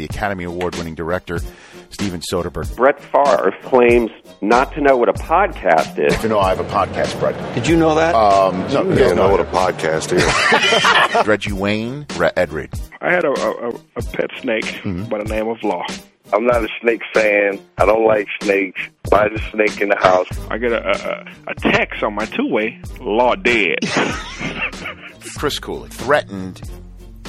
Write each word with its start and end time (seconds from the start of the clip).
the 0.00 0.06
Academy 0.06 0.44
Award 0.44 0.76
winning 0.76 0.94
director, 0.94 1.40
Steven 1.90 2.20
Soderbergh. 2.20 2.74
Brett 2.76 3.00
Favre 3.00 3.52
claims 3.64 4.10
not 4.40 4.72
to 4.74 4.80
know 4.80 4.96
what 4.96 5.08
a 5.08 5.12
podcast 5.12 5.98
is. 5.98 6.22
You 6.22 6.28
know, 6.30 6.38
I 6.38 6.54
have 6.54 6.60
a 6.60 6.64
podcast, 6.70 7.18
Brett. 7.20 7.54
Did 7.54 7.66
you 7.66 7.76
know 7.76 7.94
that? 7.94 8.14
Um, 8.14 8.60
no, 8.72 8.82
You 8.88 8.96
don't 8.98 9.16
know 9.16 9.28
what 9.30 9.40
a 9.40 9.44
podcast 9.44 10.12
is. 10.12 11.26
Reggie 11.26 11.52
Wayne, 11.52 12.06
Re- 12.16 12.30
Ed 12.36 12.52
Reed. 12.52 12.70
I 13.02 13.12
had 13.12 13.24
a, 13.24 13.30
a, 13.30 13.68
a 13.96 14.02
pet 14.12 14.30
snake 14.40 14.80
by 14.84 15.18
the 15.22 15.28
name 15.28 15.48
of 15.48 15.62
Law. 15.62 15.84
I'm 16.32 16.46
not 16.46 16.64
a 16.64 16.68
snake 16.80 17.02
fan. 17.12 17.58
I 17.76 17.84
don't 17.86 18.06
like 18.06 18.28
snakes. 18.40 18.80
Why 19.08 19.26
is 19.26 19.40
a 19.40 19.50
snake 19.50 19.80
in 19.80 19.88
the 19.88 19.96
house? 19.98 20.28
I 20.48 20.58
get 20.58 20.72
a, 20.72 21.26
a, 21.48 21.50
a 21.50 21.54
text 21.56 22.02
on 22.04 22.14
my 22.14 22.24
two-way, 22.24 22.80
Law 23.00 23.34
dead. 23.34 23.78
Chris 25.36 25.58
Cooley 25.58 25.88
threatened 25.90 26.62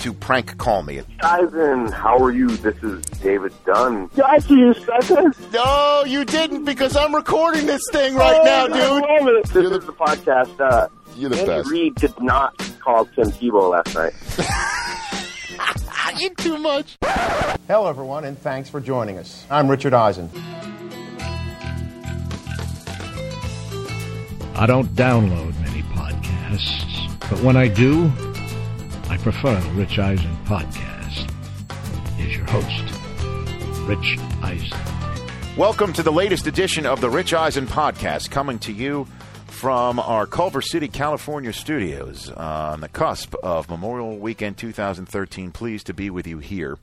to 0.02 0.14
prank 0.14 0.58
call 0.58 0.84
me. 0.84 1.02
Ivan, 1.22 1.92
how 1.92 2.18
are 2.18 2.32
you? 2.32 2.48
This 2.58 2.76
is 2.84 3.02
David 3.22 3.54
Dunn. 3.66 4.08
Got 4.16 4.50
you, 4.50 4.74
sucker. 4.74 5.32
No, 5.54 6.04
you 6.06 6.26
didn't 6.26 6.66
because 6.66 6.96
I'm 6.96 7.14
recording 7.16 7.66
this 7.68 7.82
thing 7.92 8.16
right 8.16 8.44
now, 8.44 8.66
I 8.66 8.68
dude. 8.68 8.78
love 8.78 9.28
it. 9.38 9.46
This 9.50 9.72
is 9.72 9.86
the 9.86 9.94
podcast. 9.94 10.60
Uh, 10.60 10.88
You're 11.16 11.30
the 11.30 11.38
Andy 11.40 11.48
best. 11.48 11.70
Reid 11.70 11.96
did 11.96 12.20
not 12.20 12.58
call 12.80 13.06
Tim 13.06 13.32
Tebow 13.32 13.72
last 13.72 13.96
night. 13.96 14.14
You 16.20 16.30
too 16.36 16.58
much. 16.60 16.98
Hello, 17.68 17.88
everyone, 17.88 18.26
and 18.26 18.38
thanks 18.38 18.70
for 18.70 18.80
joining 18.82 19.18
us. 19.18 19.46
I'm 19.50 19.68
Richard 19.72 19.94
Eisen. 19.94 20.30
I 24.56 24.66
don't 24.68 24.90
download 24.90 25.58
many 25.62 25.82
podcasts, 25.84 27.20
but 27.30 27.42
when 27.42 27.56
I 27.56 27.70
do, 27.70 28.12
I 29.12 29.18
prefer 29.18 29.60
the 29.60 29.70
Rich 29.72 30.00
Eisen 30.00 30.38
podcast. 30.46 31.30
Here's 32.16 32.34
your 32.34 32.46
host, 32.46 33.82
Rich 33.82 34.18
Eisen. 34.42 35.58
Welcome 35.58 35.92
to 35.94 36.02
the 36.02 36.14
latest 36.14 36.48
edition 36.48 36.86
of 36.86 37.02
the 37.02 37.10
Rich 37.10 37.34
Eisen 37.34 37.68
podcast, 37.68 38.32
coming 38.32 38.58
to 38.60 38.72
you 38.72 39.06
from 39.48 40.00
our 40.00 40.26
Culver 40.26 40.62
City, 40.62 40.88
California 40.88 41.52
studios 41.52 42.30
on 42.30 42.80
the 42.80 42.88
cusp 42.88 43.36
of 43.44 43.70
Memorial 43.70 44.18
Weekend 44.18 44.58
2013. 44.58 45.52
Pleased 45.52 45.88
to 45.88 45.94
be 45.94 46.10
with 46.10 46.26
you 46.26 46.40
here. 46.40 46.78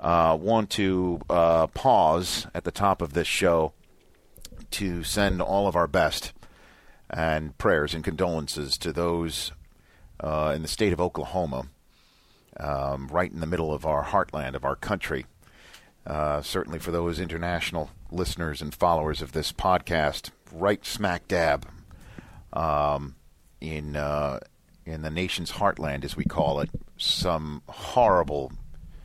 Uh, 0.00 0.36
want 0.40 0.70
to 0.70 1.20
uh, 1.30 1.68
pause 1.68 2.48
at 2.52 2.64
the 2.64 2.72
top 2.72 3.00
of 3.00 3.12
this 3.12 3.28
show 3.28 3.74
to 4.72 5.04
send 5.04 5.40
all 5.40 5.68
of 5.68 5.76
our 5.76 5.86
best 5.86 6.32
and 7.08 7.56
prayers 7.58 7.94
and 7.94 8.02
condolences 8.02 8.76
to 8.78 8.92
those 8.92 9.52
uh, 10.20 10.52
in 10.54 10.62
the 10.62 10.68
state 10.68 10.92
of 10.92 11.00
Oklahoma, 11.00 11.66
um, 12.58 13.08
right 13.08 13.32
in 13.32 13.40
the 13.40 13.46
middle 13.46 13.72
of 13.72 13.86
our 13.86 14.04
heartland 14.04 14.54
of 14.54 14.64
our 14.64 14.76
country. 14.76 15.26
Uh, 16.06 16.40
certainly 16.40 16.78
for 16.78 16.90
those 16.90 17.20
international 17.20 17.90
listeners 18.10 18.62
and 18.62 18.74
followers 18.74 19.20
of 19.20 19.32
this 19.32 19.52
podcast, 19.52 20.30
right 20.52 20.84
smack 20.84 21.28
dab 21.28 21.68
um, 22.52 23.16
in 23.60 23.96
uh, 23.96 24.40
in 24.86 25.02
the 25.02 25.10
nation's 25.10 25.52
heartland, 25.52 26.04
as 26.04 26.16
we 26.16 26.24
call 26.24 26.60
it, 26.60 26.70
some 26.96 27.62
horrible 27.68 28.52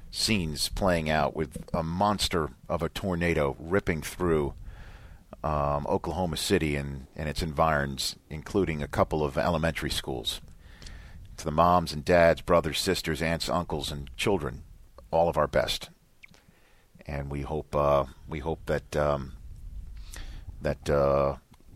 scenes 0.10 0.70
playing 0.70 1.10
out 1.10 1.36
with 1.36 1.58
a 1.74 1.84
monster 1.84 2.50
of 2.70 2.82
a 2.82 2.90
tornado 2.90 3.56
ripping 3.60 4.02
through 4.02 4.54
um, 5.44 5.86
Oklahoma 5.88 6.38
City 6.38 6.76
and, 6.76 7.08
and 7.16 7.28
its 7.28 7.44
environs, 7.44 8.16
including 8.30 8.82
a 8.82 8.88
couple 8.88 9.24
of 9.24 9.38
elementary 9.38 9.92
schools. 9.92 10.40
To 11.38 11.46
the 11.46 11.52
moms 11.52 11.92
and 11.92 12.06
dads, 12.06 12.42
brothers, 12.42 12.80
sisters, 12.80 13.22
aunts, 13.22 13.50
uncles, 13.50 13.92
and 13.92 14.10
children, 14.16 14.64
all 15.12 15.28
of 15.28 15.38
our 15.38 15.48
best. 15.48 15.90
And 17.06 17.30
we 17.30 17.42
hope 17.42 17.76
uh, 17.76 18.06
we 18.28 18.40
hope 18.40 18.66
that 18.66 18.96
um, 18.96 19.34
that 20.62 20.90
uh, 20.90 21.36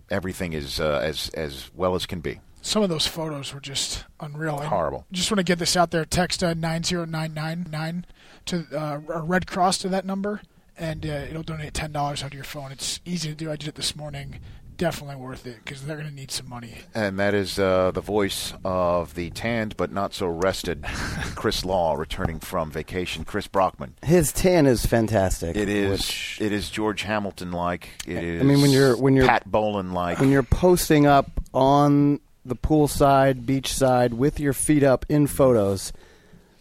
everything 0.09 0.53
is 0.53 0.79
uh, 0.79 1.01
as 1.03 1.29
as 1.29 1.69
well 1.75 1.95
as 1.95 2.05
can 2.05 2.21
be. 2.21 2.39
Some 2.61 2.83
of 2.83 2.89
those 2.89 3.07
photos 3.07 3.53
were 3.53 3.59
just 3.61 4.05
unreal. 4.19 4.57
I 4.57 4.65
Horrible. 4.65 5.05
Just 5.11 5.31
want 5.31 5.39
to 5.39 5.43
get 5.43 5.59
this 5.59 5.77
out 5.77 5.91
there. 5.91 6.03
Text 6.03 6.43
uh, 6.43 6.53
90999 6.53 8.05
to 8.45 8.65
uh, 8.73 8.99
a 9.13 9.21
Red 9.21 9.47
Cross 9.47 9.77
to 9.79 9.89
that 9.89 10.05
number, 10.05 10.41
and 10.77 11.05
uh, 11.05 11.25
it'll 11.29 11.43
donate 11.43 11.73
$10 11.73 11.95
out 11.95 12.21
of 12.21 12.33
your 12.33 12.43
phone. 12.43 12.71
It's 12.71 12.99
easy 13.05 13.29
to 13.29 13.35
do. 13.35 13.49
I 13.49 13.55
did 13.55 13.69
it 13.69 13.75
this 13.75 13.95
morning. 13.95 14.39
Definitely 14.79 15.17
worth 15.17 15.45
it 15.45 15.57
because 15.63 15.83
they're 15.85 15.97
going 15.97 16.09
to 16.09 16.15
need 16.15 16.31
some 16.31 16.49
money. 16.49 16.73
And 16.95 17.19
that 17.19 17.33
is 17.35 17.59
uh, 17.59 17.91
the 17.91 18.01
voice 18.01 18.53
of 18.65 19.13
the 19.13 19.29
tanned 19.29 19.77
but 19.77 19.91
not 19.91 20.13
so 20.13 20.25
rested 20.27 20.83
Chris 21.35 21.63
Law 21.63 21.95
returning 21.95 22.39
from 22.39 22.71
vacation. 22.71 23.25
Chris 23.25 23.45
Brockman. 23.47 23.93
His 24.03 24.31
tan 24.31 24.65
is 24.65 24.85
fantastic. 24.85 25.55
It 25.55 25.69
is. 25.69 25.91
which- 25.91 26.37
It 26.41 26.51
is 26.53 26.69
George 26.69 27.03
Hamilton 27.03 27.51
like. 27.51 27.89
It 28.07 28.23
is. 28.23 28.41
I 28.41 28.45
mean, 28.45 28.61
when 28.61 28.71
you're- 28.71 28.95
when 28.99 29.15
you're- 29.15 29.27
Pat 29.27 29.49
Bowlen 29.51 29.91
like. 29.91 30.19
when 30.19 30.31
you're 30.31 30.41
posting 30.43 31.05
up 31.05 31.29
on 31.53 32.19
the 32.45 32.55
poolside, 32.55 33.45
beach 33.45 33.73
side, 33.73 34.13
with 34.13 34.39
your 34.39 34.53
feet 34.53 34.81
up 34.81 35.05
in 35.09 35.27
photos, 35.27 35.91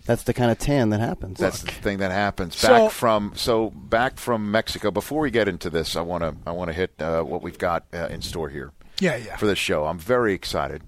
that's 0.08 0.22
the 0.24 0.32
kind 0.34 0.50
of 0.50 0.58
tan 0.58 0.88
that 0.90 1.00
happens. 1.00 1.38
That's 1.38 1.60
the 1.62 1.70
thing 1.70 1.98
that 1.98 2.10
happens. 2.10 2.56
So- 2.56 2.68
Back 2.68 2.90
from 2.92 3.32
so 3.36 3.70
back 3.70 4.18
from 4.18 4.50
Mexico. 4.50 4.90
Before 4.90 5.20
we 5.20 5.30
get 5.30 5.46
into 5.48 5.68
this, 5.70 5.94
I 5.96 6.00
want 6.00 6.22
to 6.24 6.34
I 6.46 6.52
want 6.52 6.68
to 6.70 6.72
hit 6.72 6.94
uh, 6.98 7.22
what 7.22 7.42
we've 7.42 7.58
got 7.58 7.84
uh, 7.92 8.06
in 8.06 8.22
store 8.22 8.48
here. 8.48 8.72
Yeah, 9.00 9.16
yeah. 9.16 9.36
For 9.36 9.46
this 9.46 9.58
show, 9.58 9.84
I'm 9.84 9.98
very 9.98 10.32
excited. 10.34 10.82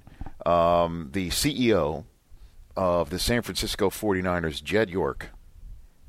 Um, 0.46 1.10
the 1.12 1.28
CEO 1.28 2.04
of 2.76 3.10
the 3.10 3.18
San 3.18 3.42
Francisco 3.42 3.90
49ers, 3.90 4.64
Jed 4.64 4.88
York, 4.90 5.28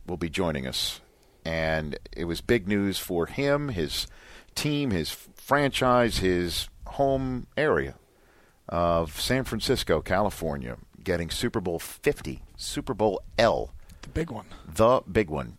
will 0.07 0.15
be 0.17 0.29
joining 0.29 0.65
us, 0.65 1.01
and 1.45 1.99
it 2.15 2.25
was 2.25 2.39
big 2.39 2.67
news 2.67 2.97
for 2.97 3.25
him, 3.25 3.69
his 3.69 4.07
team, 4.55 4.91
his 4.91 5.11
franchise, 5.35 6.19
his 6.19 6.69
home 6.87 7.47
area 7.57 7.95
of 8.69 9.19
San 9.19 9.43
Francisco, 9.43 10.01
California, 10.01 10.77
getting 11.03 11.29
Super 11.29 11.59
Bowl 11.59 11.77
50, 11.77 12.41
Super 12.61 12.93
Bowl 12.93 13.21
L 13.37 13.73
The 14.03 14.09
big 14.09 14.29
one. 14.31 14.45
the 14.67 15.01
big 15.11 15.29
one, 15.29 15.57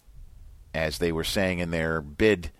as 0.75 0.99
they 0.99 1.13
were 1.13 1.25
saying 1.25 1.59
in 1.59 1.71
their 1.71 2.01
bid 2.01 2.51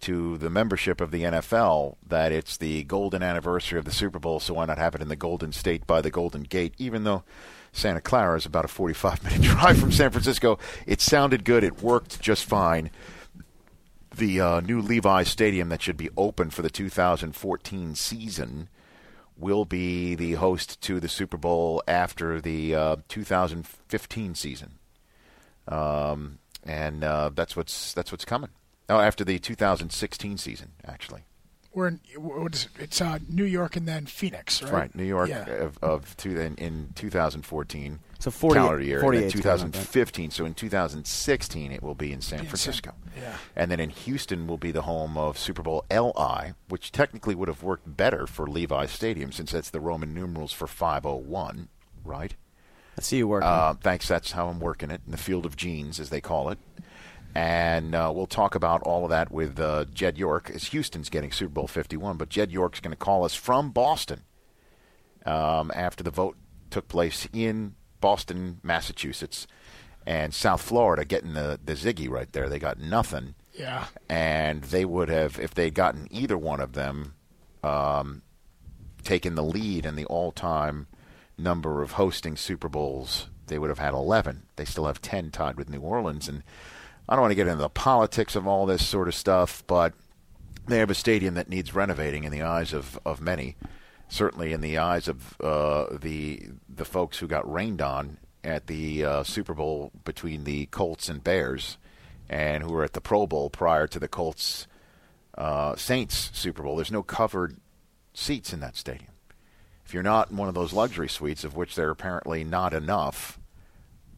to 0.00 0.38
the 0.38 0.50
membership 0.50 1.00
of 1.00 1.10
the 1.10 1.22
NFL, 1.22 1.96
that 2.06 2.30
it's 2.30 2.56
the 2.56 2.84
golden 2.84 3.22
anniversary 3.22 3.78
of 3.78 3.84
the 3.84 3.90
Super 3.90 4.18
Bowl, 4.20 4.38
so 4.38 4.54
why 4.54 4.64
not 4.66 4.78
have 4.78 4.94
it 4.94 5.02
in 5.02 5.08
the 5.08 5.16
Golden 5.16 5.50
State 5.52 5.86
by 5.88 6.00
the 6.00 6.10
Golden 6.10 6.42
Gate? 6.42 6.74
Even 6.78 7.02
though 7.02 7.24
Santa 7.72 8.00
Clara 8.00 8.36
is 8.36 8.46
about 8.46 8.64
a 8.64 8.68
45 8.68 9.24
minute 9.24 9.42
drive 9.42 9.78
from 9.78 9.90
San 9.90 10.10
Francisco, 10.10 10.58
it 10.86 11.00
sounded 11.00 11.44
good. 11.44 11.64
It 11.64 11.82
worked 11.82 12.20
just 12.20 12.44
fine. 12.44 12.90
The 14.14 14.40
uh, 14.40 14.60
new 14.60 14.80
Levi 14.80 15.24
Stadium 15.24 15.68
that 15.70 15.82
should 15.82 15.96
be 15.96 16.10
open 16.16 16.50
for 16.50 16.62
the 16.62 16.70
2014 16.70 17.94
season 17.94 18.68
will 19.38 19.64
be 19.64 20.14
the 20.14 20.32
host 20.32 20.80
to 20.82 21.00
the 21.00 21.08
Super 21.08 21.36
Bowl 21.36 21.82
after 21.86 22.40
the 22.40 22.74
uh, 22.74 22.96
2015 23.08 24.34
season 24.34 24.78
um, 25.68 26.38
and 26.64 27.04
uh, 27.04 27.30
that's 27.34 27.56
what's 27.56 27.92
that's 27.92 28.10
what's 28.10 28.24
coming. 28.24 28.50
Oh, 28.88 29.00
after 29.00 29.22
the 29.24 29.38
2016 29.38 30.38
season, 30.38 30.70
actually. 30.86 31.24
We're 31.78 31.86
in, 31.86 32.00
what 32.16 32.56
is 32.56 32.64
it? 32.64 32.82
It's 32.82 33.00
uh, 33.00 33.20
New 33.28 33.44
York 33.44 33.76
and 33.76 33.86
then 33.86 34.06
Phoenix, 34.06 34.64
right? 34.64 34.72
Right, 34.72 34.94
New 34.96 35.04
York 35.04 35.28
Yeah. 35.28 35.46
of, 35.46 35.78
of 35.80 36.16
two, 36.16 36.40
in, 36.40 36.56
in 36.56 36.90
2014 36.96 38.00
So 38.18 38.32
40 38.32 38.54
calendar 38.58 38.80
year, 38.82 38.96
and 38.96 39.02
48 39.04 39.20
then 39.20 39.26
is 39.28 39.32
coming 39.34 39.46
up, 39.46 39.60
right? 39.60 39.72
2015. 39.74 40.30
So 40.32 40.44
in 40.44 40.54
2016, 40.54 41.70
it 41.70 41.80
will 41.80 41.94
be 41.94 42.12
in 42.12 42.20
San 42.20 42.40
Francisco, 42.46 42.94
yeah. 43.16 43.36
and 43.54 43.70
then 43.70 43.78
in 43.78 43.90
Houston 43.90 44.48
will 44.48 44.58
be 44.58 44.72
the 44.72 44.82
home 44.82 45.16
of 45.16 45.38
Super 45.38 45.62
Bowl 45.62 45.84
LI, 45.88 46.54
which 46.68 46.90
technically 46.90 47.36
would 47.36 47.46
have 47.46 47.62
worked 47.62 47.96
better 47.96 48.26
for 48.26 48.48
Levi 48.48 48.86
Stadium 48.86 49.30
since 49.30 49.52
that's 49.52 49.70
the 49.70 49.78
Roman 49.78 50.12
numerals 50.12 50.52
for 50.52 50.66
501, 50.66 51.68
right? 52.04 52.34
I 52.98 53.02
see 53.02 53.18
you 53.18 53.28
working. 53.28 53.48
Uh, 53.48 53.74
thanks. 53.80 54.08
That's 54.08 54.32
how 54.32 54.48
I'm 54.48 54.58
working 54.58 54.90
it 54.90 55.02
in 55.06 55.12
the 55.12 55.16
field 55.16 55.46
of 55.46 55.54
jeans, 55.54 56.00
as 56.00 56.10
they 56.10 56.20
call 56.20 56.48
it. 56.50 56.58
And 57.34 57.94
uh, 57.94 58.12
we'll 58.14 58.26
talk 58.26 58.54
about 58.54 58.82
all 58.82 59.04
of 59.04 59.10
that 59.10 59.30
with 59.30 59.60
uh, 59.60 59.84
Jed 59.92 60.18
York, 60.18 60.50
as 60.52 60.64
Houston's 60.68 61.08
getting 61.08 61.30
Super 61.30 61.52
Bowl 61.52 61.68
51. 61.68 62.16
But 62.16 62.28
Jed 62.28 62.50
York's 62.50 62.80
going 62.80 62.92
to 62.92 62.96
call 62.96 63.24
us 63.24 63.34
from 63.34 63.70
Boston 63.70 64.22
um, 65.24 65.70
after 65.74 66.02
the 66.02 66.10
vote 66.10 66.36
took 66.70 66.88
place 66.88 67.28
in 67.32 67.74
Boston, 68.00 68.60
Massachusetts, 68.62 69.46
and 70.06 70.32
South 70.32 70.62
Florida 70.62 71.04
getting 71.04 71.34
the, 71.34 71.60
the 71.62 71.74
Ziggy 71.74 72.08
right 72.08 72.30
there. 72.32 72.48
They 72.48 72.58
got 72.58 72.78
nothing. 72.78 73.34
Yeah. 73.52 73.86
And 74.08 74.62
they 74.64 74.84
would 74.84 75.08
have, 75.08 75.38
if 75.38 75.54
they'd 75.54 75.74
gotten 75.74 76.08
either 76.10 76.38
one 76.38 76.60
of 76.60 76.72
them, 76.72 77.14
um, 77.62 78.22
taken 79.02 79.34
the 79.34 79.42
lead 79.42 79.84
in 79.84 79.96
the 79.96 80.04
all 80.06 80.32
time 80.32 80.86
number 81.36 81.82
of 81.82 81.92
hosting 81.92 82.36
Super 82.36 82.68
Bowls, 82.68 83.28
they 83.46 83.58
would 83.58 83.70
have 83.70 83.78
had 83.78 83.94
11. 83.94 84.44
They 84.56 84.64
still 84.64 84.86
have 84.86 85.02
10 85.02 85.30
tied 85.30 85.56
with 85.56 85.68
New 85.68 85.80
Orleans. 85.80 86.28
And 86.28 86.42
I 87.08 87.14
don't 87.14 87.22
want 87.22 87.30
to 87.30 87.36
get 87.36 87.46
into 87.46 87.62
the 87.62 87.70
politics 87.70 88.36
of 88.36 88.46
all 88.46 88.66
this 88.66 88.86
sort 88.86 89.08
of 89.08 89.14
stuff, 89.14 89.64
but 89.66 89.94
they 90.66 90.78
have 90.78 90.90
a 90.90 90.94
stadium 90.94 91.34
that 91.34 91.48
needs 91.48 91.74
renovating 91.74 92.24
in 92.24 92.32
the 92.32 92.42
eyes 92.42 92.72
of, 92.72 92.98
of 93.04 93.20
many. 93.20 93.56
Certainly 94.10 94.52
in 94.52 94.60
the 94.60 94.78
eyes 94.78 95.06
of 95.06 95.38
uh, 95.40 95.86
the 96.00 96.48
the 96.66 96.86
folks 96.86 97.18
who 97.18 97.26
got 97.26 97.50
rained 97.50 97.82
on 97.82 98.16
at 98.42 98.66
the 98.66 99.04
uh, 99.04 99.22
Super 99.22 99.52
Bowl 99.52 99.90
between 100.04 100.44
the 100.44 100.66
Colts 100.66 101.10
and 101.10 101.22
Bears 101.22 101.76
and 102.28 102.62
who 102.62 102.72
were 102.72 102.84
at 102.84 102.94
the 102.94 103.02
Pro 103.02 103.26
Bowl 103.26 103.50
prior 103.50 103.86
to 103.86 103.98
the 103.98 104.08
Colts 104.08 104.66
uh, 105.36 105.76
Saints 105.76 106.30
Super 106.32 106.62
Bowl. 106.62 106.76
There's 106.76 106.90
no 106.90 107.02
covered 107.02 107.56
seats 108.14 108.52
in 108.52 108.60
that 108.60 108.76
stadium. 108.76 109.12
If 109.84 109.92
you're 109.92 110.02
not 110.02 110.30
in 110.30 110.36
one 110.36 110.48
of 110.48 110.54
those 110.54 110.72
luxury 110.72 111.08
suites, 111.08 111.44
of 111.44 111.54
which 111.54 111.74
there 111.74 111.88
are 111.88 111.92
apparently 111.92 112.44
not 112.44 112.72
enough, 112.72 113.38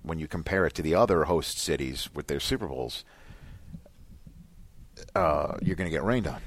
when 0.02 0.18
you 0.18 0.26
compare 0.26 0.66
it 0.66 0.74
to 0.74 0.82
the 0.82 0.94
other 0.94 1.24
host 1.24 1.58
cities 1.58 2.08
with 2.14 2.26
their 2.26 2.40
Super 2.40 2.66
Bowls, 2.66 3.04
uh, 5.14 5.54
you're 5.62 5.76
going 5.76 5.86
to 5.90 5.94
get 5.94 6.04
rained 6.04 6.26
on. 6.26 6.40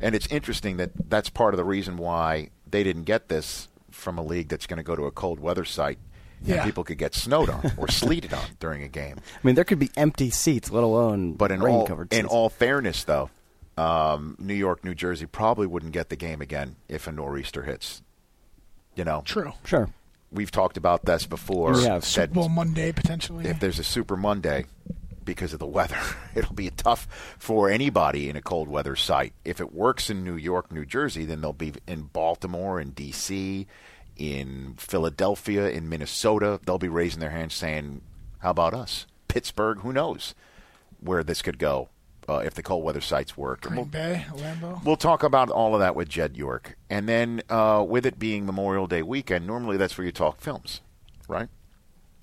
And 0.00 0.14
it's 0.14 0.26
interesting 0.28 0.76
that 0.78 0.90
that's 1.08 1.30
part 1.30 1.54
of 1.54 1.58
the 1.58 1.64
reason 1.64 1.96
why 1.96 2.50
they 2.68 2.82
didn't 2.82 3.04
get 3.04 3.28
this 3.28 3.68
from 3.90 4.18
a 4.18 4.22
league 4.22 4.48
that's 4.48 4.66
going 4.66 4.78
to 4.78 4.82
go 4.82 4.96
to 4.96 5.04
a 5.04 5.10
cold 5.10 5.38
weather 5.40 5.64
site 5.64 5.98
and 6.40 6.48
Yeah. 6.48 6.64
people 6.64 6.84
could 6.84 6.98
get 6.98 7.14
snowed 7.14 7.48
on 7.48 7.72
or 7.76 7.88
sleeted 7.88 8.32
on 8.32 8.44
during 8.60 8.82
a 8.82 8.88
game. 8.88 9.16
I 9.34 9.38
mean, 9.46 9.54
there 9.54 9.64
could 9.64 9.78
be 9.78 9.90
empty 9.96 10.30
seats, 10.30 10.70
let 10.70 10.82
alone 10.84 11.32
But 11.34 11.50
in 11.52 11.60
all 11.60 11.66
rain-covered 11.78 12.12
in 12.12 12.22
seats. 12.22 12.32
all 12.32 12.48
fairness, 12.48 13.04
though, 13.04 13.30
um, 13.76 14.36
New 14.38 14.54
York, 14.54 14.84
New 14.84 14.94
Jersey 14.94 15.26
probably 15.26 15.66
wouldn't 15.66 15.92
get 15.92 16.08
the 16.10 16.16
game 16.16 16.40
again 16.40 16.76
if 16.88 17.06
a 17.06 17.12
nor'easter 17.12 17.62
hits. 17.62 18.02
You 18.96 19.04
know, 19.04 19.22
True. 19.24 19.52
sure. 19.64 19.90
We've 20.30 20.50
talked 20.50 20.76
about 20.76 21.04
this 21.04 21.26
before. 21.26 21.72
We 21.72 21.84
have. 21.84 22.04
Super 22.04 22.34
Bowl 22.34 22.48
Monday 22.48 22.92
potentially. 22.92 23.46
if 23.46 23.60
there's 23.60 23.78
a 23.78 23.84
Super 23.84 24.16
Monday 24.16 24.66
because 25.24 25.52
of 25.52 25.58
the 25.58 25.66
weather, 25.66 25.98
it'll 26.34 26.54
be 26.54 26.70
tough 26.70 27.36
for 27.38 27.68
anybody 27.70 28.28
in 28.28 28.36
a 28.36 28.42
cold 28.42 28.68
weather 28.68 28.96
site. 28.96 29.32
If 29.44 29.60
it 29.60 29.72
works 29.72 30.10
in 30.10 30.24
New 30.24 30.36
York, 30.36 30.72
New 30.72 30.84
Jersey, 30.84 31.24
then 31.24 31.40
they'll 31.40 31.52
be 31.52 31.74
in 31.86 32.02
Baltimore, 32.04 32.80
in 32.80 32.90
D.C., 32.90 33.66
in 34.16 34.74
Philadelphia, 34.78 35.68
in 35.70 35.88
Minnesota. 35.88 36.60
They'll 36.64 36.78
be 36.78 36.88
raising 36.88 37.20
their 37.20 37.30
hands 37.30 37.54
saying, 37.54 38.02
"How 38.38 38.50
about 38.50 38.74
us?" 38.74 39.06
Pittsburgh, 39.28 39.80
who 39.80 39.92
knows 39.92 40.34
where 41.00 41.22
this 41.22 41.42
could 41.42 41.58
go 41.58 41.90
uh, 42.28 42.38
if 42.38 42.54
the 42.54 42.62
cold 42.62 42.84
weather 42.84 43.00
sites 43.00 43.36
work. 43.36 43.62
Green 43.62 43.76
we'll- 43.76 43.84
Bay, 43.86 44.26
Lambeau. 44.34 44.84
We'll 44.84 44.96
talk 44.96 45.22
about 45.22 45.50
all 45.50 45.74
of 45.74 45.80
that 45.80 45.96
with 45.96 46.08
Jed 46.08 46.36
York. 46.36 46.76
And 46.90 47.08
then 47.08 47.42
uh, 47.48 47.84
with 47.88 48.06
it 48.06 48.18
being 48.18 48.46
Memorial 48.46 48.86
Day 48.86 49.02
weekend, 49.02 49.46
normally 49.46 49.76
that's 49.76 49.96
where 49.96 50.04
you 50.04 50.12
talk 50.12 50.40
films, 50.40 50.80
right? 51.28 51.48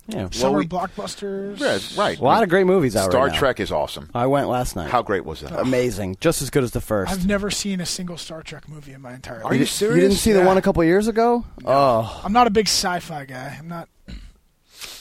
Yeah. 0.08 0.30
Summer 0.30 0.60
we- 0.60 0.68
blockbusters. 0.68 1.60
Yeah, 1.60 2.00
right. 2.00 2.20
A 2.20 2.24
lot 2.24 2.44
of 2.44 2.50
great 2.50 2.68
movies 2.68 2.96
out 2.96 3.10
Star 3.10 3.26
right 3.26 3.34
now. 3.34 3.40
Trek 3.40 3.60
is 3.60 3.72
awesome. 3.72 4.12
I 4.14 4.28
went 4.28 4.48
last 4.50 4.76
night. 4.76 4.92
How 4.92 5.02
great 5.02 5.26
was 5.26 5.42
that? 5.42 5.60
Amazing. 5.60 6.18
Just 6.20 6.44
as 6.44 6.52
good 6.52 6.64
as 6.64 6.72
the 6.72 6.80
1st 6.80 7.10
I've 7.10 7.26
never 7.26 7.50
seen 7.50 7.82
a 7.82 7.88
single 7.88 8.18
Star 8.18 8.44
Trek 8.44 8.70
movie 8.70 8.94
in 8.94 9.02
my 9.02 9.16
entire 9.16 9.38
life. 9.42 9.52
Are 9.52 9.56
you 9.56 9.66
serious? 9.66 9.96
You 9.96 10.02
didn't 10.02 10.18
see 10.18 10.32
the 10.32 10.44
one 10.44 10.58
a 10.58 10.62
couple 10.62 10.84
years 10.84 11.08
ago? 11.08 11.44
Oh, 11.66 12.22
I'm 12.24 12.34
not 12.34 12.46
a 12.46 12.52
big 12.52 12.68
sci-fi 12.68 13.26
guy. 13.26 13.56
I'm 13.58 13.68
not. 13.68 13.90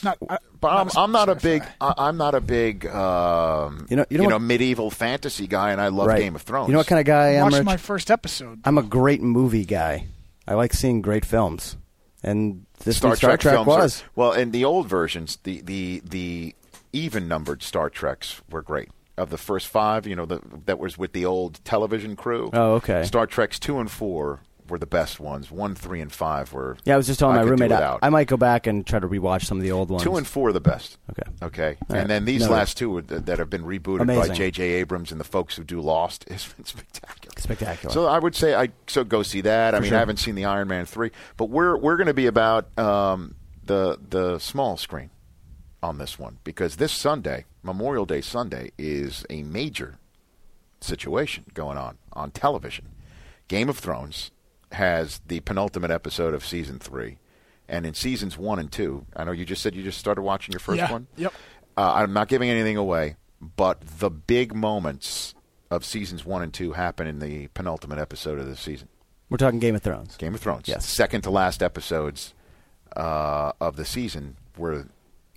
Not. 0.03 0.17
I, 0.29 0.37
But 0.59 0.67
I'm, 0.69 0.89
I'm 0.97 1.11
not 1.11 1.29
a 1.29 1.35
big 1.35 1.63
I- 1.81 1.93
I'm 1.97 2.17
not 2.17 2.35
a 2.35 2.41
big 2.41 2.85
um, 2.87 3.85
You 3.89 3.97
know- 3.97 4.05
you 4.09 4.17
know 4.17 4.25
what- 4.25 4.41
medieval 4.41 4.89
fantasy 4.91 5.47
guy, 5.47 5.71
and 5.71 5.81
I 5.81 5.87
love 5.89 6.07
right. 6.07 6.19
Game 6.19 6.35
of 6.35 6.41
Thrones. 6.41 6.67
You 6.67 6.73
know 6.73 6.79
what 6.79 6.87
kind 6.87 6.99
of 6.99 7.05
guy 7.05 7.23
I 7.27 7.31
am, 7.35 7.51
Watched 7.51 7.63
my 7.63 7.77
first 7.77 8.09
episode. 8.11 8.61
I'm 8.65 8.77
a 8.77 8.83
great 8.83 9.21
movie 9.21 9.65
guy. 9.65 10.07
I 10.47 10.53
like 10.53 10.73
seeing 10.73 11.01
great 11.01 11.25
films, 11.25 11.75
and 12.23 12.65
this 12.83 12.97
Star 12.97 13.15
Star 13.15 13.31
Trek, 13.31 13.39
Trek 13.41 13.53
films 13.55 13.67
are- 13.67 13.79
was. 13.79 14.03
well, 14.15 14.31
in 14.33 14.51
the 14.51 14.63
old 14.65 14.87
versions, 14.87 15.37
the 15.43 15.61
the 15.61 16.01
the 16.05 16.55
even 16.93 17.27
numbered 17.27 17.61
Star 17.63 17.89
Treks 17.89 18.41
were 18.49 18.61
great. 18.61 18.89
Of 19.17 19.29
the 19.29 19.37
first 19.37 19.67
five, 19.67 20.05
you 20.05 20.15
know, 20.15 20.25
the, 20.25 20.41
that 20.65 20.77
was 20.77 20.97
with 20.97 21.13
the 21.13 21.23
old 21.25 21.63
television 21.63 22.15
crew. 22.17 22.49
Oh, 22.53 22.73
okay. 22.73 23.03
Star 23.05 23.25
Treks 23.25 23.57
two 23.59 23.79
and 23.79 23.89
four 23.89 24.41
were 24.67 24.79
the 24.79 24.85
best 24.85 25.19
ones. 25.19 25.51
One, 25.51 25.75
three, 25.75 26.01
and 26.01 26.11
five 26.11 26.53
were. 26.53 26.77
Yeah, 26.85 26.95
I 26.95 26.97
was 26.97 27.07
just 27.07 27.19
telling 27.19 27.37
I 27.37 27.43
my 27.43 27.49
roommate 27.49 27.71
I. 27.71 27.97
I 28.01 28.09
might 28.09 28.27
go 28.27 28.37
back 28.37 28.67
and 28.67 28.85
try 28.85 28.99
to 28.99 29.07
rewatch 29.07 29.45
some 29.45 29.57
of 29.57 29.63
the 29.63 29.71
old 29.71 29.89
ones. 29.89 30.03
Two 30.03 30.15
and 30.15 30.25
four 30.25 30.49
are 30.49 30.53
the 30.53 30.59
best. 30.59 30.97
Okay. 31.11 31.29
Okay. 31.43 31.77
All 31.81 31.87
and 31.89 31.97
right. 31.97 32.07
then 32.07 32.25
these 32.25 32.47
last 32.47 32.77
two 32.77 33.01
that 33.01 33.25
that 33.25 33.39
have 33.39 33.49
been 33.49 33.63
rebooted 33.63 34.07
by 34.07 34.33
J.J. 34.33 34.63
Abrams 34.63 35.11
and 35.11 35.19
the 35.19 35.25
folks 35.25 35.55
who 35.55 35.63
do 35.63 35.81
Lost 35.81 36.27
has 36.29 36.45
been 36.53 36.65
spectacular. 36.65 37.33
Spectacular. 37.37 37.93
So 37.93 38.05
I 38.07 38.19
would 38.19 38.35
say 38.35 38.55
I 38.55 38.69
so 38.87 39.03
go 39.03 39.23
see 39.23 39.41
that. 39.41 39.75
I 39.75 39.79
mean, 39.79 39.89
sure. 39.89 39.97
I 39.97 39.99
haven't 39.99 40.17
seen 40.17 40.35
the 40.35 40.45
Iron 40.45 40.67
Man 40.67 40.85
three, 40.85 41.11
but 41.37 41.49
we're 41.49 41.77
we're 41.77 41.97
going 41.97 42.07
to 42.07 42.13
be 42.13 42.27
about 42.27 42.77
um, 42.77 43.35
the 43.63 43.99
the 44.09 44.39
small 44.39 44.77
screen 44.77 45.09
on 45.83 45.97
this 45.97 46.17
one 46.17 46.39
because 46.43 46.77
this 46.77 46.91
Sunday, 46.91 47.45
Memorial 47.61 48.05
Day 48.05 48.21
Sunday, 48.21 48.71
is 48.77 49.25
a 49.29 49.43
major 49.43 49.99
situation 50.81 51.45
going 51.53 51.77
on 51.77 51.97
on 52.13 52.31
television. 52.31 52.89
Game 53.47 53.69
of 53.69 53.77
Thrones 53.77 54.31
has 54.75 55.19
the 55.27 55.39
penultimate 55.41 55.91
episode 55.91 56.33
of 56.33 56.45
season 56.45 56.79
three, 56.79 57.17
and 57.67 57.85
in 57.85 57.93
seasons 57.93 58.37
one 58.37 58.59
and 58.59 58.71
two, 58.71 59.05
I 59.15 59.23
know 59.23 59.31
you 59.31 59.43
just 59.45 59.61
said 59.61 59.75
you 59.75 59.83
just 59.83 59.97
started 59.97 60.21
watching 60.21 60.53
your 60.53 60.59
first 60.59 60.77
Yeah, 60.77 60.91
one. 60.91 61.07
yep. 61.17 61.33
Uh, 61.75 61.93
I'm 61.95 62.13
not 62.13 62.27
giving 62.29 62.49
anything 62.49 62.77
away, 62.77 63.15
but 63.41 63.81
the 63.99 64.09
big 64.09 64.53
moments 64.55 65.33
of 65.71 65.83
seasons 65.83 66.23
one 66.23 66.41
and 66.41 66.53
two 66.53 66.71
happen 66.73 67.07
in 67.07 67.19
the 67.19 67.47
penultimate 67.49 67.97
episode 67.99 68.39
of 68.39 68.45
the 68.47 68.55
season. 68.55 68.87
We're 69.29 69.37
talking 69.37 69.59
Game 69.59 69.75
of 69.75 69.81
Thrones. 69.81 70.15
Game 70.17 70.35
of 70.35 70.39
Thrones. 70.39 70.67
Yes. 70.67 70.85
Second 70.87 71.21
to 71.23 71.31
last 71.31 71.63
episodes 71.63 72.33
uh, 72.95 73.51
of 73.59 73.75
the 73.75 73.83
season 73.85 74.37
were 74.57 74.87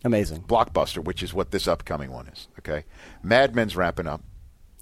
Amazing. 0.05 0.43
blockbuster, 0.43 1.03
which 1.03 1.23
is 1.23 1.33
what 1.35 1.51
this 1.51 1.67
upcoming 1.67 2.13
one 2.13 2.29
is. 2.29 2.49
Okay, 2.59 2.85
Mad 3.23 3.55
Men's 3.57 3.75
wrapping 3.77 4.07
up 4.07 4.23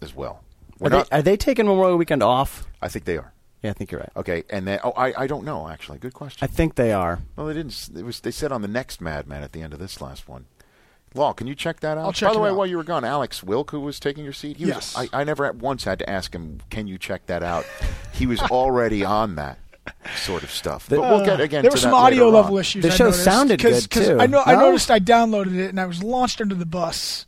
as 0.03 0.15
well. 0.15 0.43
We're 0.79 0.89
Are 0.93 1.05
they, 1.05 1.17
are 1.17 1.23
they 1.23 1.37
taking 1.39 1.67
Memorial 1.67 1.97
Weekend 1.97 2.23
off? 2.23 2.67
I 2.83 2.89
think 2.89 3.07
they 3.07 3.17
are. 3.17 3.33
Yeah, 3.67 3.71
I 3.71 3.75
think 3.75 3.91
you're 3.91 4.01
right. 4.01 4.13
Okay, 4.17 4.45
and 4.49 4.67
then 4.67 4.79
oh, 4.85 4.93
I, 4.97 5.13
I 5.23 5.27
don't 5.27 5.45
know 5.45 5.69
actually. 5.69 5.99
Good 5.99 6.15
question. 6.15 6.39
I 6.43 6.47
think 6.47 6.77
they 6.77 6.93
are. 6.93 7.19
well, 7.35 7.47
they 7.47 7.55
didn't. 7.55 7.91
It 7.97 8.05
was 8.05 8.21
they 8.21 8.31
said 8.31 8.53
on 8.53 8.63
the 8.63 8.69
next 8.69 9.01
Mad 9.01 9.27
Men 9.27 9.43
at 9.43 9.53
the 9.53 9.61
end 9.63 9.73
of 9.73 9.79
this 9.79 10.01
last 10.01 10.29
one. 10.29 10.47
Law, 11.15 11.33
can 11.33 11.47
you 11.47 11.55
check 11.55 11.81
that 11.81 11.97
out? 11.99 12.05
I'll 12.05 12.13
check 12.13 12.29
By 12.29 12.35
the 12.35 12.41
it 12.41 12.43
way, 12.43 12.51
out. 12.51 12.57
while 12.57 12.67
you 12.67 12.77
were 12.77 12.85
gone, 12.85 13.05
Alex 13.05 13.43
Wilk, 13.43 13.71
who 13.71 13.81
was 13.81 13.99
taking 13.99 14.23
your 14.23 14.33
seat, 14.35 14.59
he 14.59 14.67
Yes. 14.67 14.95
was, 14.95 15.09
I, 15.13 15.21
I 15.21 15.25
never 15.25 15.47
at 15.47 15.57
once 15.57 15.85
had 15.85 15.99
to 16.01 16.09
ask 16.11 16.35
him, 16.35 16.61
"Can 16.71 16.87
you 16.87 16.99
check 16.99 17.27
that 17.27 17.43
out?" 17.43 17.65
he 18.13 18.27
was 18.27 18.41
already 18.51 19.05
on 19.05 19.35
that 19.37 19.59
sort 20.17 20.43
of 20.43 20.51
stuff. 20.51 20.87
But 20.89 21.01
we'll 21.01 21.25
get 21.25 21.41
again. 21.41 21.63
There 21.63 21.71
to 21.71 21.75
were 21.75 21.81
some 21.81 21.91
that 21.93 21.97
audio 21.97 22.29
level 22.29 22.55
on. 22.55 22.61
issues. 22.61 22.83
The 22.85 22.93
I 22.93 22.95
show 22.95 23.05
noticed, 23.07 23.25
sounded 23.25 23.61
cause, 23.61 23.87
good, 23.87 23.91
'cause 23.99 24.07
too. 24.09 24.21
I 24.21 24.27
know. 24.27 24.43
I 24.47 24.55
noticed. 24.55 24.91
I 24.91 25.01
downloaded 25.01 25.57
it 25.57 25.71
and 25.71 25.81
I 25.81 25.87
was 25.87 26.03
launched 26.05 26.41
under 26.41 26.55
the 26.55 26.67
bus. 26.67 27.27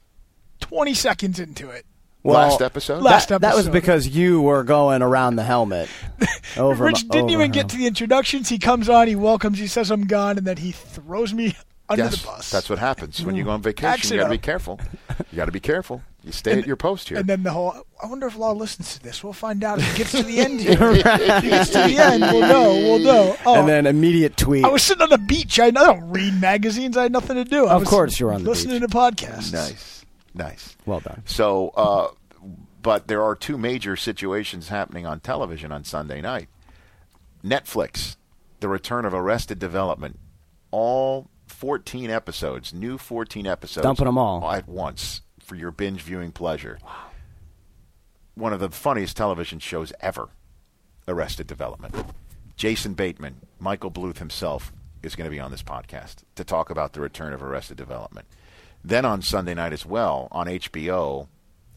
Twenty 0.61 0.94
seconds 0.94 1.40
into 1.40 1.70
it. 1.70 1.87
Last 2.24 2.60
episode. 2.60 3.02
Last 3.02 3.28
that, 3.28 3.40
that 3.42 3.54
was 3.56 3.68
because 3.68 4.08
you 4.08 4.40
were 4.42 4.64
going 4.64 5.02
around 5.02 5.36
the 5.36 5.44
helmet. 5.44 5.88
Over 6.56 6.84
Rich 6.86 7.02
and 7.02 7.10
didn't 7.10 7.24
over 7.26 7.32
even 7.32 7.44
and 7.46 7.52
get 7.54 7.68
to 7.70 7.76
the 7.76 7.86
introductions. 7.86 8.48
He 8.48 8.58
comes 8.58 8.88
on, 8.88 9.06
he 9.08 9.16
welcomes, 9.16 9.58
he 9.58 9.66
says 9.66 9.90
I'm 9.90 10.06
gone, 10.06 10.38
and 10.38 10.46
then 10.46 10.56
he 10.56 10.72
throws 10.72 11.32
me 11.34 11.54
under 11.88 12.04
yes, 12.04 12.20
the 12.20 12.26
bus. 12.26 12.50
that's 12.50 12.68
what 12.68 12.78
happens 12.78 13.22
when 13.24 13.36
you 13.36 13.44
go 13.44 13.50
on 13.50 13.62
vacation. 13.62 13.90
Backs 13.90 14.10
You 14.10 14.16
got 14.18 14.24
to 14.24 14.30
be 14.30 14.38
careful. 14.38 14.80
You 15.30 15.36
got 15.36 15.44
to 15.46 15.52
be 15.52 15.60
careful. 15.60 16.02
You 16.24 16.32
stay 16.32 16.58
at 16.58 16.66
your 16.66 16.76
post 16.76 17.08
here. 17.08 17.16
And 17.18 17.26
then 17.28 17.42
the 17.42 17.52
whole. 17.52 17.74
I 18.02 18.06
wonder 18.06 18.26
if 18.26 18.37
Law 18.37 18.52
listens 18.52 18.96
to 18.96 19.02
this. 19.02 19.22
We'll 19.22 19.32
find 19.32 19.62
out. 19.62 19.78
If 19.78 19.90
he 19.92 19.98
gets 19.98 20.10
to 20.12 20.22
the 20.22 20.40
end 20.40 20.60
here. 20.60 20.76
If 20.80 21.42
he 21.44 21.48
gets 21.50 21.70
to 21.70 21.78
the 21.78 21.96
end. 21.96 22.20
We'll 22.22 22.40
know. 22.40 22.70
We'll 22.72 22.98
know. 22.98 23.37
Oh, 23.46 23.54
and 23.60 23.68
then 23.68 23.87
immediate 23.87 24.37
tweet. 24.37 24.64
I 24.64 24.68
was 24.68 24.82
sitting 24.82 25.02
on 25.02 25.10
the 25.10 25.18
beach. 25.18 25.58
I, 25.60 25.66
I 25.66 25.70
don't 25.70 26.10
read 26.10 26.38
magazines. 26.40 26.96
I 26.96 27.04
had 27.04 27.12
nothing 27.12 27.37
to 27.37 27.44
do. 27.44 27.66
I 27.66 27.75
Of 27.75 27.80
was 27.82 27.88
course 27.88 28.18
you're 28.20 28.32
on 28.32 28.42
the 28.42 28.50
listening 28.50 28.80
beach. 28.80 28.90
to 28.90 28.96
podcasts. 28.96 29.52
nice, 29.52 29.98
nice. 30.38 30.76
well 30.87 31.00
done. 31.00 31.23
So, 31.26 31.68
uh, 31.71 32.09
but 32.80 33.09
there 33.09 33.23
are 33.23 33.35
two 33.35 33.59
major 33.59 33.97
situations 33.97 34.68
happening 34.68 35.04
on 35.04 35.21
television 35.21 35.73
on 35.73 35.85
Sunday 35.85 36.21
night. 36.21 36.49
Netflix, 37.45 38.16
the 38.61 38.68
return 38.68 39.04
of 39.04 39.12
Arrested 39.12 39.59
Development, 39.59 40.18
all 40.71 41.28
14 41.47 42.11
episodes, 42.11 42.73
new 42.73 42.99
14 42.99 43.47
episodes. 43.47 43.83
Dumping 43.85 44.07
them 44.07 44.18
all. 44.18 44.50
At 44.50 44.68
once 44.68 45.23
for 45.40 45.54
your 45.57 45.71
binge 45.71 46.02
viewing 46.02 46.33
pleasure. 46.33 46.78
Wow. 46.85 46.95
One 48.35 48.52
of 48.52 48.61
the 48.61 48.71
funniest 48.71 49.16
television 49.16 49.59
shows 49.59 49.92
ever, 50.00 50.28
Arrested 51.09 51.47
Development. 51.47 51.95
Jason 52.57 52.95
Bateman, 52.95 53.40
Michael 53.59 53.90
Bluth 53.90 54.18
himself, 54.18 54.73
is 55.02 55.16
going 55.16 55.25
to 55.25 55.30
be 55.30 55.40
on 55.40 55.50
this 55.50 55.62
podcast 55.62 56.16
to 56.37 56.45
talk 56.45 56.71
about 56.71 56.92
the 56.92 57.00
return 57.00 57.33
of 57.33 57.42
Arrested 57.42 57.76
Development. 57.76 58.26
Then 58.85 59.04
on 59.04 59.23
Sunday 59.23 59.54
night 59.54 59.73
as 59.73 59.85
well 59.85 60.28
on 60.32 60.47
HBO, 60.47 61.26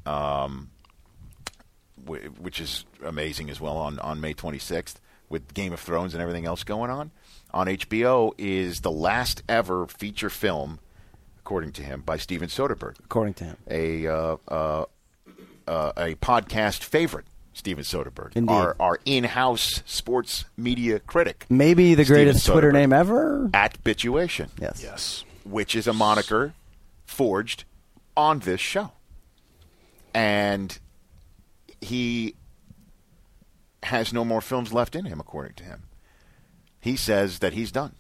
um, 0.06 0.70
wh- 2.08 2.26
which 2.40 2.60
is 2.60 2.86
amazing 3.04 3.50
as 3.50 3.60
well 3.60 3.78
on, 3.78 4.00
on 4.00 4.22
May 4.22 4.34
26th 4.34 4.96
with 5.30 5.54
Game 5.54 5.74
of 5.74 5.80
Thrones 5.80 6.14
and 6.14 6.22
everything 6.22 6.46
else 6.46 6.64
going 6.64 6.90
on. 6.92 7.12
On 7.54 7.68
HBO 7.68 8.34
is 8.38 8.82
the 8.82 8.92
last 8.92 9.44
ever 9.50 9.86
feature 9.88 10.30
film, 10.30 10.80
according 11.40 11.74
to 11.74 11.82
him, 11.84 12.02
by 12.02 12.18
Steven 12.18 12.48
Soderbergh, 12.48 12.98
According 13.04 13.34
to 13.36 13.44
him. 13.46 13.58
a 13.70 14.08
uh, 14.08 14.38
uh, 14.48 14.86
uh, 15.68 15.92
a 15.98 16.16
podcast 16.16 16.84
favorite. 16.84 17.26
Steven 17.54 17.84
Soderbergh, 17.84 18.32
Indeed. 18.34 18.54
our 18.54 18.76
our 18.80 19.00
in-house 19.04 19.84
sports 19.86 20.46
media 20.56 21.00
critic, 21.00 21.46
Maybe 21.50 21.96
the 21.96 22.06
Steven 22.06 22.24
greatest 22.26 22.46
Twitter 22.48 22.72
name 22.72 22.94
ever. 22.94 23.50
at 23.54 23.84
Bitchuation 23.84 24.48
Yes. 24.58 24.82
Yes. 24.82 25.26
which 25.44 25.76
is 25.76 25.86
a 25.86 25.92
moniker 25.92 26.54
forged 27.12 27.66
on 28.18 28.40
this 28.40 28.60
show. 28.62 28.92
And 30.14 30.78
he 31.80 32.36
has 33.84 34.14
no 34.14 34.24
more 34.26 34.42
films 34.42 34.74
left 34.74 34.96
in 34.96 35.06
him, 35.06 35.20
according 35.20 35.54
to 35.56 35.64
him. 35.64 35.84
He 36.80 36.96
says 36.96 37.40
that 37.40 37.54
he's 37.54 37.72
done. 37.72 37.96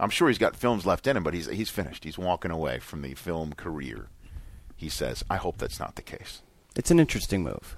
I'm 0.00 0.10
sure 0.10 0.28
he's 0.28 0.38
got 0.38 0.56
films 0.56 0.86
left 0.86 1.06
in 1.06 1.16
him, 1.16 1.22
but 1.22 1.34
he's 1.34 1.46
he's 1.46 1.70
finished. 1.70 2.04
He's 2.04 2.18
walking 2.18 2.50
away 2.50 2.78
from 2.78 3.02
the 3.02 3.14
film 3.14 3.52
career. 3.52 4.08
he 4.76 4.88
says. 4.88 5.22
I 5.30 5.36
hope 5.36 5.58
that's 5.58 5.78
not 5.78 5.94
the 5.96 6.02
case. 6.02 6.42
It's 6.74 6.90
an 6.90 6.98
interesting 6.98 7.42
move. 7.42 7.76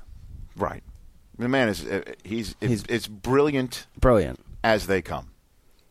Right. 0.56 0.82
The 1.38 1.48
man 1.48 1.68
is 1.68 1.84
uh, 1.84 2.02
he's 2.22 2.54
it's, 2.60 2.70
He's- 2.70 2.84
it's 2.88 3.08
brilliant 3.08 3.86
Brilliant. 3.98 4.40
as 4.62 4.86
they 4.86 5.02
come. 5.02 5.30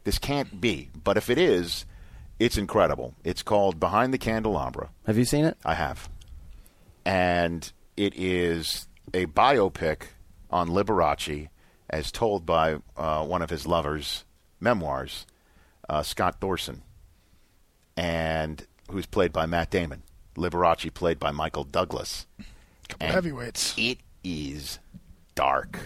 This 0.06 0.18
can't 0.18 0.60
be, 0.62 0.90
but 1.04 1.18
if 1.18 1.30
it 1.30 1.38
is, 1.38 1.86
it's 2.44 2.58
incredible. 2.58 3.16
It's 3.24 3.42
called 3.42 3.80
Behind 3.80 4.14
the 4.14 4.18
Candelabra. 4.18 4.90
Have 5.06 5.18
you 5.18 5.24
seen 5.24 5.46
it? 5.46 5.56
I 5.64 5.76
have. 5.76 6.10
And 7.06 7.72
it 7.96 8.14
is 8.16 8.90
a 9.14 9.28
biopic 9.28 10.08
on 10.52 10.68
Liberace 10.68 11.48
as 11.90 12.12
told 12.12 12.46
by 12.46 12.80
uh, 12.98 13.26
one 13.26 13.42
of 13.42 13.50
his 13.50 13.66
lovers' 13.66 14.26
memoirs, 14.60 15.26
uh, 15.88 16.04
Scott 16.04 16.42
Thorson, 16.42 16.84
and 17.96 18.68
who's 18.92 19.06
played 19.06 19.32
by 19.32 19.46
Matt 19.46 19.70
Damon. 19.70 20.04
Liberace 20.36 20.94
played 20.94 21.20
by 21.20 21.32
Michael 21.32 21.64
Douglas. 21.64 22.28
Couple 22.90 23.06
And 23.06 23.14
heavyweights. 23.14 23.74
It 23.78 24.00
is 24.22 24.80
dark. 25.34 25.80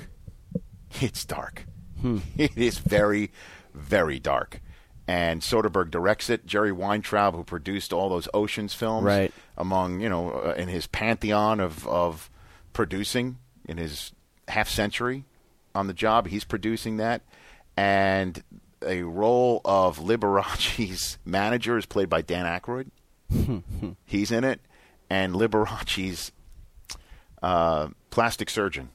It's 1.01 1.23
dark. 1.23 1.65
It 2.37 2.57
is 2.57 2.79
very, 2.79 3.31
very 3.75 4.17
dark. 4.19 4.61
And 5.07 5.41
Soderbergh 5.41 5.89
directs 5.89 6.29
it. 6.29 6.45
Jerry 6.45 6.71
Weintraub, 6.73 7.33
who 7.33 7.43
produced 7.45 7.93
all 7.93 8.09
those 8.09 8.27
Oceans 8.33 8.73
films, 8.73 9.05
Right. 9.05 9.33
among 9.57 10.01
you 10.01 10.09
know, 10.09 10.31
uh, 10.31 10.53
in 10.57 10.67
his 10.67 10.85
pantheon 10.87 11.59
of 11.61 11.87
of 11.87 12.29
producing 12.73 13.37
in 13.65 13.77
his 13.77 14.11
half 14.49 14.67
century 14.67 15.23
on 15.73 15.87
the 15.87 15.93
job, 15.93 16.27
he's 16.27 16.43
producing 16.43 16.97
that. 16.97 17.21
And 17.77 18.43
a 18.85 19.03
role 19.03 19.61
of 19.63 19.97
Liberace's 19.99 21.17
manager 21.25 21.77
is 21.77 21.85
played 21.85 22.09
by 22.09 22.21
Dan 22.21 22.45
Aykroyd. 22.45 22.89
he's 24.05 24.31
in 24.31 24.43
it, 24.43 24.59
and 25.09 25.35
Liberace's 25.35 26.31
uh, 27.41 27.87
plastic 28.09 28.49
surgeon, 28.49 28.89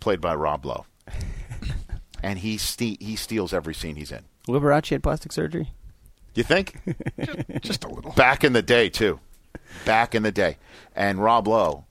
played 0.00 0.20
by 0.20 0.34
Rob 0.34 0.64
Lowe. 0.66 0.86
and 2.22 2.38
he 2.40 2.58
ste- 2.58 3.00
he 3.02 3.16
steals 3.16 3.52
every 3.52 3.74
scene 3.74 3.96
he's 3.96 4.12
in. 4.12 4.24
Liberace 4.48 4.90
had 4.90 5.02
plastic 5.02 5.32
surgery. 5.32 5.70
You 6.34 6.42
think? 6.44 6.80
Just 7.60 7.84
a 7.84 7.88
little. 7.88 8.12
Back 8.12 8.44
in 8.44 8.52
the 8.52 8.62
day, 8.62 8.88
too. 8.88 9.20
Back 9.84 10.14
in 10.14 10.22
the 10.22 10.32
day. 10.32 10.56
And 10.94 11.22
Rob 11.22 11.48
Lowe, 11.48 11.84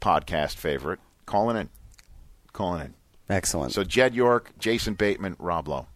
podcast 0.00 0.54
favorite, 0.56 1.00
calling 1.26 1.56
in. 1.56 1.68
Calling 2.52 2.80
in. 2.82 2.94
Excellent. 3.28 3.72
So 3.72 3.82
Jed 3.84 4.14
York, 4.14 4.52
Jason 4.58 4.94
Bateman, 4.94 5.36
Rob 5.38 5.68
Lowe. 5.68 5.86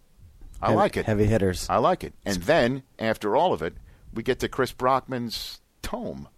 I 0.60 0.66
Heavy- 0.68 0.76
like 0.76 0.96
it. 0.96 1.06
Heavy 1.06 1.24
hitters. 1.26 1.68
I 1.68 1.76
like 1.76 2.02
it. 2.02 2.14
And 2.24 2.42
then, 2.42 2.82
after 2.98 3.36
all 3.36 3.52
of 3.52 3.62
it, 3.62 3.74
we 4.12 4.22
get 4.22 4.38
to 4.40 4.48
Chris 4.48 4.72
Brockman's 4.72 5.60
tome 5.82 6.28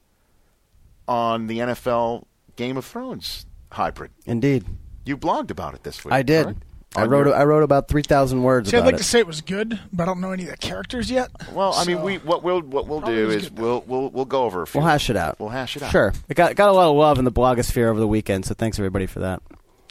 on 1.09 1.47
the 1.47 1.59
NFL 1.59 2.25
Game 2.57 2.77
of 2.77 2.85
Thrones 2.85 3.47
hybrid. 3.73 4.11
Indeed. 4.27 4.65
You 5.07 5.17
blogged 5.17 5.51
about 5.51 5.75
it 5.75 5.83
this 5.85 6.05
week. 6.05 6.13
I 6.13 6.23
did. 6.23 6.45
correct? 6.45 6.63
I 6.97 7.05
wrote. 7.07 7.27
your- 7.27 7.37
I 7.37 7.45
wrote 7.45 7.63
about 7.63 7.87
three 7.89 8.03
thousand 8.03 8.43
words 8.43 8.71
See, 8.71 8.77
I'd 8.77 8.85
like 8.85 8.95
it. 8.95 8.99
to 8.99 9.05
say 9.05 9.21
it 9.21 9.27
was 9.27 9.41
good, 9.41 9.79
but 9.93 10.03
I 10.03 10.07
don't 10.07 10.21
know 10.21 10.33
any 10.33 10.43
of 10.45 10.51
the 10.51 10.57
characters 10.57 11.11
yet. 11.11 11.31
Well, 11.53 11.73
I 11.75 11.85
mean, 11.85 12.03
we 12.03 12.19
what 12.19 12.43
we'll 12.43 12.61
what 12.63 12.87
we'll 12.89 13.01
Probably 13.01 13.17
do 13.17 13.31
is 13.31 13.49
good, 13.49 13.59
we'll 13.59 13.85
we'll 13.87 14.11
we'll 14.11 14.25
go 14.25 14.45
over 14.45 14.63
a 14.63 14.67
few. 14.67 14.81
We'll 14.81 14.89
hash 14.89 15.09
it 15.09 15.17
out. 15.17 15.39
We'll 15.39 15.51
hash 15.51 15.77
it 15.77 15.83
out. 15.85 15.93
Sure. 15.93 16.13
It 16.29 16.35
got 16.35 16.57
got 16.57 16.69
a 16.69 16.73
lot 16.73 16.89
of 16.91 16.97
love 16.97 17.19
in 17.19 17.25
the 17.25 17.33
blogosphere 17.33 17.87
over 17.89 18.01
the 18.01 18.09
weekend, 18.09 18.45
so 18.45 18.55
thanks 18.55 18.79
everybody 18.79 19.07
for 19.07 19.21
that. 19.21 19.41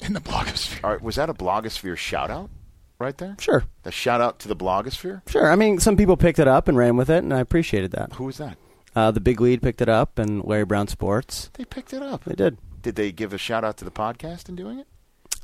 in 0.03 0.13
the 0.13 0.19
blogosphere. 0.19 0.83
All 0.83 0.91
right, 0.91 1.01
was 1.01 1.15
that 1.15 1.29
a 1.29 1.33
blogosphere 1.33 1.95
shout 1.97 2.29
out 2.29 2.49
right 2.99 3.17
there? 3.17 3.37
Sure. 3.39 3.63
The 3.83 3.91
shout 3.91 4.19
out 4.19 4.39
to 4.39 4.47
the 4.49 4.55
blogosphere. 4.55 5.21
Sure. 5.29 5.49
I 5.49 5.55
mean, 5.55 5.79
some 5.79 5.95
people 5.95 6.17
picked 6.17 6.39
it 6.39 6.47
up 6.49 6.67
and 6.67 6.77
ran 6.77 6.97
with 6.97 7.09
it, 7.09 7.23
and 7.23 7.33
I 7.33 7.39
appreciated 7.39 7.91
that. 7.91 8.13
Who 8.13 8.25
was 8.25 8.37
that? 8.39 8.57
Uh, 8.95 9.11
the 9.11 9.21
Big 9.21 9.39
Lead 9.39 9.61
picked 9.61 9.81
it 9.81 9.87
up, 9.87 10.19
and 10.19 10.43
Larry 10.43 10.65
Brown 10.65 10.87
Sports. 10.89 11.49
They 11.53 11.63
picked 11.63 11.93
it 11.93 12.01
up. 12.01 12.25
They 12.25 12.35
did. 12.35 12.57
Did 12.81 12.95
they 12.95 13.11
give 13.13 13.31
a 13.33 13.37
shout 13.37 13.63
out 13.63 13.77
to 13.77 13.85
the 13.85 13.91
podcast 13.91 14.49
in 14.49 14.55
doing 14.55 14.79
it? 14.79 14.87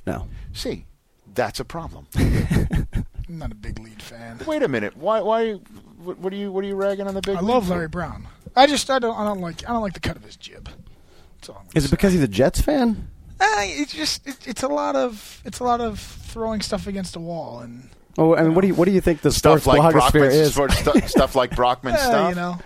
No. 0.05 0.27
See, 0.51 0.85
that's 1.33 1.59
a 1.59 1.65
problem. 1.65 2.07
I'm 2.15 3.39
not 3.39 3.51
a 3.51 3.55
big 3.55 3.79
lead 3.79 4.01
fan. 4.01 4.39
Wait 4.45 4.61
a 4.63 4.67
minute. 4.67 4.95
Why? 4.97 5.21
Why? 5.21 5.53
What, 5.53 6.19
what 6.19 6.31
are 6.33 6.35
you? 6.35 6.51
What 6.51 6.63
are 6.63 6.67
you 6.67 6.75
ragging 6.75 7.07
on 7.07 7.13
the 7.13 7.21
big? 7.21 7.35
I 7.35 7.39
league 7.39 7.49
love 7.49 7.65
for? 7.65 7.71
Larry 7.71 7.87
Brown. 7.87 8.27
I 8.55 8.67
just 8.67 8.89
I 8.89 8.99
don't 8.99 9.17
I 9.17 9.25
don't 9.25 9.41
like 9.41 9.67
I 9.67 9.73
don't 9.73 9.81
like 9.81 9.93
the 9.93 9.99
cut 9.99 10.15
of 10.15 10.23
his 10.23 10.35
jib. 10.37 10.69
That's 11.37 11.49
all 11.49 11.55
I'm 11.55 11.61
gonna 11.63 11.71
Is 11.75 11.85
it 11.85 11.87
say. 11.89 11.91
because 11.95 12.13
he's 12.13 12.21
a 12.23 12.27
Jets 12.27 12.61
fan? 12.61 13.09
Uh, 13.39 13.45
it's 13.63 13.93
just 13.93 14.25
it, 14.27 14.47
it's 14.47 14.63
a 14.63 14.67
lot 14.67 14.95
of 14.95 15.41
it's 15.43 15.59
a 15.59 15.63
lot 15.63 15.81
of 15.81 15.99
throwing 15.99 16.61
stuff 16.61 16.87
against 16.87 17.15
a 17.15 17.19
wall 17.19 17.59
and 17.59 17.89
Well, 18.15 18.37
I 18.37 18.43
mean, 18.43 18.53
what 18.53 18.61
do 18.61 18.67
you 18.67 18.75
what 18.75 18.85
do 18.85 18.91
you 18.91 19.01
think 19.01 19.21
the 19.21 19.31
Stuff 19.31 19.63
sports 19.63 19.79
like 19.79 19.93
blogosphere 19.93 20.11
Brockman's 20.11 20.33
is? 20.35 20.53
sports 20.53 20.77
stu- 20.77 21.01
stuff 21.07 21.35
like 21.35 21.55
Brockman 21.55 21.93
uh, 21.95 21.97
stuff. 21.97 22.29
you 22.29 22.35
know. 22.35 22.57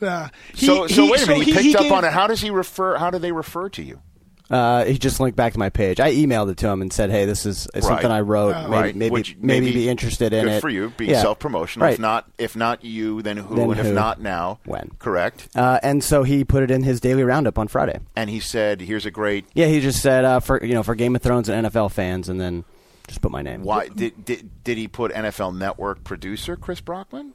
Uh, 0.00 0.28
he- 0.54 0.66
so, 0.66 0.86
so 0.86 1.04
he- 1.04 1.10
wait 1.10 1.22
a 1.22 1.26
minute. 1.26 1.44
he, 1.44 1.52
so 1.52 1.60
picked 1.62 1.76
up 1.76 1.82
gave- 1.82 1.92
on 1.92 2.04
it. 2.04 2.12
How 2.12 2.26
does 2.26 2.40
he 2.40 2.50
refer? 2.50 2.96
How 2.96 3.10
do 3.10 3.18
they 3.18 3.32
refer 3.32 3.68
to 3.70 3.82
you? 3.82 4.00
Uh, 4.48 4.84
he 4.84 4.96
just 4.96 5.18
linked 5.18 5.36
back 5.36 5.52
to 5.54 5.58
my 5.58 5.70
page. 5.70 5.98
I 5.98 6.14
emailed 6.14 6.50
it 6.50 6.56
to 6.58 6.68
him 6.68 6.80
and 6.80 6.92
said, 6.92 7.10
"Hey, 7.10 7.24
this 7.24 7.44
is 7.46 7.66
is 7.74 7.84
something 7.84 8.10
I 8.10 8.20
wrote. 8.20 8.54
Uh, 8.54 8.62
maybe, 8.68 8.72
right. 8.82 8.96
maybe, 8.96 9.12
Which 9.12 9.36
maybe 9.40 9.72
be 9.72 9.88
interested 9.88 10.32
in 10.32 10.44
good 10.44 10.52
it." 10.54 10.60
for 10.60 10.68
you. 10.68 10.90
Be 10.96 11.06
Yeah. 11.06 11.20
self-promotional. 11.22 11.84
Right. 11.86 11.94
If 11.94 11.98
not, 11.98 12.30
if 12.38 12.54
not 12.54 12.84
you, 12.84 13.22
then 13.22 13.38
who? 13.38 13.56
Then 13.56 13.70
and 13.72 13.80
if 13.80 13.92
not 13.92 14.20
now, 14.20 14.60
When? 14.64 14.90
Correct. 15.00 15.48
Uh, 15.56 15.80
and 15.82 16.04
so 16.04 16.22
he 16.22 16.44
put 16.44 16.62
it 16.62 16.70
in 16.70 16.84
his 16.84 17.00
daily 17.00 17.24
roundup 17.24 17.58
on 17.58 17.66
Friday. 17.66 17.98
And 18.14 18.30
he 18.30 18.38
said, 18.38 18.80
"Here's 18.80 19.04
a 19.04 19.10
great. 19.10 19.46
Yeah, 19.54 19.66
he 19.66 19.80
just 19.80 20.00
said 20.00 20.24
uh, 20.24 20.38
for 20.40 20.64
you 20.64 20.74
know 20.74 20.82
for 20.84 20.94
Game 20.94 21.16
of 21.16 21.22
Thrones 21.22 21.48
and 21.48 21.66
NFL 21.66 21.90
fans, 21.90 22.28
and 22.28 22.40
then 22.40 22.64
just 23.08 23.20
put 23.20 23.32
my 23.32 23.42
name. 23.42 23.62
Why 23.62 23.88
did 23.88 24.24
did 24.24 24.62
did 24.62 24.78
he 24.78 24.86
put 24.86 25.12
NFL 25.12 25.56
Network 25.56 26.04
producer 26.04 26.54
Chris 26.56 26.80
Brockman? 26.80 27.32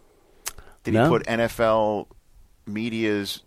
Did 0.86 0.94
No. 0.94 1.04
he 1.04 1.10
put 1.10 1.26
NFL 1.28 2.08
Media's 2.66 3.42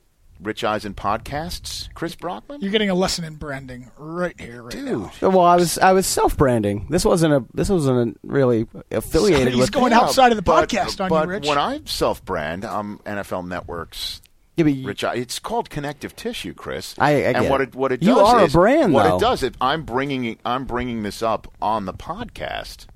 Rich 0.44 0.62
Eisen 0.64 0.94
podcasts 0.94 1.92
Chris 1.94 2.14
Brockman? 2.14 2.60
You're 2.60 2.70
getting 2.70 2.90
a 2.90 2.94
lesson 2.94 3.24
in 3.24 3.34
branding 3.36 3.90
right 3.98 4.38
here, 4.40 4.62
right 4.62 4.72
Dude. 4.72 4.86
now. 4.86 5.10
Well, 5.22 5.40
I 5.40 5.56
was 5.56 5.78
I 5.78 5.92
was 5.92 6.06
self 6.06 6.36
branding. 6.36 6.86
This 6.90 7.04
wasn't 7.04 7.32
a 7.34 7.44
this 7.54 7.68
wasn't 7.68 8.16
a 8.16 8.26
really 8.26 8.66
affiliated 8.90 9.48
He's 9.54 9.62
with. 9.62 9.72
going 9.72 9.92
Yeah, 9.92 10.00
outside 10.00 10.32
of 10.32 10.36
the 10.36 10.42
but- 10.42 10.68
podcast 10.68 11.00
on 11.00 11.06
you, 11.06 11.10
but 11.10 11.28
Rich. 11.28 11.46
when 11.48 11.58
I 11.58 11.80
self-brand, 11.84 12.64
I'm 12.64 12.98
NFL 13.00 13.46
Network's 13.46 14.20
Yeah, 14.56 14.64
but 14.64 14.72
you- 14.74 14.86
Rich. 14.86 15.02
I- 15.04 15.14
It's 15.14 15.38
called 15.38 15.68
connective 15.70 16.14
tissue, 16.14 16.54
Chris. 16.54 16.94
I- 16.98 17.10
I 17.10 17.12
and 17.14 17.36
get 17.42 17.50
what 17.50 17.60
it. 17.60 17.68
it 17.70 17.74
what 17.74 17.92
it 17.92 18.02
You 18.02 18.14
does 18.14 18.28
are 18.28 18.44
a 18.44 18.48
brand, 18.48 18.92
What 18.92 19.04
though. 19.08 19.16
it 19.16 19.20
does, 19.20 19.42
it, 19.42 19.54
I'm 19.60 19.82
bringing 19.82 20.38
I'm 20.44 20.64
bringing 20.64 21.02
this 21.02 21.22
up 21.22 21.48
on 21.62 21.86
the 21.86 21.94
podcast. 21.94 22.86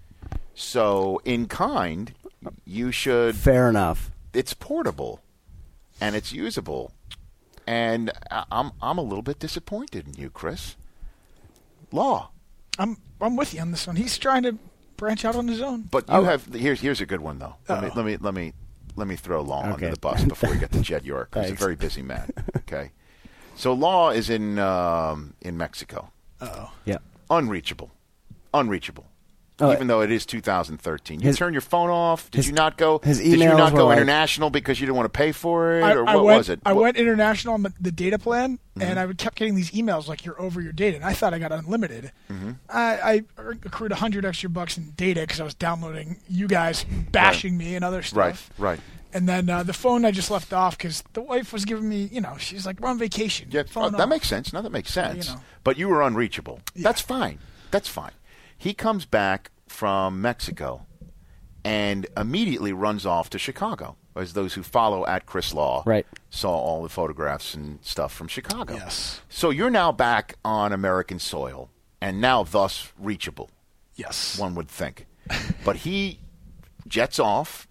So 0.55 1.21
in 1.25 1.47
kind, 1.47 2.13
you 2.65 2.91
should. 2.93 3.37
Fair 3.37 3.69
enough. 3.69 4.11
It's 4.35 4.55
portable, 4.55 5.21
and 6.01 6.15
it's 6.15 6.33
usable, 6.33 6.93
and 7.69 8.11
I- 8.31 8.45
I'm 8.51 8.73
I'm 8.81 8.97
a 8.99 9.03
little 9.03 9.23
bit 9.23 9.39
disappointed 9.39 10.07
in 10.09 10.15
you, 10.15 10.31
Chris. 10.31 10.75
Law, 11.93 12.31
I'm 12.79 12.97
I'm 13.21 13.37
with 13.37 13.53
you 13.55 13.61
on 13.61 13.71
this 13.71 13.87
one. 13.87 13.97
He's 13.97 14.17
trying 14.19 14.43
to 14.45 14.57
branch 14.97 15.25
out 15.25 15.37
on 15.37 15.49
his 15.49 15.61
own. 15.61 15.83
but 15.83 16.09
you 16.09 16.15
Oh. 16.15 16.25
have 16.25 16.47
here's 16.53 16.81
here's 16.81 17.01
a 17.01 17.07
good 17.07 17.21
one 17.21 17.39
though. 17.39 17.57
Let 17.69 17.83
me 17.83 17.89
Uh-oh. 17.89 17.97
let 17.97 18.07
me 18.07 18.17
let 18.17 18.35
me 18.35 18.53
let 18.97 19.07
me 19.07 19.17
throw 19.17 19.43
Law 19.43 19.61
Okay. 19.61 19.73
under 19.75 19.91
the 19.91 19.99
bus 20.01 20.25
before 20.25 20.51
we 20.51 20.59
get 20.59 20.73
to 20.73 20.81
Jed 20.81 21.05
York, 21.05 21.35
He's 21.35 21.51
a 21.51 21.55
very 21.55 21.77
busy 21.77 22.03
man. 22.03 22.31
Okay, 22.57 22.91
so 23.55 23.73
Law 23.73 24.11
is 24.11 24.29
in 24.31 24.59
um, 24.59 25.35
in 25.41 25.57
Mexico, 25.57 26.11
Oh, 26.41 26.73
Yeah. 26.85 26.99
unreachable, 27.31 27.91
unreachable. 28.53 29.07
Oh, 29.61 29.73
Even 29.73 29.89
though 29.89 30.03
it 30.03 30.13
is 30.13 30.25
2013, 30.25 31.19
you 31.21 31.27
his- 31.27 31.37
turn 31.37 31.53
your 31.53 31.61
phone 31.61 31.91
off. 31.91 32.31
Did 32.31 32.39
his- 32.39 32.47
you 32.47 32.53
not 32.53 32.77
go? 32.77 33.01
his 33.03 33.19
did 33.19 33.27
you 33.41 33.49
not 33.49 33.73
were 33.73 33.79
go 33.79 33.87
like- 33.87 33.97
international 33.97 34.51
because 34.51 34.79
you 34.81 34.87
didn't 34.87 34.97
want 34.97 35.13
to 35.13 35.17
pay 35.17 35.33
for 35.33 35.79
it, 35.81 35.83
I, 35.83 35.95
or 35.95 36.05
what 36.05 36.25
went, 36.25 36.39
was 36.39 36.49
it? 36.49 36.61
I 36.65 36.73
What- 36.73 36.83
went 36.83 36.97
international 36.97 37.55
on 37.55 37.63
the, 37.65 37.73
the 37.81 37.91
data 37.91 38.19
plan, 38.19 38.59
Mm-hmm. 38.79 38.83
and 38.83 39.01
I 39.01 39.07
would 39.07 39.19
kept 39.19 39.35
getting 39.37 39.57
these 39.57 39.73
emails 39.73 40.07
like 40.07 40.25
you're 40.25 40.41
over 40.41 40.61
your 40.61 40.71
data, 40.73 40.95
and 40.97 41.05
I 41.05 41.13
thought 41.13 41.35
I 41.35 41.41
got 41.41 41.51
unlimited. 41.51 42.13
Mm-hmm. 42.31 42.53
I, 42.69 43.01
I 43.03 43.23
accrued 43.65 43.91
hundred 43.91 44.25
extra 44.25 44.49
bucks 44.49 44.79
in 44.79 44.93
data 44.93 45.23
because 45.23 45.41
I 45.41 45.45
was 45.45 45.55
downloading 45.55 46.19
you 46.29 46.47
guys 46.47 46.85
bashing 47.11 47.57
me 47.59 47.75
and 47.75 47.85
other 47.85 48.03
stuff. 48.03 48.51
Right, 48.59 48.71
right. 48.75 48.81
And 49.13 49.29
then 49.29 49.49
uh, 49.51 49.63
the 49.65 49.73
phone 49.73 50.05
I 50.05 50.11
just 50.13 50.31
left 50.31 50.53
off 50.53 50.77
because 50.79 51.03
the 51.15 51.23
wife 51.23 51.53
was 51.53 51.65
giving 51.65 51.89
me, 51.89 52.09
you 52.13 52.21
know, 52.21 52.37
she's 52.39 52.65
like, 52.67 52.79
we're 52.79 52.91
on 52.91 52.99
vacation. 52.99 53.49
Yeah, 53.51 53.63
Phone 53.65 53.87
uh, 53.87 53.89
that 53.97 54.01
off. 54.03 54.09
makes 54.09 54.29
sense. 54.29 54.53
No, 54.53 54.61
that 54.63 54.71
makes 54.71 54.93
sense. 54.93 55.29
you 55.29 55.35
know. 55.35 55.41
But 55.65 55.79
you 55.79 55.89
were 55.89 56.03
unreachable. 56.03 56.61
Yeah. 56.75 56.85
That's 56.85 57.01
fine. 57.01 57.39
That's 57.73 57.89
fine. 57.89 58.13
He 58.59 58.75
comes 58.75 59.07
back 59.07 59.51
from 59.69 60.21
Mexico 60.21 60.85
and 61.65 62.07
immediately 62.17 62.73
runs 62.73 63.07
off 63.07 63.31
to 63.31 63.39
Chicago. 63.39 63.97
As 64.17 64.33
those 64.33 64.55
who 64.55 64.65
follow 64.65 65.07
at 65.07 65.27
Chris 65.27 65.55
Law 65.55 65.85
Right. 65.87 66.05
saw 66.29 66.51
all 66.51 66.83
the 66.83 66.89
photographs 66.89 67.55
and 67.55 67.79
stuff 67.85 68.13
from 68.13 68.27
Chicago. 68.27 68.75
Yes. 68.75 69.21
So 69.29 69.51
you're 69.51 69.71
now 69.71 69.93
back 69.93 70.35
on 70.45 70.73
American 70.73 71.21
soil 71.21 71.71
and 72.01 72.21
now 72.21 72.43
thus 72.43 72.93
reachable, 72.99 73.49
Yes. 73.95 74.37
one 74.37 74.57
would 74.57 74.69
think. 74.69 75.07
but 75.65 75.77
he 75.77 76.19
jets 76.89 77.21
off, 77.21 77.69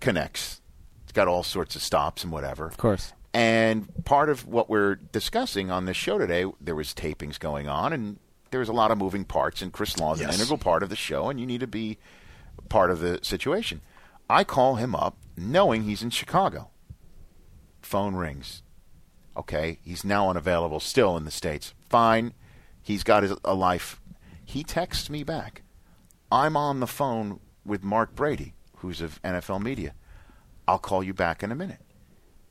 connects. 0.00 0.60
It's 1.04 1.12
got 1.12 1.26
all 1.26 1.42
sorts 1.42 1.74
of 1.74 1.82
stops 1.82 2.22
and 2.22 2.30
whatever. 2.30 2.66
Of 2.66 2.76
course. 2.76 3.14
And 3.32 3.88
part 4.04 4.28
of 4.28 4.46
what 4.46 4.68
we're 4.68 4.96
discussing 4.96 5.70
on 5.70 5.86
this 5.86 5.96
show 5.96 6.18
today, 6.18 6.44
there 6.60 6.74
was 6.74 6.92
tapings 6.92 7.38
going 7.38 7.66
on, 7.68 7.92
and 7.94 8.18
there 8.50 8.60
was 8.60 8.68
a 8.68 8.72
lot 8.72 8.90
of 8.90 8.98
moving 8.98 9.24
parts. 9.24 9.62
And 9.62 9.72
Chris 9.72 9.98
Law 9.98 10.14
is 10.14 10.20
an 10.20 10.30
integral 10.30 10.58
part 10.58 10.82
of 10.82 10.88
the 10.88 10.96
show, 10.96 11.28
and 11.28 11.40
you 11.40 11.46
need 11.46 11.60
to 11.60 11.66
be 11.66 11.98
part 12.68 12.90
of 12.90 13.00
the 13.00 13.20
situation. 13.22 13.80
I 14.28 14.44
call 14.44 14.76
him 14.76 14.94
up, 14.94 15.16
knowing 15.36 15.82
he's 15.82 16.02
in 16.02 16.10
Chicago. 16.10 16.70
Phone 17.80 18.14
rings. 18.14 18.62
Okay, 19.36 19.78
he's 19.82 20.04
now 20.04 20.30
unavailable 20.30 20.80
still 20.80 21.16
in 21.16 21.24
the 21.24 21.30
states. 21.30 21.74
Fine, 21.88 22.32
he's 22.82 23.04
got 23.04 23.22
his, 23.22 23.34
a 23.44 23.54
life. 23.54 24.00
He 24.44 24.64
texts 24.64 25.10
me 25.10 25.22
back. 25.22 25.62
I'm 26.32 26.56
on 26.56 26.80
the 26.80 26.86
phone 26.86 27.40
with 27.64 27.84
Mark 27.84 28.14
Brady, 28.14 28.54
who's 28.78 29.00
of 29.00 29.20
NFL 29.22 29.62
media. 29.62 29.94
I'll 30.66 30.78
call 30.78 31.02
you 31.02 31.14
back 31.14 31.42
in 31.42 31.52
a 31.52 31.56
minute. 31.56 31.80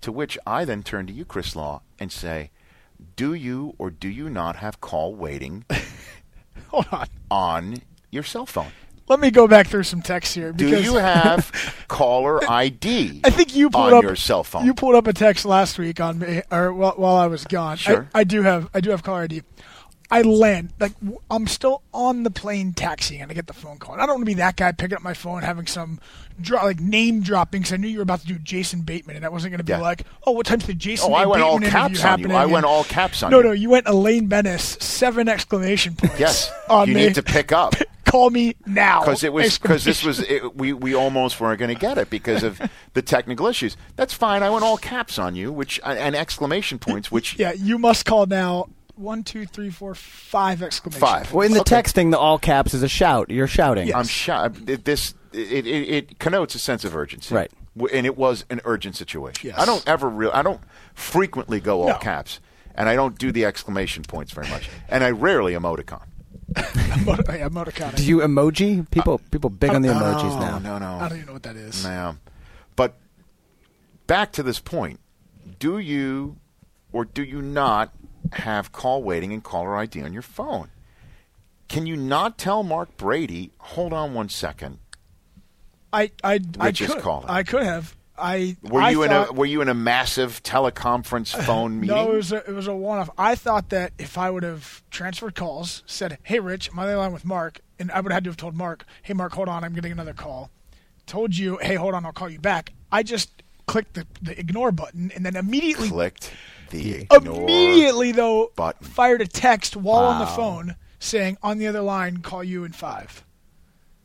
To 0.02 0.12
which 0.12 0.38
I 0.46 0.64
then 0.66 0.84
turn 0.84 1.08
to 1.08 1.14
you, 1.14 1.25
Chris 1.25 1.56
Law, 1.56 1.82
and 2.00 2.12
say, 2.12 2.52
Do 3.16 3.34
you 3.34 3.76
or 3.78 3.90
do 3.90 4.08
you 4.10 4.30
not 4.30 4.58
have 4.58 4.82
call 4.82 5.16
waiting 5.16 5.66
Hold 6.70 6.88
on. 6.92 7.08
on 7.30 7.78
your 8.12 8.24
cell 8.24 8.46
phone? 8.46 8.72
Let 9.08 9.20
me 9.20 9.30
go 9.30 9.48
back 9.48 9.68
through 9.68 9.84
some 9.84 10.02
texts 10.02 10.34
here. 10.34 10.52
Do 10.52 10.82
you 10.82 10.96
have 10.96 11.52
caller 11.88 12.44
ID 12.50 13.22
I 13.24 13.30
think 13.30 13.56
you 13.56 13.70
pulled 13.70 13.94
on 13.94 13.94
up 13.94 14.04
your 14.04 14.16
cell 14.16 14.44
phone? 14.44 14.66
You 14.66 14.74
pulled 14.74 14.96
up 14.96 15.06
a 15.06 15.14
text 15.14 15.46
last 15.46 15.78
week 15.78 16.00
on 16.00 16.18
me, 16.18 16.42
or 16.52 16.74
while, 16.74 16.94
while 16.94 17.16
I 17.16 17.28
was 17.28 17.46
gone. 17.46 17.78
Sure. 17.78 18.10
I, 18.16 18.22
I 18.22 18.24
do 18.24 18.42
have 18.42 18.68
I 18.74 18.82
do 18.82 18.90
have 18.90 19.04
caller 19.04 19.22
ID. 19.22 19.44
I 20.12 20.22
land 20.22 20.74
like 20.80 20.94
I'm 21.32 21.48
still 21.48 21.82
on 21.94 22.24
the 22.24 22.30
plane 22.32 22.74
taxiing, 22.74 23.22
and 23.22 23.32
I 23.32 23.34
get 23.34 23.48
the 23.48 23.54
phone 23.54 23.78
call. 23.78 23.94
And 23.94 24.02
I 24.02 24.06
don't 24.06 24.16
want 24.16 24.22
to 24.24 24.32
be 24.32 24.34
that 24.36 24.56
guy 24.56 24.72
picking 24.72 24.96
up 24.96 25.02
my 25.04 25.14
phone, 25.16 25.42
having 25.42 25.66
some 25.68 26.00
dro- 26.40 26.64
like 26.64 26.80
name 26.80 27.22
dropping. 27.22 27.62
Because 27.62 27.74
I 27.74 27.78
knew 27.78 27.88
you 27.88 27.98
were 27.98 28.04
about 28.04 28.22
to 28.22 28.28
do 28.28 28.38
Jason 28.38 28.82
Bateman, 28.82 29.16
and 29.16 29.26
I 29.26 29.30
wasn't 29.30 29.52
going 29.52 29.58
to 29.60 29.64
be 29.64 29.72
Yeah. 29.72 29.80
like, 29.82 30.04
"Oh, 30.28 30.32
what 30.34 30.46
time's 30.46 30.68
the 30.68 30.74
Jason?" 30.76 31.12
Oh, 31.12 31.16
I 31.16 31.26
went 31.26 31.42
all 31.42 31.54
Bateman 31.60 31.72
caps 31.72 31.86
interview 32.00 32.08
on 32.12 32.20
you. 32.20 32.28
happening?" 32.28 32.38
I 32.38 32.46
went 32.46 32.66
all 32.66 32.84
caps 32.84 33.24
on 33.24 33.32
no, 33.32 33.38
you. 33.38 33.44
No, 33.44 33.50
no, 33.50 33.54
you 33.56 33.70
went 33.72 33.88
Elaine 33.88 34.28
Benes, 34.28 34.78
seven 34.84 35.28
exclamation 35.28 35.96
points. 35.96 36.20
Yes, 36.20 36.52
on 36.70 36.88
you 36.88 36.94
me. 36.94 37.06
need 37.08 37.16
to 37.16 37.24
pick 37.24 37.52
up 37.52 37.74
Call 38.06 38.30
me 38.30 38.56
now. 38.68 39.00
because 39.00 39.24
it 39.24 39.34
was 39.34 39.58
because 39.58 39.84
this 39.84 40.04
was 40.04 40.20
it, 40.20 40.56
we 40.56 40.72
we 40.74 40.94
almost 40.94 41.42
weren't 41.42 41.58
going 41.60 41.74
to 41.74 41.80
get 41.80 41.98
it 41.98 42.12
because 42.12 42.44
of 42.44 42.62
the 42.94 43.02
technical 43.02 43.48
issues. 43.48 43.76
That's 43.96 44.14
fine. 44.14 44.44
I 44.44 44.52
went 44.52 44.64
all 44.64 44.78
caps 44.78 45.18
on 45.18 45.36
you, 45.36 45.52
which 45.52 45.80
and 45.84 46.16
exclamation 46.16 46.78
points, 46.78 47.12
which 47.12 47.40
Yeah, 47.40 47.54
you 47.54 47.80
must 47.80 48.06
call 48.06 48.28
now. 48.28 48.68
One, 48.96 49.24
two, 49.24 49.46
three, 49.46 49.70
four, 49.70 49.94
five 49.96 50.62
exclamation 50.64 51.00
Five. 51.02 51.34
Well, 51.34 51.46
in 51.46 51.54
the 51.54 51.62
Okay. 51.62 51.75
texting, 51.82 52.12
the 52.12 52.18
all 52.18 52.40
caps 52.40 52.74
is 52.74 52.82
a 52.84 52.88
shout. 52.88 53.30
You're 53.30 53.48
shouting. 53.48 53.88
Yeah. 53.90 54.00
I'm 54.00 54.06
shy. 54.08 54.50
It, 54.68 54.86
this 54.86 55.14
it, 55.34 55.68
it, 55.68 55.90
it 55.90 56.20
connotes 56.20 56.56
a 56.56 56.60
sense 56.60 56.86
of 56.86 56.96
urgency, 56.96 57.36
Right. 57.36 57.52
W- 57.78 57.94
And 57.96 58.06
it 58.06 58.18
was 58.18 58.46
an 58.50 58.62
urgent 58.64 58.96
situation. 58.96 59.50
Yes. 59.50 59.60
I 59.60 59.66
don't 59.66 59.86
ever 59.86 60.08
real. 60.10 60.32
I 60.34 60.42
don't 60.44 60.62
frequently 60.94 61.60
go 61.60 61.82
all 61.82 61.90
No. 61.90 61.98
caps, 61.98 62.40
and 62.74 62.88
I 62.88 62.96
don't 62.96 63.18
do 63.20 63.34
the 63.34 63.44
exclamation 63.44 64.04
points 64.04 64.32
very 64.32 64.48
much, 64.50 64.70
and 64.88 65.04
I 65.04 65.12
rarely 65.12 65.54
emoticon. 65.54 66.04
Emo- 66.58 67.16
yeah, 67.28 67.50
emoticon. 67.50 67.96
Do 67.96 68.06
you 68.06 68.20
emoji? 68.20 68.90
People 68.92 69.16
uh, 69.16 69.30
people 69.32 69.50
big 69.50 69.72
on 69.72 69.82
the 69.82 69.90
emojis 69.90 70.40
now. 70.40 70.60
no 70.60 70.78
no. 70.78 70.96
I 71.00 71.10
don't 71.10 71.18
even 71.18 71.28
know 71.28 71.34
what 71.34 71.44
that 71.44 71.58
is. 71.58 71.84
No. 71.84 72.16
But 72.78 72.96
back 74.08 74.32
to 74.34 74.44
this 74.44 74.60
point, 74.60 75.00
do 75.60 75.80
you 75.80 76.38
or 76.94 77.04
do 77.04 77.24
you 77.24 77.42
not 77.42 77.94
have 78.34 78.72
call 78.72 79.03
waiting 79.03 79.34
and 79.34 79.44
caller 79.44 79.75
ID 79.75 80.01
on 80.01 80.13
your 80.13 80.22
phone? 80.22 80.70
Can 81.67 81.88
you 81.88 81.96
not 81.96 82.38
tell 82.38 82.63
Mark 82.63 82.96
Brady, 82.98 83.51
hold 83.58 83.94
on 83.94 84.13
one 84.13 84.29
second? 84.29 84.79
I 85.91 86.12
I 86.24 86.39
I 86.60 86.72
could 86.72 87.00
calling. 87.00 87.29
I 87.29 87.44
could 87.44 87.63
have. 87.63 87.96
I 88.17 88.55
Were 88.63 88.82
I 88.82 88.91
you 88.91 89.03
in 89.03 89.12
a 89.12 89.32
were 89.32 89.46
you 89.46 89.62
in 89.62 89.70
a 89.70 89.74
massive 89.74 90.41
teleconference 90.44 91.36
phone 91.46 91.79
meeting? 91.79 91.96
No, 91.96 92.12
it 92.12 92.15
was 92.15 92.32
a, 92.32 92.38
it 92.38 92.53
was 92.53 92.67
a 92.67 92.75
one 92.75 93.00
off. 93.00 93.10
I 93.17 93.36
thought 93.36 93.70
that 93.70 93.94
if 93.98 94.17
I 94.17 94.29
would 94.29 94.44
have 94.44 94.84
transferred 94.89 95.36
calls, 95.36 95.84
said, 95.86 96.17
"Hey, 96.24 96.39
Rich, 96.39 96.70
the 96.75 96.98
line 96.98 97.13
with 97.13 97.25
Mark," 97.25 97.60
and 97.79 97.91
I 97.91 98.00
would 98.00 98.12
have 98.12 98.17
had 98.17 98.24
to 98.25 98.29
have 98.29 98.38
told 98.38 98.55
Mark, 98.55 98.86
"Hey, 99.01 99.13
Mark, 99.13 99.34
hold 99.34 99.50
on, 99.50 99.63
I'm 99.63 99.74
getting 99.74 99.91
another 99.91 100.13
call." 100.13 100.50
Told 101.05 101.38
you, 101.38 101.58
"Hey, 101.62 101.75
hold 101.75 101.94
on, 101.94 102.05
I'll 102.05 102.13
call 102.13 102.29
you 102.29 102.39
back." 102.39 102.74
I 102.91 103.03
just 103.03 103.44
clicked 103.65 103.96
the, 103.96 104.05
the 104.22 104.39
ignore 104.39 104.72
button 104.72 105.12
and 105.15 105.25
then 105.25 105.36
immediately 105.36 105.89
Clicked 105.89 106.32
the 106.69 107.07
immediately 107.12 108.12
though 108.12 108.51
button. 108.55 108.86
fired 108.86 109.22
a 109.22 109.27
text 109.27 109.75
while 109.75 110.05
on 110.05 110.19
the 110.19 110.25
phone 110.27 110.75
saying 111.00 111.38
on 111.43 111.57
the 111.57 111.67
other 111.67 111.81
line, 111.81 112.17
"Call 112.17 112.43
you 112.43 112.63
in 112.63 112.71
five. 112.71 113.23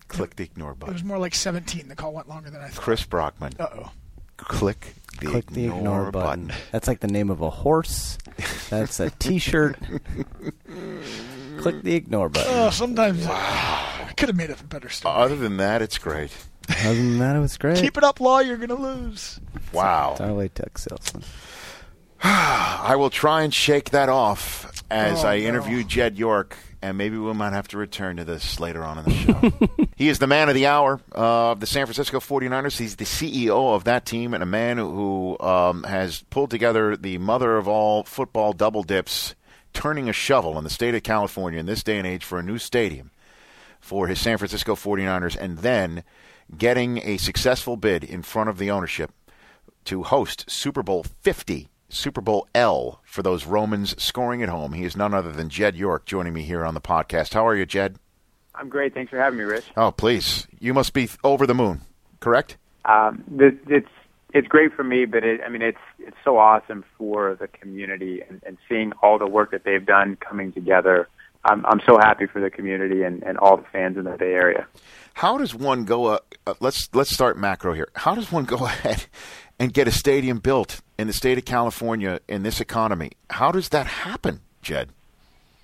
Click 0.08 0.36
the 0.36 0.44
ignore 0.44 0.74
button. 0.74 0.92
It 0.92 0.96
was 0.96 1.04
more 1.04 1.18
like 1.18 1.34
17. 1.36 1.86
The 1.88 1.94
call 1.94 2.12
went 2.12 2.28
longer 2.28 2.50
than 2.50 2.60
I 2.60 2.68
thought. 2.68 2.82
Chris 2.82 3.04
Brockman. 3.04 3.52
Uh 3.60 3.68
oh. 3.74 3.92
Click 4.38 4.94
the 5.20 5.26
Click 5.26 5.46
the 5.50 5.64
ignore, 5.66 5.78
ignore 5.78 6.10
button. 6.10 6.52
That's 6.72 6.88
like 6.88 7.00
the 7.00 7.06
name 7.08 7.30
of 7.30 7.40
a 7.42 7.50
horse. 7.50 8.18
That's 8.70 8.98
a 9.00 9.10
T-shirt. 9.10 9.76
Click 11.58 11.82
the 11.82 11.94
ignore 11.94 12.28
button. 12.28 12.52
Oh, 12.52 12.70
sometimes 12.70 13.26
I 13.28 14.12
could 14.16 14.28
have 14.30 14.36
made 14.36 14.50
it 14.50 14.60
a 14.60 14.64
better 14.64 14.88
story. 14.88 15.14
Other 15.14 15.36
than 15.36 15.58
that, 15.58 15.82
it's 15.82 15.98
great. 15.98 16.32
Other 16.68 16.94
than 16.94 17.18
that, 17.18 17.36
it 17.36 17.40
was 17.40 17.56
great. 17.58 17.78
Keep 17.78 17.98
it 17.98 18.04
up, 18.04 18.20
Law. 18.20 18.38
You're 18.40 18.56
gonna 18.56 18.74
lose. 18.80 19.40
Wow. 19.72 20.12
It's 20.12 20.20
Our 20.20 20.32
latex 20.32 20.84
salesman. 20.84 21.22
I 22.22 22.96
will 22.96 23.10
try 23.10 23.42
and 23.42 23.52
shake 23.52 23.90
that 23.90 24.08
off 24.08 24.82
as 24.90 25.24
Oh, 25.24 25.28
I 25.28 25.38
no. 25.40 25.46
interview 25.46 25.84
Jed 25.84 26.18
York, 26.18 26.56
and 26.82 26.98
maybe 26.98 27.16
we 27.16 27.32
might 27.32 27.52
have 27.52 27.68
to 27.68 27.78
return 27.78 28.16
to 28.16 28.24
this 28.24 28.60
later 28.60 28.82
on 28.84 28.98
in 28.98 29.04
the 29.04 29.10
show. 29.14 29.86
he 29.96 30.08
is 30.08 30.18
the 30.18 30.26
man 30.26 30.48
of 30.48 30.54
the 30.54 30.66
hour 30.66 31.00
of 31.12 31.60
the 31.60 31.66
San 31.66 31.86
Francisco 31.86 32.20
49ers. 32.20 32.78
He's 32.78 32.96
the 32.96 33.04
CEO 33.04 33.74
of 33.74 33.84
that 33.84 34.04
team 34.04 34.34
and 34.34 34.42
a 34.42 34.46
man 34.46 34.78
who 34.78 35.38
um, 35.40 35.84
has 35.84 36.22
pulled 36.30 36.50
together 36.50 36.96
the 36.96 37.18
mother 37.18 37.56
of 37.56 37.68
all 37.68 38.02
football 38.04 38.52
double 38.52 38.82
dips, 38.82 39.34
turning 39.72 40.08
a 40.08 40.12
shovel 40.12 40.58
in 40.58 40.64
the 40.64 40.70
state 40.70 40.94
of 40.94 41.02
California 41.02 41.58
in 41.60 41.66
this 41.66 41.82
day 41.82 41.96
and 41.96 42.06
age 42.06 42.24
for 42.24 42.38
a 42.38 42.42
new 42.42 42.58
stadium 42.58 43.10
for 43.78 44.08
his 44.08 44.20
San 44.20 44.36
Francisco 44.36 44.74
49ers, 44.74 45.36
and 45.40 45.58
then 45.58 46.02
getting 46.58 46.98
a 46.98 47.16
successful 47.16 47.76
bid 47.78 48.04
in 48.04 48.20
front 48.20 48.50
of 48.50 48.58
the 48.58 48.70
ownership 48.70 49.10
to 49.84 50.02
host 50.02 50.44
Super 50.50 50.82
Bowl 50.82 51.06
50, 51.22 51.68
Super 51.92 52.20
Bowl 52.20 52.48
L 52.54 53.00
for 53.04 53.22
those 53.22 53.46
Romans 53.46 54.00
scoring 54.02 54.42
at 54.42 54.48
home. 54.48 54.72
He 54.72 54.84
is 54.84 54.96
none 54.96 55.14
other 55.14 55.32
than 55.32 55.48
Jed 55.48 55.76
York 55.76 56.06
joining 56.06 56.32
me 56.32 56.42
here 56.42 56.64
on 56.64 56.74
the 56.74 56.80
podcast. 56.80 57.34
How 57.34 57.46
are 57.46 57.54
you, 57.54 57.66
Jed? 57.66 57.96
I'm 58.54 58.68
great. 58.68 58.94
Thanks 58.94 59.10
for 59.10 59.18
having 59.18 59.38
me, 59.38 59.44
Rich. 59.44 59.64
Oh, 59.76 59.90
please. 59.90 60.46
You 60.58 60.74
must 60.74 60.92
be 60.92 61.08
over 61.24 61.46
the 61.46 61.54
moon, 61.54 61.82
correct? 62.20 62.56
Um, 62.84 63.24
this, 63.28 63.52
it's 63.68 63.88
it's 64.32 64.46
great 64.46 64.72
for 64.74 64.84
me, 64.84 65.04
but 65.06 65.24
it, 65.24 65.40
I 65.44 65.48
mean, 65.48 65.62
it's 65.62 65.78
it's 65.98 66.16
so 66.24 66.38
awesome 66.38 66.84
for 66.96 67.36
the 67.40 67.48
community 67.48 68.22
and, 68.28 68.42
and 68.46 68.58
seeing 68.68 68.92
all 69.02 69.18
the 69.18 69.26
work 69.26 69.50
that 69.50 69.64
they've 69.64 69.84
done 69.84 70.16
coming 70.16 70.52
together. 70.52 71.08
I'm 71.44 71.64
I'm 71.66 71.80
so 71.86 71.96
happy 71.98 72.26
for 72.26 72.40
the 72.40 72.50
community 72.50 73.02
and, 73.02 73.22
and 73.22 73.38
all 73.38 73.56
the 73.56 73.66
fans 73.72 73.96
in 73.96 74.04
the 74.04 74.16
Bay 74.16 74.32
Area. 74.32 74.66
How 75.14 75.38
does 75.38 75.54
one 75.54 75.84
go? 75.84 76.06
Uh, 76.06 76.18
uh, 76.46 76.54
let's 76.60 76.88
let's 76.94 77.12
start 77.12 77.38
macro 77.38 77.72
here. 77.72 77.88
How 77.94 78.14
does 78.14 78.30
one 78.30 78.44
go 78.44 78.56
ahead 78.66 79.06
and 79.60 79.74
get 79.74 79.86
a 79.86 79.92
stadium 79.92 80.38
built 80.38 80.80
in 80.98 81.06
the 81.06 81.12
state 81.12 81.36
of 81.36 81.44
California 81.44 82.18
in 82.26 82.42
this 82.42 82.60
economy? 82.60 83.12
How 83.28 83.52
does 83.52 83.68
that 83.68 83.86
happen, 83.86 84.40
Jed? 84.62 84.88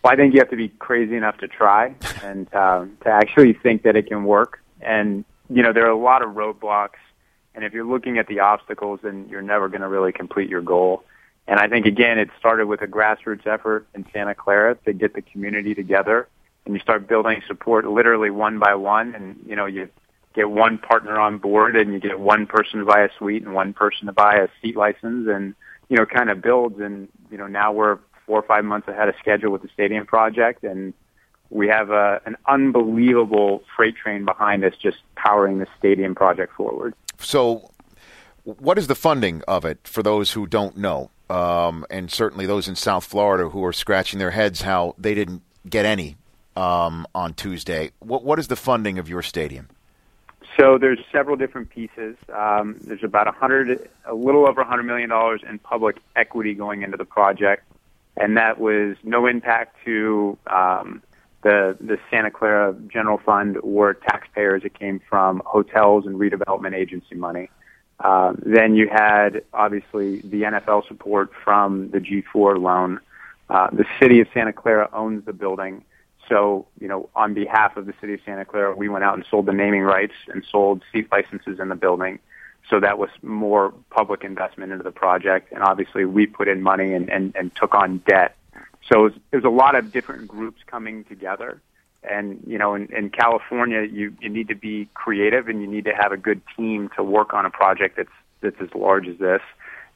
Well, 0.04 0.12
I 0.12 0.16
think 0.16 0.35
you 0.35 0.40
have 0.40 0.50
to 0.50 0.56
be 0.56 0.68
crazy 0.68 1.16
enough 1.16 1.38
to 1.38 1.48
try 1.48 1.96
and 2.22 2.54
um, 2.54 2.98
to 3.02 3.09
actually 3.09 3.54
think 3.54 3.82
that 3.82 3.96
it 3.96 4.06
can 4.06 4.24
work. 4.24 4.62
And 4.82 5.24
you 5.48 5.62
know, 5.62 5.72
there 5.72 5.87
are 5.87 5.90
a 5.90 5.98
lot 5.98 6.22
of 6.22 6.35
roadblocks, 6.35 7.00
and 7.54 7.64
if 7.64 7.72
you're 7.72 7.87
looking 7.87 8.18
at 8.18 8.26
the 8.26 8.40
obstacles, 8.40 9.00
then 9.02 9.28
you're 9.30 9.42
never 9.42 9.68
going 9.68 9.80
to 9.80 9.88
really 9.88 10.12
complete 10.12 10.50
your 10.50 10.61
goal. 10.61 11.04
And 11.48 11.59
I 11.59 11.68
think 11.68 11.87
again, 11.87 12.18
it 12.18 12.28
started 12.38 12.66
with 12.66 12.82
a 12.82 12.87
grassroots 12.87 13.46
effort 13.46 13.87
in 13.94 14.04
Santa 14.12 14.35
Clara 14.35 14.74
to 14.85 14.92
get 14.92 15.14
the 15.14 15.22
community 15.22 15.74
together, 15.74 16.28
and 16.66 16.74
you 16.74 16.80
start 16.80 17.09
building 17.09 17.42
support 17.46 17.87
literally 17.87 18.30
one 18.30 18.59
by 18.59 18.74
one, 18.74 19.14
and 19.14 19.40
you 19.46 19.56
know 19.56 19.64
you 19.64 19.88
get 20.37 20.51
one 20.51 20.79
partner 20.79 21.18
on 21.18 21.38
board, 21.38 21.75
and 21.75 21.92
you 21.92 21.99
get 21.99 22.20
one 22.20 22.46
person 22.46 22.79
to 22.79 22.85
buy 22.85 23.01
a 23.01 23.09
suite 23.18 23.42
and 23.42 23.55
one 23.55 23.72
person 23.72 24.07
to 24.07 24.12
buy 24.12 24.37
a 24.37 24.49
seat 24.62 24.77
license, 24.77 25.27
and 25.29 25.55
you 25.88 25.96
know 25.96 26.07
kind 26.07 26.31
of 26.31 26.42
builds, 26.42 26.79
and 26.79 27.09
you 27.31 27.38
know 27.38 27.46
now 27.46 27.72
we're 27.72 27.99
four 28.27 28.38
or 28.38 28.42
five 28.42 28.64
months 28.64 28.87
ahead 28.87 29.09
of 29.09 29.14
schedule 29.18 29.51
with 29.51 29.62
the 29.62 29.68
stadium 29.72 30.07
project, 30.07 30.62
and 30.62 30.92
we 31.49 31.68
have 31.68 31.90
a, 31.90 32.20
an 32.27 32.37
unbelievable 32.46 33.62
freight 33.75 33.96
train 33.96 34.25
behind 34.25 34.64
us 34.64 34.75
just 34.81 34.99
powering 35.16 35.59
the 35.59 35.66
stadium 35.79 36.14
project 36.14 36.53
forward. 36.55 36.94
So, 37.18 37.70
what 38.44 38.79
is 38.79 38.88
the 38.88 38.94
funding 38.94 39.42
of 39.49 39.64
it 39.64 39.88
for 39.88 40.03
those 40.03 40.33
who 40.33 40.46
don't 40.46 40.77
know, 40.77 41.11
um, 41.31 41.87
and 41.90 42.12
certainly 42.12 42.46
those 42.46 42.68
in 42.68 42.77
South 42.77 43.05
Florida 43.05 43.49
who 43.49 43.64
are 43.64 43.72
scratching 43.72 44.18
their 44.18 44.33
heads 44.33 44.62
how 44.62 44.94
they 44.99 45.14
didn't 45.14 45.42
get 45.68 45.87
any 45.87 46.16
um, 46.57 47.07
on 47.14 47.33
Tuesday? 47.33 47.92
What 48.01 48.22
what 48.22 48.38
is 48.38 48.49
the 48.49 48.57
funding 48.57 48.99
of 48.99 49.09
your 49.09 49.22
stadium? 49.22 49.68
So 50.59 50.79
there's 50.79 50.99
several 51.12 51.37
different 51.37 51.69
pieces. 51.69 52.16
Um, 52.33 52.77
there's 52.81 53.05
about 53.05 53.29
a 53.29 53.33
hundred, 53.33 53.90
a 54.07 54.14
little 54.14 54.49
over 54.49 54.62
a 54.62 54.66
hundred 54.66 54.85
million 54.85 55.11
dollars 55.11 55.42
in 55.49 55.59
public 55.59 55.99
equity 56.14 56.55
going 56.55 56.83
into 56.83 56.97
the 56.97 57.05
project, 57.05 57.64
and 58.16 58.37
that 58.38 58.59
was 58.59 58.97
no 59.05 59.27
impact 59.27 59.77
to 59.85 60.38
um, 60.47 61.03
the 61.42 61.77
the 61.81 61.99
Santa 62.11 62.31
Clara 62.31 62.75
General 62.88 63.19
Fund 63.19 63.59
or 63.62 63.92
taxpayers. 63.95 64.62
It 64.64 64.79
came 64.79 65.01
from 65.11 65.42
hotels 65.45 66.07
and 66.07 66.16
redevelopment 66.16 66.75
agency 66.75 67.16
money. 67.16 67.51
Um, 68.01 68.42
then 68.45 68.75
you 68.75 68.88
had 68.90 69.42
obviously 69.53 70.21
the 70.21 70.42
NFL 70.42 70.87
support 70.88 71.33
from 71.45 71.90
the 71.90 71.99
G4 71.99 72.61
loan. 72.61 73.01
Uh, 73.49 73.69
the 73.73 73.85
city 74.01 74.21
of 74.21 74.29
Santa 74.35 74.53
Clara 74.53 74.88
owns 74.92 75.25
the 75.25 75.33
building. 75.33 75.85
So, 76.28 76.66
you 76.80 76.88
know, 76.88 77.08
on 77.14 77.34
behalf 77.34 77.76
of 77.76 77.86
the 77.86 77.94
city 78.00 78.14
of 78.14 78.20
Santa 78.24 78.44
Clara, 78.44 78.74
we 78.74 78.88
went 78.88 79.04
out 79.04 79.14
and 79.14 79.24
sold 79.30 79.46
the 79.46 79.52
naming 79.52 79.82
rights 79.82 80.14
and 80.28 80.44
sold 80.50 80.82
seat 80.92 81.08
licenses 81.12 81.60
in 81.60 81.68
the 81.68 81.76
building. 81.76 82.18
So 82.68 82.80
that 82.80 82.98
was 82.98 83.10
more 83.22 83.72
public 83.90 84.24
investment 84.24 84.72
into 84.72 84.82
the 84.82 84.90
project, 84.90 85.52
and 85.52 85.62
obviously 85.62 86.04
we 86.04 86.26
put 86.26 86.48
in 86.48 86.62
money 86.62 86.94
and, 86.94 87.08
and, 87.08 87.36
and 87.36 87.54
took 87.54 87.74
on 87.74 87.98
debt. 87.98 88.36
So 88.90 89.00
it 89.00 89.02
was, 89.02 89.12
it 89.32 89.36
was 89.36 89.44
a 89.44 89.50
lot 89.50 89.76
of 89.76 89.92
different 89.92 90.26
groups 90.26 90.62
coming 90.66 91.04
together. 91.04 91.60
And 92.08 92.42
you 92.46 92.58
know, 92.58 92.74
in, 92.74 92.86
in 92.94 93.10
California, 93.10 93.82
you 93.82 94.14
you 94.20 94.28
need 94.28 94.48
to 94.48 94.54
be 94.54 94.88
creative 94.94 95.48
and 95.48 95.60
you 95.60 95.66
need 95.66 95.86
to 95.86 95.92
have 95.92 96.12
a 96.12 96.16
good 96.16 96.40
team 96.56 96.88
to 96.96 97.02
work 97.02 97.34
on 97.34 97.46
a 97.46 97.50
project 97.50 97.96
that's 97.96 98.10
that's 98.40 98.60
as 98.60 98.68
large 98.74 99.08
as 99.08 99.18
this. 99.18 99.42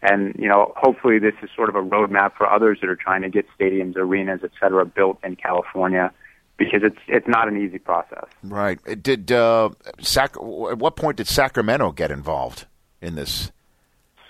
And 0.02 0.34
you 0.38 0.48
know, 0.48 0.72
hopefully, 0.76 1.18
this 1.18 1.34
is 1.42 1.50
sort 1.54 1.68
of 1.68 1.74
a 1.74 1.82
roadmap 1.82 2.36
for 2.36 2.50
others 2.50 2.78
that 2.80 2.88
are 2.88 2.96
trying 2.96 3.22
to 3.22 3.28
get 3.28 3.46
stadiums, 3.58 3.96
arenas, 3.96 4.40
et 4.42 4.50
cetera, 4.58 4.86
built 4.86 5.18
in 5.22 5.36
California 5.36 6.12
because 6.60 6.82
it's 6.82 7.00
it's 7.08 7.26
not 7.26 7.48
an 7.48 7.60
easy 7.60 7.78
process. 7.78 8.26
Right. 8.42 8.78
Did 9.02 9.32
uh, 9.32 9.70
Sac- 9.98 10.36
at 10.36 10.78
what 10.78 10.96
point 10.96 11.16
did 11.16 11.26
Sacramento 11.26 11.92
get 11.92 12.10
involved 12.10 12.66
in 13.00 13.14
this? 13.14 13.50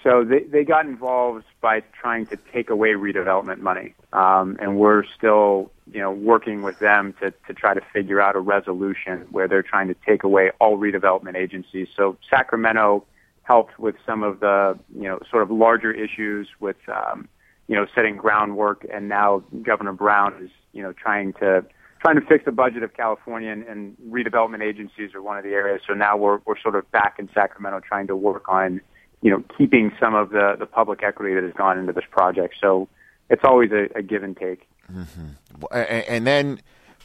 So 0.03 0.25
they 0.25 0.45
they 0.45 0.65
got 0.65 0.87
involved 0.87 1.45
by 1.61 1.81
trying 2.01 2.27
to 2.27 2.39
take 2.53 2.71
away 2.71 2.91
redevelopment 2.91 3.59
money, 3.59 3.95
um, 4.13 4.57
and 4.61 4.79
we're 4.79 5.05
still 5.05 5.71
you 5.93 6.01
know 6.01 6.11
working 6.11 6.63
with 6.63 6.79
them 6.79 7.15
to 7.21 7.33
to 7.47 7.53
try 7.53 7.75
to 7.75 7.83
figure 7.93 8.21
out 8.21 8.37
a 8.37 8.41
resolution 8.41 9.27
where 9.31 9.47
they're 9.47 9.63
trying 9.63 9.89
to 9.89 9.97
take 10.07 10.23
away 10.23 10.53
all 10.61 10.79
redevelopment 10.79 11.37
agencies. 11.37 11.89
So 11.97 12.17
Sacramento 12.31 13.05
helped 13.51 13.81
with 13.81 13.97
some 14.07 14.23
of 14.23 14.39
the 14.39 14.79
you 14.95 15.09
know 15.09 15.19
sort 15.29 15.43
of 15.43 15.51
larger 15.51 15.93
issues 15.93 16.47
with 16.61 16.77
um, 16.87 17.29
you 17.67 17.75
know 17.75 17.85
setting 17.97 18.17
groundwork, 18.17 18.87
and 18.95 19.09
now 19.09 19.43
Governor 19.63 19.93
Brown 19.93 20.31
is 20.45 20.51
you 20.73 20.83
know 20.85 20.93
trying 20.93 21.33
to 21.35 21.65
trying 22.01 22.15
to 22.15 22.25
fix 22.27 22.45
the 22.45 22.53
budget 22.53 22.85
of 22.85 22.95
California, 22.95 23.51
and, 23.51 23.65
and 23.65 23.97
redevelopment 24.09 24.63
agencies 24.63 25.15
are 25.17 25.23
one 25.23 25.37
of 25.37 25.43
the 25.43 25.51
areas. 25.51 25.83
So 25.85 25.95
now 25.95 26.17
we're 26.17 26.39
we're 26.47 26.61
sort 26.61 26.77
of 26.77 26.89
back 26.93 27.17
in 27.19 27.29
Sacramento 27.35 27.81
trying 27.81 28.07
to 28.07 28.15
work 28.15 28.49
on 28.49 28.81
you 29.21 29.33
know 29.33 29.43
keeping 29.59 29.91
some 29.99 30.15
of 30.15 30.31
the 30.31 30.55
the 30.57 30.67
public 30.67 31.03
equity 31.03 31.35
that 31.35 31.43
has 31.43 31.55
gone 31.55 31.77
into 31.77 31.93
this 31.93 32.07
project. 32.09 32.55
So 32.61 32.89
it's 33.31 33.43
always 33.45 33.73
a, 33.73 33.89
a 33.99 34.03
give 34.03 34.23
and 34.23 34.37
take. 34.37 34.69
Mm-hmm. 34.93 35.75
And 36.09 36.25
then 36.25 36.61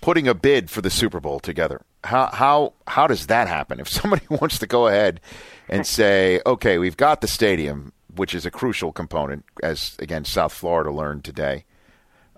putting 0.06 0.28
a 0.28 0.36
bid 0.36 0.70
for 0.70 0.82
the 0.82 0.90
Super 0.90 1.20
Bowl 1.20 1.40
together. 1.40 1.82
How 2.04 2.30
how 2.32 2.74
how 2.88 3.08
does 3.08 3.28
that 3.28 3.48
happen? 3.48 3.80
If 3.80 3.90
somebody 3.90 4.26
wants 4.30 4.60
to 4.60 4.68
go 4.68 4.88
ahead 4.88 5.20
and 5.68 5.86
say, 5.86 6.42
okay, 6.46 6.78
we've 6.78 6.98
got 6.98 7.22
the 7.22 7.28
stadium, 7.28 7.92
which 8.16 8.36
is 8.36 8.46
a 8.46 8.52
crucial 8.52 8.92
component, 8.92 9.46
as 9.64 9.96
again 10.00 10.24
South 10.24 10.54
Florida 10.54 10.92
learned 10.92 11.24
today 11.24 11.66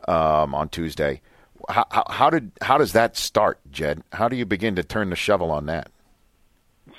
um, 0.07 0.55
on 0.55 0.69
Tuesday 0.69 1.21
how, 1.69 2.03
how 2.09 2.29
did 2.29 2.51
how 2.61 2.77
does 2.77 2.93
that 2.93 3.17
start, 3.17 3.59
Jed? 3.71 4.03
How 4.13 4.29
do 4.29 4.35
you 4.35 4.45
begin 4.45 4.75
to 4.75 4.83
turn 4.83 5.09
the 5.09 5.15
shovel 5.15 5.51
on 5.51 5.65
that? 5.65 5.89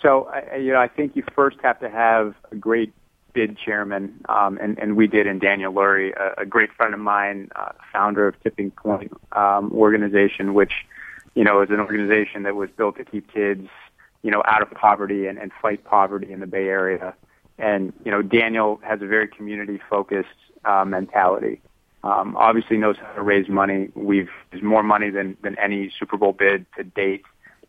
So 0.03 0.31
you 0.59 0.73
know, 0.73 0.81
I 0.81 0.89
think 0.89 1.17
you 1.17 1.25
first 1.35 1.57
have 1.63 1.81
to 1.81 1.89
have 1.89 2.35
a 2.53 2.57
great 2.57 2.93
bid 3.33 3.57
chairman, 3.59 4.21
um, 4.29 4.59
and, 4.61 4.79
and 4.79 4.97
we 4.97 5.07
did 5.07 5.27
and 5.27 5.41
Daniel 5.41 5.73
Lurie, 5.73 6.13
a, 6.17 6.43
a 6.43 6.47
great 6.47 6.73
friend 6.73 6.95
of 6.95 7.01
mine, 7.01 7.51
uh, 7.57 7.73
founder 7.93 8.29
of 8.29 8.43
Tipping 8.43 8.71
Point 8.71 9.13
um, 9.33 9.73
organization, 9.73 10.55
which 10.55 10.73
you 11.35 11.45
know 11.45 11.63
is 11.63 11.71
an 11.71 11.81
organization 11.81 12.43
that 12.45 12.57
was 12.57 12.71
built 12.77 12.97
to 12.97 13.05
keep 13.05 13.33
kids 13.33 13.69
you 14.23 14.31
know 14.31 14.43
out 14.47 14.63
of 14.63 14.71
poverty 14.71 15.27
and, 15.27 15.39
and 15.39 15.53
fight 15.61 15.85
poverty 15.85 16.33
in 16.33 16.41
the 16.41 16.47
Bay 16.47 16.69
Area. 16.69 17.15
And 17.59 17.93
you 18.05 18.11
know, 18.11 18.23
Daniel 18.23 18.81
has 18.83 19.03
a 19.03 19.07
very 19.07 19.29
community 19.29 19.81
focused 19.91 20.29
uh, 20.65 20.85
mentality 20.85 21.61
um, 22.05 22.37
obviously 22.37 22.77
knows 22.77 22.97
how 22.97 23.13
to 23.13 23.23
raise 23.23 23.49
money. 23.49 23.89
We've 23.95 24.31
raised 24.53 24.65
more 24.65 24.83
money 24.83 25.11
than, 25.11 25.37
than 25.43 25.59
any 25.59 25.91
Super 25.99 26.17
Bowl 26.17 26.33
bid 26.33 26.67
to 26.77 26.85
date, 26.85 27.25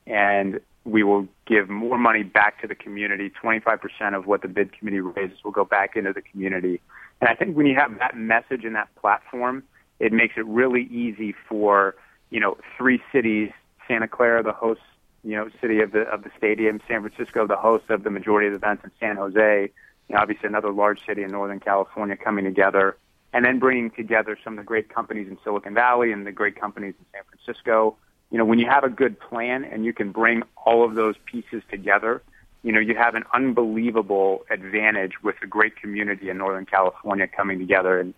and 0.06 0.60
we 0.90 1.04
will 1.04 1.28
give 1.46 1.70
more 1.70 1.98
money 1.98 2.24
back 2.24 2.62
to 2.62 2.68
the 2.68 2.76
community. 2.76 3.32
25% 3.42 4.16
of 4.16 4.26
what 4.26 4.42
the 4.42 4.48
bid 4.48 4.78
committee 4.78 5.00
raises 5.00 5.44
will 5.44 5.52
go 5.52 5.66
back 5.66 5.96
into 5.96 6.14
the 6.14 6.22
community. 6.22 6.82
And 7.22 7.30
I 7.30 7.36
think 7.36 7.56
when 7.56 7.66
you 7.66 7.76
have 7.76 8.00
that 8.00 8.16
message 8.16 8.64
and 8.64 8.76
that 8.76 8.94
platform, 8.96 9.64
it 10.00 10.14
makes 10.14 10.36
it 10.38 10.46
really 10.46 10.84
easy 10.84 11.36
for, 11.48 11.96
you 12.30 12.40
know, 12.40 12.58
three 12.78 13.02
cities, 13.12 13.52
Santa 13.88 14.08
Clara, 14.08 14.42
the 14.44 14.54
host, 14.54 14.82
you 15.24 15.36
know, 15.36 15.50
city 15.60 15.82
of 15.82 15.92
the, 15.92 16.02
of 16.02 16.24
the 16.24 16.32
stadium, 16.38 16.80
San 16.88 17.02
Francisco, 17.02 17.46
the 17.46 17.58
host 17.58 17.90
of 17.90 18.04
the 18.04 18.10
majority 18.10 18.48
of 18.48 18.54
the 18.54 18.58
events, 18.66 18.84
and 18.84 18.92
San 19.00 19.18
Jose, 19.18 19.72
you 20.08 20.16
know, 20.16 20.22
obviously 20.22 20.48
another 20.48 20.72
large 20.72 21.06
city 21.06 21.24
in 21.24 21.32
Northern 21.32 21.60
California 21.60 22.16
coming 22.16 22.46
together 22.46 22.98
and 23.34 23.46
then 23.46 23.60
bringing 23.60 23.92
together 23.92 24.38
some 24.44 24.54
of 24.54 24.58
the 24.58 24.66
great 24.66 24.90
companies 24.90 25.28
in 25.28 25.38
Silicon 25.44 25.74
Valley 25.74 26.12
and 26.12 26.26
the 26.26 26.32
great 26.32 26.60
companies 26.60 26.96
in 26.98 27.06
San 27.14 27.22
Francisco. 27.30 27.96
You 28.32 28.38
know, 28.38 28.46
when 28.46 28.60
you 28.60 28.68
have 28.68 28.84
a 28.84 28.90
good 28.90 29.20
plan 29.20 29.64
and 29.64 29.84
you 29.86 29.94
can 29.94 30.12
bring 30.12 30.44
all 30.66 30.86
of 30.86 30.96
those 30.96 31.16
pieces 31.26 31.64
together, 31.70 32.22
you 32.64 32.72
know, 32.72 32.80
you 32.80 32.96
have 32.96 33.16
an 33.16 33.24
unbelievable 33.34 34.46
advantage 34.50 35.24
with 35.24 35.36
a 35.42 35.48
great 35.48 35.76
community 35.78 36.30
in 36.30 36.38
Northern 36.38 36.66
California 36.66 37.28
coming 37.28 37.58
together. 37.58 38.00
And 38.00 38.14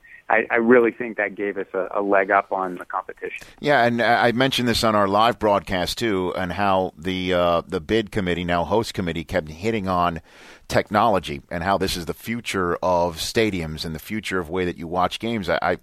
I, 0.49 0.55
really 0.55 0.91
think 0.91 1.17
that 1.17 1.35
gave 1.35 1.57
us 1.57 1.67
a, 1.73 1.89
a 1.91 2.01
leg 2.01 2.31
up 2.31 2.51
on 2.51 2.75
the 2.75 2.85
competition. 2.85 3.45
Yeah, 3.59 3.83
and 3.83 4.01
I 4.01 4.31
mentioned 4.31 4.67
this 4.67 4.83
on 4.83 4.95
our 4.95 5.07
live 5.07 5.39
broadcast 5.39 5.97
too, 5.97 6.33
and 6.35 6.53
how 6.53 6.93
the 6.97 7.33
uh, 7.33 7.61
the 7.67 7.81
bid 7.81 8.11
committee, 8.11 8.45
now 8.45 8.63
host 8.63 8.93
committee, 8.93 9.23
kept 9.23 9.49
hitting 9.49 9.87
on 9.87 10.21
technology 10.69 11.41
and 11.51 11.63
how 11.63 11.77
this 11.77 11.97
is 11.97 12.05
the 12.05 12.13
future 12.13 12.77
of 12.81 13.17
stadiums 13.17 13.83
and 13.83 13.93
the 13.93 13.99
future 13.99 14.39
of 14.39 14.49
way 14.49 14.63
that 14.63 14.77
you 14.77 14.87
watch 14.87 15.19
games. 15.19 15.49
I, 15.49 15.59
I, 15.61 15.77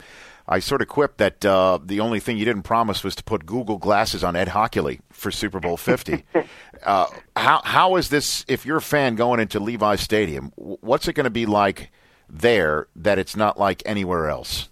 I 0.48 0.60
sort 0.60 0.80
of 0.80 0.88
quipped 0.88 1.18
that 1.18 1.44
uh, 1.44 1.78
the 1.84 2.00
only 2.00 2.20
thing 2.20 2.38
you 2.38 2.46
didn't 2.46 2.62
promise 2.62 3.04
was 3.04 3.14
to 3.16 3.24
put 3.24 3.44
Google 3.44 3.76
glasses 3.76 4.24
on 4.24 4.34
Ed 4.34 4.48
Hochuli 4.48 5.00
for 5.10 5.30
Super 5.30 5.60
Bowl 5.60 5.76
50. 5.76 6.24
uh, 6.82 7.06
how 7.36 7.60
how 7.64 7.96
is 7.96 8.08
this? 8.08 8.46
If 8.48 8.64
you're 8.64 8.78
a 8.78 8.82
fan 8.82 9.14
going 9.14 9.40
into 9.40 9.60
Levi's 9.60 10.00
Stadium, 10.00 10.52
what's 10.56 11.06
it 11.06 11.12
going 11.12 11.24
to 11.24 11.30
be 11.30 11.44
like 11.44 11.90
there 12.30 12.88
that 12.96 13.18
it's 13.18 13.36
not 13.36 13.58
like 13.58 13.82
anywhere 13.84 14.30
else? 14.30 14.70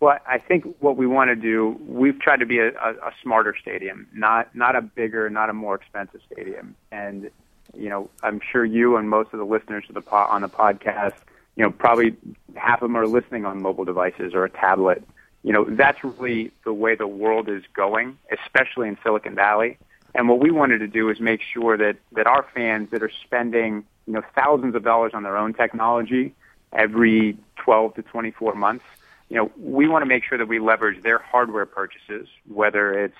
Well, 0.00 0.18
I 0.26 0.38
think 0.38 0.66
what 0.80 0.96
we 0.96 1.06
want 1.06 1.28
to 1.28 1.36
do, 1.36 1.80
we've 1.86 2.20
tried 2.20 2.40
to 2.40 2.46
be 2.46 2.58
a, 2.58 2.68
a, 2.68 2.90
a 3.06 3.12
smarter 3.22 3.56
stadium, 3.60 4.08
not 4.12 4.54
not 4.56 4.74
a 4.74 4.82
bigger, 4.82 5.30
not 5.30 5.50
a 5.50 5.52
more 5.52 5.76
expensive 5.76 6.20
stadium, 6.30 6.74
and 6.90 7.30
you 7.76 7.88
know, 7.88 8.10
I'm 8.22 8.40
sure 8.52 8.64
you 8.64 8.96
and 8.96 9.08
most 9.08 9.32
of 9.32 9.38
the 9.38 9.46
listeners 9.46 9.84
of 9.88 9.94
the 9.94 10.00
po- 10.00 10.16
on 10.16 10.42
the 10.42 10.48
podcast, 10.48 11.14
you 11.56 11.64
know, 11.64 11.70
probably 11.70 12.16
half 12.56 12.82
of 12.82 12.88
them 12.88 12.96
are 12.96 13.06
listening 13.06 13.44
on 13.44 13.62
mobile 13.62 13.84
devices 13.84 14.34
or 14.34 14.44
a 14.44 14.50
tablet. 14.50 15.02
You 15.42 15.52
know, 15.52 15.64
that's 15.64 16.02
really 16.02 16.50
the 16.64 16.72
way 16.72 16.94
the 16.94 17.06
world 17.06 17.48
is 17.48 17.62
going, 17.74 18.18
especially 18.32 18.88
in 18.88 18.98
Silicon 19.02 19.34
Valley. 19.34 19.78
And 20.14 20.28
what 20.28 20.40
we 20.40 20.50
wanted 20.50 20.78
to 20.78 20.86
do 20.86 21.10
is 21.10 21.20
make 21.20 21.42
sure 21.42 21.76
that 21.76 21.96
that 22.12 22.26
our 22.26 22.46
fans 22.54 22.90
that 22.90 23.02
are 23.02 23.10
spending, 23.24 23.84
you 24.06 24.14
know, 24.14 24.22
thousands 24.34 24.74
of 24.74 24.82
dollars 24.84 25.12
on 25.14 25.22
their 25.22 25.36
own 25.36 25.54
technology 25.54 26.34
every 26.72 27.36
12 27.56 27.94
to 27.94 28.02
24 28.02 28.54
months, 28.54 28.84
you 29.28 29.36
know, 29.36 29.50
we 29.58 29.86
want 29.86 30.02
to 30.02 30.06
make 30.06 30.24
sure 30.24 30.38
that 30.38 30.48
we 30.48 30.58
leverage 30.58 31.02
their 31.02 31.18
hardware 31.18 31.66
purchases, 31.66 32.28
whether 32.48 33.04
it's 33.04 33.16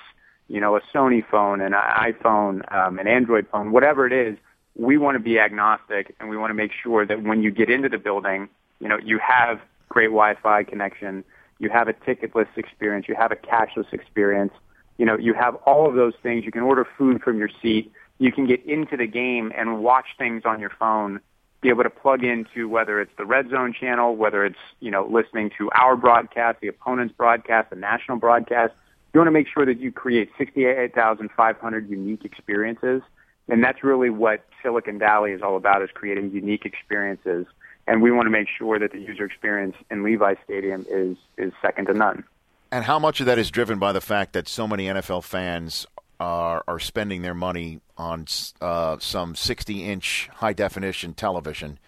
you 0.48 0.60
know, 0.60 0.76
a 0.76 0.80
Sony 0.92 1.24
phone, 1.26 1.60
an 1.60 1.72
iPhone, 1.72 2.70
um, 2.72 2.98
an 2.98 3.08
Android 3.08 3.46
phone, 3.50 3.72
whatever 3.72 4.06
it 4.06 4.12
is, 4.12 4.36
we 4.76 4.96
want 4.96 5.14
to 5.16 5.20
be 5.20 5.38
agnostic 5.38 6.14
and 6.18 6.28
we 6.28 6.36
want 6.36 6.50
to 6.50 6.54
make 6.54 6.72
sure 6.72 7.06
that 7.06 7.22
when 7.22 7.42
you 7.42 7.50
get 7.50 7.70
into 7.70 7.88
the 7.88 7.98
building, 7.98 8.48
you 8.80 8.88
know, 8.88 8.98
you 8.98 9.18
have 9.18 9.60
great 9.88 10.08
Wi-Fi 10.08 10.64
connection, 10.64 11.24
you 11.58 11.70
have 11.70 11.88
a 11.88 11.92
ticketless 11.92 12.48
experience, 12.56 13.06
you 13.08 13.14
have 13.14 13.32
a 13.32 13.36
cashless 13.36 13.92
experience, 13.92 14.52
you 14.98 15.06
know, 15.06 15.16
you 15.16 15.34
have 15.34 15.54
all 15.66 15.88
of 15.88 15.94
those 15.94 16.14
things. 16.22 16.44
You 16.44 16.52
can 16.52 16.62
order 16.62 16.86
food 16.96 17.22
from 17.22 17.38
your 17.38 17.50
seat. 17.62 17.92
You 18.18 18.30
can 18.30 18.46
get 18.46 18.64
into 18.64 18.96
the 18.96 19.06
game 19.06 19.52
and 19.56 19.82
watch 19.82 20.06
things 20.18 20.42
on 20.44 20.60
your 20.60 20.70
phone, 20.70 21.20
be 21.60 21.68
able 21.68 21.82
to 21.82 21.90
plug 21.90 22.22
into 22.22 22.68
whether 22.68 23.00
it's 23.00 23.10
the 23.18 23.24
red 23.24 23.50
zone 23.50 23.74
channel, 23.78 24.14
whether 24.14 24.44
it's, 24.44 24.58
you 24.80 24.90
know, 24.90 25.06
listening 25.06 25.50
to 25.58 25.70
our 25.72 25.96
broadcast, 25.96 26.60
the 26.60 26.68
opponent's 26.68 27.14
broadcast, 27.16 27.70
the 27.70 27.76
national 27.76 28.18
broadcast 28.18 28.72
you 29.14 29.20
want 29.20 29.28
to 29.28 29.32
make 29.32 29.46
sure 29.46 29.64
that 29.64 29.78
you 29.78 29.92
create 29.92 30.28
68,500 30.36 31.88
unique 31.88 32.24
experiences. 32.24 33.00
And 33.48 33.62
that's 33.62 33.84
really 33.84 34.10
what 34.10 34.44
Silicon 34.62 34.98
Valley 34.98 35.32
is 35.32 35.42
all 35.42 35.56
about 35.56 35.82
is 35.82 35.90
creating 35.92 36.30
unique 36.32 36.64
experiences. 36.64 37.46
And 37.86 38.00
we 38.00 38.10
want 38.10 38.26
to 38.26 38.30
make 38.30 38.48
sure 38.48 38.78
that 38.78 38.92
the 38.92 38.98
user 38.98 39.24
experience 39.24 39.76
in 39.90 40.02
Levi 40.02 40.34
Stadium 40.44 40.86
is, 40.88 41.16
is 41.36 41.52
second 41.60 41.86
to 41.86 41.94
none. 41.94 42.24
And 42.72 42.84
how 42.84 42.98
much 42.98 43.20
of 43.20 43.26
that 43.26 43.38
is 43.38 43.50
driven 43.50 43.78
by 43.78 43.92
the 43.92 44.00
fact 44.00 44.32
that 44.32 44.48
so 44.48 44.66
many 44.66 44.86
NFL 44.86 45.24
fans 45.24 45.86
are, 46.18 46.64
are 46.66 46.78
spending 46.78 47.22
their 47.22 47.34
money 47.34 47.80
on 47.98 48.26
uh, 48.60 48.96
some 48.98 49.34
60 49.34 49.84
inch 49.84 50.30
high 50.34 50.54
definition 50.54 51.12
television 51.12 51.78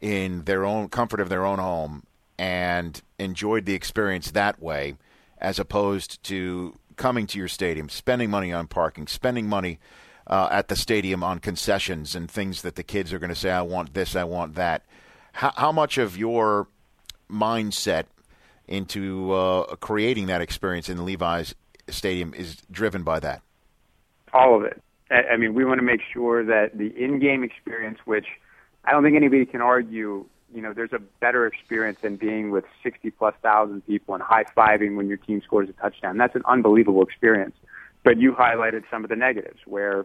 in 0.00 0.44
their 0.44 0.64
own 0.64 0.88
comfort 0.88 1.20
of 1.20 1.28
their 1.28 1.46
own 1.46 1.58
home 1.58 2.04
and 2.38 3.00
enjoyed 3.18 3.64
the 3.64 3.74
experience 3.74 4.32
that 4.32 4.60
way? 4.60 4.96
as 5.40 5.58
opposed 5.58 6.22
to 6.24 6.74
coming 6.96 7.26
to 7.28 7.38
your 7.38 7.48
stadium, 7.48 7.88
spending 7.88 8.30
money 8.30 8.52
on 8.52 8.66
parking, 8.66 9.06
spending 9.06 9.48
money 9.48 9.78
uh, 10.28 10.48
at 10.50 10.68
the 10.68 10.76
stadium 10.76 11.24
on 11.24 11.38
concessions 11.38 12.14
and 12.14 12.30
things 12.30 12.62
that 12.62 12.74
the 12.74 12.82
kids 12.82 13.12
are 13.12 13.18
going 13.18 13.30
to 13.30 13.36
say, 13.36 13.50
I 13.50 13.62
want 13.62 13.94
this, 13.94 14.14
I 14.14 14.24
want 14.24 14.54
that. 14.56 14.84
How, 15.32 15.52
how 15.56 15.72
much 15.72 15.98
of 15.98 16.16
your 16.16 16.68
mindset 17.30 18.04
into 18.66 19.32
uh, 19.32 19.76
creating 19.76 20.26
that 20.26 20.40
experience 20.40 20.88
in 20.88 21.04
Levi's 21.04 21.54
Stadium 21.88 22.34
is 22.34 22.56
driven 22.70 23.02
by 23.02 23.18
that? 23.20 23.42
All 24.34 24.54
of 24.54 24.64
it. 24.64 24.82
I 25.10 25.38
mean, 25.38 25.54
we 25.54 25.64
want 25.64 25.78
to 25.78 25.84
make 25.84 26.02
sure 26.12 26.44
that 26.44 26.76
the 26.76 26.88
in-game 27.02 27.42
experience, 27.42 27.98
which 28.04 28.26
I 28.84 28.92
don't 28.92 29.02
think 29.02 29.16
anybody 29.16 29.46
can 29.46 29.62
argue. 29.62 30.26
You 30.54 30.60
know, 30.60 30.74
there's 30.74 30.92
a 30.92 30.98
better 30.98 31.46
experience 31.46 31.98
than 32.02 32.16
being 32.16 32.50
with 32.50 32.64
60 32.82 33.10
plus 33.12 33.34
thousand 33.42 33.86
people 33.86 34.14
and 34.14 34.22
high 34.22 34.44
fiving 34.44 34.96
when 34.96 35.08
your 35.08 35.16
team 35.16 35.40
scores 35.40 35.70
a 35.70 35.72
touchdown. 35.72 36.18
That's 36.18 36.34
an 36.36 36.42
unbelievable 36.44 37.02
experience. 37.02 37.54
But 38.04 38.18
you 38.18 38.32
highlighted 38.32 38.82
some 38.90 39.02
of 39.02 39.08
the 39.08 39.16
negatives 39.16 39.60
where 39.64 40.04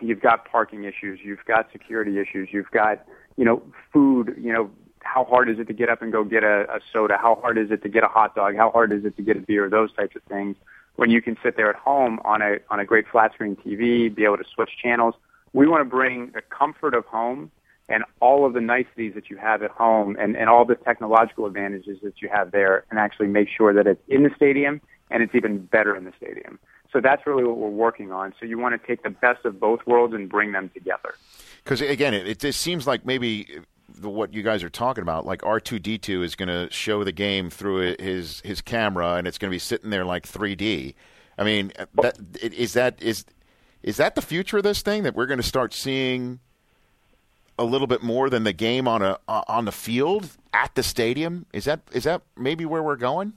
you've 0.00 0.20
got 0.20 0.50
parking 0.50 0.84
issues, 0.84 1.20
you've 1.22 1.44
got 1.46 1.70
security 1.72 2.18
issues, 2.18 2.48
you've 2.52 2.70
got 2.70 3.04
you 3.36 3.44
know 3.44 3.62
food. 3.92 4.34
You 4.38 4.52
know, 4.52 4.70
how 5.02 5.24
hard 5.24 5.48
is 5.48 5.58
it 5.58 5.66
to 5.68 5.72
get 5.72 5.88
up 5.88 6.02
and 6.02 6.12
go 6.12 6.24
get 6.24 6.44
a, 6.44 6.62
a 6.70 6.80
soda? 6.92 7.16
How 7.20 7.36
hard 7.36 7.58
is 7.58 7.70
it 7.70 7.82
to 7.82 7.88
get 7.88 8.04
a 8.04 8.08
hot 8.08 8.34
dog? 8.34 8.56
How 8.56 8.70
hard 8.70 8.92
is 8.92 9.04
it 9.04 9.16
to 9.16 9.22
get 9.22 9.36
a 9.36 9.40
beer? 9.40 9.68
Those 9.68 9.92
types 9.94 10.16
of 10.16 10.22
things. 10.24 10.56
When 10.96 11.10
you 11.10 11.20
can 11.20 11.36
sit 11.42 11.56
there 11.56 11.68
at 11.68 11.76
home 11.76 12.20
on 12.24 12.42
a 12.42 12.56
on 12.70 12.80
a 12.80 12.84
great 12.84 13.06
flat 13.10 13.32
screen 13.34 13.56
TV, 13.56 14.14
be 14.14 14.24
able 14.24 14.38
to 14.38 14.44
switch 14.54 14.70
channels. 14.82 15.14
We 15.52 15.66
want 15.66 15.80
to 15.82 15.88
bring 15.88 16.32
the 16.34 16.42
comfort 16.42 16.94
of 16.94 17.04
home 17.06 17.50
and 17.88 18.04
all 18.20 18.44
of 18.44 18.52
the 18.52 18.60
niceties 18.60 19.14
that 19.14 19.30
you 19.30 19.36
have 19.36 19.62
at 19.62 19.70
home 19.70 20.16
and, 20.18 20.36
and 20.36 20.48
all 20.48 20.64
the 20.64 20.74
technological 20.74 21.46
advantages 21.46 21.98
that 22.02 22.20
you 22.20 22.28
have 22.28 22.50
there 22.50 22.84
and 22.90 22.98
actually 22.98 23.28
make 23.28 23.48
sure 23.48 23.72
that 23.72 23.86
it's 23.86 24.02
in 24.08 24.24
the 24.24 24.30
stadium 24.34 24.80
and 25.10 25.22
it's 25.22 25.34
even 25.34 25.64
better 25.66 25.96
in 25.96 26.04
the 26.04 26.12
stadium. 26.16 26.58
So 26.92 27.00
that's 27.00 27.26
really 27.26 27.44
what 27.44 27.56
we're 27.56 27.68
working 27.68 28.12
on. 28.12 28.34
So 28.38 28.46
you 28.46 28.58
want 28.58 28.80
to 28.80 28.86
take 28.86 29.02
the 29.02 29.10
best 29.10 29.44
of 29.44 29.58
both 29.60 29.86
worlds 29.86 30.14
and 30.14 30.28
bring 30.28 30.52
them 30.52 30.70
together. 30.74 31.14
Because 31.64 31.80
again, 31.80 32.14
it, 32.14 32.44
it 32.44 32.54
seems 32.54 32.86
like 32.86 33.04
maybe 33.04 33.60
the, 33.88 34.08
what 34.08 34.32
you 34.32 34.42
guys 34.42 34.62
are 34.62 34.70
talking 34.70 35.02
about, 35.02 35.26
like 35.26 35.44
R 35.44 35.60
two 35.60 35.78
D 35.78 35.98
two 35.98 36.22
is 36.22 36.34
going 36.34 36.48
to 36.48 36.72
show 36.72 37.04
the 37.04 37.12
game 37.12 37.50
through 37.50 37.96
his 37.98 38.40
his 38.40 38.60
camera, 38.60 39.14
and 39.14 39.26
it's 39.26 39.38
going 39.38 39.50
to 39.50 39.54
be 39.54 39.58
sitting 39.58 39.90
there 39.90 40.04
like 40.04 40.26
3D. 40.26 40.94
I 41.38 41.44
mean, 41.44 41.72
uh, 41.78 41.86
that, 42.02 42.18
is 42.40 42.72
that 42.74 43.02
is 43.02 43.24
is 43.82 43.96
that 43.98 44.14
the 44.14 44.22
future 44.22 44.58
of 44.58 44.62
this 44.62 44.82
thing 44.82 45.02
that 45.04 45.14
we're 45.14 45.26
going 45.26 45.38
to 45.38 45.46
start 45.46 45.74
seeing 45.74 46.40
a 47.58 47.64
little 47.64 47.86
bit 47.86 48.02
more 48.02 48.28
than 48.28 48.44
the 48.44 48.52
game 48.52 48.86
on 48.86 49.02
a 49.02 49.18
on 49.28 49.64
the 49.64 49.72
field 49.72 50.30
at 50.52 50.74
the 50.74 50.82
stadium? 50.82 51.46
Is 51.52 51.64
that 51.64 51.80
is 51.92 52.04
that 52.04 52.22
maybe 52.36 52.64
where 52.64 52.82
we're 52.82 52.96
going? 52.96 53.34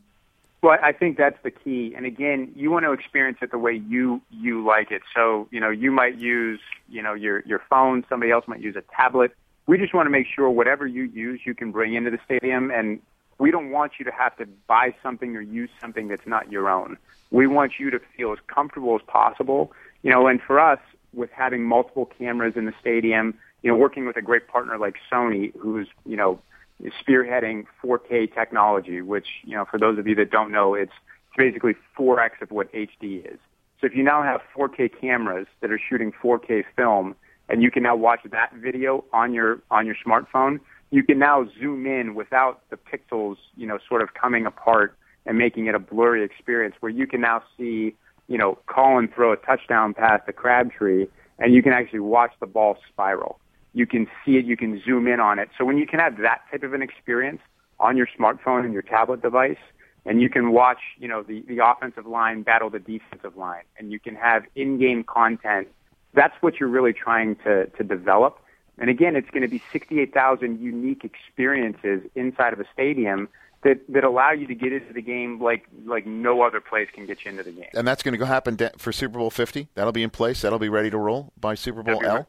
Well, 0.61 0.77
I 0.83 0.91
think 0.91 1.17
that's 1.17 1.41
the 1.41 1.51
key. 1.51 1.93
And 1.95 2.05
again, 2.05 2.51
you 2.55 2.69
want 2.69 2.83
to 2.83 2.91
experience 2.91 3.37
it 3.41 3.51
the 3.51 3.57
way 3.57 3.81
you 3.87 4.21
you 4.29 4.65
like 4.65 4.91
it. 4.91 5.01
So, 5.15 5.47
you 5.51 5.59
know, 5.59 5.69
you 5.69 5.89
might 5.89 6.17
use, 6.17 6.59
you 6.89 7.01
know, 7.01 7.13
your 7.13 7.41
your 7.45 7.61
phone, 7.69 8.05
somebody 8.09 8.31
else 8.31 8.45
might 8.47 8.59
use 8.59 8.75
a 8.75 8.83
tablet. 8.93 9.31
We 9.67 9.77
just 9.77 9.93
want 9.93 10.07
to 10.07 10.09
make 10.09 10.27
sure 10.27 10.49
whatever 10.49 10.85
you 10.85 11.03
use 11.03 11.41
you 11.45 11.55
can 11.55 11.71
bring 11.71 11.93
into 11.93 12.09
the 12.09 12.19
stadium 12.25 12.71
and 12.71 12.99
we 13.37 13.51
don't 13.51 13.69
want 13.69 13.93
you 13.99 14.05
to 14.05 14.11
have 14.11 14.35
to 14.37 14.47
buy 14.67 14.93
something 15.01 15.35
or 15.35 15.41
use 15.41 15.69
something 15.79 16.09
that's 16.09 16.27
not 16.27 16.51
your 16.51 16.69
own. 16.69 16.97
We 17.31 17.47
want 17.47 17.73
you 17.79 17.89
to 17.91 17.99
feel 18.17 18.33
as 18.33 18.39
comfortable 18.47 18.95
as 18.95 19.01
possible. 19.07 19.71
You 20.03 20.11
know, 20.11 20.27
and 20.27 20.41
for 20.41 20.59
us 20.59 20.79
with 21.13 21.29
having 21.31 21.63
multiple 21.63 22.05
cameras 22.05 22.55
in 22.57 22.65
the 22.65 22.73
stadium, 22.81 23.37
you 23.63 23.71
know, 23.71 23.77
working 23.77 24.05
with 24.05 24.17
a 24.17 24.21
great 24.21 24.47
partner 24.47 24.77
like 24.77 24.95
Sony, 25.11 25.55
who's, 25.57 25.87
you 26.05 26.17
know, 26.17 26.39
spearheading 26.87 27.65
4K 27.83 28.33
technology, 28.33 29.01
which, 29.01 29.27
you 29.43 29.55
know, 29.55 29.65
for 29.65 29.77
those 29.77 29.97
of 29.99 30.07
you 30.07 30.15
that 30.15 30.31
don't 30.31 30.51
know, 30.51 30.73
it's 30.73 30.93
basically 31.37 31.73
4X 31.97 32.41
of 32.41 32.51
what 32.51 32.71
HD 32.73 33.25
is. 33.25 33.39
So 33.79 33.87
if 33.87 33.95
you 33.95 34.03
now 34.03 34.23
have 34.23 34.41
4K 34.55 34.91
cameras 34.99 35.47
that 35.61 35.71
are 35.71 35.79
shooting 35.79 36.11
4K 36.11 36.63
film 36.75 37.15
and 37.47 37.61
you 37.61 37.71
can 37.71 37.83
now 37.83 37.95
watch 37.95 38.21
that 38.31 38.53
video 38.53 39.03
on 39.13 39.33
your, 39.33 39.61
on 39.71 39.85
your 39.85 39.95
smartphone, 40.05 40.59
you 40.91 41.03
can 41.03 41.19
now 41.19 41.47
zoom 41.59 41.85
in 41.85 42.15
without 42.15 42.61
the 42.69 42.77
pixels, 42.77 43.37
you 43.55 43.67
know, 43.67 43.77
sort 43.87 44.01
of 44.01 44.13
coming 44.13 44.45
apart 44.45 44.95
and 45.25 45.37
making 45.37 45.67
it 45.67 45.75
a 45.75 45.79
blurry 45.79 46.23
experience 46.23 46.75
where 46.79 46.91
you 46.91 47.05
can 47.07 47.21
now 47.21 47.43
see, 47.57 47.95
you 48.27 48.37
know, 48.37 48.57
Colin 48.65 49.07
throw 49.07 49.31
a 49.31 49.37
touchdown 49.37 49.93
pass 49.93 50.21
to 50.25 50.33
Crabtree 50.33 51.07
and 51.37 51.53
you 51.53 51.61
can 51.61 51.73
actually 51.73 51.99
watch 51.99 52.31
the 52.39 52.47
ball 52.47 52.77
spiral 52.89 53.39
you 53.73 53.85
can 53.85 54.07
see 54.25 54.37
it, 54.37 54.45
you 54.45 54.57
can 54.57 54.81
zoom 54.83 55.07
in 55.07 55.19
on 55.19 55.39
it. 55.39 55.49
So 55.57 55.65
when 55.65 55.77
you 55.77 55.85
can 55.85 55.99
have 55.99 56.17
that 56.17 56.41
type 56.51 56.63
of 56.63 56.73
an 56.73 56.81
experience 56.81 57.41
on 57.79 57.97
your 57.97 58.07
smartphone 58.07 58.65
and 58.65 58.73
your 58.73 58.81
tablet 58.81 59.21
device, 59.21 59.57
and 60.05 60.21
you 60.21 60.29
can 60.29 60.51
watch, 60.51 60.79
you 60.97 61.07
know, 61.07 61.23
the, 61.23 61.43
the 61.47 61.59
offensive 61.63 62.07
line 62.07 62.41
battle 62.41 62.69
the 62.69 62.79
defensive 62.79 63.37
line, 63.37 63.63
and 63.77 63.91
you 63.91 63.99
can 63.99 64.15
have 64.15 64.43
in-game 64.55 65.03
content, 65.03 65.67
that's 66.13 66.33
what 66.41 66.59
you're 66.59 66.69
really 66.69 66.93
trying 66.93 67.35
to, 67.37 67.67
to 67.67 67.83
develop. 67.83 68.39
And 68.79 68.89
again, 68.89 69.15
it's 69.15 69.29
going 69.29 69.41
to 69.41 69.47
be 69.47 69.61
68,000 69.71 70.59
unique 70.59 71.03
experiences 71.03 72.01
inside 72.15 72.53
of 72.53 72.59
a 72.59 72.65
stadium 72.73 73.27
that, 73.63 73.79
that 73.89 74.05
allow 74.05 74.31
you 74.31 74.47
to 74.47 74.55
get 74.55 74.71
into 74.71 74.93
the 74.93 75.01
game 75.01 75.41
like 75.41 75.67
like 75.85 76.07
no 76.07 76.41
other 76.43 76.61
place 76.61 76.87
can 76.93 77.05
get 77.05 77.25
you 77.25 77.31
into 77.31 77.43
the 77.43 77.51
game. 77.51 77.67
And 77.73 77.85
that's 77.85 78.01
going 78.01 78.13
to 78.13 78.17
go 78.17 78.23
happen 78.23 78.57
for 78.77 78.93
Super 78.93 79.19
Bowl 79.19 79.29
50. 79.29 79.67
That'll 79.75 79.91
be 79.91 80.01
in 80.01 80.09
place. 80.09 80.41
That'll 80.41 80.59
be 80.59 80.69
ready 80.69 80.89
to 80.89 80.97
roll 80.97 81.33
by 81.37 81.55
Super 81.55 81.83
Bowl 81.83 82.01
L 82.05 82.25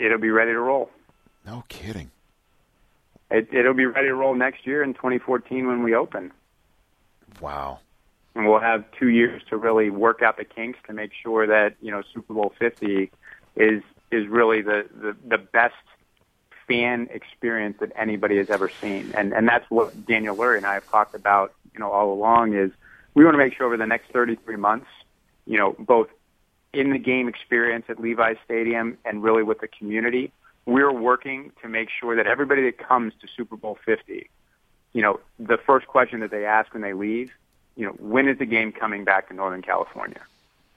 it'll 0.00 0.18
be 0.18 0.30
ready 0.30 0.52
to 0.52 0.58
roll. 0.58 0.90
No 1.46 1.64
kidding. 1.68 2.10
It, 3.30 3.48
it'll 3.52 3.74
be 3.74 3.86
ready 3.86 4.08
to 4.08 4.14
roll 4.14 4.34
next 4.34 4.66
year 4.66 4.82
in 4.82 4.94
2014 4.94 5.66
when 5.66 5.82
we 5.82 5.94
open. 5.94 6.32
Wow. 7.40 7.78
And 8.34 8.46
we'll 8.46 8.60
have 8.60 8.84
two 8.98 9.08
years 9.08 9.42
to 9.50 9.56
really 9.56 9.90
work 9.90 10.22
out 10.22 10.36
the 10.36 10.44
kinks 10.44 10.78
to 10.86 10.92
make 10.92 11.12
sure 11.22 11.46
that 11.46 11.76
you 11.80 11.90
know 11.90 12.02
Super 12.14 12.34
Bowl 12.34 12.52
50 12.58 13.10
is 13.56 13.82
is 14.10 14.26
really 14.28 14.62
the 14.62 14.88
the, 14.94 15.16
the 15.26 15.38
best 15.38 15.74
fan 16.66 17.08
experience 17.10 17.76
that 17.80 17.92
anybody 17.96 18.36
has 18.36 18.50
ever 18.50 18.68
seen. 18.68 19.12
And 19.16 19.32
and 19.32 19.48
that's 19.48 19.68
what 19.70 20.06
Daniel 20.06 20.36
Lurie 20.36 20.56
and 20.56 20.66
I 20.66 20.74
have 20.74 20.88
talked 20.88 21.14
about, 21.14 21.52
you 21.72 21.80
know, 21.80 21.90
all 21.90 22.12
along 22.12 22.54
is 22.54 22.70
we 23.14 23.24
want 23.24 23.34
to 23.34 23.38
make 23.38 23.54
sure 23.54 23.66
over 23.66 23.76
the 23.76 23.86
next 23.86 24.10
33 24.12 24.56
months, 24.56 24.86
you 25.46 25.58
know, 25.58 25.74
both 25.78 26.08
in 26.72 26.90
the 26.90 26.98
game 26.98 27.28
experience 27.28 27.86
at 27.88 28.00
Levi's 28.00 28.36
Stadium 28.44 28.96
and 29.04 29.22
really 29.22 29.42
with 29.42 29.60
the 29.60 29.68
community, 29.68 30.32
we're 30.66 30.92
working 30.92 31.52
to 31.62 31.68
make 31.68 31.88
sure 31.90 32.16
that 32.16 32.26
everybody 32.26 32.62
that 32.62 32.78
comes 32.78 33.12
to 33.20 33.28
Super 33.36 33.56
Bowl 33.56 33.78
50, 33.84 34.28
you 34.92 35.02
know, 35.02 35.20
the 35.38 35.56
first 35.56 35.86
question 35.86 36.20
that 36.20 36.30
they 36.30 36.44
ask 36.44 36.72
when 36.72 36.82
they 36.82 36.92
leave, 36.92 37.32
you 37.76 37.86
know, 37.86 37.92
when 37.92 38.28
is 38.28 38.38
the 38.38 38.46
game 38.46 38.72
coming 38.72 39.04
back 39.04 39.28
to 39.28 39.34
Northern 39.34 39.62
California? 39.62 40.20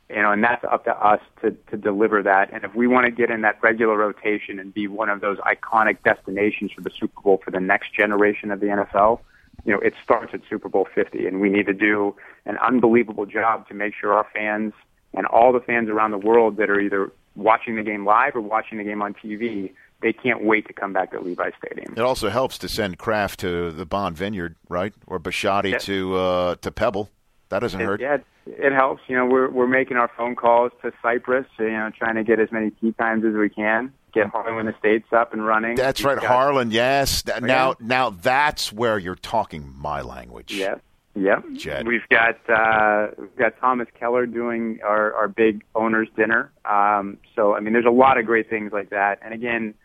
You 0.09 0.21
know, 0.21 0.31
and 0.31 0.43
that's 0.43 0.63
up 0.63 0.85
to 0.85 0.95
us 0.95 1.21
to, 1.41 1.51
to 1.71 1.77
deliver 1.77 2.21
that. 2.23 2.51
And 2.51 2.63
if 2.63 2.75
we 2.75 2.87
want 2.87 3.05
to 3.05 3.11
get 3.11 3.31
in 3.31 3.41
that 3.41 3.57
regular 3.61 3.97
rotation 3.97 4.59
and 4.59 4.73
be 4.73 4.87
one 4.87 5.09
of 5.09 5.21
those 5.21 5.37
iconic 5.39 5.97
destinations 6.03 6.71
for 6.71 6.81
the 6.81 6.91
Super 6.91 7.21
Bowl 7.21 7.41
for 7.43 7.51
the 7.51 7.59
next 7.59 7.93
generation 7.93 8.51
of 8.51 8.59
the 8.59 8.67
NFL, 8.67 9.19
you 9.65 9.71
know, 9.71 9.79
it 9.79 9.93
starts 10.03 10.33
at 10.33 10.41
Super 10.49 10.69
Bowl 10.69 10.87
50. 10.93 11.25
And 11.25 11.39
we 11.39 11.49
need 11.49 11.65
to 11.67 11.73
do 11.73 12.15
an 12.45 12.57
unbelievable 12.57 13.25
job 13.25 13.67
to 13.69 13.73
make 13.73 13.93
sure 13.93 14.13
our 14.13 14.27
fans– 14.33 14.73
and 15.13 15.25
all 15.27 15.53
the 15.53 15.59
fans 15.59 15.89
around 15.89 16.11
the 16.11 16.17
world 16.17 16.57
that 16.57 16.69
are 16.69 16.79
either 16.79 17.11
watching 17.35 17.75
the 17.75 17.83
game 17.83 18.05
live 18.05 18.35
or 18.35 18.41
watching 18.41 18.77
the 18.77 18.83
game 18.83 19.01
on 19.01 19.13
TV, 19.13 19.73
they 20.01 20.13
can't 20.13 20.43
wait 20.43 20.67
to 20.67 20.73
come 20.73 20.93
back 20.93 21.11
to 21.11 21.19
Levi 21.19 21.51
Stadium. 21.57 21.93
It 21.95 22.01
also 22.01 22.29
helps 22.29 22.57
to 22.59 22.69
send 22.69 22.97
Kraft 22.97 23.39
to 23.39 23.71
the 23.71 23.85
Bond 23.85 24.17
Vineyard, 24.17 24.55
right, 24.69 24.93
or 25.07 25.19
Bisciotti 25.19 25.71
yeah. 25.71 25.77
to 25.79 26.15
uh, 26.15 26.55
to 26.55 26.71
Pebble. 26.71 27.09
That 27.49 27.59
doesn't 27.59 27.79
it, 27.79 27.85
hurt. 27.85 28.01
Yeah, 28.01 28.17
it 28.45 28.73
helps. 28.73 29.01
You 29.07 29.15
know, 29.15 29.25
we're 29.25 29.49
we're 29.49 29.67
making 29.67 29.97
our 29.97 30.11
phone 30.17 30.35
calls 30.35 30.71
to 30.81 30.91
Cypress. 31.01 31.45
You 31.57 31.71
know, 31.71 31.91
trying 31.97 32.15
to 32.15 32.23
get 32.23 32.39
as 32.39 32.51
many 32.51 32.71
tee 32.71 32.91
times 32.93 33.23
as 33.25 33.33
we 33.33 33.49
can. 33.49 33.93
Get 34.13 34.27
Harlan 34.27 34.67
Estates 34.67 35.11
up 35.11 35.33
and 35.33 35.43
running. 35.43 35.75
That's 35.75 36.03
right, 36.03 36.19
Harlan. 36.19 36.69
Yes. 36.69 37.23
Now, 37.41 37.73
now 37.79 38.11
that's 38.11 38.71
where 38.71 38.99
you're 38.99 39.15
talking 39.15 39.73
my 39.75 40.01
language. 40.01 40.53
Yes. 40.53 40.79
Yep. 41.15 41.43
Jed. 41.53 41.87
We've 41.87 42.07
got 42.09 42.37
uh, 42.49 43.09
we've 43.17 43.35
got 43.35 43.59
Thomas 43.59 43.87
Keller 43.99 44.25
doing 44.25 44.79
our, 44.83 45.13
our 45.13 45.27
big 45.27 45.63
owners 45.75 46.07
dinner. 46.15 46.51
Um, 46.65 47.17
so 47.35 47.55
I 47.55 47.59
mean, 47.59 47.73
there's 47.73 47.85
a 47.85 47.91
lot 47.91 48.17
of 48.17 48.25
great 48.25 48.49
things 48.49 48.71
like 48.71 48.89
that. 48.89 49.19
And 49.21 49.33
again, 49.33 49.75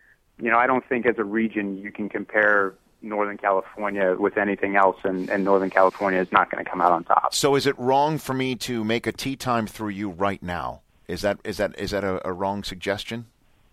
you 0.41 0.51
know, 0.51 0.59
I 0.59 0.67
don't 0.67 0.87
think 0.89 1.05
as 1.07 1.17
a 1.19 1.25
region 1.25 1.77
you 1.77 1.93
can 1.93 2.09
compare 2.09 2.75
Northern 3.03 3.37
California 3.37 4.17
with 4.19 4.39
anything 4.39 4.77
else, 4.77 4.97
and, 5.05 5.29
and 5.29 5.45
Northern 5.45 5.71
California 5.71 6.21
is 6.21 6.33
not 6.33 6.51
going 6.51 6.65
to 6.65 6.69
come 6.69 6.81
out 6.81 6.93
on 6.93 7.05
top. 7.05 7.35
So 7.35 7.55
is 7.55 7.67
it 7.67 7.79
wrong 7.79 8.19
for 8.19 8.35
me 8.35 8.57
to 8.57 8.83
make 8.83 9.07
a 9.07 9.13
tee 9.13 9.37
time 9.37 9.67
through 9.67 9.91
you 9.91 10.11
right 10.11 10.43
now? 10.43 10.81
Is 11.07 11.23
that 11.23 11.39
is 11.45 11.59
that 11.59 11.79
is 11.79 11.91
that 11.91 12.05
a, 12.05 12.27
a 12.27 12.33
wrong 12.33 12.65
suggestion? 12.65 13.27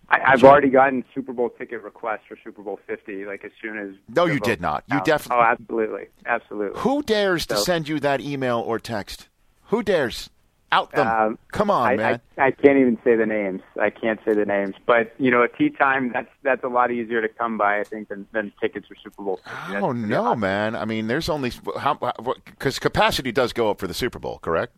I, 0.09 0.21
I've 0.33 0.43
already 0.43 0.69
gotten 0.69 1.03
Super 1.13 1.33
Bowl 1.33 1.49
ticket 1.49 1.81
requests 1.83 2.21
for 2.27 2.37
Super 2.43 2.61
Bowl 2.61 2.79
50. 2.87 3.25
Like 3.25 3.43
as 3.43 3.51
soon 3.61 3.77
as 3.77 3.95
no, 4.13 4.25
you 4.25 4.39
did 4.39 4.61
not. 4.61 4.83
You 4.91 5.01
definitely. 5.03 5.43
Oh, 5.43 5.47
absolutely, 5.47 6.05
absolutely. 6.25 6.79
Who 6.81 7.03
dares 7.03 7.43
so, 7.43 7.55
to 7.55 7.61
send 7.61 7.87
you 7.87 7.99
that 8.01 8.21
email 8.21 8.59
or 8.59 8.79
text? 8.79 9.27
Who 9.67 9.83
dares? 9.83 10.29
Out 10.71 10.91
them. 10.91 11.07
Um, 11.07 11.39
Come 11.51 11.69
on, 11.69 11.87
I, 11.87 11.95
man. 11.95 12.21
I, 12.37 12.47
I 12.47 12.51
can't 12.51 12.77
even 12.77 12.97
say 13.03 13.15
the 13.15 13.25
names. 13.25 13.61
I 13.79 13.91
can't 13.91 14.19
say 14.25 14.33
the 14.33 14.45
names. 14.45 14.75
But 14.85 15.13
you 15.19 15.31
know, 15.31 15.41
a 15.41 15.47
tee 15.47 15.69
time 15.69 16.11
that's 16.11 16.29
that's 16.43 16.63
a 16.63 16.67
lot 16.67 16.91
easier 16.91 17.21
to 17.21 17.29
come 17.29 17.57
by, 17.57 17.79
I 17.79 17.83
think, 17.83 18.09
than, 18.09 18.27
than 18.31 18.51
tickets 18.59 18.87
for 18.87 18.95
Super 18.95 19.23
Bowl. 19.23 19.37
50. 19.37 19.51
I 19.51 19.79
don't 19.79 20.09
know, 20.09 20.35
man. 20.35 20.75
I 20.75 20.85
mean, 20.85 21.07
there's 21.07 21.29
only 21.29 21.51
how 21.77 21.97
because 22.45 22.79
capacity 22.79 23.31
does 23.31 23.53
go 23.53 23.69
up 23.69 23.79
for 23.79 23.87
the 23.87 23.93
Super 23.93 24.19
Bowl, 24.19 24.39
correct? 24.39 24.75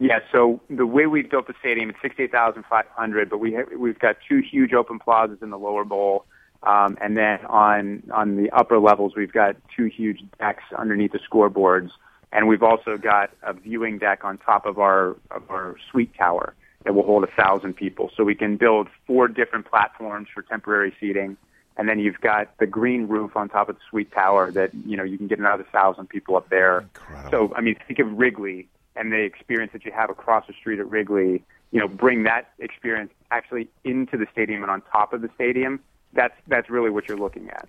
Yeah, 0.00 0.20
so 0.30 0.60
the 0.70 0.86
way 0.86 1.06
we've 1.06 1.28
built 1.28 1.48
the 1.48 1.54
stadium, 1.58 1.90
it's 1.90 1.98
68,500, 2.02 3.28
but 3.28 3.38
we 3.38 3.52
have, 3.54 3.66
we've 3.76 3.98
got 3.98 4.16
two 4.28 4.38
huge 4.38 4.72
open 4.72 4.98
plazas 4.98 5.38
in 5.42 5.50
the 5.50 5.58
lower 5.58 5.84
bowl. 5.84 6.24
Um, 6.62 6.96
and 7.00 7.16
then 7.16 7.44
on, 7.46 8.02
on 8.12 8.36
the 8.36 8.50
upper 8.50 8.78
levels, 8.78 9.14
we've 9.16 9.32
got 9.32 9.56
two 9.76 9.86
huge 9.86 10.22
decks 10.38 10.62
underneath 10.76 11.12
the 11.12 11.18
scoreboards. 11.18 11.90
And 12.32 12.46
we've 12.46 12.62
also 12.62 12.96
got 12.96 13.30
a 13.42 13.52
viewing 13.52 13.98
deck 13.98 14.24
on 14.24 14.38
top 14.38 14.66
of 14.66 14.78
our, 14.78 15.16
of 15.30 15.50
our 15.50 15.76
suite 15.90 16.14
tower 16.16 16.54
that 16.84 16.94
will 16.94 17.04
hold 17.04 17.24
a 17.24 17.28
thousand 17.28 17.74
people. 17.74 18.10
So 18.16 18.22
we 18.22 18.34
can 18.34 18.56
build 18.56 18.88
four 19.06 19.26
different 19.26 19.66
platforms 19.66 20.28
for 20.32 20.42
temporary 20.42 20.94
seating 21.00 21.36
and 21.78 21.88
then 21.88 22.00
you've 22.00 22.20
got 22.20 22.48
the 22.58 22.66
green 22.66 23.06
roof 23.06 23.36
on 23.36 23.48
top 23.48 23.68
of 23.68 23.76
the 23.76 23.80
suite 23.88 24.12
tower 24.12 24.50
that 24.50 24.70
you 24.84 24.96
know 24.96 25.04
you 25.04 25.16
can 25.16 25.28
get 25.28 25.38
another 25.38 25.64
thousand 25.72 26.08
people 26.08 26.36
up 26.36 26.50
there. 26.50 26.80
Incredible. 26.80 27.30
So 27.30 27.54
I 27.54 27.60
mean, 27.60 27.76
think 27.86 28.00
of 28.00 28.18
Wrigley 28.18 28.68
and 28.98 29.12
the 29.12 29.22
experience 29.22 29.72
that 29.72 29.84
you 29.84 29.92
have 29.92 30.10
across 30.10 30.46
the 30.46 30.52
street 30.52 30.78
at 30.78 30.90
Wrigley. 30.90 31.44
You 31.70 31.80
know, 31.80 31.88
bring 31.88 32.22
that 32.24 32.52
experience 32.58 33.12
actually 33.30 33.68
into 33.84 34.16
the 34.16 34.26
stadium 34.32 34.62
and 34.62 34.70
on 34.70 34.82
top 34.90 35.12
of 35.12 35.22
the 35.22 35.30
stadium. 35.34 35.80
That's 36.12 36.34
that's 36.46 36.70
really 36.70 36.90
what 36.90 37.08
you're 37.08 37.18
looking 37.18 37.50
at. 37.50 37.68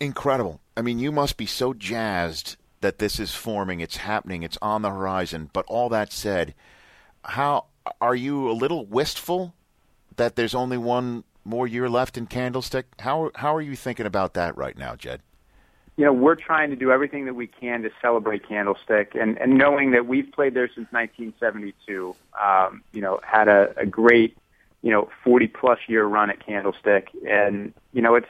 Incredible. 0.00 0.60
I 0.76 0.82
mean, 0.82 0.98
you 0.98 1.10
must 1.10 1.36
be 1.36 1.46
so 1.46 1.72
jazzed 1.72 2.56
that 2.80 2.98
this 2.98 3.18
is 3.18 3.34
forming, 3.34 3.80
it's 3.80 3.96
happening, 3.96 4.42
it's 4.42 4.58
on 4.60 4.82
the 4.82 4.90
horizon. 4.90 5.50
But 5.52 5.64
all 5.66 5.88
that 5.88 6.12
said, 6.12 6.54
how 7.24 7.66
are 8.00 8.14
you 8.14 8.50
a 8.50 8.52
little 8.52 8.86
wistful 8.86 9.54
that 10.16 10.36
there's 10.36 10.54
only 10.54 10.76
one 10.76 11.24
more 11.44 11.66
year 11.66 11.88
left 11.88 12.16
in 12.18 12.26
Candlestick? 12.26 12.86
How 13.00 13.30
how 13.34 13.54
are 13.54 13.62
you 13.62 13.74
thinking 13.74 14.06
about 14.06 14.34
that 14.34 14.56
right 14.56 14.76
now, 14.76 14.96
Jed? 14.96 15.22
You 15.96 16.04
know, 16.04 16.12
we're 16.12 16.34
trying 16.34 16.70
to 16.70 16.76
do 16.76 16.90
everything 16.90 17.24
that 17.24 17.34
we 17.34 17.46
can 17.46 17.82
to 17.82 17.90
celebrate 18.02 18.46
Candlestick, 18.46 19.14
and, 19.14 19.38
and 19.38 19.56
knowing 19.56 19.92
that 19.92 20.06
we've 20.06 20.30
played 20.30 20.52
there 20.52 20.68
since 20.68 20.86
1972. 20.92 22.14
Um, 22.40 22.82
you 22.92 23.00
know, 23.00 23.18
had 23.24 23.48
a, 23.48 23.72
a 23.78 23.86
great, 23.86 24.36
you 24.82 24.90
know, 24.90 25.08
40 25.24 25.46
plus 25.48 25.78
year 25.88 26.04
run 26.04 26.28
at 26.28 26.44
Candlestick, 26.44 27.08
and 27.26 27.72
you 27.92 28.02
know, 28.02 28.14
it's 28.14 28.28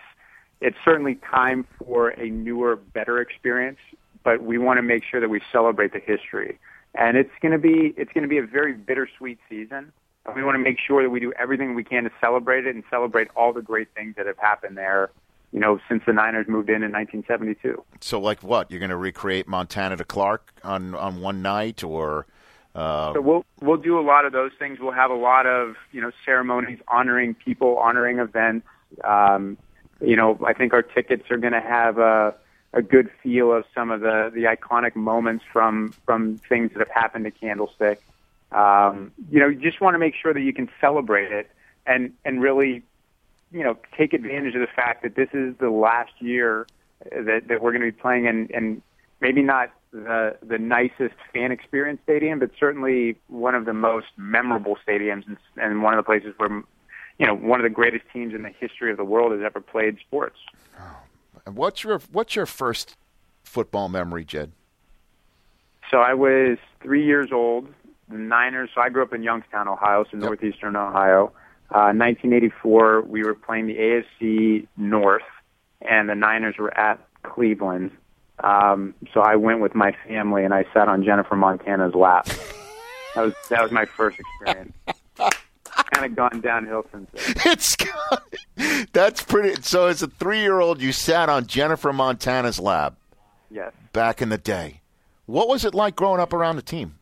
it's 0.61 0.77
certainly 0.85 1.17
time 1.17 1.67
for 1.79 2.11
a 2.11 2.31
newer, 2.31 2.77
better 2.77 3.21
experience. 3.21 3.79
But 4.23 4.43
we 4.43 4.59
want 4.59 4.79
to 4.79 4.83
make 4.83 5.03
sure 5.05 5.21
that 5.21 5.29
we 5.29 5.41
celebrate 5.51 5.93
the 5.93 6.01
history, 6.01 6.59
and 6.95 7.17
it's 7.17 7.31
going 7.43 7.53
to 7.53 7.59
be 7.59 7.95
it's 7.97 8.13
going 8.13 8.23
to 8.23 8.29
be 8.29 8.39
a 8.39 8.47
very 8.47 8.75
bittersweet 8.75 9.39
season. 9.49 9.93
We 10.35 10.43
want 10.43 10.55
to 10.57 10.63
make 10.63 10.79
sure 10.85 11.03
that 11.03 11.11
we 11.11 11.21
do 11.21 11.33
everything 11.39 11.75
we 11.75 11.85
can 11.85 12.05
to 12.05 12.11
celebrate 12.21 12.67
it 12.67 12.75
and 12.75 12.85
celebrate 12.91 13.29
all 13.37 13.53
the 13.53 13.63
great 13.63 13.89
things 13.95 14.17
that 14.17 14.27
have 14.27 14.39
happened 14.39 14.77
there 14.77 15.11
you 15.57 15.63
know, 15.63 15.81
since 15.89 16.03
the 16.05 16.13
Niners 16.13 16.47
moved 16.47 16.69
in 16.69 16.83
in 16.83 16.93
1972. 16.93 17.83
So, 18.03 18.21
like 18.21 18.43
what? 18.43 18.71
You're 18.71 18.79
going 18.79 18.91
to 18.91 18.97
recreate 18.97 19.49
Montana 19.49 19.97
to 19.97 20.05
Clark 20.05 20.53
on 20.63 20.95
on 20.95 21.23
one 21.23 21.41
night, 21.41 21.83
or? 21.83 22.27
Uh... 22.75 23.15
So 23.15 23.23
we'll 23.23 23.45
we'll 23.63 23.79
do 23.79 23.99
a 23.99 24.05
lot 24.05 24.27
of 24.27 24.35
those 24.35 24.51
things. 24.59 24.79
We'll 24.79 24.93
have 24.93 25.11
a 25.11 25.17
lot 25.17 25.47
of 25.47 25.77
you 25.93 26.03
know 26.03 26.11
ceremonies 26.27 26.79
honoring 26.89 27.33
people, 27.33 27.79
honoring 27.79 28.19
events. 28.19 28.67
Um, 29.03 29.57
you 30.03 30.15
know, 30.15 30.39
I 30.47 30.53
think 30.53 30.75
our 30.75 30.83
tickets 30.83 31.31
are 31.31 31.39
going 31.39 31.55
to 31.55 31.63
have 31.63 31.97
a 31.97 32.35
a 32.75 32.83
good 32.83 33.11
feel 33.23 33.51
of 33.51 33.65
some 33.75 33.91
of 33.91 34.03
the 34.03 34.31
the 34.35 34.43
iconic 34.43 34.95
moments 34.95 35.43
from 35.51 35.95
from 36.05 36.37
things 36.37 36.73
that 36.73 36.81
have 36.81 36.91
happened 36.91 37.25
to 37.25 37.31
Candlestick. 37.31 38.03
Um, 38.53 39.11
you 39.31 39.41
know, 39.41 39.49
you 39.49 39.59
just 39.59 39.81
want 39.81 39.95
to 39.95 39.99
make 39.99 40.15
sure 40.21 40.35
that 40.35 40.43
you 40.43 40.53
can 40.53 40.69
celebrate 40.83 41.33
it 41.33 41.51
and 41.87 42.13
and 42.27 42.43
really 42.43 42.83
you 43.57 43.65
know, 43.65 43.77
take 43.97 44.13
advantage 44.13 44.55
of 44.55 44.61
the 44.61 44.67
fact 44.75 45.03
that 45.03 45.17
this 45.17 45.29
is 45.33 45.55
the 45.59 45.71
last 45.71 46.13
year 46.21 46.67
that, 47.11 47.49
that 47.49 47.63
we're 47.63 47.73
going 47.73 47.81
to 47.81 47.93
be 47.93 47.99
playing 48.01 48.27
in, 48.27 48.49
and 48.55 48.83
maybe 49.21 49.43
not 49.43 49.71
the 49.93 50.37
the 50.47 50.59
nicest 50.59 51.15
fan 51.33 51.53
experience 51.53 52.01
stadium, 52.05 52.39
but 52.39 52.51
certainly 52.59 53.17
one 53.29 53.55
of 53.55 53.65
the 53.65 53.73
most 53.73 54.09
memorable 54.17 54.77
stadiums 54.87 55.27
and, 55.27 55.37
and 55.57 55.83
one 55.83 55.95
of 55.95 55.99
the 55.99 56.03
places 56.03 56.35
where, 56.37 56.51
you 57.19 57.27
know, 57.27 57.35
one 57.35 57.61
of 57.61 57.65
the 57.65 57.71
greatest 57.71 58.05
teams 58.13 58.35
in 58.35 58.43
the 58.43 58.51
history 58.61 58.91
of 58.91 58.97
the 58.97 59.05
world 59.05 59.33
has 59.33 59.41
ever 59.45 59.61
played 59.61 59.99
sports. 60.01 60.37
Oh. 60.79 61.51
What's 61.51 61.85
your 61.85 61.99
What's 62.13 62.37
your 62.37 62.47
first 62.47 62.97
football 63.45 63.89
memory, 63.89 64.25
Jed? 64.25 64.53
So 65.91 65.99
I 65.99 66.15
was 66.15 66.59
three 66.83 67.05
years 67.05 67.29
old. 67.33 67.69
The 68.09 68.19
Niners. 68.19 68.71
So 68.75 68.81
I 68.81 68.89
grew 68.89 69.03
up 69.03 69.13
in 69.13 69.23
Youngstown, 69.23 69.67
Ohio, 69.67 70.05
so 70.05 70.11
yep. 70.13 70.23
northeastern 70.23 70.77
Ohio. 70.77 71.33
Uh, 71.71 71.91
1984, 71.93 73.03
we 73.03 73.25
were 73.25 73.35
playing 73.35 73.67
the 73.67 73.77
AFC 73.77 74.67
North, 74.77 75.23
and 75.83 76.09
the 76.09 76.15
Niners 76.15 76.57
were 76.59 76.77
at 76.79 77.01
Cleveland. 77.23 77.91
Um, 78.43 78.95
so 79.13 79.21
I 79.21 79.37
went 79.37 79.61
with 79.61 79.75
my 79.75 79.95
family, 80.07 80.45
and 80.45 80.55
I 80.55 80.65
sat 80.73 80.89
on 80.89 81.05
Jennifer 81.05 81.37
Montana's 81.37 81.95
lap. 81.95 82.27
That 83.15 83.25
was 83.25 83.35
that 83.49 83.63
was 83.63 83.73
my 83.73 83.85
first 83.85 84.19
experience. 84.19 84.73
kind 85.97 86.07
of 86.07 86.17
gone 86.17 86.41
downhill 86.41 86.85
since 86.93 87.11
then. 87.13 87.35
It's 87.47 87.77
that's 88.93 89.23
pretty. 89.23 89.61
So 89.63 89.87
as 89.87 90.03
a 90.03 90.09
three-year-old, 90.09 90.81
you 90.81 90.93
sat 90.93 91.29
on 91.29 91.47
Jennifer 91.47 91.93
Montana's 91.93 92.61
lap. 92.61 92.97
Yes. 93.51 93.73
Back 93.93 94.21
in 94.21 94.29
the 94.29 94.39
day, 94.39 94.83
what 95.27 95.49
was 95.49 95.65
it 95.65 95.75
like 95.75 95.97
growing 95.97 96.21
up 96.21 96.33
around 96.33 96.57
the 96.57 96.63
team? 96.63 96.99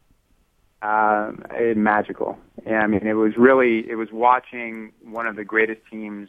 Uh, 0.84 1.32
it, 1.52 1.78
magical. 1.78 2.36
Yeah, 2.66 2.80
I 2.80 2.86
mean, 2.86 3.06
it 3.06 3.14
was 3.14 3.38
really 3.38 3.88
it 3.88 3.94
was 3.94 4.08
watching 4.12 4.92
one 5.02 5.26
of 5.26 5.34
the 5.34 5.44
greatest 5.44 5.80
teams 5.90 6.28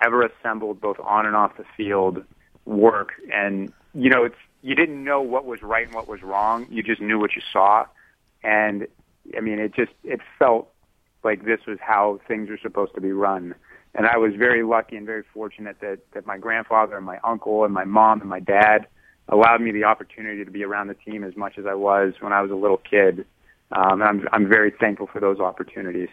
ever 0.00 0.22
assembled, 0.22 0.80
both 0.80 0.98
on 1.00 1.26
and 1.26 1.34
off 1.34 1.56
the 1.56 1.64
field, 1.76 2.24
work. 2.66 3.14
And 3.34 3.72
you 3.94 4.08
know, 4.08 4.22
it's 4.22 4.36
you 4.62 4.76
didn't 4.76 5.02
know 5.02 5.20
what 5.20 5.44
was 5.44 5.60
right 5.60 5.86
and 5.86 5.94
what 5.94 6.06
was 6.06 6.22
wrong. 6.22 6.68
You 6.70 6.84
just 6.84 7.00
knew 7.00 7.18
what 7.18 7.34
you 7.34 7.42
saw, 7.52 7.86
and 8.44 8.86
I 9.36 9.40
mean, 9.40 9.58
it 9.58 9.74
just 9.74 9.90
it 10.04 10.20
felt 10.38 10.72
like 11.24 11.44
this 11.44 11.66
was 11.66 11.78
how 11.80 12.20
things 12.28 12.48
were 12.48 12.58
supposed 12.62 12.94
to 12.94 13.00
be 13.00 13.10
run. 13.10 13.56
And 13.96 14.06
I 14.06 14.18
was 14.18 14.34
very 14.36 14.62
lucky 14.62 14.94
and 14.94 15.04
very 15.04 15.24
fortunate 15.34 15.80
that 15.80 15.98
that 16.12 16.26
my 16.26 16.38
grandfather 16.38 16.96
and 16.96 17.04
my 17.04 17.18
uncle 17.24 17.64
and 17.64 17.74
my 17.74 17.84
mom 17.84 18.20
and 18.20 18.30
my 18.30 18.40
dad 18.40 18.86
allowed 19.28 19.60
me 19.60 19.72
the 19.72 19.82
opportunity 19.82 20.44
to 20.44 20.50
be 20.52 20.62
around 20.62 20.86
the 20.86 20.94
team 20.94 21.24
as 21.24 21.34
much 21.36 21.58
as 21.58 21.66
I 21.66 21.74
was 21.74 22.14
when 22.20 22.32
I 22.32 22.40
was 22.40 22.52
a 22.52 22.54
little 22.54 22.80
kid 22.88 23.26
um, 23.72 24.02
I'm 24.02 24.26
I'm 24.32 24.48
very 24.48 24.72
thankful 24.78 25.08
for 25.08 25.20
those 25.20 25.40
opportunities. 25.40 26.08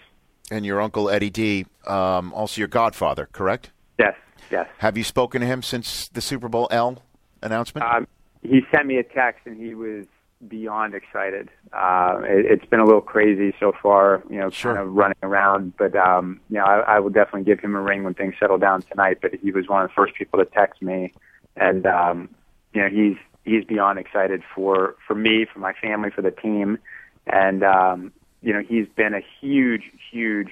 And 0.51 0.65
your 0.65 0.81
uncle 0.81 1.09
Eddie 1.09 1.29
D, 1.29 1.65
um, 1.87 2.33
also 2.33 2.59
your 2.59 2.67
godfather, 2.67 3.29
correct? 3.31 3.71
Yes, 3.97 4.15
yes. 4.51 4.67
Have 4.79 4.97
you 4.97 5.03
spoken 5.03 5.41
to 5.41 5.47
him 5.47 5.61
since 5.61 6.09
the 6.09 6.21
Super 6.21 6.49
Bowl 6.49 6.67
L 6.71 7.01
announcement? 7.41 7.87
Um, 7.87 8.07
he 8.41 8.61
sent 8.71 8.87
me 8.87 8.97
a 8.97 9.03
text, 9.03 9.45
and 9.45 9.57
he 9.57 9.73
was 9.73 10.05
beyond 10.47 10.93
excited. 10.93 11.49
Uh, 11.71 12.19
it, 12.23 12.59
has 12.59 12.69
been 12.69 12.81
a 12.81 12.85
little 12.85 13.01
crazy 13.01 13.55
so 13.59 13.71
far, 13.81 14.21
you 14.29 14.37
know, 14.37 14.49
sure. 14.49 14.75
kind 14.75 14.87
of 14.87 14.93
running 14.93 15.17
around. 15.23 15.77
But 15.77 15.95
um, 15.95 16.41
you 16.49 16.57
know, 16.57 16.65
I, 16.65 16.95
I 16.95 16.99
will 16.99 17.11
definitely 17.11 17.43
give 17.43 17.59
him 17.59 17.75
a 17.75 17.81
ring 17.81 18.03
when 18.03 18.13
things 18.13 18.33
settle 18.39 18.57
down 18.57 18.81
tonight. 18.81 19.19
But 19.21 19.35
he 19.35 19.51
was 19.51 19.67
one 19.67 19.83
of 19.83 19.89
the 19.89 19.93
first 19.93 20.15
people 20.15 20.39
to 20.39 20.45
text 20.45 20.81
me, 20.81 21.13
and 21.55 21.85
um, 21.85 22.29
you 22.73 22.81
know, 22.81 22.89
he's 22.89 23.17
he's 23.45 23.63
beyond 23.63 23.99
excited 23.99 24.41
for 24.55 24.95
for 25.07 25.15
me, 25.15 25.45
for 25.51 25.59
my 25.59 25.73
family, 25.73 26.09
for 26.09 26.23
the 26.23 26.31
team 26.31 26.79
and 27.27 27.63
um, 27.63 28.11
you 28.41 28.53
know 28.53 28.61
he's 28.61 28.87
been 28.95 29.13
a 29.13 29.21
huge, 29.41 29.83
huge 30.11 30.49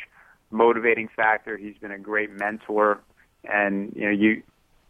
motivating 0.51 1.10
factor. 1.15 1.57
He's 1.57 1.77
been 1.77 1.91
a 1.91 1.99
great 1.99 2.31
mentor, 2.31 2.99
and 3.43 3.93
you 3.95 4.05
know 4.05 4.12
you 4.12 4.43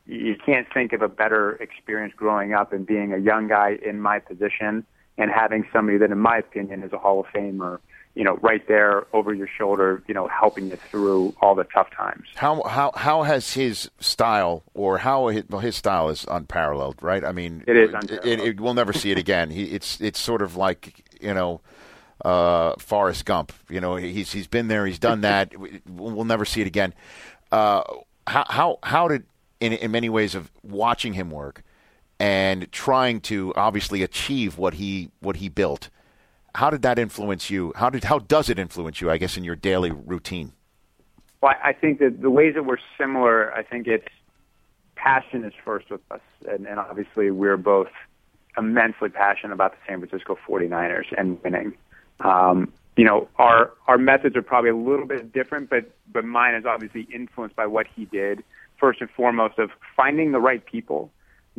you 0.05 0.35
can't 0.35 0.67
think 0.73 0.93
of 0.93 1.01
a 1.01 1.07
better 1.07 1.53
experience 1.53 2.13
growing 2.15 2.53
up 2.53 2.73
and 2.73 2.85
being 2.85 3.13
a 3.13 3.17
young 3.17 3.47
guy 3.47 3.77
in 3.83 4.01
my 4.01 4.19
position 4.19 4.85
and 5.17 5.31
having 5.31 5.65
somebody 5.71 5.97
that, 5.99 6.11
in 6.11 6.17
my 6.17 6.37
opinion, 6.37 6.83
is 6.83 6.91
a 6.91 6.97
Hall 6.97 7.19
of 7.19 7.27
Famer. 7.27 7.79
You 8.13 8.25
know, 8.25 8.37
right 8.41 8.67
there 8.67 9.07
over 9.13 9.33
your 9.33 9.47
shoulder, 9.47 10.03
you 10.07 10.13
know, 10.13 10.27
helping 10.27 10.69
you 10.69 10.75
through 10.75 11.33
all 11.41 11.55
the 11.55 11.63
tough 11.63 11.89
times. 11.91 12.27
How 12.35 12.61
how 12.63 12.91
how 12.93 13.23
has 13.23 13.53
his 13.53 13.89
style, 13.99 14.63
or 14.73 14.97
how 14.97 15.27
his, 15.27 15.43
well, 15.49 15.61
his 15.61 15.75
style 15.75 16.09
is 16.09 16.25
unparalleled, 16.29 16.97
right? 17.01 17.23
I 17.23 17.31
mean, 17.31 17.63
it 17.67 17.77
is. 17.77 17.93
It, 18.09 18.25
it, 18.25 18.39
it, 18.39 18.59
we'll 18.59 18.73
never 18.73 18.91
see 18.91 19.11
it 19.11 19.17
again. 19.17 19.49
He, 19.49 19.63
it's 19.63 20.01
it's 20.01 20.19
sort 20.19 20.41
of 20.41 20.57
like 20.57 21.05
you 21.21 21.33
know, 21.33 21.61
uh, 22.25 22.73
Forrest 22.79 23.25
Gump. 23.25 23.53
You 23.69 23.79
know, 23.79 23.95
he's 23.95 24.33
he's 24.33 24.47
been 24.47 24.67
there, 24.67 24.85
he's 24.85 24.99
done 24.99 25.21
that. 25.21 25.53
we'll 25.87 26.25
never 26.25 26.45
see 26.45 26.61
it 26.61 26.67
again. 26.67 26.93
Uh, 27.51 27.83
how 28.27 28.45
how 28.49 28.79
how 28.83 29.07
did 29.07 29.23
in 29.61 29.73
in 29.73 29.91
many 29.91 30.09
ways 30.09 30.35
of 30.35 30.51
watching 30.63 31.13
him 31.13 31.31
work 31.31 31.63
and 32.21 32.71
trying 32.71 33.19
to 33.19 33.51
obviously 33.55 34.03
achieve 34.03 34.59
what 34.59 34.75
he 34.75 35.09
what 35.21 35.37
he 35.37 35.49
built. 35.49 35.89
How 36.55 36.69
did 36.69 36.81
that 36.81 36.99
influence 36.99 37.49
you? 37.49 37.73
How 37.75 37.89
did 37.89 38.03
how 38.03 38.19
does 38.19 38.49
it 38.49 38.59
influence 38.59 39.01
you? 39.01 39.09
I 39.09 39.17
guess 39.17 39.37
in 39.37 39.43
your 39.43 39.55
daily 39.55 39.91
routine. 39.91 40.53
Well, 41.41 41.53
I 41.63 41.73
think 41.73 41.99
that 41.99 42.21
the 42.21 42.29
ways 42.29 42.53
that 42.55 42.65
we're 42.65 42.77
similar, 42.97 43.53
I 43.53 43.63
think 43.63 43.87
it's 43.87 44.07
passion 44.95 45.43
is 45.43 45.53
first 45.65 45.89
with 45.89 46.01
us, 46.11 46.19
and, 46.47 46.67
and 46.67 46.79
obviously 46.79 47.31
we're 47.31 47.57
both 47.57 47.87
immensely 48.57 49.09
passionate 49.09 49.53
about 49.53 49.71
the 49.71 49.77
San 49.87 49.99
Francisco 49.99 50.37
49ers 50.47 51.05
and 51.17 51.41
winning. 51.43 51.73
Um, 52.19 52.71
you 52.95 53.05
know, 53.05 53.27
our 53.37 53.71
our 53.87 53.97
methods 53.97 54.35
are 54.35 54.41
probably 54.41 54.69
a 54.69 54.75
little 54.75 55.07
bit 55.07 55.31
different, 55.31 55.69
but 55.69 55.91
but 56.11 56.25
mine 56.25 56.55
is 56.55 56.65
obviously 56.65 57.07
influenced 57.13 57.55
by 57.55 57.65
what 57.65 57.87
he 57.95 58.05
did. 58.05 58.43
First 58.77 58.99
and 58.99 59.09
foremost, 59.09 59.59
of 59.59 59.69
finding 59.95 60.31
the 60.31 60.39
right 60.39 60.65
people, 60.65 61.11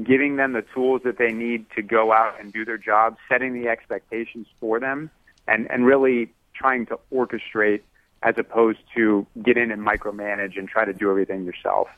giving 0.04 0.36
them 0.36 0.52
the 0.52 0.62
tools 0.74 1.02
that 1.04 1.18
they 1.18 1.32
need 1.32 1.66
to 1.76 1.82
go 1.82 2.12
out 2.12 2.40
and 2.40 2.52
do 2.52 2.64
their 2.64 2.78
job, 2.78 3.16
setting 3.28 3.52
the 3.54 3.68
expectations 3.68 4.46
for 4.60 4.80
them, 4.80 5.10
and 5.46 5.70
and 5.70 5.86
really 5.86 6.32
trying 6.54 6.86
to 6.86 6.98
orchestrate 7.12 7.80
as 8.22 8.34
opposed 8.38 8.78
to 8.94 9.26
get 9.42 9.56
in 9.56 9.70
and 9.70 9.84
micromanage 9.84 10.56
and 10.56 10.68
try 10.68 10.84
to 10.84 10.92
do 10.92 11.10
everything 11.10 11.44
yourself. 11.44 11.88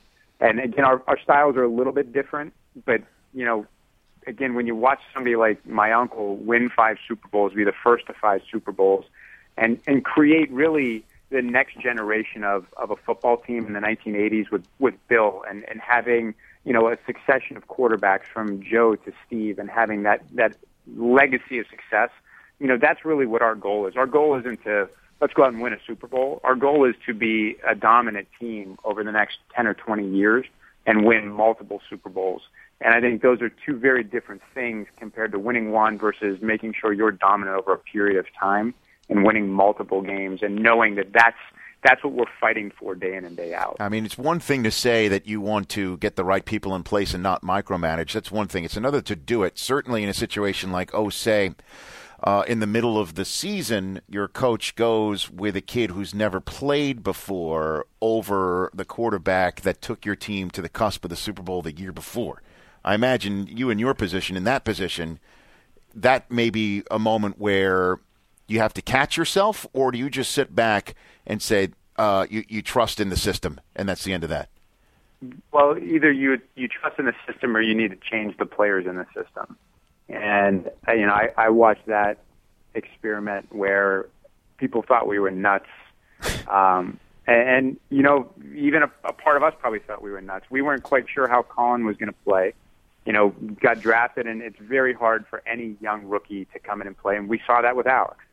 And 0.40 0.59
again, 0.59 0.84
our, 0.84 1.02
our 1.07 1.18
styles 1.20 1.57
are 1.57 1.64
a 1.64 1.68
little 1.68 1.92
bit 1.92 2.12
different, 2.12 2.55
but 2.84 3.02
you 3.34 3.44
know, 3.44 3.66
again, 4.26 4.55
when 4.55 4.66
you 4.66 4.74
watch 4.74 5.00
somebody 5.12 5.36
like 5.36 5.66
my 5.66 5.92
uncle 5.92 6.36
win 6.36 6.70
five 6.70 6.96
Super 7.07 7.28
Bowls, 7.28 7.52
be 7.52 7.64
the 7.64 7.72
first 7.72 8.07
to 8.07 8.14
five 8.14 8.42
Super 8.50 8.72
Bowls, 8.72 9.05
and 9.57 9.78
and 9.86 10.05
create 10.05 10.50
really 10.50 11.05
the 11.30 11.42
next 11.42 11.78
generation 11.78 12.44
of 12.44 12.66
of 12.76 12.90
a 12.90 12.96
football 12.96 13.36
team 13.36 13.66
in 13.66 13.72
the 13.72 13.80
1980s 13.80 14.50
with 14.50 14.66
with 14.78 14.94
Bill 15.09 15.44
and 15.48 15.64
and 15.68 15.80
having 15.80 16.34
you 16.64 16.72
know 16.72 16.88
a 16.88 16.96
succession 17.06 17.56
of 17.56 17.68
quarterbacks 17.68 18.24
from 18.32 18.62
Joe 18.62 18.96
to 18.96 19.12
Steve 19.26 19.58
and 19.58 19.70
having 19.70 20.02
that 20.04 20.24
that 20.34 20.56
legacy 20.96 21.58
of 21.58 21.66
success. 21.68 22.10
You 22.60 22.68
know, 22.68 22.78
that's 22.78 23.04
really 23.04 23.26
what 23.26 23.42
our 23.42 23.54
goal 23.54 23.86
is. 23.86 23.96
Our 23.96 24.06
goal 24.06 24.38
isn't 24.38 24.62
to 24.64 24.88
let's 25.20 25.34
go 25.34 25.44
out 25.44 25.52
and 25.52 25.62
win 25.62 25.72
a 25.72 25.78
Super 25.86 26.06
Bowl. 26.06 26.40
Our 26.44 26.54
goal 26.54 26.84
is 26.88 26.94
to 27.06 27.14
be 27.14 27.56
a 27.66 27.74
dominant 27.74 28.28
team 28.38 28.78
over 28.84 29.02
the 29.04 29.12
next 29.12 29.38
10 29.54 29.66
or 29.66 29.74
20 29.74 30.08
years 30.08 30.46
and 30.86 31.04
win 31.04 31.30
multiple 31.30 31.80
Super 31.88 32.08
Bowls. 32.08 32.42
And 32.80 32.94
I 32.94 33.00
think 33.00 33.22
those 33.22 33.40
are 33.40 33.48
two 33.48 33.78
very 33.78 34.04
different 34.04 34.42
things 34.52 34.86
compared 34.98 35.32
to 35.32 35.38
winning 35.38 35.70
one 35.70 35.98
versus 35.98 36.40
making 36.42 36.74
sure 36.78 36.92
you're 36.92 37.12
dominant 37.12 37.56
over 37.56 37.72
a 37.72 37.78
period 37.78 38.18
of 38.18 38.26
time 38.38 38.74
and 39.08 39.24
winning 39.24 39.50
multiple 39.50 40.02
games 40.02 40.40
and 40.42 40.56
knowing 40.56 40.96
that 40.96 41.12
that's 41.12 41.38
that's 41.85 42.03
what 42.03 42.14
we're 42.14 42.24
fighting 42.41 42.72
for 42.78 42.95
day 42.95 43.14
in 43.14 43.24
and 43.24 43.37
day 43.37 43.55
out. 43.55 43.76
I 43.78 43.91
mean, 43.91 44.07
it's 44.07 44.16
one 44.16 44.41
thing 44.41 44.64
to 44.64 44.70
say 44.70 45.07
that 45.09 45.26
you 45.26 45.41
want 45.41 45.68
to 45.70 45.99
get 45.99 46.16
the 46.16 46.24
right 46.24 46.45
people 46.45 46.74
in 46.74 46.82
place 46.82 47.12
and 47.12 47.22
not 47.22 47.43
micromanage. 47.43 48.12
That's 48.12 48.32
one 48.32 48.49
thing. 48.49 48.64
It's 48.64 48.76
another 48.76 49.03
to 49.03 49.14
do 49.14 49.43
it. 49.43 49.59
Certainly 49.59 50.03
in 50.03 50.09
a 50.09 50.14
situation 50.14 50.72
like, 50.72 50.95
oh, 50.95 51.11
say, 51.11 51.55
uh, 52.22 52.43
in 52.49 52.61
the 52.61 52.66
middle 52.66 52.99
of 52.99 53.16
the 53.16 53.24
season, 53.26 54.01
your 54.09 54.28
coach 54.28 54.74
goes 54.76 55.30
with 55.30 55.57
a 55.57 55.61
kid 55.61 55.91
who's 55.91 56.14
never 56.14 56.41
played 56.41 57.03
before 57.03 57.87
over 58.01 58.70
the 58.72 58.87
quarterback 58.87 59.61
that 59.61 59.82
took 59.82 60.07
your 60.07 60.16
team 60.16 60.51
to 60.51 60.62
the 60.62 60.70
cusp 60.70 61.05
of 61.05 61.11
the 61.11 61.16
Super 61.16 61.43
Bowl 61.43 61.61
the 61.61 61.76
year 61.76 61.93
before. 61.93 62.43
I 62.82 62.95
imagine 62.95 63.47
you 63.47 63.68
in 63.68 63.78
your 63.78 63.93
position, 63.93 64.39
in 64.39 64.45
that 64.45 64.64
position, 64.64 65.18
that 65.95 66.30
may 66.30 66.49
be 66.49 66.82
a 66.91 66.99
moment 66.99 67.39
where 67.39 68.01
you 68.47 68.59
have 68.59 68.74
to 68.74 68.82
catch 68.82 69.16
yourself, 69.16 69.66
or 69.72 69.90
do 69.90 69.99
you 69.99 70.11
just 70.11 70.30
sit 70.30 70.55
back 70.55 70.95
and 71.26 71.40
say 71.40 71.70
uh, 71.97 72.26
you 72.28 72.45
you 72.49 72.62
trust 72.62 73.01
in 73.01 73.09
the 73.09 73.16
system, 73.16 73.61
and 73.74 73.88
that's 73.88 74.05
the 74.05 74.12
end 74.12 74.24
of 74.24 74.30
that? 74.30 74.49
Well, 75.53 75.78
either 75.78 76.11
you 76.12 76.40
you 76.55 76.68
trust 76.68 76.99
in 76.99 77.07
the 77.07 77.14
system, 77.26 77.57
or 77.57 77.61
you 77.61 77.74
need 77.74 77.90
to 77.90 77.97
change 77.97 78.36
the 78.36 78.47
players 78.47 78.86
in 78.86 78.97
the 78.97 79.07
system. 79.14 79.57
And 80.09 80.70
uh, 80.86 80.92
you 80.92 81.07
know, 81.07 81.12
I, 81.12 81.30
I 81.36 81.49
watched 81.51 81.86
that 81.86 82.18
experiment 82.74 83.47
where 83.51 84.07
people 84.59 84.82
thought 84.82 85.07
we 85.07 85.18
were 85.18 85.30
nuts. 85.30 85.68
Um, 86.49 86.99
and, 87.26 87.49
and 87.49 87.76
you 87.88 88.03
know, 88.03 88.30
even 88.55 88.82
a, 88.82 88.90
a 89.05 89.12
part 89.12 89.36
of 89.36 89.42
us 89.42 89.55
probably 89.59 89.78
thought 89.78 90.03
we 90.03 90.11
were 90.11 90.20
nuts. 90.20 90.47
We 90.51 90.62
weren't 90.62 90.82
quite 90.82 91.07
sure 91.09 91.28
how 91.28 91.42
Colin 91.42 91.84
was 91.84 91.97
going 91.97 92.11
to 92.11 92.18
play. 92.24 92.53
You 93.07 93.12
know, 93.12 93.30
got 93.61 93.80
drafted, 93.80 94.26
and 94.26 94.40
it's 94.40 94.59
very 94.59 94.95
hard 94.95 95.26
for 95.26 95.42
any 95.47 95.76
young 95.80 96.05
rookie 96.07 96.47
to 96.55 96.59
come 96.59 96.80
in 96.80 96.86
and 96.86 96.97
play. 96.97 97.16
And 97.16 97.28
we 97.28 97.40
saw 97.47 97.61
that 97.61 97.76
with 97.76 97.86
Alex 97.86 98.24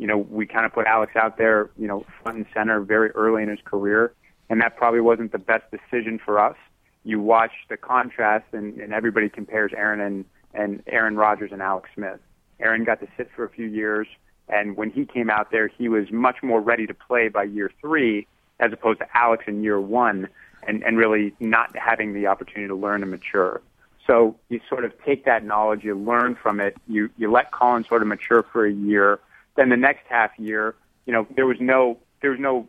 you 0.00 0.06
know, 0.06 0.16
we 0.16 0.46
kind 0.46 0.64
of 0.64 0.72
put 0.72 0.86
Alex 0.86 1.14
out 1.14 1.36
there, 1.36 1.68
you 1.78 1.86
know, 1.86 2.06
front 2.22 2.38
and 2.38 2.46
center 2.54 2.80
very 2.80 3.10
early 3.10 3.42
in 3.42 3.50
his 3.50 3.58
career, 3.62 4.14
and 4.48 4.58
that 4.62 4.74
probably 4.74 5.02
wasn't 5.02 5.30
the 5.30 5.38
best 5.38 5.64
decision 5.70 6.18
for 6.18 6.40
us. 6.40 6.56
You 7.04 7.20
watch 7.20 7.52
the 7.68 7.76
contrast, 7.76 8.46
and, 8.52 8.80
and 8.80 8.94
everybody 8.94 9.28
compares 9.28 9.72
Aaron 9.76 10.00
and, 10.00 10.24
and 10.54 10.82
Aaron 10.86 11.16
Rodgers 11.16 11.50
and 11.52 11.60
Alex 11.60 11.90
Smith. 11.94 12.18
Aaron 12.60 12.84
got 12.84 13.00
to 13.00 13.08
sit 13.18 13.28
for 13.36 13.44
a 13.44 13.50
few 13.50 13.66
years, 13.66 14.06
and 14.48 14.74
when 14.74 14.90
he 14.90 15.04
came 15.04 15.28
out 15.28 15.50
there, 15.50 15.68
he 15.68 15.90
was 15.90 16.10
much 16.10 16.42
more 16.42 16.62
ready 16.62 16.86
to 16.86 16.94
play 16.94 17.28
by 17.28 17.42
year 17.42 17.70
three, 17.82 18.26
as 18.58 18.72
opposed 18.72 19.00
to 19.00 19.06
Alex 19.14 19.44
in 19.46 19.62
year 19.62 19.78
one, 19.78 20.28
and, 20.66 20.82
and 20.82 20.96
really 20.96 21.34
not 21.40 21.76
having 21.76 22.14
the 22.14 22.26
opportunity 22.26 22.68
to 22.68 22.74
learn 22.74 23.02
and 23.02 23.10
mature. 23.10 23.60
So 24.06 24.34
you 24.48 24.62
sort 24.66 24.86
of 24.86 24.94
take 25.04 25.26
that 25.26 25.44
knowledge, 25.44 25.84
you 25.84 25.94
learn 25.94 26.36
from 26.42 26.58
it, 26.58 26.74
you, 26.88 27.10
you 27.18 27.30
let 27.30 27.52
Colin 27.52 27.84
sort 27.84 28.00
of 28.00 28.08
mature 28.08 28.42
for 28.50 28.64
a 28.64 28.72
year, 28.72 29.20
then 29.56 29.68
the 29.68 29.76
next 29.76 30.06
half 30.08 30.30
year, 30.38 30.74
you 31.06 31.12
know, 31.12 31.26
there 31.34 31.46
was 31.46 31.58
no 31.60 31.98
there 32.20 32.30
was 32.30 32.40
no 32.40 32.68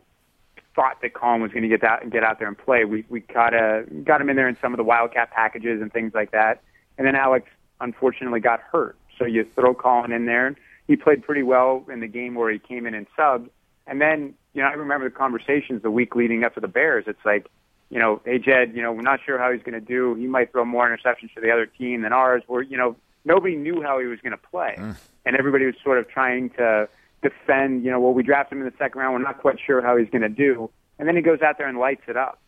thought 0.74 1.00
that 1.02 1.14
Colin 1.14 1.42
was 1.42 1.52
going 1.52 1.62
to 1.62 1.68
get 1.68 1.84
out 1.84 2.02
and 2.02 2.10
get 2.10 2.24
out 2.24 2.38
there 2.38 2.48
and 2.48 2.56
play. 2.56 2.84
We 2.84 3.04
we 3.08 3.20
got 3.20 3.54
a 3.54 3.84
got 4.04 4.20
him 4.20 4.30
in 4.30 4.36
there 4.36 4.48
in 4.48 4.56
some 4.60 4.72
of 4.72 4.78
the 4.78 4.84
Wildcat 4.84 5.30
packages 5.30 5.80
and 5.80 5.92
things 5.92 6.12
like 6.14 6.30
that. 6.32 6.62
And 6.98 7.06
then 7.06 7.14
Alex 7.14 7.48
unfortunately 7.80 8.40
got 8.40 8.60
hurt. 8.60 8.96
So 9.18 9.24
you 9.24 9.44
throw 9.44 9.74
Colin 9.74 10.12
in 10.12 10.26
there. 10.26 10.54
He 10.86 10.96
played 10.96 11.22
pretty 11.22 11.42
well 11.42 11.84
in 11.90 12.00
the 12.00 12.08
game 12.08 12.34
where 12.34 12.50
he 12.50 12.58
came 12.58 12.86
in 12.86 12.94
and 12.94 13.06
subbed. 13.16 13.48
And 13.86 14.00
then, 14.00 14.34
you 14.52 14.62
know, 14.62 14.68
I 14.68 14.72
remember 14.72 15.08
the 15.08 15.14
conversations 15.14 15.82
the 15.82 15.90
week 15.90 16.14
leading 16.14 16.44
up 16.44 16.54
to 16.54 16.60
the 16.60 16.68
Bears. 16.68 17.04
It's 17.06 17.24
like, 17.24 17.48
you 17.90 17.98
know, 17.98 18.20
hey 18.24 18.38
Jed, 18.38 18.74
you 18.74 18.82
know, 18.82 18.92
we're 18.92 19.02
not 19.02 19.20
sure 19.24 19.38
how 19.38 19.52
he's 19.52 19.62
going 19.62 19.74
to 19.74 19.80
do. 19.80 20.14
He 20.14 20.26
might 20.26 20.52
throw 20.52 20.64
more 20.64 20.88
interceptions 20.88 21.32
to 21.34 21.40
the 21.40 21.50
other 21.50 21.66
team 21.66 22.02
than 22.02 22.12
ours. 22.12 22.42
Where 22.46 22.62
you 22.62 22.76
know, 22.76 22.96
nobody 23.24 23.56
knew 23.56 23.82
how 23.82 23.98
he 23.98 24.06
was 24.06 24.20
going 24.20 24.32
to 24.32 24.38
play. 24.38 24.76
Mm 24.78 24.96
and 25.24 25.36
everybody 25.36 25.66
was 25.66 25.74
sort 25.82 25.98
of 25.98 26.08
trying 26.08 26.50
to 26.50 26.88
defend, 27.22 27.84
you 27.84 27.90
know, 27.90 28.00
well, 28.00 28.12
we 28.12 28.22
drafted 28.22 28.58
him 28.58 28.66
in 28.66 28.70
the 28.70 28.76
second 28.78 29.00
round. 29.00 29.14
We're 29.14 29.22
not 29.22 29.40
quite 29.40 29.58
sure 29.64 29.80
how 29.80 29.96
he's 29.96 30.10
going 30.10 30.22
to 30.22 30.28
do. 30.28 30.70
And 30.98 31.08
then 31.08 31.16
he 31.16 31.22
goes 31.22 31.40
out 31.40 31.58
there 31.58 31.68
and 31.68 31.78
lights 31.78 32.02
it 32.08 32.16
up. 32.16 32.38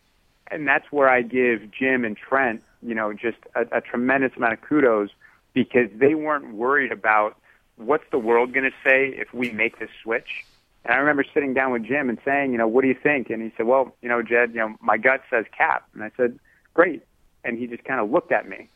And 0.51 0.67
that's 0.67 0.91
where 0.91 1.09
I 1.09 1.21
give 1.21 1.71
Jim 1.71 2.05
and 2.05 2.15
Trent, 2.15 2.61
you 2.83 2.93
know, 2.93 3.13
just 3.13 3.37
a, 3.55 3.77
a 3.77 3.81
tremendous 3.81 4.31
amount 4.37 4.53
of 4.53 4.61
kudos 4.61 5.09
because 5.53 5.89
they 5.95 6.13
weren't 6.13 6.53
worried 6.53 6.91
about 6.91 7.37
what's 7.77 8.03
the 8.11 8.19
world 8.19 8.53
going 8.53 8.69
to 8.69 8.75
say 8.83 9.07
if 9.07 9.33
we 9.33 9.51
make 9.51 9.79
this 9.79 9.89
switch. 10.03 10.45
And 10.83 10.93
I 10.93 10.97
remember 10.97 11.25
sitting 11.33 11.53
down 11.53 11.71
with 11.71 11.83
Jim 11.83 12.09
and 12.09 12.19
saying, 12.23 12.51
you 12.51 12.59
know, 12.59 12.67
what 12.67 12.83
do 12.83 12.87
you 12.87 12.97
think? 13.01 13.31
And 13.31 13.41
he 13.41 13.51
said, 13.57 13.65
well, 13.65 13.95
you 14.01 14.09
know, 14.09 14.21
Jed, 14.21 14.51
you 14.51 14.59
know, 14.59 14.75
my 14.81 14.97
gut 14.97 15.21
says 15.31 15.45
Kap. 15.57 15.87
And 15.93 16.03
I 16.03 16.11
said, 16.15 16.37
great. 16.75 17.01
And 17.43 17.57
he 17.57 17.65
just 17.65 17.83
kind 17.83 17.99
of 17.99 18.11
looked 18.11 18.31
at 18.31 18.47
me 18.47 18.69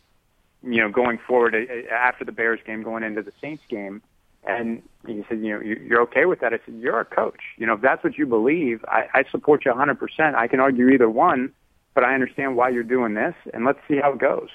you 0.63 0.81
know, 0.81 0.89
going 0.89 1.17
forward 1.17 1.55
after 1.91 2.25
the 2.25 2.31
Bears 2.31 2.59
game, 2.65 2.83
going 2.83 3.03
into 3.03 3.21
the 3.21 3.31
Saints 3.41 3.63
game. 3.69 4.01
And 4.45 4.81
he 5.05 5.23
said, 5.27 5.41
you 5.41 5.53
know, 5.53 5.61
you're 5.61 6.01
okay 6.03 6.25
with 6.25 6.39
that. 6.39 6.53
I 6.53 6.59
said, 6.65 6.75
you're 6.79 6.99
a 6.99 7.05
coach. 7.05 7.41
You 7.57 7.65
know, 7.65 7.73
if 7.73 7.81
that's 7.81 8.03
what 8.03 8.17
you 8.17 8.25
believe, 8.25 8.83
I, 8.87 9.07
I 9.13 9.23
support 9.29 9.65
you 9.65 9.71
100%. 9.71 10.35
I 10.35 10.47
can 10.47 10.59
argue 10.59 10.89
either 10.89 11.09
one, 11.09 11.53
but 11.93 12.03
I 12.03 12.13
understand 12.13 12.55
why 12.55 12.69
you're 12.69 12.83
doing 12.83 13.15
this, 13.15 13.35
and 13.53 13.65
let's 13.65 13.79
see 13.87 13.97
how 13.97 14.13
it 14.13 14.19
goes. 14.19 14.49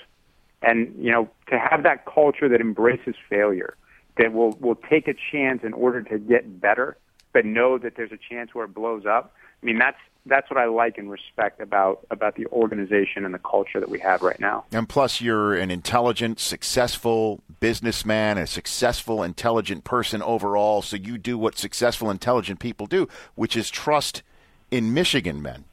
And, 0.62 0.94
you 0.98 1.10
know, 1.10 1.28
to 1.48 1.58
have 1.58 1.82
that 1.82 2.06
culture 2.06 2.48
that 2.48 2.60
embraces 2.60 3.14
failure, 3.28 3.76
that 4.16 4.32
will, 4.32 4.52
will 4.60 4.76
take 4.76 5.06
a 5.08 5.14
chance 5.32 5.62
in 5.62 5.74
order 5.74 6.00
to 6.02 6.18
get 6.18 6.60
better, 6.60 6.96
but 7.32 7.44
know 7.44 7.76
that 7.76 7.96
there's 7.96 8.12
a 8.12 8.18
chance 8.30 8.54
where 8.54 8.64
it 8.64 8.74
blows 8.74 9.04
up. 9.04 9.34
I 9.62 9.66
mean, 9.66 9.78
that's 9.78 9.98
that's 10.26 10.50
what 10.50 10.58
I 10.58 10.66
like 10.66 10.96
and 10.96 11.10
respect 11.10 11.60
about 11.60 12.06
about 12.10 12.36
the 12.36 12.46
organization 12.46 13.24
and 13.24 13.34
the 13.34 13.38
culture 13.38 13.80
that 13.80 13.88
we 13.88 13.98
have 14.00 14.22
right 14.22 14.40
now. 14.40 14.64
And 14.72 14.88
plus, 14.88 15.20
you're 15.20 15.54
an 15.54 15.70
intelligent, 15.70 16.40
successful 16.40 17.40
businessman, 17.60 18.38
a 18.38 18.46
successful, 18.46 19.22
intelligent 19.22 19.84
person 19.84 20.22
overall. 20.22 20.82
So 20.82 20.96
you 20.96 21.18
do 21.18 21.36
what 21.36 21.58
successful, 21.58 22.10
intelligent 22.10 22.58
people 22.58 22.86
do, 22.86 23.08
which 23.34 23.56
is 23.56 23.70
trust 23.70 24.22
in 24.70 24.94
Michigan 24.94 25.42
men. 25.42 25.64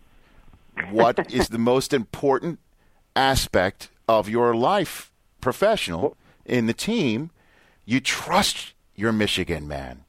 What 0.90 1.32
is 1.34 1.50
the 1.50 1.58
most 1.58 1.94
important 1.94 2.60
aspect 3.16 3.90
of 4.08 4.28
your 4.28 4.56
life, 4.56 5.12
professional, 5.40 6.18
in 6.46 6.68
the 6.68 6.74
team? 6.74 7.32
You 7.86 8.00
trust 8.00 8.74
your 8.96 9.12
Michigan 9.12 9.68
man. 9.68 10.04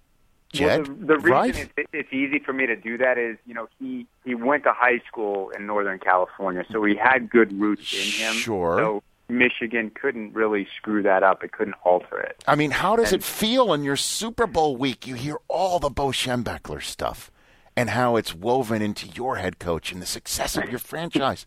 Jed, 0.53 0.87
well, 0.89 0.97
the, 0.99 1.05
the 1.07 1.15
reason 1.17 1.31
right? 1.33 1.57
it's, 1.77 1.89
it's 1.93 2.13
easy 2.13 2.39
for 2.39 2.53
me 2.53 2.67
to 2.67 2.77
do 2.77 2.99
that 2.99 3.19
is, 3.19 3.37
you 3.47 3.55
know, 3.55 3.69
he 3.79 4.07
he 4.25 4.35
went 4.35 4.65
to 4.65 4.73
high 4.73 5.01
school 5.09 5.51
in 5.51 5.67
Northern 5.67 5.99
California, 5.99 6.65
so 6.71 6.85
he 6.85 6.95
had 6.95 7.31
good 7.31 7.59
roots 7.59 7.93
in 7.93 8.01
him. 8.27 8.35
Sure. 8.35 8.79
So 8.79 9.03
Michigan 9.29 9.91
couldn't 9.91 10.35
really 10.35 10.67
screw 10.77 11.03
that 11.05 11.23
up. 11.23 11.43
It 11.43 11.53
couldn't 11.53 11.77
alter 11.85 12.19
it. 12.21 12.43
I 12.47 12.55
mean, 12.55 12.71
how 12.71 12.97
does 12.97 13.13
And- 13.13 13.23
it 13.23 13.25
feel 13.25 13.73
in 13.73 13.83
your 13.83 13.97
Super 13.97 14.47
Bowl 14.47 14.77
week? 14.77 15.07
You 15.07 15.15
hear 15.15 15.39
all 15.49 15.79
the 15.79 15.89
Bo 15.91 16.09
Schembechler 16.09 16.83
stuff 16.83 17.31
and 17.75 17.91
how 17.91 18.17
it's 18.17 18.35
woven 18.35 18.83
into 18.83 19.09
your 19.09 19.37
head 19.37 19.59
coach 19.59 19.91
and 19.91 20.03
the 20.03 20.07
success 20.07 20.57
of 20.59 20.69
your 20.69 20.79
franchise. 20.91 21.47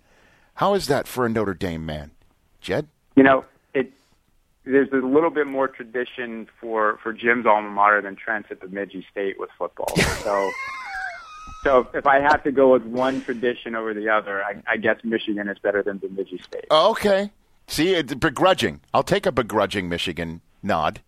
How 0.56 0.74
is 0.74 0.88
that 0.88 1.08
for 1.08 1.26
a 1.26 1.30
Notre 1.30 1.53
Dame 1.53 1.86
man, 1.86 2.12
Jed? 2.60 2.88
You 3.16 3.22
know, 3.24 3.45
there's 4.66 4.91
a 4.91 4.97
little 4.97 5.30
bit 5.30 5.47
more 5.47 5.68
tradition 5.68 6.47
for 6.59 6.99
for 7.01 7.13
Jim's 7.13 7.45
alma 7.45 7.70
mater 7.70 8.01
than 8.01 8.16
Trent's 8.16 8.49
at 8.51 8.59
Bemidji 8.59 9.05
State 9.11 9.39
with 9.39 9.49
football. 9.57 9.95
So. 10.24 10.51
So 11.63 11.88
if 11.95 12.05
I 12.05 12.20
have 12.20 12.43
to 12.43 12.51
go 12.51 12.74
with 12.74 12.84
one 12.84 13.24
tradition 13.24 13.74
over 13.74 13.91
the 13.95 14.07
other, 14.07 14.43
I, 14.43 14.61
I 14.68 14.78
guess 14.78 14.97
Michigan 15.03 15.47
is 15.47 15.57
better 15.57 15.82
than 15.82 15.97
Bemidji 15.97 16.38
State. 16.38 16.66
Oh, 16.70 16.91
okay. 16.91 17.32
See, 17.68 17.95
it's 17.95 18.13
begrudging. 18.13 18.82
I'll 18.93 19.01
take 19.01 19.26
a 19.26 19.32
begrudging 19.32 19.89
Michigan 19.89 20.41
nod, 20.61 21.01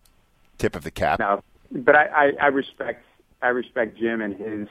tip 0.58 0.74
of 0.74 0.82
the 0.82 0.90
cap. 0.90 1.20
No, 1.20 1.44
but 1.70 1.94
I, 1.94 2.06
I, 2.06 2.32
I 2.40 2.46
respect 2.48 3.04
I 3.40 3.48
respect 3.48 3.98
Jim 3.98 4.20
and 4.20 4.34
his 4.34 4.68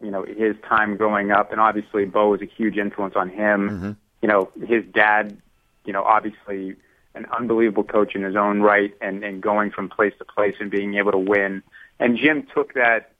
you 0.00 0.10
know 0.10 0.24
his 0.24 0.56
time 0.66 0.96
growing 0.96 1.30
up, 1.30 1.52
and 1.52 1.60
obviously 1.60 2.06
Bo 2.06 2.30
was 2.30 2.40
a 2.40 2.46
huge 2.46 2.78
influence 2.78 3.14
on 3.16 3.28
him. 3.28 3.68
Mm-hmm. 3.68 3.92
You 4.22 4.28
know, 4.28 4.50
his 4.66 4.84
dad, 4.94 5.36
you 5.84 5.92
know, 5.92 6.02
obviously 6.02 6.76
an 7.16 7.26
unbelievable 7.36 7.84
coach 7.84 8.14
in 8.14 8.22
his 8.22 8.36
own 8.36 8.60
right, 8.60 8.94
and 9.00 9.24
and 9.24 9.42
going 9.42 9.70
from 9.70 9.88
place 9.88 10.14
to 10.18 10.24
place 10.24 10.56
and 10.60 10.70
being 10.70 10.94
able 10.94 11.12
to 11.12 11.18
win. 11.18 11.62
And 11.98 12.16
Jim 12.16 12.46
took 12.54 12.74
that 12.74 13.12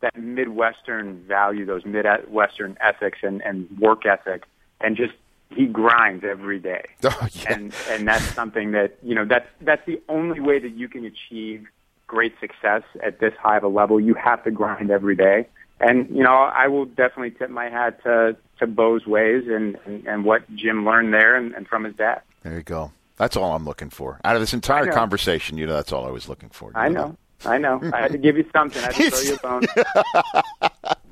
that 0.00 0.16
Midwestern 0.16 1.22
value, 1.26 1.64
those 1.64 1.84
Midwestern 1.84 2.76
ethics 2.80 3.18
and, 3.22 3.40
and 3.42 3.68
work 3.78 4.04
ethic, 4.04 4.44
and 4.80 4.96
just 4.96 5.14
he 5.50 5.66
grinds 5.66 6.24
every 6.24 6.58
day. 6.58 6.84
Oh, 7.04 7.28
yeah. 7.32 7.52
And 7.52 7.74
and 7.90 8.08
that's 8.08 8.24
something 8.34 8.72
that 8.72 8.96
you 9.02 9.14
know 9.14 9.24
that's 9.24 9.48
that's 9.60 9.84
the 9.86 10.00
only 10.08 10.40
way 10.40 10.58
that 10.58 10.74
you 10.76 10.88
can 10.88 11.04
achieve 11.04 11.66
great 12.06 12.34
success 12.40 12.82
at 13.02 13.20
this 13.20 13.32
high 13.40 13.56
of 13.56 13.64
a 13.64 13.68
level. 13.68 14.00
You 14.00 14.14
have 14.14 14.44
to 14.44 14.50
grind 14.50 14.90
every 14.90 15.16
day, 15.16 15.46
and 15.80 16.08
you 16.10 16.22
know, 16.22 16.34
I 16.34 16.68
will 16.68 16.84
definitely 16.84 17.32
tip 17.32 17.50
my 17.50 17.68
hat 17.68 18.02
to 18.04 18.36
to 18.58 18.66
Bo's 18.66 19.06
ways 19.06 19.44
and 19.48 19.76
and, 19.84 20.06
and 20.06 20.24
what 20.24 20.42
Jim 20.54 20.84
learned 20.84 21.12
there 21.12 21.36
and, 21.36 21.54
and 21.54 21.66
from 21.66 21.84
his 21.84 21.94
dad. 21.96 22.22
There 22.42 22.56
you 22.56 22.62
go. 22.62 22.92
That's 23.16 23.36
all 23.36 23.54
I'm 23.54 23.64
looking 23.64 23.90
for 23.90 24.20
out 24.24 24.36
of 24.36 24.42
this 24.42 24.54
entire 24.54 24.90
conversation. 24.92 25.58
You 25.58 25.66
know, 25.66 25.74
that's 25.74 25.92
all 25.92 26.06
I 26.06 26.10
was 26.10 26.28
looking 26.28 26.48
for. 26.50 26.72
I 26.74 26.88
know, 26.88 27.16
I 27.44 27.58
know. 27.58 27.80
I 27.92 28.00
had 28.00 28.12
to 28.12 28.18
give 28.18 28.36
you 28.36 28.44
something. 28.52 28.82
I 28.82 28.86
had 28.86 28.94
to 28.94 29.10
throw 29.10 29.20
you 29.20 29.34
a 29.34 29.38
bone. 29.38 30.94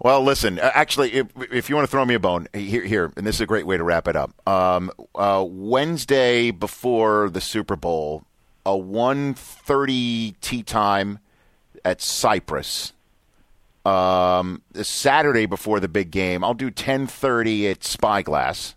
Well, 0.00 0.22
listen. 0.22 0.60
uh, 0.60 0.70
Actually, 0.74 1.12
if, 1.12 1.26
if 1.50 1.68
you 1.68 1.74
want 1.74 1.86
to 1.86 1.90
throw 1.90 2.04
me 2.04 2.14
a 2.14 2.20
bone, 2.20 2.46
here, 2.54 2.84
here, 2.84 3.12
and 3.16 3.26
this 3.26 3.36
is 3.36 3.40
a 3.40 3.46
great 3.46 3.66
way 3.66 3.76
to 3.76 3.82
wrap 3.82 4.06
it 4.06 4.14
up. 4.14 4.30
Um, 4.48 4.92
uh, 5.14 5.44
Wednesday 5.46 6.52
before 6.52 7.28
the 7.30 7.40
Super 7.40 7.74
Bowl, 7.74 8.22
a 8.64 8.70
1.30 8.70 10.34
tee 10.40 10.62
time 10.62 11.18
at 11.84 12.00
Cypress. 12.00 12.92
Um, 13.84 14.62
Saturday 14.74 15.46
before 15.46 15.80
the 15.80 15.88
big 15.88 16.10
game, 16.12 16.44
I'll 16.44 16.54
do 16.54 16.70
10.30 16.70 17.70
at 17.72 17.82
Spyglass. 17.82 18.76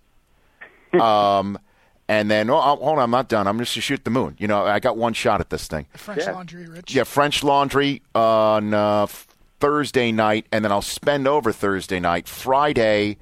um, 1.00 1.60
and 2.08 2.30
then, 2.30 2.50
oh, 2.50 2.58
oh, 2.58 2.76
hold 2.76 2.98
on, 2.98 3.00
I'm 3.00 3.12
not 3.12 3.30
done. 3.30 3.48
I'm 3.48 3.58
just 3.60 3.74
to 3.76 3.82
shoot 3.82 4.04
the 4.04 4.12
moon. 4.12 4.36
You 4.38 4.48
know, 4.48 4.66
I 4.66 4.80
got 4.80 4.98
one 4.98 5.14
shot 5.14 5.40
at 5.40 5.50
this 5.50 5.68
thing. 5.68 5.86
French 5.96 6.26
Laundry, 6.28 6.68
Rich. 6.68 6.94
Yeah, 6.94 7.04
French 7.04 7.44
Laundry 7.44 8.02
on 8.14 8.74
uh, 8.74 9.08
Thursday 9.60 10.12
night, 10.12 10.46
and 10.52 10.66
then 10.66 10.72
I'll 10.72 10.82
spend 10.82 11.28
over 11.28 11.52
Thursday 11.52 12.00
night. 12.00 12.28
Friday, 12.28 13.18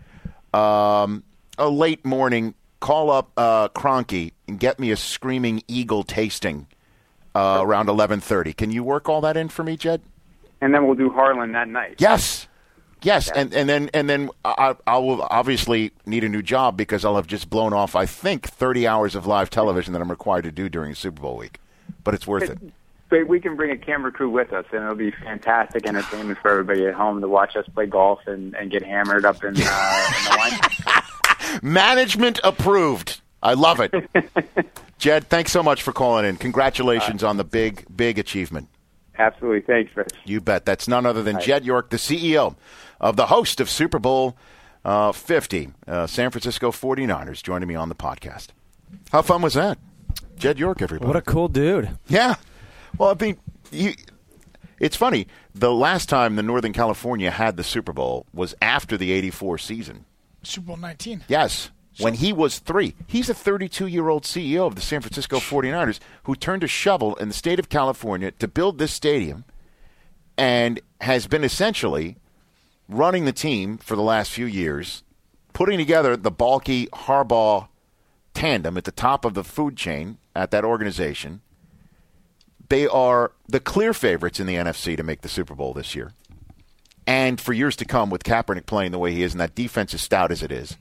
um, 0.53 1.23
a 1.57 1.69
late 1.69 2.05
morning, 2.05 2.55
call 2.79 3.11
up 3.11 3.31
uh, 3.37 3.69
Cronky 3.69 4.31
and 4.47 4.59
get 4.59 4.79
me 4.79 4.91
a 4.91 4.97
Screaming 4.97 5.61
Eagle 5.67 6.03
tasting 6.03 6.67
uh, 7.35 7.59
around 7.61 7.87
11.30. 7.87 8.55
Can 8.55 8.71
you 8.71 8.83
work 8.83 9.07
all 9.07 9.21
that 9.21 9.37
in 9.37 9.49
for 9.49 9.63
me, 9.63 9.77
Jed? 9.77 10.01
And 10.61 10.73
then 10.73 10.85
we'll 10.85 10.95
do 10.95 11.09
Harlan 11.09 11.51
that 11.53 11.67
night. 11.67 11.95
Yes. 11.99 12.47
Yes, 13.01 13.31
and, 13.31 13.53
and 13.53 13.69
then 13.69 13.89
and 13.93 14.09
then 14.09 14.29
I, 14.43 14.75
I 14.85 14.97
will 14.97 15.21
obviously 15.29 15.91
need 16.05 16.23
a 16.23 16.29
new 16.29 16.41
job 16.41 16.75
because 16.75 17.05
I'll 17.05 17.15
have 17.15 17.27
just 17.27 17.49
blown 17.49 17.73
off. 17.73 17.95
I 17.95 18.05
think 18.05 18.47
thirty 18.47 18.85
hours 18.85 19.15
of 19.15 19.25
live 19.25 19.49
television 19.49 19.93
that 19.93 20.01
I'm 20.01 20.09
required 20.09 20.43
to 20.43 20.51
do 20.51 20.67
during 20.67 20.93
Super 20.95 21.21
Bowl 21.21 21.37
week, 21.37 21.59
but 22.03 22.13
it's 22.13 22.27
worth 22.27 22.49
it. 22.49 22.57
But 23.09 23.27
we 23.27 23.39
can 23.39 23.55
bring 23.55 23.71
a 23.71 23.77
camera 23.77 24.11
crew 24.11 24.29
with 24.29 24.53
us, 24.53 24.65
and 24.71 24.83
it'll 24.83 24.95
be 24.95 25.11
fantastic 25.11 25.87
entertainment 25.87 26.39
for 26.41 26.51
everybody 26.51 26.85
at 26.85 26.93
home 26.93 27.21
to 27.21 27.27
watch 27.27 27.55
us 27.55 27.65
play 27.73 27.87
golf 27.87 28.19
and, 28.27 28.53
and 28.55 28.69
get 28.69 28.83
hammered 28.83 29.25
up 29.25 29.43
in, 29.43 29.49
uh, 29.49 29.51
in 29.51 29.55
the 29.55 30.35
wine. 30.37 31.59
Management 31.63 32.39
approved. 32.43 33.21
I 33.41 33.55
love 33.55 33.79
it. 33.79 33.91
Jed, 34.99 35.27
thanks 35.27 35.51
so 35.51 35.63
much 35.63 35.81
for 35.81 35.91
calling 35.91 36.25
in. 36.25 36.35
Congratulations 36.35 37.23
on 37.23 37.37
the 37.37 37.43
big, 37.43 37.85
big 37.95 38.19
achievement. 38.19 38.67
Absolutely. 39.17 39.61
Thanks, 39.61 39.95
Rich. 39.95 40.13
You 40.25 40.39
bet. 40.39 40.65
That's 40.65 40.87
none 40.87 41.05
other 41.05 41.23
than 41.23 41.39
Jed 41.39 41.65
York, 41.65 41.89
the 41.89 41.97
CEO 41.97 42.55
of 42.99 43.15
the 43.15 43.27
host 43.27 43.59
of 43.59 43.69
Super 43.69 43.99
Bowl 43.99 44.35
uh, 44.85 45.11
50, 45.11 45.69
uh, 45.87 46.07
San 46.07 46.31
Francisco 46.31 46.71
49ers, 46.71 47.43
joining 47.43 47.67
me 47.67 47.75
on 47.75 47.89
the 47.89 47.95
podcast. 47.95 48.47
How 49.11 49.21
fun 49.21 49.41
was 49.41 49.53
that? 49.53 49.77
Jed 50.37 50.57
York, 50.57 50.81
everybody. 50.81 51.07
What 51.07 51.17
a 51.17 51.21
cool 51.21 51.47
dude. 51.47 51.97
Yeah. 52.07 52.35
Well, 52.97 53.09
I 53.09 53.23
mean, 53.23 53.37
you, 53.71 53.93
it's 54.79 54.95
funny. 54.95 55.27
The 55.53 55.73
last 55.73 56.07
time 56.07 56.35
the 56.35 56.43
Northern 56.43 56.73
California 56.73 57.29
had 57.29 57.57
the 57.57 57.63
Super 57.63 57.91
Bowl 57.91 58.25
was 58.33 58.55
after 58.61 58.97
the 58.97 59.11
84 59.11 59.57
season. 59.57 60.05
Super 60.43 60.67
Bowl 60.67 60.77
19. 60.77 61.25
Yes. 61.27 61.71
When 61.99 62.13
he 62.13 62.31
was 62.31 62.59
three. 62.59 62.95
He's 63.07 63.29
a 63.29 63.33
32 63.33 63.87
year 63.87 64.07
old 64.07 64.23
CEO 64.23 64.65
of 64.65 64.75
the 64.75 64.81
San 64.81 65.01
Francisco 65.01 65.39
49ers 65.39 65.99
who 66.23 66.33
turned 66.33 66.63
a 66.63 66.67
shovel 66.67 67.15
in 67.15 67.27
the 67.27 67.33
state 67.33 67.59
of 67.59 67.67
California 67.67 68.31
to 68.31 68.47
build 68.47 68.77
this 68.77 68.93
stadium 68.93 69.43
and 70.37 70.79
has 71.01 71.27
been 71.27 71.43
essentially 71.43 72.15
running 72.89 73.25
the 73.25 73.31
team 73.31 73.77
for 73.77 73.95
the 73.95 74.01
last 74.01 74.31
few 74.31 74.45
years, 74.45 75.03
putting 75.53 75.77
together 75.77 76.17
the 76.17 76.31
Baalke 76.31 76.89
Harbaugh 76.89 77.69
tandem 78.33 78.77
at 78.77 78.83
the 78.83 78.91
top 78.91 79.23
of 79.23 79.33
the 79.33 79.43
food 79.43 79.77
chain 79.77 80.17
at 80.35 80.51
that 80.51 80.65
organization. 80.65 81.41
They 82.67 82.87
are 82.87 83.31
the 83.47 83.59
clear 83.59 83.93
favorites 83.93 84.39
in 84.39 84.47
the 84.47 84.55
NFC 84.55 84.97
to 84.97 85.03
make 85.03 85.21
the 85.21 85.29
Super 85.29 85.55
Bowl 85.55 85.73
this 85.73 85.95
year. 85.95 86.13
And 87.07 87.39
for 87.39 87.53
years 87.53 87.75
to 87.77 87.85
come, 87.85 88.09
with 88.09 88.23
Kaepernick 88.23 88.67
playing 88.67 88.91
the 88.91 88.99
way 88.99 89.13
he 89.13 89.23
is 89.23 89.33
and 89.33 89.41
that 89.41 89.55
defense 89.55 89.93
as 89.93 90.01
stout 90.01 90.31
as 90.31 90.43
it 90.43 90.51
is. 90.51 90.77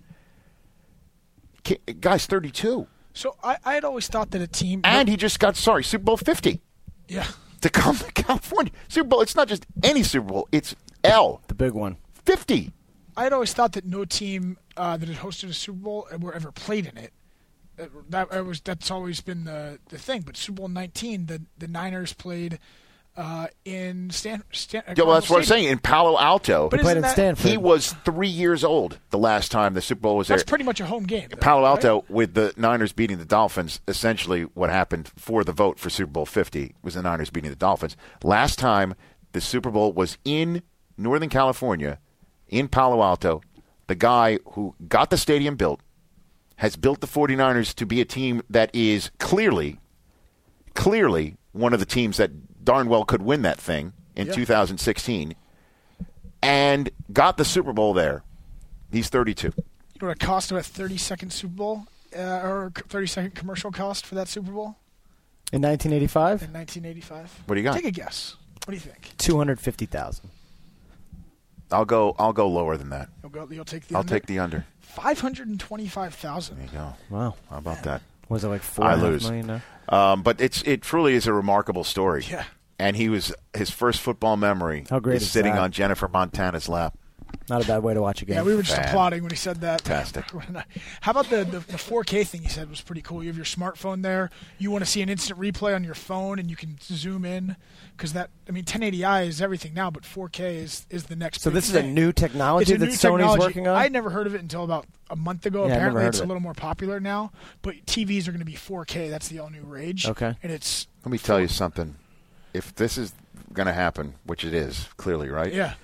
Guy's 2.00 2.26
32. 2.26 2.86
So 3.14 3.36
I, 3.42 3.56
I 3.64 3.74
had 3.74 3.84
always 3.84 4.08
thought 4.08 4.30
that 4.32 4.42
a 4.42 4.46
team. 4.46 4.82
And 4.84 5.08
he 5.08 5.16
just 5.16 5.40
got, 5.40 5.56
sorry, 5.56 5.84
Super 5.84 6.04
Bowl 6.04 6.16
50 6.16 6.60
yeah. 7.08 7.26
To 7.60 7.70
come 7.70 7.96
to 7.96 8.12
California. 8.12 8.72
Super 8.88 9.08
Bowl, 9.08 9.20
it's 9.20 9.34
not 9.36 9.48
just 9.48 9.66
any 9.82 10.02
Super 10.02 10.26
Bowl, 10.28 10.48
it's 10.52 10.74
L. 11.04 11.40
The 11.48 11.54
big 11.54 11.72
one. 11.72 11.96
50. 12.24 12.72
I 13.16 13.24
had 13.24 13.32
always 13.32 13.52
thought 13.52 13.72
that 13.72 13.84
no 13.84 14.04
team 14.04 14.58
uh, 14.76 14.96
that 14.96 15.08
had 15.08 15.18
hosted 15.18 15.48
a 15.48 15.52
Super 15.52 15.78
Bowl 15.78 16.08
or 16.22 16.34
ever 16.34 16.52
played 16.52 16.86
in 16.86 16.96
it. 16.96 17.12
Uh, 17.80 17.86
That 18.10 18.44
was 18.44 18.60
that's 18.60 18.90
always 18.90 19.20
been 19.20 19.44
the 19.44 19.78
the 19.88 19.98
thing. 19.98 20.22
But 20.22 20.36
Super 20.36 20.56
Bowl 20.58 20.68
19, 20.68 21.26
the 21.26 21.42
the 21.58 21.68
Niners 21.68 22.12
played 22.12 22.58
uh, 23.18 23.48
in 23.64 24.08
Stan. 24.10 24.42
Stan 24.52 24.82
Yeah, 24.96 25.02
well, 25.04 25.14
that's 25.14 25.28
what 25.28 25.38
I'm 25.40 25.44
saying. 25.44 25.64
In 25.66 25.78
Palo 25.78 26.16
Alto, 26.18 26.68
But 26.70 26.78
He 26.78 26.82
played 26.84 26.92
isn't 26.92 26.96
in 26.98 27.02
that- 27.02 27.12
Stanford. 27.12 27.50
He 27.50 27.56
was 27.56 27.92
three 28.04 28.28
years 28.28 28.62
old 28.64 28.98
the 29.10 29.18
last 29.18 29.50
time 29.50 29.74
the 29.74 29.82
Super 29.82 30.00
Bowl 30.02 30.16
was 30.16 30.28
there? 30.28 30.36
That's 30.36 30.44
there. 30.46 30.52
pretty 30.52 30.64
much 30.64 30.80
a 30.80 30.86
home 30.86 31.02
game. 31.04 31.28
though, 31.30 31.36
Palo 31.36 31.62
right? 31.62 31.68
Alto 31.84 32.04
with 32.08 32.34
the 32.34 32.54
Niners 32.56 32.92
beating 32.92 33.18
the 33.18 33.24
Dolphins. 33.24 33.80
Essentially, 33.88 34.42
what 34.54 34.70
happened 34.70 35.10
for 35.16 35.42
the 35.44 35.52
vote 35.52 35.78
for 35.78 35.90
Super 35.90 36.12
Bowl 36.12 36.26
50 36.26 36.74
was 36.82 36.94
the 36.94 37.02
Niners 37.02 37.30
beating 37.30 37.50
the 37.50 37.56
Dolphins. 37.56 37.96
Last 38.22 38.58
time 38.58 38.94
the 39.32 39.40
Super 39.40 39.70
Bowl 39.70 39.92
was 39.92 40.16
in 40.24 40.62
Northern 40.96 41.28
California, 41.28 41.98
in 42.46 42.68
Palo 42.68 43.02
Alto. 43.02 43.42
The 43.88 43.94
guy 43.96 44.38
who 44.52 44.74
got 44.86 45.10
the 45.10 45.16
stadium 45.18 45.56
built 45.56 45.80
has 46.56 46.76
built 46.76 47.00
the 47.00 47.06
49ers 47.06 47.74
to 47.74 47.86
be 47.86 48.00
a 48.00 48.04
team 48.04 48.42
that 48.50 48.70
is 48.74 49.10
clearly, 49.18 49.78
clearly 50.74 51.36
one 51.52 51.72
of 51.72 51.80
the 51.80 51.86
teams 51.86 52.16
that 52.18 52.30
darn 52.68 52.86
well 52.90 53.02
could 53.02 53.22
win 53.22 53.40
that 53.40 53.58
thing 53.58 53.94
in 54.14 54.26
Yeah. 54.26 54.34
2016, 54.34 55.34
and 56.42 56.90
got 57.10 57.38
the 57.38 57.44
Super 57.44 57.72
Bowl 57.72 57.94
there. 57.94 58.22
He's 58.92 59.08
32. 59.08 59.46
You 59.48 59.52
know 60.02 60.08
what 60.08 60.16
it 60.18 60.20
cost 60.20 60.50
of 60.52 60.58
a 60.58 60.62
30 60.62 60.98
second 60.98 61.32
Super 61.32 61.54
Bowl 61.54 61.86
uh, 62.14 62.20
or 62.20 62.70
30 62.76 63.06
second 63.06 63.34
commercial 63.34 63.72
cost 63.72 64.04
for 64.04 64.16
that 64.16 64.28
Super 64.28 64.52
Bowl 64.52 64.76
In 65.50 65.62
1985, 65.62 66.42
in 66.42 66.52
1985? 66.52 67.42
What 67.46 67.54
do 67.54 67.60
you 67.60 67.64
got? 67.64 67.74
Take 67.74 67.86
a 67.86 67.90
guess. 67.90 68.36
What 68.66 68.72
do 68.72 68.74
you 68.74 68.80
think? 68.80 69.16
250,000. 69.16 70.28
I'll 71.72 71.84
go. 71.86 72.14
I'll 72.18 72.32
go 72.34 72.48
lower 72.48 72.76
than 72.76 72.90
that. 72.90 73.08
You'll 73.22 73.30
go. 73.30 73.48
You'll 73.50 73.64
take 73.64 73.86
the. 73.88 73.94
I'll 73.94 74.00
under? 74.00 74.12
take 74.14 74.26
the 74.26 74.38
under. 74.38 74.64
Five 74.80 75.20
hundred 75.20 75.48
and 75.48 75.60
twenty-five 75.60 76.14
thousand. 76.14 76.56
There 76.58 76.66
you 76.66 76.72
go. 76.72 76.94
Wow. 77.10 77.34
How 77.50 77.58
about 77.58 77.82
that? 77.84 78.00
Was 78.30 78.42
it 78.44 78.48
like 78.48 78.62
four 78.62 78.86
I 78.86 78.94
and 78.94 79.02
lose. 79.02 79.24
million 79.24 79.46
now? 79.46 79.60
Um, 80.12 80.22
but 80.22 80.40
it's 80.40 80.62
it 80.62 80.80
truly 80.82 81.12
is 81.14 81.26
a 81.26 81.32
remarkable 81.34 81.84
story. 81.84 82.24
Yeah. 82.28 82.44
And 82.78 82.96
he 82.96 83.08
was 83.08 83.34
his 83.54 83.70
first 83.70 84.00
football 84.00 84.36
memory. 84.36 84.84
How 84.88 85.00
great 85.00 85.16
is 85.16 85.22
is 85.22 85.30
sitting 85.30 85.54
that? 85.54 85.62
on 85.62 85.72
Jennifer 85.72 86.06
Montana's 86.08 86.68
lap. 86.68 86.96
Not 87.50 87.64
a 87.64 87.66
bad 87.66 87.82
way 87.82 87.94
to 87.94 88.00
watch 88.00 88.20
a 88.22 88.24
game. 88.24 88.36
Yeah, 88.36 88.42
we 88.42 88.54
were 88.54 88.62
just 88.62 88.76
Fan- 88.76 88.88
applauding 88.88 89.22
when 89.22 89.30
he 89.30 89.36
said 89.36 89.62
that. 89.62 89.80
Fantastic. 89.82 90.24
How 91.00 91.10
about 91.12 91.30
the, 91.30 91.44
the 91.44 91.60
the 91.60 91.78
4K 91.78 92.26
thing 92.26 92.42
he 92.42 92.48
said 92.48 92.68
was 92.68 92.80
pretty 92.80 93.00
cool. 93.00 93.22
You 93.22 93.28
have 93.28 93.36
your 93.36 93.46
smartphone 93.46 94.02
there. 94.02 94.30
You 94.58 94.70
want 94.70 94.84
to 94.84 94.90
see 94.90 95.00
an 95.02 95.08
instant 95.08 95.38
replay 95.40 95.74
on 95.74 95.82
your 95.82 95.94
phone, 95.94 96.38
and 96.38 96.50
you 96.50 96.56
can 96.56 96.76
zoom 96.82 97.24
in 97.24 97.56
because 97.96 98.12
that. 98.12 98.30
I 98.48 98.52
mean, 98.52 98.64
1080i 98.64 99.26
is 99.26 99.40
everything 99.42 99.72
now, 99.74 99.90
but 99.90 100.02
4K 100.02 100.56
is 100.56 100.86
is 100.90 101.04
the 101.04 101.16
next. 101.16 101.40
So 101.40 101.50
big 101.50 101.54
this 101.56 101.68
is 101.70 101.74
a 101.74 101.82
new 101.82 102.12
technology 102.12 102.74
a 102.74 102.78
that 102.78 102.84
new 102.84 102.92
Sony's 102.92 103.00
technology. 103.00 103.40
working 103.40 103.66
on? 103.68 103.76
I 103.76 103.88
never 103.88 104.10
heard 104.10 104.26
of 104.26 104.34
it 104.34 104.42
until 104.42 104.64
about 104.64 104.86
a 105.10 105.16
month 105.16 105.46
ago. 105.46 105.66
Yeah, 105.66 105.74
Apparently, 105.74 106.04
it's 106.04 106.18
of 106.18 106.24
a 106.24 106.28
little 106.28 106.42
more 106.42 106.54
popular 106.54 107.00
now. 107.00 107.32
But 107.62 107.86
TVs 107.86 108.28
are 108.28 108.32
going 108.32 108.40
to 108.40 108.46
be 108.46 108.54
4K. 108.54 109.08
That's 109.10 109.28
the 109.28 109.38
all 109.38 109.50
new 109.50 109.62
rage. 109.62 110.06
Okay. 110.06 110.34
And 110.42 110.52
it's 110.52 110.86
Let 111.04 111.12
me 111.12 111.18
tell 111.18 111.40
you 111.40 111.48
something. 111.48 111.96
If 112.54 112.74
this 112.74 112.96
is 112.98 113.12
going 113.52 113.66
to 113.66 113.72
happen, 113.72 114.14
which 114.24 114.44
it 114.44 114.54
is 114.54 114.88
clearly, 114.96 115.28
right? 115.28 115.52
yeah. 115.52 115.74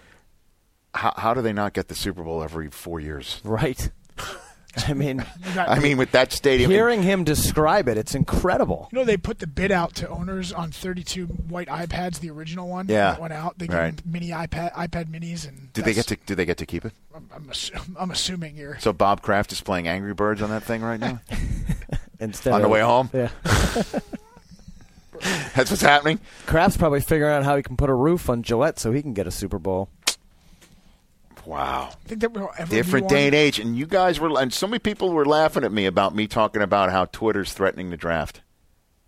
How, 0.94 1.12
how 1.16 1.34
do 1.34 1.42
they 1.42 1.52
not 1.52 1.72
get 1.72 1.88
the 1.88 1.94
Super 1.96 2.22
Bowl 2.22 2.42
every 2.42 2.70
four 2.70 3.00
years? 3.00 3.40
Right. 3.42 3.90
I 4.88 4.92
mean, 4.92 5.24
I 5.56 5.78
mean, 5.78 5.98
with 5.98 6.10
that 6.12 6.32
stadium, 6.32 6.68
hearing 6.70 7.02
him 7.02 7.22
describe 7.22 7.88
it, 7.88 7.96
it's 7.96 8.14
incredible. 8.14 8.88
You 8.92 8.98
know 8.98 9.04
they 9.04 9.16
put 9.16 9.38
the 9.38 9.46
bid 9.46 9.70
out 9.70 9.94
to 9.96 10.08
owners 10.08 10.52
on 10.52 10.72
32 10.72 11.26
white 11.26 11.68
iPads, 11.68 12.18
the 12.18 12.30
original 12.30 12.68
one. 12.68 12.88
Yeah. 12.88 13.12
that 13.12 13.20
went 13.20 13.32
out. 13.32 13.56
They 13.58 13.68
gave 13.68 13.76
Right. 13.78 14.06
mini 14.06 14.30
iPad 14.30 14.72
iPad 14.74 15.06
minis, 15.06 15.46
and 15.46 15.72
do 15.72 15.82
they 15.82 15.94
get 15.94 16.06
to 16.08 16.16
do 16.26 16.34
they 16.34 16.44
get 16.44 16.56
to 16.58 16.66
keep 16.66 16.84
it? 16.84 16.92
I'm, 17.14 17.28
I'm, 17.32 17.44
assu- 17.44 17.94
I'm 17.96 18.10
assuming 18.10 18.56
you're. 18.56 18.76
So 18.80 18.92
Bob 18.92 19.22
Kraft 19.22 19.52
is 19.52 19.60
playing 19.60 19.86
Angry 19.86 20.12
Birds 20.12 20.42
on 20.42 20.50
that 20.50 20.64
thing 20.64 20.82
right 20.82 20.98
now. 20.98 21.20
Instead 22.18 22.52
On 22.54 22.62
the 22.62 22.68
way 22.68 22.80
home? 22.80 23.10
Yeah. 23.12 23.28
That's 25.54 25.70
what's 25.70 25.82
happening. 25.82 26.20
Kraft's 26.46 26.76
probably 26.76 27.00
figuring 27.00 27.32
out 27.32 27.44
how 27.44 27.56
he 27.56 27.62
can 27.62 27.76
put 27.76 27.90
a 27.90 27.94
roof 27.94 28.28
on 28.28 28.42
Gillette 28.42 28.78
so 28.78 28.92
he 28.92 29.02
can 29.02 29.14
get 29.14 29.26
a 29.26 29.30
Super 29.30 29.58
Bowl. 29.58 29.88
Wow. 31.46 31.90
I 31.92 32.08
think 32.08 32.20
that 32.22 32.32
we'll 32.32 32.50
ever 32.58 32.74
Different 32.74 33.08
day 33.08 33.26
and 33.26 33.34
age, 33.34 33.58
and 33.58 33.76
you 33.76 33.86
guys 33.86 34.18
were, 34.18 34.40
and 34.40 34.52
so 34.52 34.66
many 34.66 34.78
people 34.78 35.10
were 35.10 35.26
laughing 35.26 35.62
at 35.62 35.72
me 35.72 35.86
about 35.86 36.14
me 36.14 36.26
talking 36.26 36.62
about 36.62 36.90
how 36.90 37.04
Twitter's 37.06 37.52
threatening 37.52 37.90
the 37.90 37.96
draft. 37.96 38.40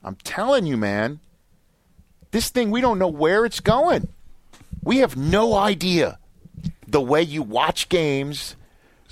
I'm 0.04 0.16
telling 0.16 0.66
you, 0.66 0.76
man, 0.76 1.20
this 2.30 2.50
thing 2.50 2.70
we 2.70 2.80
don't 2.80 2.98
know 2.98 3.08
where 3.08 3.44
it's 3.44 3.60
going. 3.60 4.08
We 4.82 4.98
have 4.98 5.16
no 5.16 5.54
idea 5.54 6.18
the 6.86 7.00
way 7.00 7.22
you 7.22 7.42
watch 7.42 7.88
games, 7.88 8.54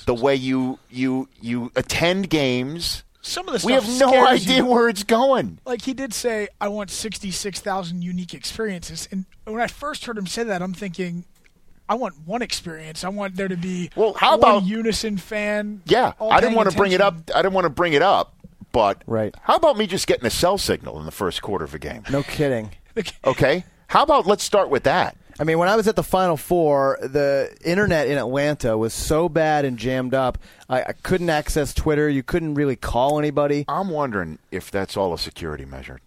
the 0.06 0.14
way 0.14 0.36
you 0.36 0.78
you 0.90 1.28
you 1.40 1.72
attend 1.74 2.30
games. 2.30 3.02
Some 3.26 3.48
of 3.48 3.54
the 3.54 3.58
stuff. 3.58 3.66
we 3.66 3.72
have 3.72 3.98
no 3.98 4.26
idea 4.26 4.58
you. 4.58 4.66
where 4.66 4.88
it's 4.88 5.02
going. 5.02 5.58
Like 5.64 5.82
he 5.82 5.94
did 5.94 6.12
say, 6.12 6.48
I 6.60 6.68
want 6.68 6.90
sixty-six 6.90 7.60
thousand 7.60 8.02
unique 8.02 8.34
experiences. 8.34 9.08
And 9.10 9.24
when 9.44 9.60
I 9.62 9.66
first 9.66 10.04
heard 10.04 10.18
him 10.18 10.26
say 10.26 10.42
that, 10.44 10.60
I'm 10.60 10.74
thinking, 10.74 11.24
I 11.88 11.94
want 11.94 12.14
one 12.26 12.42
experience. 12.42 13.02
I 13.02 13.08
want 13.08 13.36
there 13.36 13.48
to 13.48 13.56
be 13.56 13.90
well, 13.96 14.12
how 14.12 14.32
one 14.32 14.38
about- 14.38 14.62
unison 14.64 15.16
fan? 15.16 15.80
Yeah, 15.86 16.12
I 16.20 16.40
didn't 16.40 16.54
want 16.54 16.70
to 16.70 16.76
bring 16.76 16.92
it 16.92 17.00
up. 17.00 17.16
I 17.34 17.40
didn't 17.40 17.54
want 17.54 17.64
to 17.64 17.70
bring 17.70 17.94
it 17.94 18.02
up, 18.02 18.34
but 18.72 19.02
right. 19.06 19.34
how 19.42 19.56
about 19.56 19.78
me 19.78 19.86
just 19.86 20.06
getting 20.06 20.26
a 20.26 20.30
cell 20.30 20.58
signal 20.58 20.98
in 21.00 21.06
the 21.06 21.10
first 21.12 21.40
quarter 21.40 21.64
of 21.64 21.74
a 21.74 21.78
game? 21.78 22.02
No 22.10 22.22
kidding. 22.22 22.70
Okay, 23.24 23.64
how 23.88 24.02
about 24.04 24.24
let's 24.26 24.44
start 24.44 24.68
with 24.68 24.84
that. 24.84 25.16
I 25.38 25.44
mean, 25.44 25.58
when 25.58 25.68
I 25.68 25.76
was 25.76 25.88
at 25.88 25.96
the 25.96 26.02
Final 26.02 26.36
Four, 26.36 26.98
the 27.02 27.54
internet 27.64 28.08
in 28.08 28.18
Atlanta 28.18 28.78
was 28.78 28.94
so 28.94 29.28
bad 29.28 29.64
and 29.64 29.76
jammed 29.78 30.14
up. 30.14 30.38
I, 30.68 30.82
I 30.82 30.92
couldn't 30.92 31.30
access 31.30 31.74
Twitter. 31.74 32.08
You 32.08 32.22
couldn't 32.22 32.54
really 32.54 32.76
call 32.76 33.18
anybody. 33.18 33.64
I'm 33.68 33.90
wondering 33.90 34.38
if 34.50 34.70
that's 34.70 34.96
all 34.96 35.12
a 35.12 35.18
security 35.18 35.64
measure, 35.64 36.00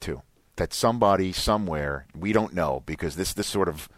too. 0.00 0.22
That 0.56 0.74
somebody 0.74 1.32
somewhere 1.32 2.06
we 2.14 2.32
don't 2.32 2.52
know 2.52 2.82
because 2.84 3.16
this 3.16 3.32
this 3.32 3.46
sort 3.46 3.68
of 3.68 3.88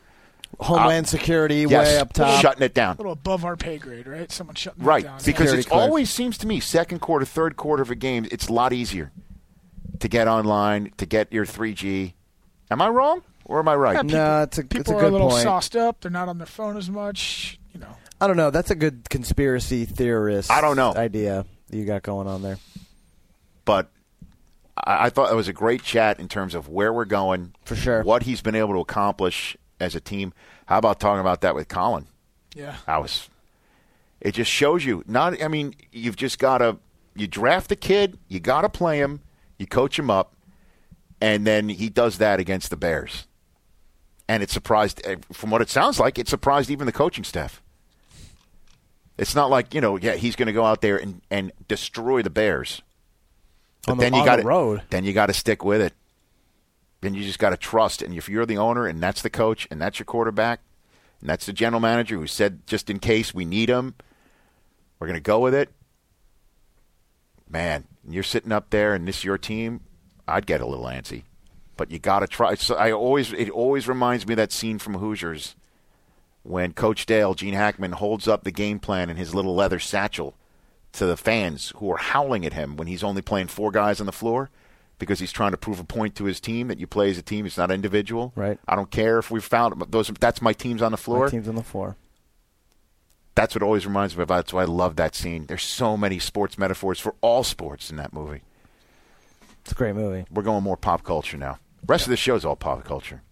Homeland 0.61 1.07
uh, 1.07 1.09
Security 1.09 1.67
yes, 1.69 1.89
way 1.89 1.99
up 1.99 2.13
top. 2.13 2.41
shutting 2.41 2.63
it 2.63 2.75
down. 2.75 2.95
A 2.95 2.99
little 2.99 3.13
above 3.13 3.45
our 3.45 3.57
pay 3.57 3.77
grade, 3.77 4.07
right? 4.07 4.31
Someone 4.31 4.55
shutting 4.55 4.83
that 4.85 4.87
Right, 4.89 5.05
down. 5.05 5.19
because 5.27 5.53
it 5.53 5.71
always 5.73 6.11
seems 6.11 6.39
to 6.39 6.47
me 6.47 6.61
second 6.61 7.01
quarter, 7.01 7.25
third 7.27 7.57
quarter 7.57 7.83
of 7.83 7.91
a 7.91 7.97
game, 7.97 8.27
it's 8.31 8.47
a 8.47 8.53
lot 8.53 8.73
easier 8.73 9.11
to 9.99 10.07
get 10.09 10.29
online, 10.29 10.93
to 10.99 11.07
get 11.07 11.33
your 11.33 11.45
3G. 11.45 12.13
Am 12.71 12.81
I 12.81 12.89
wrong 12.89 13.23
or 13.45 13.59
am 13.61 13.69
I 13.69 13.75
right? 13.77 13.95
Yeah, 13.97 14.03
people, 14.03 14.19
No, 14.19 14.43
it's 14.43 14.59
a- 14.59 14.61
it's 14.63 14.69
people 14.69 14.95
a 14.95 14.97
are 15.03 15.07
a 15.07 15.11
little 15.11 15.31
point. 15.31 15.43
sauced 15.43 15.77
up. 15.77 16.01
They're 16.01 16.11
not 16.11 16.29
on 16.29 16.39
their 16.39 16.47
phone 16.47 16.77
as 16.77 16.89
much. 16.91 17.59
You 17.73 17.81
know, 17.81 17.97
I 18.21 18.27
don't 18.27 18.37
know. 18.37 18.51
That's 18.51 18.71
a 18.71 18.75
good 18.75 19.09
conspiracy 19.11 19.85
theorist. 19.85 20.51
I 20.51 20.61
don't 20.61 20.77
know. 20.77 20.95
idea 20.95 21.45
you 21.71 21.85
got 21.85 22.03
going 22.03 22.27
on 22.29 22.43
there. 22.43 22.59
but 23.65 23.91
I, 24.77 25.07
I 25.07 25.11
thought 25.11 25.31
it 25.33 25.35
was 25.35 25.49
a 25.49 25.53
great 25.53 25.83
chat 25.83 26.21
in 26.21 26.29
terms 26.29 26.55
of 26.55 26.69
where 26.69 26.93
we're 26.93 27.05
going, 27.05 27.53
For 27.65 27.75
sure. 27.77 28.03
what 28.03 28.23
he's 28.25 28.41
been 28.43 28.55
able 28.55 28.75
to 28.75 28.81
accomplish 28.81 29.57
as 29.81 29.95
a 29.95 30.01
team. 30.01 30.33
How 30.67 30.79
about 30.79 31.01
talking 31.01 31.21
about 31.21 31.41
that 31.43 31.55
with 31.55 31.69
Colin? 31.69 32.07
yeah. 32.55 32.77
I 32.87 32.99
was. 32.99 33.29
It 34.21 34.33
just 34.33 34.51
shows 34.51 34.85
you. 34.85 35.03
Not. 35.07 35.43
I 35.43 35.49
mean, 35.49 35.75
you've 35.93 36.17
just 36.17 36.39
got 36.39 36.59
to. 36.59 36.79
You 37.17 37.27
draft 37.27 37.69
the 37.69 37.77
kid. 37.77 38.19
You 38.29 38.41
got 38.41 38.63
to 38.63 38.69
play 38.69 38.99
him. 38.99 39.21
You 39.59 39.67
coach 39.67 39.99
him 39.99 40.09
up, 40.11 40.35
and 41.21 41.47
then 41.47 41.69
he 41.69 41.89
does 41.91 42.19
that 42.19 42.41
against 42.41 42.71
the 42.71 42.77
Bears. 42.77 43.27
And 44.29 44.43
it 44.43 44.51
surprised, 44.51 45.03
eh, 45.05 45.17
from 45.33 45.51
what 45.51 45.61
it 45.61 45.69
sounds 45.69 46.01
like, 46.01 46.19
it 46.19 46.29
surprised 46.29 46.71
even 46.71 46.87
the 46.87 46.93
coaching 46.93 47.25
staff. 47.25 47.61
It's 49.19 49.35
not 49.35 49.51
like 49.51 49.75
you 49.75 49.81
know, 49.81 49.97
yeah, 49.97 50.15
he's 50.15 50.35
going 50.35 50.47
to 50.47 50.53
go 50.53 50.65
out 50.65 50.81
there 50.81 50.97
and, 50.97 51.21
and 51.31 51.53
destroy 51.69 52.23
the 52.23 52.31
Bears. 52.31 52.83
But 53.87 53.93
On 53.93 53.99
the- 53.99 54.05
then 54.05 54.15
you 54.15 54.25
got 54.25 54.39
the 54.41 54.45
road. 54.47 54.83
Then 54.91 55.05
you 55.05 55.13
got 55.13 55.27
to 55.27 55.35
stick 55.35 55.65
with 55.65 55.81
it. 55.81 55.93
Then 57.03 57.13
you 57.15 57.23
just 57.23 57.39
got 57.39 57.51
to 57.51 57.57
trust. 57.59 58.01
And 58.01 58.15
if 58.15 58.29
you're 58.31 58.47
the 58.47 58.57
owner 58.57 58.87
and 58.87 59.03
that's 59.03 59.21
the 59.21 59.29
coach 59.31 59.69
and 59.71 59.81
that's 59.81 59.99
your 59.99 60.07
quarterback 60.07 60.61
and 61.21 61.29
that's 61.29 61.45
the 61.45 61.53
general 61.53 61.81
manager 61.81 62.17
who 62.17 62.27
said, 62.27 62.67
just 62.67 62.89
in 62.89 62.99
case 62.99 63.35
we 63.35 63.45
need 63.45 63.69
him, 63.69 63.95
we're 64.99 65.07
going 65.07 65.19
to 65.19 65.21
go 65.21 65.39
with 65.39 65.55
it. 65.55 65.69
Man, 67.49 67.85
you're 68.09 68.23
sitting 68.23 68.53
up 68.53 68.71
there 68.71 68.95
and 68.95 69.07
this 69.07 69.19
is 69.19 69.25
your 69.25 69.37
team. 69.39 69.81
I'd 70.27 70.47
get 70.47 70.63
a 70.63 70.67
little 70.67 70.87
antsy, 70.87 71.25
but 71.77 71.91
you 71.91 71.99
got 71.99 72.21
to 72.21 72.27
try. 72.27 72.55
So 72.55 72.75
I 72.75 72.93
always 72.93 73.33
it 73.33 73.51
always 73.51 73.89
reminds 73.89 74.27
me 74.27 74.35
of 74.35 74.39
that 74.39 74.53
scene 74.53 74.79
from 74.79 74.95
Hoosiers 74.95 75.55
when 76.43 76.73
Coach 76.73 77.07
Dale, 77.07 77.35
Gene 77.35 77.55
Hackman, 77.55 77.93
holds 77.93 78.29
up 78.29 78.45
the 78.45 78.51
game 78.51 78.79
plan 78.79 79.11
in 79.11 79.17
his 79.17 79.35
little 79.35 79.55
leather 79.55 79.79
satchel 79.79 80.35
to 80.93 81.07
the 81.07 81.17
fans 81.17 81.73
who 81.77 81.91
are 81.91 81.97
howling 81.97 82.47
at 82.47 82.53
him 82.53 82.77
when 82.77 82.87
he's 82.87 83.03
only 83.03 83.23
playing 83.23 83.49
four 83.49 83.71
guys 83.71 83.99
on 84.01 84.07
the 84.07 84.13
floor 84.13 84.51
because 84.99 85.19
he's 85.19 85.33
trying 85.33 85.51
to 85.51 85.57
prove 85.57 85.81
a 85.81 85.85
point 85.85 86.15
to 86.15 86.25
his 86.25 86.41
team 86.41 86.69
that 86.69 86.79
you 86.79 86.87
play 86.87 87.11
as 87.11 87.19
a 87.19 87.23
team. 87.23 87.47
It's 87.47 87.59
not 87.59 87.71
individual. 87.71 88.33
Right. 88.37 88.59
I 88.69 88.77
don't 88.77 88.91
care 88.91 89.19
if 89.19 89.31
we 89.31 89.41
found 89.41 89.83
those. 89.91 90.09
That's 90.21 90.41
my 90.41 90.53
teams 90.53 90.83
on 90.83 90.93
the 90.93 90.99
floor. 90.99 91.25
My 91.25 91.31
team's 91.31 91.49
on 91.49 91.57
the 91.57 91.63
floor. 91.63 91.97
That's 93.35 93.55
what 93.55 93.63
always 93.63 93.85
reminds 93.85 94.17
me 94.17 94.23
of. 94.23 94.29
That's 94.29 94.53
why 94.53 94.63
I 94.63 94.67
love 94.67 94.95
that 94.97 95.17
scene. 95.17 95.47
There's 95.47 95.65
so 95.65 95.97
many 95.97 96.21
sports 96.21 96.57
metaphors 96.57 97.01
for 97.01 97.17
all 97.21 97.43
sports 97.43 97.91
in 97.91 97.97
that 97.97 98.13
movie. 98.13 98.43
It's 99.63 99.73
a 99.73 99.75
great 99.75 99.97
movie. 99.97 100.25
We're 100.31 100.43
going 100.43 100.63
more 100.63 100.77
pop 100.77 101.03
culture 101.03 101.37
now. 101.37 101.59
Rest 101.87 102.07
of 102.07 102.11
the 102.11 102.17
show 102.17 102.35
is 102.35 102.45
all 102.45 102.57
pop 102.57 102.85
culture. 102.85 103.23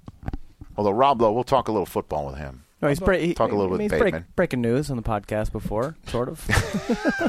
Although 0.76 0.90
Rob 0.92 1.20
Lowe, 1.20 1.32
we'll 1.32 1.44
talk 1.44 1.68
a 1.68 1.72
little 1.72 1.86
football 1.86 2.26
with 2.26 2.36
him. 2.36 2.64
No, 2.82 2.88
he's 2.88 2.98
break, 2.98 3.22
he, 3.22 3.34
Talk 3.34 3.52
a 3.52 3.56
little 3.56 3.74
I 3.74 3.78
mean, 3.78 3.88
bit 3.88 4.02
he's 4.02 4.10
break- 4.10 4.36
breaking 4.36 4.60
news 4.60 4.90
on 4.90 4.96
the 4.96 5.02
podcast 5.04 5.52
before, 5.52 5.96
sort 6.08 6.28
of. 6.28 6.44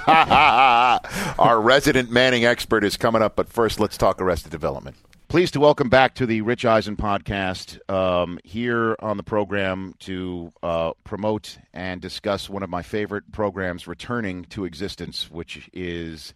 Our 1.40 1.62
resident 1.62 2.10
Manning 2.10 2.44
expert 2.44 2.84
is 2.84 2.98
coming 2.98 3.22
up, 3.22 3.36
but 3.36 3.48
first, 3.50 3.80
let's 3.80 3.96
talk 3.96 4.20
Arrested 4.20 4.52
Development. 4.52 4.96
Pleased 5.28 5.54
to 5.54 5.60
welcome 5.60 5.90
back 5.90 6.16
to 6.16 6.26
the 6.26 6.42
Rich 6.42 6.66
Eisen 6.66 6.96
podcast 6.96 7.78
um, 7.90 8.40
here 8.44 8.96
on 9.00 9.18
the 9.18 9.24
program 9.24 9.94
to 10.00 10.52
uh, 10.64 10.94
promote 11.04 11.58
and 11.74 12.02
discuss 12.02 12.50
one 12.50 12.64
of 12.64 12.70
my 12.70 12.82
favorite 12.82 13.32
programs 13.32 13.88
returning 13.88 14.46
to 14.46 14.66
existence, 14.66 15.30
which 15.30 15.70
is 15.72 16.34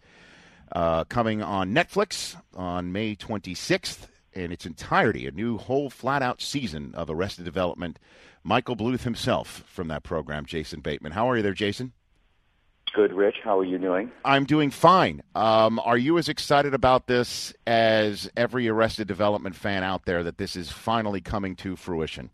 uh, 0.72 1.04
coming 1.04 1.42
on 1.42 1.74
Netflix 1.74 2.36
on 2.54 2.92
May 2.92 3.16
26th 3.16 4.06
in 4.38 4.52
its 4.52 4.64
entirety, 4.64 5.26
a 5.26 5.30
new 5.30 5.58
whole 5.58 5.90
flat 5.90 6.22
out 6.22 6.40
season 6.40 6.94
of 6.94 7.10
Arrested 7.10 7.44
Development. 7.44 7.98
Michael 8.44 8.76
Bluth 8.76 9.02
himself 9.02 9.64
from 9.66 9.88
that 9.88 10.04
program, 10.04 10.46
Jason 10.46 10.80
Bateman. 10.80 11.12
How 11.12 11.28
are 11.28 11.36
you 11.36 11.42
there, 11.42 11.52
Jason? 11.52 11.92
Good, 12.94 13.12
Rich. 13.12 13.36
How 13.44 13.58
are 13.58 13.64
you 13.64 13.78
doing? 13.78 14.10
I'm 14.24 14.44
doing 14.44 14.70
fine. 14.70 15.22
Um, 15.34 15.78
are 15.80 15.98
you 15.98 16.16
as 16.16 16.28
excited 16.28 16.72
about 16.72 17.06
this 17.06 17.52
as 17.66 18.30
every 18.36 18.68
Arrested 18.68 19.06
Development 19.08 19.54
fan 19.54 19.82
out 19.82 20.04
there 20.06 20.22
that 20.22 20.38
this 20.38 20.56
is 20.56 20.70
finally 20.70 21.20
coming 21.20 21.54
to 21.56 21.76
fruition? 21.76 22.30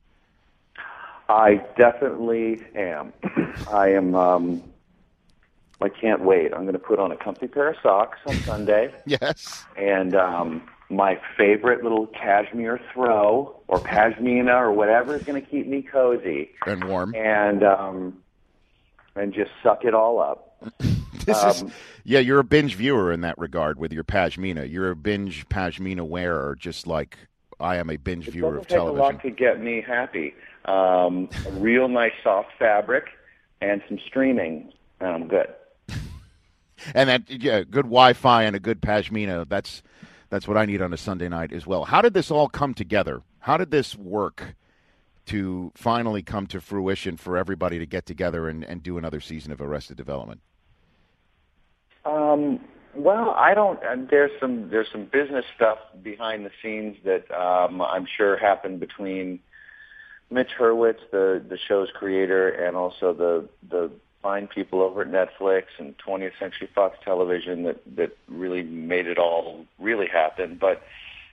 I 1.29 1.57
definitely 1.77 2.63
am. 2.77 3.13
I 3.73 3.89
am. 3.89 4.15
Um, 4.15 4.63
I 5.81 5.89
can't 5.89 6.23
wait. 6.23 6.53
I'm 6.55 6.63
going 6.63 6.75
to 6.75 6.79
put 6.79 6.99
on 6.99 7.11
a 7.11 7.17
comfy 7.17 7.49
pair 7.49 7.71
of 7.71 7.77
socks 7.83 8.19
on 8.27 8.35
Sunday. 8.37 8.95
yes. 9.07 9.65
And 9.77 10.15
um, 10.15 10.63
my 10.97 11.19
favorite 11.37 11.83
little 11.83 12.07
cashmere 12.07 12.81
throw 12.93 13.61
or 13.69 13.79
pashmina 13.79 14.55
or 14.55 14.73
whatever 14.73 15.17
is 15.17 15.23
going 15.23 15.41
to 15.43 15.49
keep 15.49 15.67
me 15.67 15.83
cozy 15.83 16.51
and 16.67 16.85
warm. 16.85 17.15
And 17.15 17.63
um, 17.63 18.19
and 19.17 19.33
just 19.35 19.51
suck 19.63 19.85
it 19.85 19.95
all 19.95 20.21
up. 20.21 20.63
This 21.27 21.43
is, 21.43 21.63
Um, 21.63 21.73
yeah, 22.05 22.19
you're 22.19 22.41
a 22.41 22.45
binge 22.45 22.75
viewer 22.75 23.11
in 23.11 23.23
that 23.23 23.39
regard 23.39 23.79
with 23.79 23.95
your 23.95 24.05
pashmina. 24.05 24.71
You're 24.71 24.91
a 24.91 24.97
binge 24.97 25.49
pashmina 25.49 26.07
wearer, 26.07 26.55
just 26.59 26.87
like 26.87 27.17
I 27.59 27.77
am 27.77 27.89
a 27.89 27.97
binge 27.97 28.27
viewer 28.29 28.59
of 28.59 28.67
Doesn't 28.67 28.77
a 28.77 28.79
television. 28.93 28.99
lot 29.01 29.23
to 29.23 29.31
get 29.31 29.59
me 29.63 29.81
happy. 29.81 30.35
Um, 30.67 31.31
a 31.47 31.51
real 31.53 31.89
nice 31.89 32.13
soft 32.23 32.51
fabric 32.59 33.05
and 33.63 33.81
some 33.89 33.99
streaming. 34.07 34.71
and 35.01 35.09
I'm 35.09 35.29
good. 35.29 35.47
And 36.95 37.09
that 37.09 37.31
yeah, 37.31 37.61
good 37.61 37.85
Wi-Fi 37.87 38.43
and 38.43 38.55
a 38.55 38.61
good 38.61 38.83
pashmina. 38.83 39.49
That's 39.49 39.83
that's 40.35 40.49
what 40.49 40.57
I 40.57 40.67
need 40.67 40.83
on 40.83 40.93
a 40.93 40.97
Sunday 40.97 41.29
night 41.29 41.53
as 41.53 41.65
well. 41.65 41.85
How 41.85 42.03
did 42.03 42.13
this 42.13 42.29
all 42.29 42.49
come 42.49 42.75
together? 42.75 43.23
How 43.39 43.57
did 43.57 43.71
this 43.71 43.95
work 43.95 44.57
to 45.27 45.71
finally 45.77 46.23
come 46.23 46.49
to 46.49 46.61
fruition 46.61 47.17
for 47.17 47.37
everybody 47.37 47.79
to 47.79 47.87
get 47.87 48.05
together 48.05 48.49
and, 48.49 48.65
and 48.65 48.83
do 48.83 48.99
another 48.99 49.21
season 49.21 49.53
of 49.53 49.61
Arrested 49.61 49.97
Development? 49.97 50.41
Um, 52.05 52.59
well, 52.97 53.31
I 53.31 53.55
don't. 53.55 53.79
uh, 53.85 53.95
There's 54.11 54.33
some 54.41 54.71
there's 54.71 54.89
some 54.91 55.05
business 55.05 55.45
stuff 55.55 55.79
behind 56.03 56.45
the 56.45 56.51
scenes 56.61 56.97
that 57.05 57.31
um, 57.31 57.81
I'm 57.81 58.07
sure 58.17 58.37
happened 58.37 58.81
between 58.81 59.39
Mitch 60.31 60.51
Hurwitz, 60.59 60.99
the 61.13 61.45
the 61.49 61.59
show's 61.69 61.91
creator, 61.95 62.49
and 62.49 62.77
also 62.77 63.15
the 63.15 63.49
the 63.71 63.93
fine 64.25 64.49
people 64.49 64.81
over 64.81 65.03
at 65.03 65.09
Netflix 65.09 65.65
and 65.79 65.95
20th 65.99 66.33
Century 66.41 66.69
Fox 66.75 66.97
Television 67.05 67.65
that 67.65 67.81
that 67.97 68.17
really 68.27 68.63
made 68.63 69.07
it 69.07 69.19
all 69.19 69.67
really 69.79 70.07
happen. 70.09 70.57
But 70.59 70.83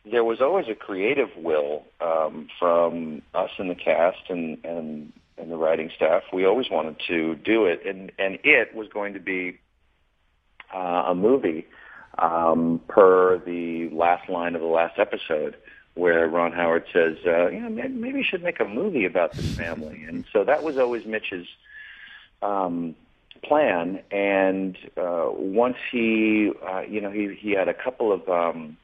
there 0.06 0.26
was 0.26 0.42
always 0.42 0.68
a 0.68 0.76
creative 0.76 1.30
will 1.38 1.86
um, 2.02 2.50
from 2.60 3.22
us 3.34 3.50
in 3.58 3.70
the 3.70 3.76
cast 3.76 4.30
and 4.30 4.64
and 4.66 5.14
and 5.38 5.50
the 5.50 5.56
writing 5.56 5.90
staff. 5.96 6.24
We 6.34 6.46
always 6.46 6.70
wanted 6.70 6.98
to 7.08 7.36
do 7.36 7.66
it, 7.66 7.86
and 7.86 8.12
and 8.20 8.38
it 8.44 8.76
was 8.76 8.90
going 8.90 9.14
to 9.14 9.20
be 9.20 9.58
uh, 10.76 11.04
a 11.08 11.16
movie 11.16 11.68
um, 12.20 12.82
per 12.90 13.40
the 13.40 13.90
last 13.94 14.30
line 14.30 14.54
of 14.54 14.62
the 14.62 14.68
last 14.68 15.00
episode, 15.00 15.56
where 15.94 16.28
Ron 16.28 16.52
Howard 16.52 16.84
says, 16.92 17.16
uh, 17.26 17.48
"You 17.48 17.62
know, 17.62 17.70
maybe, 17.70 17.94
maybe 17.94 18.18
you 18.18 18.26
should 18.26 18.44
make 18.44 18.60
a 18.60 18.68
movie 18.68 19.06
about 19.06 19.32
this 19.32 19.56
family." 19.56 20.04
And 20.04 20.26
so 20.34 20.44
that 20.44 20.62
was 20.62 20.78
always 20.78 21.06
Mitch's 21.06 21.48
um, 22.42 22.96
plan. 23.44 24.02
And 24.12 24.78
uh, 24.98 25.30
once 25.32 25.78
he, 25.92 26.52
uh, 26.68 26.82
you 26.82 27.02
know, 27.02 27.12
he 27.12 27.36
he 27.40 27.52
had 27.52 27.68
a 27.68 27.74
couple 27.74 28.12
of 28.12 28.28
um, 28.30 28.78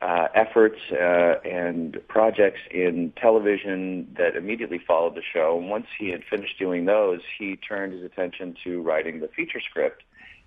uh, 0.00 0.28
efforts 0.34 0.78
uh, 0.92 1.40
and 1.44 1.98
projects 2.08 2.60
in 2.70 3.12
television 3.20 4.14
that 4.16 4.36
immediately 4.36 4.78
followed 4.78 5.14
the 5.14 5.22
show. 5.32 5.58
And 5.58 5.68
once 5.68 5.86
he 5.98 6.10
had 6.10 6.22
finished 6.24 6.58
doing 6.58 6.84
those, 6.84 7.20
he 7.38 7.56
turned 7.56 7.92
his 7.92 8.04
attention 8.04 8.56
to 8.64 8.80
writing 8.82 9.20
the 9.20 9.28
feature 9.28 9.60
script 9.60 10.02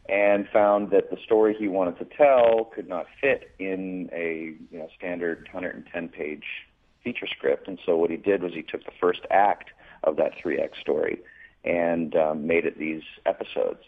and 0.09 0.47
found 0.49 0.89
that 0.91 1.11
the 1.11 1.17
story 1.23 1.55
he 1.57 1.67
wanted 1.67 1.97
to 1.99 2.05
tell 2.05 2.65
could 2.73 2.87
not 2.87 3.05
fit 3.19 3.51
in 3.59 4.09
a 4.13 4.55
you 4.71 4.79
know 4.79 4.87
standard 4.97 5.47
110 5.51 6.09
page 6.09 6.43
feature 7.03 7.27
script. 7.27 7.67
And 7.67 7.79
so 7.85 7.97
what 7.97 8.09
he 8.09 8.17
did 8.17 8.43
was 8.43 8.53
he 8.53 8.61
took 8.61 8.85
the 8.85 8.91
first 8.99 9.21
act 9.29 9.71
of 10.03 10.15
that 10.17 10.33
3X 10.43 10.79
story 10.79 11.19
and 11.63 12.15
um, 12.15 12.47
made 12.47 12.65
it 12.65 12.77
these 12.77 13.03
episodes. 13.25 13.79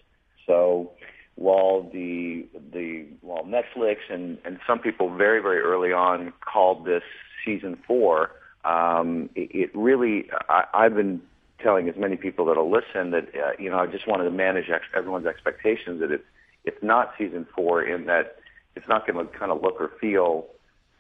So 0.46 0.92
while 1.36 1.90
the 1.92 2.46
the 2.72 3.06
while 3.22 3.44
Netflix 3.44 3.98
and 4.10 4.38
and 4.46 4.60
some 4.68 4.80
people 4.80 5.16
very 5.16 5.42
very 5.42 5.60
early 5.60 5.92
on 5.92 6.34
called 6.42 6.86
this 6.86 7.04
season 7.46 7.78
four, 7.88 8.32
um, 8.66 9.30
it, 9.36 9.50
it 9.54 9.72
really 9.76 10.30
I, 10.50 10.66
I've 10.74 10.96
been 10.96 11.22
telling 11.62 11.88
as 11.88 11.96
many 11.96 12.18
people 12.18 12.46
that'll 12.46 12.70
listen 12.70 13.12
that 13.12 13.30
uh, 13.36 13.52
you 13.58 13.70
know 13.70 13.80
I 13.80 13.88
just 13.88 14.08
wanted 14.08 14.26
to 14.26 14.32
manage 14.32 14.70
ex- 14.70 14.86
everyone's 14.96 15.26
expectations 15.26 16.00
that 16.02 16.12
it's 16.12 16.26
it's 16.66 16.84
not 16.84 17.14
season 17.18 17.48
four 17.56 17.84
in 17.84 18.06
that 18.06 18.38
it's 18.76 18.88
not 18.88 19.08
going 19.08 19.26
to 19.26 19.38
kind 19.38 19.52
of 19.52 19.62
look 19.62 19.80
or 19.80 19.92
feel 20.00 20.46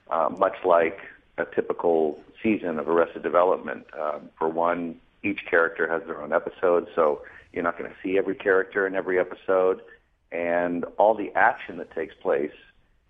uh, 0.09 0.29
much 0.37 0.55
like 0.65 0.99
a 1.37 1.45
typical 1.45 2.19
season 2.41 2.79
of 2.79 2.87
Arrested 2.87 3.23
Development. 3.23 3.85
Um, 3.99 4.29
for 4.37 4.47
one, 4.47 4.95
each 5.23 5.45
character 5.49 5.87
has 5.87 6.03
their 6.05 6.21
own 6.21 6.33
episode, 6.33 6.87
so 6.95 7.21
you're 7.51 7.63
not 7.63 7.77
going 7.77 7.89
to 7.89 7.95
see 8.03 8.17
every 8.17 8.35
character 8.35 8.85
in 8.87 8.95
every 8.95 9.19
episode 9.19 9.81
and 10.33 10.83
all 10.97 11.13
the 11.13 11.31
action 11.35 11.77
that 11.77 11.93
takes 11.93 12.15
place 12.15 12.51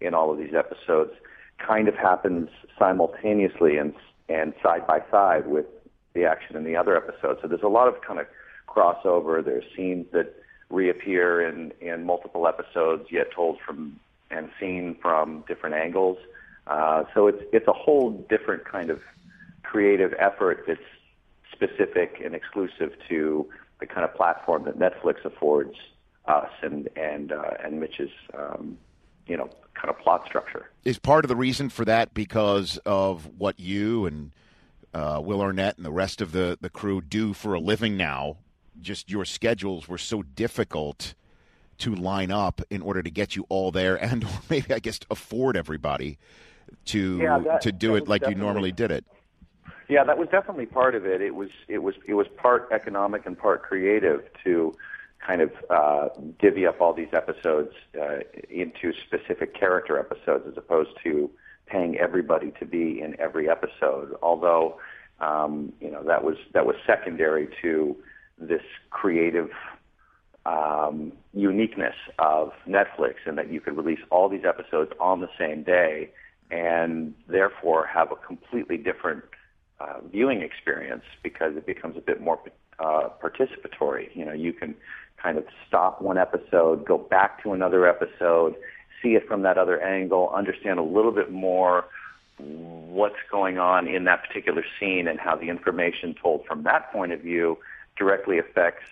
in 0.02 0.14
all 0.14 0.32
of 0.32 0.38
these 0.38 0.54
episodes 0.54 1.12
kind 1.58 1.88
of 1.88 1.96
happens 1.96 2.50
simultaneously 2.78 3.78
and 3.78 3.94
and 4.30 4.54
side 4.62 4.86
by 4.88 5.02
side 5.12 5.48
with 5.48 5.66
the 6.14 6.26
action 6.26 6.56
in 6.56 6.64
the 6.64 6.76
other 6.76 6.96
episodes. 6.96 7.40
So 7.42 7.48
there's 7.48 7.64
a 7.64 7.68
lot 7.68 7.88
of 7.88 8.02
kind 8.02 8.20
of 8.20 8.28
crossover. 8.68 9.44
There's 9.44 9.64
scenes 9.76 10.06
that 10.12 10.34
reappear 10.70 11.48
in 11.48 11.72
in 11.80 12.06
multiple 12.06 12.48
episodes, 12.48 13.08
yet 13.10 13.32
told 13.32 13.60
from 13.66 14.00
and 14.30 14.50
seen 14.60 14.96
from 15.02 15.44
different 15.48 15.76
angles. 15.76 16.18
Uh, 16.68 17.04
so 17.14 17.28
it's 17.28 17.44
it's 17.54 17.68
a 17.68 17.74
whole 17.74 18.12
different 18.30 18.66
kind 18.66 18.90
of 18.90 19.00
creative 19.64 20.14
effort 20.20 20.66
that's 20.68 20.80
specific 21.54 22.22
and 22.24 22.36
exclusive 22.36 22.92
to 23.10 23.48
the 23.80 23.86
kind 23.86 24.04
of 24.04 24.14
platform 24.16 24.66
that 24.66 24.78
Netflix 24.78 25.24
affords 25.26 25.76
us 26.26 26.50
and 26.62 26.90
and 26.96 27.32
uh, 27.32 27.52
and 27.64 27.80
Mitch's 27.80 28.12
um, 28.38 28.78
you 29.28 29.38
know 29.38 29.50
kind 29.74 29.90
of 29.90 30.00
plot 30.00 30.26
structure. 30.26 30.70
Is 30.84 31.00
part 31.00 31.26
of 31.26 31.30
the 31.30 31.36
reason 31.36 31.70
for 31.70 31.86
that 31.86 32.14
because 32.14 32.78
of 32.86 33.28
what 33.38 33.60
you 33.60 34.06
and 34.06 34.32
uh, 34.94 35.20
Will 35.24 35.42
Arnett 35.42 35.78
and 35.78 35.86
the 35.86 35.92
rest 35.92 36.22
of 36.22 36.32
the 36.32 36.58
the 36.62 36.70
crew 36.70 37.02
do 37.02 37.34
for 37.34 37.54
a 37.54 37.60
living 37.60 37.98
now? 37.98 38.38
Just 38.82 39.10
your 39.10 39.26
schedules 39.26 39.88
were 39.88 39.98
so 39.98 40.24
difficult 40.24 41.14
to 41.80 41.94
line 41.94 42.32
up 42.32 42.62
in 42.70 42.82
order 42.82 43.02
to 43.04 43.10
get 43.10 43.36
you 43.36 43.46
all 43.50 43.72
there, 43.72 43.96
and 43.96 44.26
maybe 44.50 44.74
I 44.74 44.80
guess 44.80 45.00
afford 45.10 45.58
everybody 45.58 46.18
to 46.86 47.18
Yeah, 47.18 47.40
that- 47.40 47.62
to 47.62 47.72
do 47.72 47.96
it 47.96 48.08
like 48.08 48.28
you 48.28 48.36
normally 48.36 48.72
did 48.72 48.92
it. 48.92 49.06
Yeah, 49.90 50.04
that 50.06 50.18
was 50.18 50.30
definitely 50.30 50.66
part 50.66 50.96
of 50.96 51.06
it. 51.06 51.22
It 51.22 51.36
was 51.36 51.50
it 51.68 51.80
was 51.80 51.96
it 52.08 52.14
was 52.14 52.28
part 52.38 52.70
economic 52.72 53.26
and 53.26 53.38
part 53.38 53.64
creative 53.64 54.22
to 54.44 54.76
kind 55.26 55.42
of 55.42 55.52
uh, 55.70 56.10
divvy 56.40 56.66
up 56.66 56.82
all 56.82 56.94
these 56.94 57.14
episodes 57.14 57.74
uh, 58.00 58.20
into 58.50 58.94
specific 59.06 59.58
character 59.58 59.98
episodes 59.98 60.46
as 60.48 60.58
opposed 60.58 60.92
to 61.04 61.30
paying 61.66 61.98
everybody 61.98 62.52
to 62.60 62.66
be 62.66 63.02
in 63.02 63.20
every 63.20 63.50
episode. 63.50 64.16
Although 64.22 64.80
um, 65.20 65.74
you 65.80 65.92
know 65.92 66.04
that 66.04 66.24
was 66.24 66.38
that 66.54 66.66
was 66.66 66.76
secondary 66.86 67.48
to 67.62 67.96
this 68.38 68.64
creative 68.90 69.50
um, 70.46 71.14
uniqueness 71.34 71.96
of 72.20 72.52
Netflix, 72.68 73.16
and 73.26 73.38
that 73.38 73.52
you 73.52 73.62
could 73.62 73.78
release 73.78 74.00
all 74.10 74.30
these 74.30 74.46
episodes 74.46 74.92
on 75.00 75.22
the 75.22 75.30
same 75.38 75.64
day, 75.64 76.10
and 76.52 77.14
therefore 77.28 77.86
have 77.86 78.12
a 78.12 78.16
completely 78.16 78.78
different 78.78 79.24
uh, 79.80 80.00
viewing 80.12 80.42
experience 80.42 81.04
because 81.22 81.56
it 81.56 81.66
becomes 81.66 81.98
a 81.98 82.02
bit 82.02 82.22
more 82.22 82.40
uh, 82.80 83.10
participatory. 83.22 84.16
You 84.16 84.26
know, 84.26 84.34
you 84.34 84.54
can 84.54 84.76
kind 85.22 85.38
of 85.38 85.46
stop 85.68 86.02
one 86.02 86.18
episode, 86.18 86.86
go 86.86 86.98
back 86.98 87.42
to 87.44 87.54
another 87.54 87.88
episode, 87.88 88.56
see 89.02 89.16
it 89.16 89.28
from 89.28 89.42
that 89.44 89.58
other 89.58 89.82
angle, 89.82 90.30
understand 90.34 90.80
a 90.80 90.84
little 90.84 91.12
bit 91.12 91.32
more 91.32 91.86
what's 92.38 93.20
going 93.32 93.60
on 93.60 93.88
in 93.88 94.06
that 94.06 94.24
particular 94.28 94.64
scene 94.80 95.08
and 95.08 95.20
how 95.20 95.36
the 95.36 95.50
information 95.50 96.16
told 96.22 96.46
from 96.46 96.64
that 96.64 96.92
point 96.92 97.12
of 97.12 97.22
view 97.22 97.58
directly 97.96 98.40
affects 98.40 98.86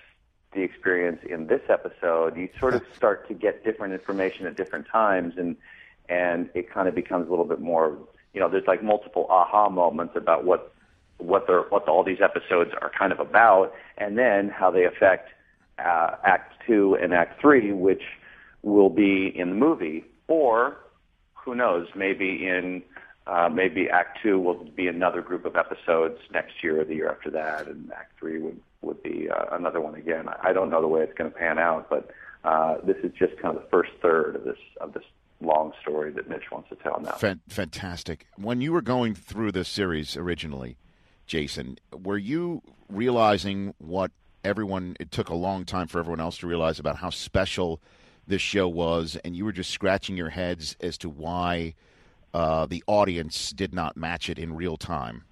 the 0.54 0.62
experience 0.62 1.20
in 1.28 1.48
this 1.48 1.62
episode. 1.70 2.38
You 2.38 2.50
sort 2.60 2.76
of 2.76 2.84
start 2.96 3.28
to 3.30 3.34
get 3.34 3.64
different 3.64 3.94
information 3.94 4.46
at 4.46 4.56
different 4.56 4.88
times 4.88 5.36
and 5.38 5.56
and 6.10 6.50
it 6.54 6.70
kind 6.70 6.90
of 6.90 6.96
becomes 6.96 7.28
a 7.28 7.30
little 7.30 7.46
bit 7.46 7.62
more 7.62 7.98
you 8.34 8.40
know, 8.40 8.50
there's 8.50 8.68
like 8.68 8.84
multiple 8.84 9.28
aha 9.30 9.70
moments 9.70 10.14
about 10.16 10.46
what 10.46 10.74
what 11.18 11.46
they're 11.48 11.64
what 11.64 11.88
all 11.88 12.04
these 12.04 12.22
episodes 12.22 12.72
are 12.82 12.92
kind 12.98 13.12
of 13.12 13.20
about 13.20 13.74
and 13.98 14.18
then 14.18 14.50
how 14.50 14.72
they 14.72 14.86
affect 14.86 15.30
uh, 15.80 16.16
act 16.24 16.54
two 16.66 16.98
and 17.02 17.14
act 17.14 17.40
three, 17.42 17.72
which 17.72 18.04
will 18.64 18.90
be 18.90 19.32
in 19.36 19.50
the 19.50 19.56
movie, 19.56 20.06
or 20.28 20.78
who 21.34 21.56
knows, 21.56 21.88
maybe 21.96 22.48
in 22.48 22.84
uh, 23.28 23.50
maybe 23.50 23.90
Act 23.90 24.20
Two 24.24 24.40
will 24.40 24.64
be 24.76 24.88
another 24.88 25.22
group 25.22 25.46
of 25.46 25.56
episodes 25.56 26.20
next 26.34 26.64
year 26.64 26.82
or 26.82 26.86
the 26.86 26.96
year 26.96 27.10
after 27.10 27.30
that, 27.32 27.68
and 27.68 27.92
Act 27.92 28.18
Three 28.20 28.40
would 28.40 28.60
would 28.82 29.02
be 29.04 29.30
uh, 29.30 29.56
another 29.56 29.80
one 29.80 29.96
again. 29.96 30.26
I 30.42 30.54
don't 30.54 30.70
know 30.70 30.82
the 30.82 30.88
way 30.88 31.02
it's 31.02 31.14
going 31.14 31.32
to 31.32 31.38
pan 31.38 31.60
out, 31.60 31.88
but 31.90 32.10
uh, 32.44 32.78
this 32.84 32.98
is 33.04 33.12
just 33.18 33.38
kind 33.40 33.56
of 33.56 33.62
the 33.62 33.70
first 33.70 33.92
third 34.02 34.36
of 34.36 34.44
this 34.44 34.58
of 34.80 34.94
this 34.94 35.04
long 35.42 35.74
story 35.82 36.12
that 36.12 36.30
Mitch 36.30 36.52
wants 36.52 36.70
to 36.70 36.76
tell 36.76 37.00
now. 37.02 37.12
Fantastic. 37.50 38.28
When 38.38 38.62
you 38.62 38.72
were 38.72 38.82
going 38.82 39.16
through 39.16 39.52
this 39.52 39.68
series 39.68 40.16
originally, 40.16 40.78
Jason, 41.26 41.78
were 41.92 42.18
you 42.18 42.62
realizing 42.89 43.74
what 43.78 44.12
everyone? 44.44 44.96
It 45.00 45.12
took 45.12 45.30
a 45.30 45.36
long 45.36 45.66
time 45.66 45.88
for 45.88 46.00
everyone 46.00 46.20
else 46.20 46.38
to 46.39 46.48
realize 46.48 46.80
about 46.80 46.98
how 46.98 47.10
special 47.10 47.82
this 48.28 48.42
show 48.42 48.68
was, 48.68 49.18
and 49.24 49.36
you 49.36 49.46
were 49.46 49.52
just 49.52 49.72
scratching 49.72 50.16
your 50.18 50.30
heads 50.30 50.76
as 50.82 50.98
to 51.00 51.10
why 51.10 51.74
uh, 52.34 52.66
the 52.66 52.84
audience 52.88 53.52
did 53.52 53.74
not 53.74 53.98
match 53.98 54.30
it 54.30 54.38
in 54.38 54.56
real 54.56 54.78
time. 54.78 55.24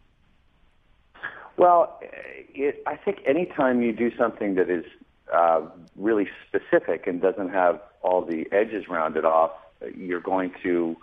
Well, 1.57 1.99
it, 2.01 2.81
I 2.87 2.95
think 2.95 3.19
anytime 3.25 3.81
you 3.81 3.91
do 3.91 4.15
something 4.17 4.55
that 4.55 4.69
is 4.69 4.85
uh, 5.33 5.61
really 5.95 6.27
specific 6.47 7.05
and 7.07 7.21
doesn't 7.21 7.49
have 7.49 7.81
all 8.01 8.23
the 8.23 8.47
edges 8.51 8.87
rounded 8.87 9.25
off, 9.25 9.51
you're 9.95 10.21
going 10.21 10.51
to 10.63 10.97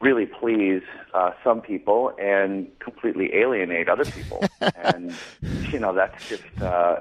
really 0.00 0.26
please 0.26 0.82
uh, 1.14 1.30
some 1.44 1.60
people 1.60 2.12
and 2.20 2.68
completely 2.80 3.34
alienate 3.34 3.88
other 3.88 4.04
people. 4.04 4.44
and 4.76 5.14
you 5.72 5.78
know 5.78 5.94
that's 5.94 6.28
just 6.28 6.62
uh, 6.62 6.96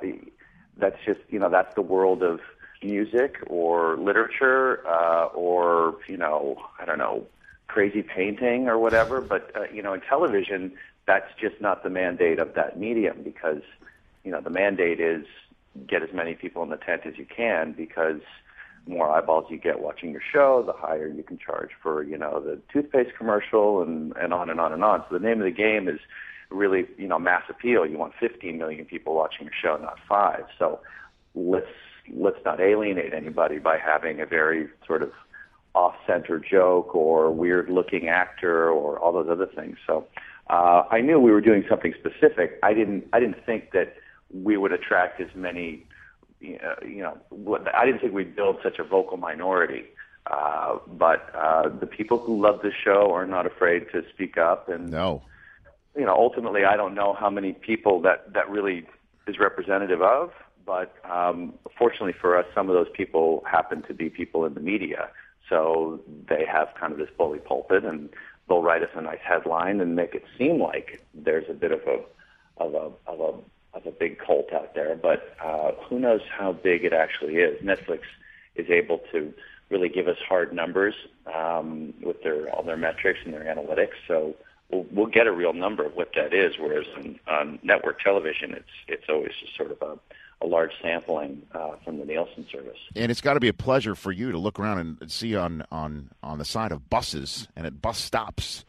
that's 0.78 0.98
just 1.06 1.20
you 1.30 1.40
know 1.40 1.50
that's 1.50 1.74
the 1.76 1.82
world 1.82 2.24
of 2.24 2.40
music 2.84 3.38
or 3.48 3.98
literature 3.98 4.88
uh, 4.88 5.26
or 5.26 5.98
you 6.08 6.18
know 6.18 6.58
I 6.80 6.86
don't 6.86 7.00
know 7.00 7.26
crazy 7.68 8.04
painting 8.04 8.68
or 8.68 8.78
whatever. 8.78 9.20
But 9.20 9.52
uh, 9.56 9.64
you 9.74 9.82
know 9.82 9.94
in 9.94 10.02
television 10.02 10.74
that's 11.08 11.32
just 11.40 11.60
not 11.60 11.84
the 11.84 11.90
mandate 11.90 12.40
of 12.40 12.54
that 12.54 12.80
medium 12.80 13.24
because 13.24 13.62
you 14.24 14.32
know 14.32 14.42
the 14.42 14.52
mandate 14.52 15.00
is 15.00 15.26
get 15.88 16.04
as 16.04 16.14
many 16.14 16.36
people 16.36 16.62
in 16.64 16.70
the 16.70 16.78
tent 16.78 17.02
as 17.06 17.18
you 17.18 17.26
can 17.26 17.72
because 17.72 18.22
more 18.88 19.10
eyeballs 19.10 19.46
you 19.50 19.58
get 19.58 19.80
watching 19.80 20.12
your 20.12 20.22
show, 20.34 20.64
the 20.66 20.74
higher 20.74 21.08
you 21.08 21.24
can 21.24 21.38
charge 21.38 21.70
for, 21.82 22.04
you 22.04 22.18
know, 22.18 22.40
the 22.40 22.60
toothpaste 22.74 23.16
commercial 23.18 23.82
and, 23.82 24.14
and 24.18 24.34
on 24.34 24.50
and 24.50 24.60
on 24.60 24.74
and 24.74 24.84
on. 24.84 25.04
So 25.10 25.18
the 25.18 25.24
name 25.24 25.40
of 25.40 25.46
the 25.46 25.52
game 25.52 25.88
is 25.88 26.00
really, 26.50 26.86
you 26.98 27.08
know, 27.08 27.20
mass 27.20 27.44
appeal. 27.50 27.86
You 27.86 27.98
want 27.98 28.14
15 28.20 28.58
million 28.58 28.86
people 28.86 29.16
watching 29.16 29.46
your 29.46 29.54
show, 29.62 29.82
not 29.82 29.98
five. 30.08 30.46
So 30.58 30.80
let's, 31.36 31.68
let's 32.12 32.40
not 32.44 32.60
alienate 32.60 33.14
anybody 33.14 33.60
by 33.60 33.78
having 33.78 34.20
a 34.20 34.26
very 34.26 34.68
sort 34.86 35.04
of 35.04 35.12
off-center 35.74 36.40
joke 36.40 36.94
or 36.94 37.32
weird-looking 37.32 38.10
actor 38.10 38.70
or 38.70 39.00
all 39.00 39.14
those 39.14 39.30
other 39.30 39.46
things. 39.46 39.78
So 39.88 40.06
uh, 40.50 40.84
I 40.92 41.00
knew 41.00 41.20
we 41.20 41.32
were 41.32 41.40
doing 41.40 41.64
something 41.70 41.94
specific. 41.98 42.60
I 42.62 42.74
didn't, 42.74 43.08
I 43.14 43.20
didn't 43.20 43.46
think 43.46 43.72
that 43.72 43.96
we 44.34 44.58
would 44.58 44.74
attract 44.74 45.22
as 45.22 45.30
many 45.36 45.86
you 46.42 47.02
know, 47.04 47.18
what, 47.30 47.74
I 47.74 47.86
didn't 47.86 48.02
think 48.02 48.14
we'd 48.14 48.36
build 48.36 48.58
such 48.64 48.80
a 48.80 48.84
vocal 48.84 49.18
minority. 49.18 49.86
Uh, 50.28 50.78
but 50.88 51.34
uh, 51.36 51.70
the 51.70 51.88
people 51.88 52.20
who 52.20 52.42
love 52.42 52.62
the 52.62 52.72
show 52.84 53.12
are 53.14 53.26
not 53.26 53.46
afraid 53.46 53.88
to 53.92 54.04
speak 54.14 54.38
up. 54.38 54.70
And 54.70 54.90
no, 54.92 55.22
you 55.96 56.06
know, 56.06 56.16
ultimately, 56.16 56.64
I 56.64 56.76
don't 56.78 56.94
know 56.94 57.14
how 57.14 57.30
many 57.30 57.54
people 57.54 58.02
that 58.02 58.34
that 58.34 58.50
really 58.50 58.86
is 59.28 59.40
representative 59.40 60.02
of. 60.02 60.32
But 60.64 60.94
um, 61.10 61.56
fortunately 61.78 62.14
for 62.14 62.38
us, 62.38 62.46
some 62.54 62.70
of 62.70 62.76
those 62.76 62.90
people 62.94 63.44
happen 63.50 63.82
to 63.84 63.94
be 63.94 64.10
people 64.10 64.46
in 64.46 64.54
the 64.54 64.60
media 64.60 65.10
So 65.52 66.00
they 66.30 66.46
have 66.46 66.70
kind 66.80 66.94
of 66.94 66.98
this 66.98 67.10
bully 67.18 67.40
pulpit, 67.40 67.84
and 67.84 68.10
they'll 68.48 68.62
write 68.62 68.84
us 68.84 68.90
a 68.96 69.02
nice 69.02 69.20
headline 69.22 69.82
and 69.82 69.96
make 69.98 70.16
it 70.16 70.24
seem 70.38 70.62
like 70.62 71.04
there's 71.14 71.50
a 71.50 71.54
bit 71.54 71.74
of 71.74 71.82
a 71.82 72.00
of 72.58 72.74
a 72.74 73.12
of 73.12 73.20
a 73.20 73.34
of 73.74 73.86
a 73.86 73.92
big 73.92 74.20
cult 74.20 74.52
out 74.54 74.74
there. 74.76 74.96
But 74.96 75.36
uh, 75.44 75.72
who 75.88 76.00
knows 76.00 76.22
how 76.30 76.54
big 76.54 76.84
it 76.84 76.94
actually 76.94 77.38
is? 77.38 77.62
Netflix 77.62 78.02
is 78.56 78.70
able 78.70 79.00
to 79.12 79.34
really 79.70 79.90
give 79.90 80.08
us 80.08 80.18
hard 80.28 80.54
numbers 80.54 80.94
um, 81.34 81.94
with 82.02 82.22
their 82.24 82.50
all 82.50 82.64
their 82.64 82.78
metrics 82.78 83.20
and 83.24 83.34
their 83.34 83.44
analytics. 83.44 83.96
So 84.08 84.36
we'll, 84.70 84.86
we'll 84.92 85.06
get 85.08 85.28
a 85.28 85.32
real 85.32 85.54
number 85.54 85.86
of 85.86 85.96
what 85.96 86.12
that 86.16 86.34
is. 86.34 86.58
Whereas 86.60 86.86
on, 86.98 87.20
on 87.28 87.60
network 87.64 88.02
television, 88.02 88.54
it's 88.54 88.70
it's 88.88 89.06
always 89.10 89.32
just 89.40 89.56
sort 89.56 89.72
of 89.72 89.82
a 89.82 89.98
a 90.44 90.48
large 90.48 90.72
sampling 90.82 91.44
uh, 91.54 91.76
from 91.86 92.00
the 92.00 92.06
Nielsen 92.06 92.48
service. 92.52 92.80
And 92.96 93.12
it's 93.12 93.22
got 93.22 93.36
to 93.36 93.40
be 93.40 93.48
a 93.48 93.54
pleasure 93.54 93.94
for 93.94 94.12
you 94.12 94.32
to 94.32 94.40
look 94.40 94.60
around 94.60 94.98
and 95.00 95.12
see 95.12 95.36
on 95.36 95.64
on 95.72 96.10
on 96.22 96.40
the 96.40 96.46
side 96.46 96.72
of 96.72 96.90
buses 96.90 97.48
and 97.56 97.66
at 97.66 97.82
bus 97.82 98.00
stops 98.00 98.66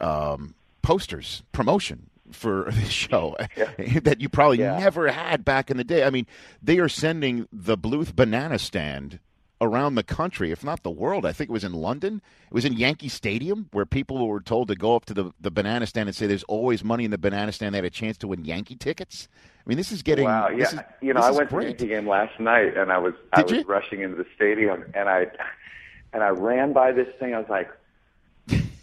um, 0.00 0.54
posters 0.82 1.42
promotion 1.52 2.10
for 2.32 2.68
this 2.72 2.90
show 2.90 3.36
yeah. 3.56 4.00
that 4.00 4.20
you 4.20 4.28
probably 4.28 4.58
yeah. 4.58 4.78
never 4.78 5.10
had 5.10 5.44
back 5.44 5.70
in 5.70 5.76
the 5.76 5.84
day. 5.84 6.04
I 6.04 6.10
mean, 6.10 6.26
they 6.62 6.78
are 6.78 6.88
sending 6.88 7.48
the 7.52 7.76
Bluth 7.76 8.14
banana 8.14 8.58
stand 8.58 9.20
around 9.60 9.96
the 9.96 10.02
country, 10.02 10.52
if 10.52 10.62
not 10.62 10.82
the 10.82 10.90
world. 10.90 11.26
I 11.26 11.32
think 11.32 11.50
it 11.50 11.52
was 11.52 11.64
in 11.64 11.72
London. 11.72 12.22
It 12.46 12.54
was 12.54 12.64
in 12.64 12.74
Yankee 12.74 13.08
Stadium 13.08 13.68
where 13.72 13.84
people 13.84 14.26
were 14.26 14.40
told 14.40 14.68
to 14.68 14.76
go 14.76 14.94
up 14.94 15.04
to 15.06 15.14
the, 15.14 15.32
the 15.40 15.50
banana 15.50 15.86
stand 15.86 16.08
and 16.08 16.14
say 16.14 16.26
there's 16.26 16.44
always 16.44 16.84
money 16.84 17.04
in 17.04 17.10
the 17.10 17.18
banana 17.18 17.52
stand. 17.52 17.74
They 17.74 17.78
had 17.78 17.84
a 17.84 17.90
chance 17.90 18.16
to 18.18 18.28
win 18.28 18.44
Yankee 18.44 18.76
tickets. 18.76 19.28
I 19.34 19.68
mean, 19.68 19.76
this 19.76 19.92
is 19.92 20.02
getting. 20.02 20.24
Wow, 20.24 20.48
yeah. 20.48 20.64
Is, 20.64 20.74
you 21.00 21.12
know, 21.12 21.20
I 21.20 21.30
went 21.30 21.50
great. 21.50 21.78
to 21.78 21.84
the 21.84 21.92
game 21.92 22.08
last 22.08 22.38
night, 22.40 22.76
and 22.76 22.90
I 22.92 22.98
was 22.98 23.14
Did 23.34 23.40
I 23.40 23.42
was 23.42 23.52
you? 23.52 23.62
rushing 23.64 24.02
into 24.02 24.16
the 24.16 24.26
stadium, 24.34 24.84
and 24.94 25.08
I 25.08 25.26
and 26.12 26.22
I 26.22 26.28
ran 26.28 26.72
by 26.72 26.92
this 26.92 27.08
thing. 27.18 27.34
I 27.34 27.38
was 27.38 27.48
like, 27.50 27.68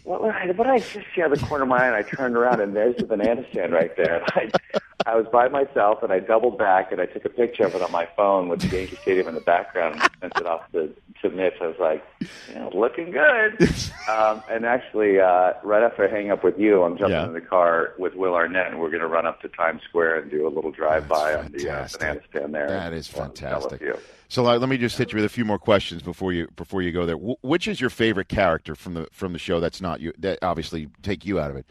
what, 0.06 0.22
what, 0.22 0.34
did 0.46 0.60
I 0.60 0.78
just 0.78 1.06
see 1.14 1.22
out 1.22 1.32
of 1.32 1.40
the 1.40 1.46
corner 1.46 1.64
of 1.64 1.68
my 1.68 1.78
eye? 1.78 1.86
And 1.86 1.96
I 1.96 2.02
turned 2.02 2.36
around, 2.36 2.60
and 2.60 2.76
there's 2.76 2.96
the 2.96 3.06
banana 3.06 3.44
stand 3.50 3.72
right 3.72 3.90
there. 3.96 4.22
And 4.36 4.52
I, 4.74 4.78
I 5.06 5.14
was 5.14 5.26
by 5.32 5.46
myself, 5.48 6.02
and 6.02 6.12
I 6.12 6.18
doubled 6.18 6.58
back, 6.58 6.90
and 6.90 7.00
I 7.00 7.06
took 7.06 7.24
a 7.24 7.28
picture 7.28 7.64
of 7.64 7.74
it 7.76 7.80
on 7.82 7.92
my 7.92 8.08
phone 8.16 8.48
with 8.48 8.60
the 8.60 8.76
Yankee 8.76 8.96
Stadium 8.96 9.28
in 9.28 9.34
the 9.36 9.40
background, 9.40 9.94
and 10.20 10.32
sent 10.34 10.36
it 10.38 10.46
off 10.46 10.70
to 10.72 10.92
to 11.22 11.30
Mitch. 11.30 11.54
I 11.62 11.68
was 11.68 11.76
like, 11.78 12.04
yeah, 12.52 12.68
looking 12.74 13.10
good. 13.12 13.56
um, 14.10 14.42
and 14.50 14.66
actually, 14.66 15.18
uh, 15.20 15.52
right 15.62 15.82
after 15.82 16.06
I 16.06 16.10
hang 16.10 16.30
up 16.30 16.42
with 16.44 16.58
you, 16.58 16.82
I'm 16.82 16.98
jumping 16.98 17.12
Yeah. 17.16 17.26
in 17.26 17.32
the 17.32 17.40
car 17.40 17.94
with 17.98 18.14
Will 18.16 18.34
Arnett, 18.34 18.66
and 18.66 18.80
we're 18.80 18.90
going 18.90 19.00
to 19.00 19.06
run 19.06 19.26
up 19.26 19.40
to 19.42 19.48
Times 19.48 19.80
Square 19.88 20.20
and 20.22 20.30
do 20.30 20.46
a 20.46 20.50
little 20.50 20.72
drive 20.72 21.08
by 21.08 21.34
on 21.36 21.52
the 21.52 21.70
uh, 21.70 21.88
banana 21.98 22.20
stand 22.28 22.54
there. 22.54 22.68
That 22.68 22.92
is 22.92 23.10
Well, 23.14 23.30
tell 23.30 23.56
us 23.64 23.66
fantastic. 23.70 23.96
So 24.28 24.44
uh, 24.46 24.58
let 24.58 24.68
me 24.68 24.76
just 24.76 24.98
hit 24.98 25.12
you 25.12 25.16
with 25.16 25.24
a 25.24 25.28
few 25.30 25.44
more 25.44 25.58
questions 25.58 26.02
before 26.02 26.32
you 26.32 26.48
before 26.56 26.82
you 26.82 26.90
go 26.90 27.06
there. 27.06 27.16
Wh- 27.16 27.42
which 27.44 27.68
is 27.68 27.80
your 27.80 27.90
favorite 27.90 28.28
character 28.28 28.74
from 28.74 28.94
the 28.94 29.06
from 29.12 29.32
the 29.32 29.38
show? 29.38 29.60
That's 29.60 29.80
not 29.80 30.00
you. 30.00 30.12
That 30.18 30.40
obviously 30.42 30.88
take 31.02 31.24
you 31.24 31.38
out 31.38 31.50
of 31.50 31.56
it. 31.56 31.64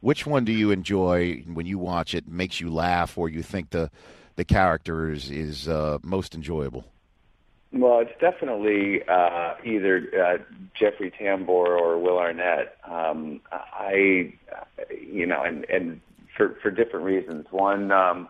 Which 0.00 0.26
one 0.26 0.44
do 0.44 0.52
you 0.52 0.70
enjoy 0.70 1.42
when 1.52 1.66
you 1.66 1.78
watch 1.78 2.14
it? 2.14 2.28
Makes 2.28 2.60
you 2.60 2.70
laugh, 2.70 3.18
or 3.18 3.28
you 3.28 3.42
think 3.42 3.70
the 3.70 3.90
the 4.36 4.44
character 4.44 5.10
is 5.10 5.30
is 5.30 5.68
uh, 5.68 5.98
most 6.02 6.34
enjoyable? 6.34 6.84
Well, 7.72 8.00
it's 8.00 8.18
definitely 8.18 9.02
uh, 9.06 9.54
either 9.62 10.08
uh, 10.16 10.38
Jeffrey 10.74 11.10
Tambor 11.10 11.48
or 11.50 11.98
Will 11.98 12.18
Arnett. 12.18 12.78
Um, 12.84 13.40
I, 13.52 14.32
you 14.90 15.26
know, 15.26 15.42
and 15.42 15.64
and 15.68 16.00
for 16.34 16.56
for 16.62 16.70
different 16.70 17.04
reasons. 17.04 17.46
One, 17.50 17.90
um, 17.90 18.28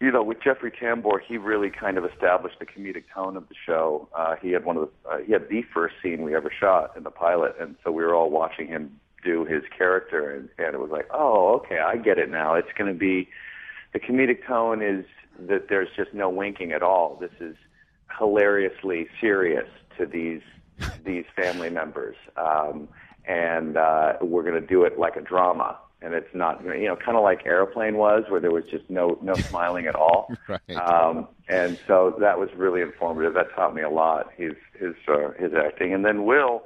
you 0.00 0.12
know, 0.12 0.22
with 0.22 0.40
Jeffrey 0.42 0.70
Tambor, 0.70 1.18
he 1.20 1.36
really 1.36 1.68
kind 1.70 1.98
of 1.98 2.04
established 2.04 2.60
the 2.60 2.66
comedic 2.66 3.04
tone 3.12 3.36
of 3.36 3.48
the 3.48 3.54
show. 3.66 4.08
Uh, 4.16 4.36
he 4.40 4.52
had 4.52 4.64
one 4.64 4.76
of 4.76 4.88
the 5.02 5.10
uh, 5.10 5.18
he 5.18 5.32
had 5.32 5.48
the 5.50 5.62
first 5.74 5.96
scene 6.02 6.22
we 6.22 6.34
ever 6.34 6.50
shot 6.50 6.96
in 6.96 7.02
the 7.02 7.10
pilot, 7.10 7.56
and 7.60 7.74
so 7.84 7.90
we 7.90 8.02
were 8.04 8.14
all 8.14 8.30
watching 8.30 8.68
him 8.68 8.98
do 9.28 9.44
his 9.44 9.62
character, 9.76 10.30
and, 10.30 10.48
and 10.58 10.74
it 10.74 10.80
was 10.80 10.90
like, 10.90 11.06
oh, 11.12 11.56
okay, 11.56 11.78
I 11.78 11.96
get 11.96 12.18
it 12.18 12.30
now. 12.30 12.54
It's 12.54 12.72
going 12.78 12.90
to 12.90 12.98
be 12.98 13.28
the 13.92 14.00
comedic 14.00 14.46
tone 14.46 14.82
is 14.82 15.04
that 15.48 15.68
there's 15.68 15.88
just 15.94 16.14
no 16.14 16.30
winking 16.30 16.72
at 16.72 16.82
all. 16.82 17.18
This 17.20 17.30
is 17.40 17.56
hilariously 18.18 19.08
serious 19.20 19.68
to 19.98 20.06
these 20.06 20.40
these 21.04 21.24
family 21.34 21.70
members, 21.70 22.16
um, 22.36 22.88
and 23.26 23.76
uh, 23.76 24.14
we're 24.22 24.44
going 24.44 24.60
to 24.60 24.66
do 24.66 24.84
it 24.84 24.98
like 24.98 25.16
a 25.16 25.20
drama. 25.20 25.76
And 26.00 26.14
it's 26.14 26.32
not, 26.32 26.62
you 26.64 26.86
know, 26.86 26.94
kind 26.94 27.16
of 27.16 27.24
like 27.24 27.44
Airplane 27.44 27.96
was, 27.96 28.22
where 28.28 28.40
there 28.40 28.52
was 28.52 28.62
just 28.70 28.88
no 28.88 29.18
no 29.20 29.34
smiling 29.50 29.86
at 29.86 29.96
all. 29.96 30.32
Right. 30.48 30.76
Um, 30.76 31.28
and 31.48 31.78
so 31.88 32.16
that 32.20 32.38
was 32.38 32.48
really 32.56 32.80
informative. 32.80 33.34
That 33.34 33.52
taught 33.54 33.74
me 33.74 33.82
a 33.82 33.90
lot. 33.90 34.30
His 34.36 34.54
his 34.78 34.94
uh, 35.08 35.32
his 35.38 35.52
acting, 35.52 35.92
and 35.92 36.04
then 36.04 36.24
Will. 36.24 36.62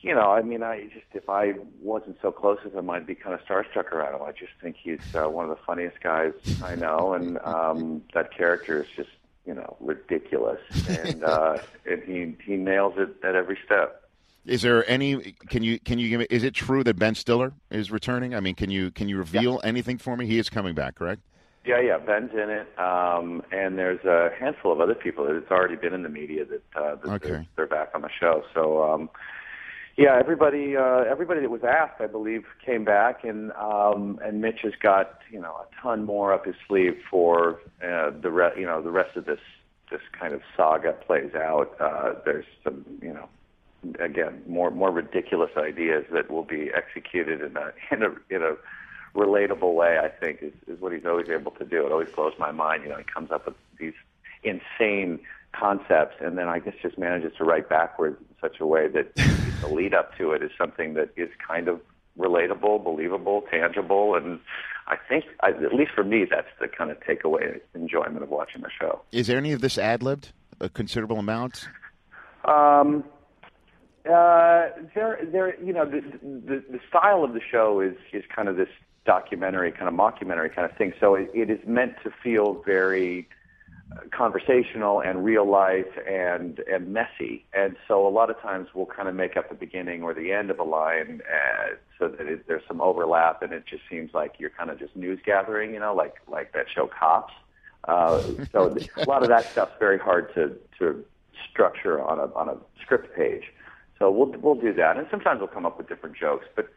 You 0.00 0.14
know, 0.14 0.30
I 0.30 0.42
mean, 0.42 0.62
I 0.62 0.84
just 0.84 1.06
if 1.12 1.28
I 1.28 1.54
wasn't 1.82 2.18
so 2.22 2.30
close 2.30 2.58
with 2.64 2.74
him, 2.74 2.88
I'd 2.88 3.06
be 3.06 3.16
kind 3.16 3.34
of 3.34 3.40
starstruck 3.44 3.90
around 3.92 4.14
him. 4.14 4.22
I 4.22 4.30
just 4.32 4.52
think 4.62 4.76
he's 4.80 5.00
uh, 5.14 5.28
one 5.28 5.50
of 5.50 5.56
the 5.56 5.62
funniest 5.64 6.00
guys 6.00 6.32
I 6.62 6.76
know, 6.76 7.14
and 7.14 7.38
um, 7.38 8.02
that 8.14 8.32
character 8.36 8.80
is 8.82 8.88
just 8.94 9.10
you 9.44 9.54
know 9.54 9.76
ridiculous, 9.80 10.60
and 10.88 11.24
uh, 11.24 11.58
and 11.90 12.02
he 12.04 12.36
he 12.44 12.56
nails 12.56 12.94
it 12.96 13.16
at 13.24 13.34
every 13.34 13.58
step. 13.64 14.04
Is 14.46 14.62
there 14.62 14.88
any? 14.88 15.34
Can 15.48 15.64
you 15.64 15.80
can 15.80 15.98
you 15.98 16.08
give 16.08 16.20
me? 16.20 16.26
Is 16.30 16.44
it 16.44 16.54
true 16.54 16.84
that 16.84 16.96
Ben 16.96 17.16
Stiller 17.16 17.52
is 17.70 17.90
returning? 17.90 18.36
I 18.36 18.40
mean, 18.40 18.54
can 18.54 18.70
you 18.70 18.92
can 18.92 19.08
you 19.08 19.18
reveal 19.18 19.60
anything 19.64 19.98
for 19.98 20.16
me? 20.16 20.26
He 20.26 20.38
is 20.38 20.48
coming 20.48 20.74
back, 20.76 20.94
correct? 20.94 21.22
Yeah, 21.66 21.80
yeah, 21.80 21.98
Ben's 21.98 22.30
in 22.32 22.48
it, 22.48 22.66
um, 22.78 23.42
and 23.52 23.76
there's 23.76 24.02
a 24.04 24.30
handful 24.38 24.72
of 24.72 24.80
other 24.80 24.94
people. 24.94 25.26
It's 25.28 25.50
already 25.50 25.74
been 25.76 25.92
in 25.92 26.02
the 26.02 26.08
media 26.08 26.46
that, 26.46 26.62
uh, 26.74 26.94
that 26.94 27.06
Okay. 27.14 27.28
they're, 27.28 27.46
they're 27.56 27.66
back 27.66 27.90
on 27.94 28.00
the 28.00 28.08
show. 28.18 28.42
So, 28.54 28.82
um, 28.90 29.10
yeah, 29.98 30.16
everybody, 30.16 30.76
uh, 30.76 31.00
everybody 31.10 31.40
that 31.40 31.50
was 31.50 31.64
asked, 31.64 32.00
I 32.00 32.06
believe, 32.06 32.44
came 32.64 32.84
back, 32.84 33.24
and 33.24 33.50
um, 33.54 34.20
and 34.24 34.40
Mitch 34.40 34.60
has 34.62 34.74
got 34.80 35.18
you 35.28 35.40
know 35.40 35.50
a 35.50 35.82
ton 35.82 36.04
more 36.04 36.32
up 36.32 36.46
his 36.46 36.54
sleeve 36.68 36.96
for 37.10 37.60
uh, 37.82 38.10
the 38.10 38.30
re- 38.30 38.52
you 38.56 38.64
know 38.64 38.80
the 38.80 38.92
rest 38.92 39.16
of 39.16 39.24
this 39.24 39.40
this 39.90 40.00
kind 40.12 40.32
of 40.34 40.42
saga 40.56 40.92
plays 40.92 41.34
out. 41.34 41.74
Uh, 41.80 42.14
there's 42.24 42.46
some 42.62 42.84
you 43.02 43.12
know 43.12 43.28
again 43.98 44.40
more 44.46 44.70
more 44.70 44.92
ridiculous 44.92 45.50
ideas 45.56 46.04
that 46.12 46.30
will 46.30 46.44
be 46.44 46.70
executed 46.72 47.42
in 47.42 47.56
a 47.56 47.72
in 47.90 48.04
a 48.04 48.14
in 48.30 48.42
a 48.44 48.54
relatable 49.18 49.74
way. 49.74 49.98
I 49.98 50.10
think 50.10 50.42
is 50.42 50.52
is 50.68 50.80
what 50.80 50.92
he's 50.92 51.06
always 51.06 51.28
able 51.28 51.50
to 51.52 51.64
do. 51.64 51.84
It 51.84 51.90
always 51.90 52.10
blows 52.10 52.34
my 52.38 52.52
mind. 52.52 52.84
You 52.84 52.90
know, 52.90 52.98
he 52.98 53.04
comes 53.04 53.32
up 53.32 53.46
with 53.46 53.56
these 53.80 53.94
insane 54.44 55.18
concepts, 55.50 56.18
and 56.20 56.38
then 56.38 56.46
I 56.46 56.60
guess 56.60 56.74
just 56.80 56.98
manages 56.98 57.32
to 57.38 57.44
write 57.44 57.68
backwards 57.68 58.16
in 58.20 58.36
such 58.40 58.60
a 58.60 58.66
way 58.66 58.86
that 58.86 59.10
the 59.60 59.68
lead 59.68 59.94
up 59.94 60.16
to 60.18 60.32
it 60.32 60.42
is 60.42 60.50
something 60.56 60.94
that 60.94 61.10
is 61.16 61.28
kind 61.46 61.68
of 61.68 61.80
relatable, 62.18 62.82
believable, 62.82 63.44
tangible, 63.50 64.14
and 64.14 64.40
I 64.86 64.96
think, 64.96 65.24
at 65.42 65.74
least 65.74 65.92
for 65.94 66.02
me, 66.02 66.24
that's 66.28 66.48
the 66.60 66.66
kind 66.66 66.90
of 66.90 66.98
takeaway 67.00 67.60
enjoyment 67.74 68.22
of 68.22 68.30
watching 68.30 68.62
the 68.62 68.70
show. 68.80 69.02
Is 69.12 69.26
there 69.26 69.36
any 69.36 69.52
of 69.52 69.60
this 69.60 69.76
ad 69.78 70.02
libbed? 70.02 70.32
A 70.60 70.68
considerable 70.68 71.18
amount. 71.18 71.68
Um, 72.44 73.04
uh, 74.06 74.70
there, 74.94 75.20
there, 75.30 75.62
you 75.62 75.72
know, 75.72 75.84
the, 75.84 76.00
the 76.22 76.64
the 76.70 76.80
style 76.88 77.22
of 77.22 77.34
the 77.34 77.40
show 77.40 77.80
is 77.80 77.94
is 78.12 78.24
kind 78.34 78.48
of 78.48 78.56
this 78.56 78.68
documentary, 79.04 79.70
kind 79.70 79.88
of 79.88 79.94
mockumentary 79.94 80.52
kind 80.52 80.68
of 80.68 80.76
thing. 80.76 80.94
So 80.98 81.14
it, 81.14 81.30
it 81.34 81.50
is 81.50 81.60
meant 81.66 81.94
to 82.02 82.10
feel 82.22 82.62
very 82.66 83.28
conversational 84.10 85.00
and 85.00 85.24
real 85.24 85.48
life 85.48 85.86
and 86.08 86.60
and 86.60 86.92
messy. 86.92 87.44
And 87.52 87.76
so 87.86 88.06
a 88.06 88.10
lot 88.10 88.30
of 88.30 88.40
times 88.40 88.68
we'll 88.74 88.86
kind 88.86 89.08
of 89.08 89.14
make 89.14 89.36
up 89.36 89.48
the 89.48 89.54
beginning 89.54 90.02
or 90.02 90.14
the 90.14 90.32
end 90.32 90.50
of 90.50 90.58
a 90.58 90.64
line 90.64 91.20
uh, 91.26 91.74
so 91.98 92.08
that 92.08 92.26
it, 92.26 92.46
there's 92.46 92.62
some 92.68 92.80
overlap, 92.80 93.42
and 93.42 93.52
it 93.52 93.64
just 93.66 93.82
seems 93.90 94.12
like 94.14 94.34
you're 94.38 94.50
kind 94.50 94.70
of 94.70 94.78
just 94.78 94.94
news 94.94 95.18
gathering, 95.24 95.72
you 95.72 95.80
know, 95.80 95.94
like 95.94 96.16
like 96.28 96.52
that 96.52 96.66
show 96.74 96.86
Cops. 96.86 97.32
Uh, 97.84 98.20
so 98.52 98.76
a 98.96 99.04
lot 99.04 99.22
of 99.22 99.28
that 99.28 99.48
stuff's 99.52 99.74
very 99.78 99.98
hard 99.98 100.32
to 100.34 100.56
to 100.78 101.04
structure 101.50 102.02
on 102.02 102.18
a 102.18 102.32
on 102.34 102.48
a 102.48 102.56
script 102.82 103.14
page. 103.16 103.44
So 103.98 104.10
we'll 104.10 104.32
we'll 104.40 104.60
do 104.60 104.72
that, 104.74 104.96
and 104.96 105.06
sometimes 105.10 105.40
we'll 105.40 105.48
come 105.48 105.66
up 105.66 105.78
with 105.78 105.88
different 105.88 106.16
jokes, 106.16 106.46
but 106.54 106.68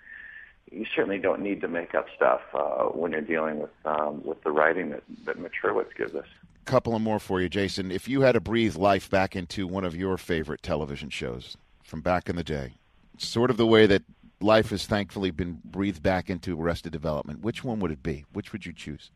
you 0.72 0.86
certainly 0.96 1.18
don't 1.18 1.42
need 1.42 1.60
to 1.62 1.68
make 1.68 1.94
up 1.94 2.06
stuff 2.16 2.42
uh, 2.54 2.86
when 2.86 3.12
you're 3.12 3.22
dealing 3.22 3.60
with 3.60 3.72
um, 3.86 4.24
with 4.24 4.42
the 4.44 4.52
writing 4.52 4.90
that 4.92 5.04
that 5.26 5.40
Mitch 5.40 5.56
Hurwitz 5.64 5.96
gives 5.98 6.16
us. 6.16 6.26
Couple 6.66 6.96
of 6.96 7.02
more 7.02 7.20
for 7.20 7.42
you, 7.42 7.50
Jason. 7.50 7.92
If 7.92 8.08
you 8.08 8.22
had 8.22 8.34
to 8.34 8.40
breathe 8.40 8.76
life 8.76 9.10
back 9.10 9.36
into 9.36 9.68
one 9.68 9.84
of 9.84 9.96
your 9.96 10.18
favorite 10.18 10.62
television 10.62 11.10
shows 11.10 11.58
from 11.84 12.02
back 12.02 12.30
in 12.30 12.36
the 12.36 12.44
day, 12.44 12.76
sort 13.18 13.50
of 13.50 13.58
the 13.58 13.66
way 13.66 13.86
that 13.88 14.04
life 14.40 14.70
has 14.70 14.86
thankfully 14.86 15.32
been 15.32 15.60
breathed 15.64 16.04
back 16.04 16.30
into 16.30 16.60
Arrested 16.60 16.92
Development, 16.92 17.42
which 17.42 17.64
one 17.64 17.80
would 17.80 17.92
it 17.92 18.04
be? 18.04 18.26
Which 18.34 18.52
would 18.52 18.66
you 18.66 18.74
choose? 18.74 19.12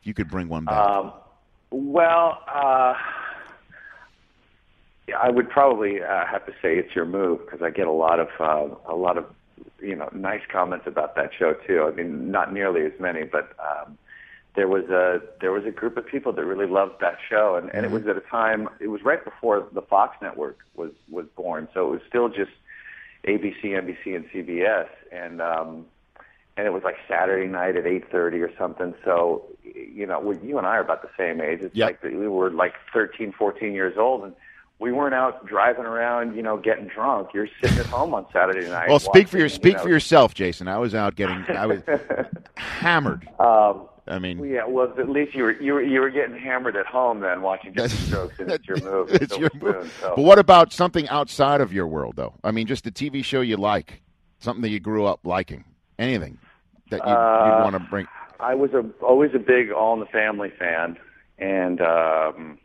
If 0.00 0.06
you 0.06 0.14
could 0.14 0.28
bring 0.28 0.48
one 0.48 0.64
back. 0.64 0.74
Um, 0.74 1.12
well, 1.70 2.42
uh, 2.52 2.94
I 5.20 5.30
would 5.30 5.50
probably 5.50 6.02
uh, 6.02 6.26
have 6.26 6.46
to 6.46 6.52
say 6.62 6.76
it's 6.76 6.94
your 6.94 7.04
move 7.04 7.40
because 7.44 7.62
I 7.62 7.70
get 7.70 7.86
a 7.86 7.92
lot 7.92 8.20
of 8.20 8.28
uh, 8.38 8.74
a 8.88 8.94
lot 8.94 9.18
of 9.18 9.26
you 9.80 9.96
know 9.96 10.08
nice 10.12 10.42
comments 10.50 10.86
about 10.86 11.16
that 11.16 11.30
show 11.38 11.54
too. 11.66 11.82
I 11.82 11.94
mean, 11.94 12.30
not 12.30 12.52
nearly 12.52 12.82
as 12.82 12.92
many, 12.98 13.24
but 13.24 13.52
um, 13.58 13.98
there 14.54 14.68
was 14.68 14.84
a 14.84 15.20
there 15.40 15.52
was 15.52 15.64
a 15.64 15.70
group 15.70 15.96
of 15.96 16.06
people 16.06 16.32
that 16.32 16.44
really 16.44 16.66
loved 16.66 17.00
that 17.00 17.18
show, 17.28 17.56
and, 17.56 17.74
and 17.74 17.84
it 17.84 17.90
was 17.90 18.06
at 18.06 18.16
a 18.16 18.20
time. 18.20 18.68
It 18.80 18.88
was 18.88 19.02
right 19.02 19.22
before 19.24 19.66
the 19.72 19.82
Fox 19.82 20.16
network 20.22 20.58
was 20.76 20.92
was 21.10 21.26
born, 21.36 21.68
so 21.74 21.88
it 21.88 21.90
was 21.90 22.00
still 22.08 22.28
just 22.28 22.52
ABC, 23.26 23.64
NBC, 23.64 24.14
and 24.14 24.28
CBS, 24.30 24.86
and 25.10 25.40
um, 25.42 25.86
and 26.56 26.66
it 26.66 26.72
was 26.72 26.84
like 26.84 26.96
Saturday 27.08 27.48
night 27.50 27.76
at 27.76 27.86
eight 27.86 28.10
thirty 28.10 28.40
or 28.42 28.50
something. 28.56 28.94
So 29.04 29.44
you 29.64 30.06
know, 30.06 30.20
we, 30.20 30.38
you 30.38 30.58
and 30.58 30.66
I 30.66 30.76
are 30.76 30.82
about 30.82 31.02
the 31.02 31.10
same 31.18 31.40
age. 31.40 31.60
It's 31.62 31.74
Yep. 31.74 31.86
like 32.02 32.12
we 32.12 32.28
were 32.28 32.50
like 32.50 32.74
thirteen, 32.92 33.32
fourteen 33.32 33.72
years 33.72 33.98
old, 33.98 34.22
and 34.22 34.34
we 34.78 34.92
weren't 34.92 35.14
out 35.14 35.46
driving 35.46 35.84
around, 35.84 36.36
you 36.36 36.42
know, 36.42 36.56
getting 36.58 36.86
drunk. 36.86 37.28
You're 37.34 37.48
sitting 37.60 37.78
at 37.78 37.86
home 37.86 38.14
on 38.14 38.26
Saturday 38.32 38.68
night. 38.68 38.88
Well, 38.88 38.98
speak 39.00 39.26
for 39.28 39.38
your 39.38 39.48
speak 39.48 39.72
you 39.72 39.76
know, 39.78 39.82
for 39.82 39.88
yourself, 39.88 40.34
Jason. 40.34 40.68
I 40.68 40.78
was 40.78 40.94
out 40.94 41.16
getting 41.16 41.44
I 41.48 41.66
was 41.66 41.80
hammered. 42.56 43.28
Um, 43.40 43.88
I 44.06 44.18
mean, 44.18 44.38
well, 44.38 44.48
yeah, 44.48 44.66
well, 44.66 44.92
at 44.98 45.08
least 45.08 45.34
you 45.34 45.44
were 45.44 45.52
you 45.62 45.72
were 45.74 45.82
you 45.82 46.00
were 46.00 46.10
getting 46.10 46.36
hammered 46.38 46.76
at 46.76 46.84
home 46.86 47.20
then, 47.20 47.40
watching 47.40 47.72
Diff'rent 47.72 47.90
Strokes, 48.06 48.38
and 48.38 48.50
it's 48.50 48.66
your 48.66 48.78
move. 48.82 49.08
it's 49.10 49.36
your 49.38 49.48
Spoon, 49.56 49.72
move. 49.72 49.96
So. 50.00 50.12
But 50.16 50.22
what 50.22 50.38
about 50.38 50.72
something 50.72 51.08
outside 51.08 51.60
of 51.62 51.72
your 51.72 51.86
world, 51.86 52.16
though? 52.16 52.34
I 52.44 52.50
mean, 52.50 52.66
just 52.66 52.86
a 52.86 52.90
TV 52.90 53.24
show 53.24 53.40
you 53.40 53.56
like, 53.56 54.02
something 54.40 54.60
that 54.62 54.68
you 54.68 54.78
grew 54.80 55.06
up 55.06 55.20
liking, 55.24 55.64
anything 55.98 56.38
that 56.90 56.98
you, 56.98 57.12
Uh, 57.12 57.46
you'd 57.46 57.62
want 57.64 57.72
to 57.82 57.90
bring. 57.90 58.06
I 58.40 58.54
was 58.54 58.72
a 58.74 58.84
always 59.02 59.30
a 59.34 59.38
big 59.38 59.70
All 59.70 59.94
in 59.94 60.00
the 60.00 60.06
Family 60.06 60.50
fan, 60.58 60.98
and 61.38 61.80
um, 61.80 62.58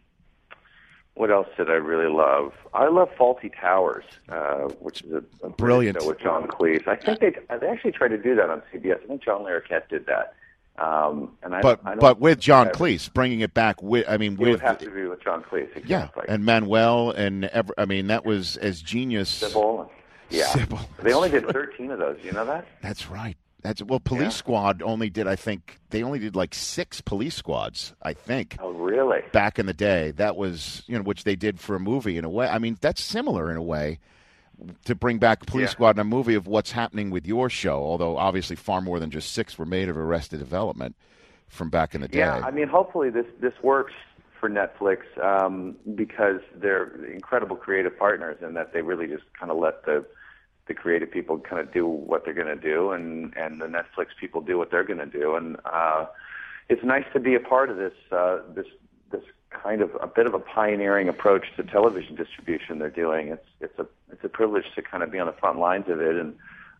what 1.13 1.31
else 1.31 1.47
did 1.55 1.69
I 1.69 1.73
really 1.75 2.11
love? 2.13 2.51
I 2.73 2.89
love 2.89 3.09
Fawlty 3.17 3.51
Towers, 3.59 4.03
uh, 4.27 4.67
which 4.81 5.03
is 5.03 5.13
a, 5.13 5.23
a 5.47 5.49
Brilliant. 5.51 6.01
show 6.01 6.07
with 6.09 6.19
John 6.19 6.47
Cleese. 6.47 6.85
I 6.85 6.95
think 6.97 7.21
they 7.21 7.31
they 7.59 7.67
actually 7.67 7.93
tried 7.93 8.09
to 8.09 8.17
do 8.17 8.35
that 8.35 8.49
on 8.49 8.61
CBS. 8.73 9.01
I 9.03 9.07
think 9.07 9.23
John 9.23 9.43
Larroquette 9.43 9.87
did 9.89 10.05
that. 10.07 10.33
Um, 10.79 11.31
and 11.43 11.53
I, 11.55 11.61
But 11.61 11.79
I 11.85 11.95
but 11.95 12.19
with 12.19 12.39
John 12.39 12.67
Cleese, 12.69 13.11
bringing 13.13 13.41
it 13.41 13.53
back 13.53 13.81
with 13.83 14.05
I 14.07 14.17
mean 14.17 14.33
it 14.33 14.39
with 14.39 14.49
would 14.49 14.61
have 14.61 14.77
to 14.79 14.89
be 14.89 15.03
with 15.05 15.21
John 15.23 15.43
Cleese. 15.43 15.69
yeah, 15.85 16.09
and 16.27 16.45
Manuel 16.45 17.11
and 17.11 17.45
ever, 17.45 17.73
I 17.77 17.85
mean 17.85 18.07
that 18.07 18.25
was 18.25 18.57
as 18.57 18.81
genius. 18.81 19.29
Sybil. 19.29 19.91
Yeah. 20.29 20.45
Sybil. 20.47 20.79
They 21.01 21.13
only 21.13 21.29
did 21.29 21.47
13 21.51 21.91
of 21.91 21.99
those. 21.99 22.17
You 22.23 22.31
know 22.31 22.45
that? 22.45 22.65
That's 22.81 23.09
right. 23.09 23.35
That's 23.61 23.83
well, 23.83 23.99
Police 23.99 24.21
Yeah. 24.23 24.29
Squad 24.29 24.81
only 24.81 25.09
did 25.09 25.27
I 25.27 25.35
think 25.35 25.79
they 25.89 26.01
only 26.03 26.19
did 26.19 26.35
like 26.35 26.53
six 26.55 27.01
police 27.01 27.35
squads. 27.35 27.93
I 28.01 28.13
think 28.13 28.55
Oh, 28.59 28.71
really? 28.71 29.21
back 29.33 29.59
in 29.59 29.65
the 29.65 29.73
day. 29.73 30.11
That 30.11 30.37
was 30.37 30.83
you 30.87 30.95
know 30.97 31.03
which 31.03 31.23
they 31.25 31.35
did 31.35 31.59
for 31.59 31.75
a 31.75 31.79
movie 31.79 32.17
in 32.17 32.23
a 32.25 32.29
way. 32.29 32.47
I 32.47 32.57
mean 32.59 32.77
that's 32.79 33.01
similar 33.01 33.51
in 33.51 33.57
a 33.57 33.63
way 33.63 33.99
to 34.85 34.95
bring 34.95 35.17
back 35.17 35.45
Police 35.45 35.69
Yeah. 35.69 35.71
Squad 35.71 35.95
in 35.95 35.99
a 35.99 36.03
movie 36.03 36.35
of 36.35 36.47
what's 36.47 36.71
happening 36.71 37.09
with 37.09 37.25
your 37.25 37.49
show. 37.49 37.77
Although 37.77 38.17
obviously 38.17 38.55
far 38.55 38.81
more 38.81 38.99
than 38.99 39.11
just 39.11 39.33
six 39.33 39.57
were 39.57 39.65
made 39.65 39.89
of 39.89 39.97
Arrested 39.97 40.39
Development 40.39 40.95
from 41.47 41.69
back 41.69 41.95
in 41.95 42.01
the 42.01 42.07
day. 42.07 42.19
Yeah, 42.19 42.41
I 42.45 42.51
mean, 42.51 42.67
hopefully 42.67 43.09
this 43.09 43.25
this 43.39 43.53
works 43.63 43.93
for 44.39 44.49
Netflix 44.49 44.99
um, 45.23 45.75
because 45.95 46.41
they're 46.55 47.03
incredible 47.05 47.55
creative 47.55 47.97
partners, 47.97 48.37
and 48.41 48.55
that 48.55 48.73
they 48.73 48.81
really 48.81 49.07
just 49.07 49.23
kind 49.37 49.51
of 49.51 49.57
let 49.57 49.85
the 49.85 50.05
the 50.67 50.73
creative 50.73 51.09
people 51.09 51.39
kind 51.39 51.59
of 51.59 51.73
do 51.73 51.87
what 51.87 52.23
they're 52.23 52.33
going 52.33 52.47
to 52.47 52.55
do, 52.55 52.91
and 52.91 53.35
and 53.35 53.59
the 53.59 53.65
Netflix 53.65 54.07
people 54.19 54.41
do 54.41 54.57
what 54.57 54.71
they're 54.71 54.83
going 54.83 54.99
to 54.99 55.05
do, 55.05 55.35
and 55.35 55.57
uh, 55.65 56.05
it's 56.69 56.83
nice 56.83 57.05
to 57.13 57.19
be 57.19 57.35
a 57.35 57.39
part 57.39 57.69
of 57.69 57.77
this 57.77 57.93
uh, 58.11 58.39
this 58.53 58.67
this 59.11 59.23
kind 59.49 59.81
of 59.81 59.95
a 60.01 60.07
bit 60.07 60.25
of 60.25 60.33
a 60.33 60.39
pioneering 60.39 61.09
approach 61.09 61.45
to 61.57 61.63
television 61.63 62.15
distribution 62.15 62.79
they're 62.79 62.89
doing. 62.89 63.29
It's 63.29 63.47
it's 63.59 63.79
a 63.79 63.87
it's 64.11 64.23
a 64.23 64.29
privilege 64.29 64.65
to 64.75 64.81
kind 64.81 65.03
of 65.03 65.11
be 65.11 65.19
on 65.19 65.27
the 65.27 65.33
front 65.33 65.59
lines 65.59 65.89
of 65.89 66.01
it, 66.01 66.15
and 66.15 66.35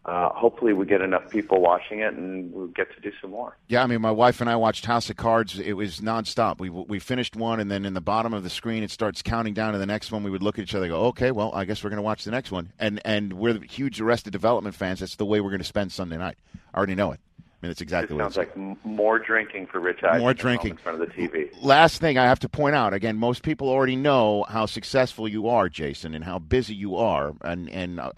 uh, 0.06 0.30
hopefully 0.30 0.74
we 0.74 0.86
get 0.86 1.02
enough 1.02 1.30
people 1.30 1.62
watching 1.62 2.00
it, 2.00 2.14
and 2.14 2.52
we'll 2.54 2.68
get 2.68 2.94
to 2.96 3.02
do 3.02 3.12
some 3.22 3.32
more. 3.32 3.58
Yeah, 3.68 3.84
I 3.84 3.88
mean, 3.88 4.02
my 4.02 4.12
wife 4.12 4.40
and 4.42 4.50
I 4.50 4.56
watched 4.56 4.86
House 4.86 5.10
of 5.10 5.18
Cards. 5.18 5.60
It 5.60 5.74
was 5.74 6.00
nonstop. 6.00 6.60
We 6.60 6.70
we 6.70 7.00
finished 7.00 7.36
one, 7.36 7.60
and 7.60 7.70
then 7.70 7.86
in 7.86 7.94
the 7.94 8.02
bottom 8.02 8.34
of 8.34 8.44
the 8.44 8.50
screen, 8.50 8.84
it 8.84 8.92
starts 8.92 9.22
counting 9.22 9.54
down 9.54 9.74
to 9.74 9.80
the 9.80 9.86
next 9.86 10.12
one. 10.12 10.24
We 10.24 10.32
would 10.32 10.44
look 10.44 10.58
at 10.58 10.64
each 10.64 10.76
other, 10.76 10.86
and 10.86 10.94
go, 10.94 11.06
"Okay, 11.08 11.32
well, 11.32 11.52
I 11.54 11.66
guess 11.66 11.84
we're 11.84 11.90
going 11.90 11.98
to 11.98 12.04
watch 12.04 12.24
the 12.24 12.32
next 12.32 12.52
one." 12.52 12.72
And 12.80 13.02
and 13.04 13.34
we're 13.34 13.60
huge 13.62 14.00
Arrested 14.00 14.32
Development 14.32 14.76
fans. 14.76 15.00
That's 15.00 15.16
the 15.16 15.26
way 15.26 15.42
we're 15.42 15.50
going 15.50 15.60
to 15.60 15.66
spend 15.66 15.92
Sunday 15.92 16.18
night. 16.18 16.38
I 16.74 16.78
already 16.78 16.96
know 16.96 17.12
it. 17.12 17.20
I 17.62 17.66
mean, 17.66 17.72
that's 17.72 17.82
exactly 17.82 18.16
It 18.16 18.20
sounds 18.20 18.38
it's 18.38 18.56
like 18.56 18.86
more 18.86 19.20
drinking 19.20 19.68
for 19.68 19.82
Rich 19.82 20.04
Eisen. 20.04 20.22
More 20.22 20.34
drinking. 20.34 20.72
in 20.72 20.78
front 20.78 21.02
of 21.02 21.10
the 21.10 21.14
TV. 21.14 21.50
last 21.62 22.00
thing 22.00 22.18
I 22.18 22.24
have 22.24 22.40
to 22.40 22.50
point 22.50 22.76
out 22.76 22.94
again, 22.94 23.18
most 23.18 23.44
people 23.44 23.68
already 23.68 23.98
know 23.98 24.46
how 24.48 24.66
successful 24.66 25.28
you 25.28 25.50
are, 25.50 25.68
Jason, 25.68 26.14
and 26.14 26.24
how 26.24 26.40
busy 26.40 26.74
you 26.74 26.96
are. 26.96 27.34
And 27.42 27.70
and 27.70 28.00
uh, 28.00 28.12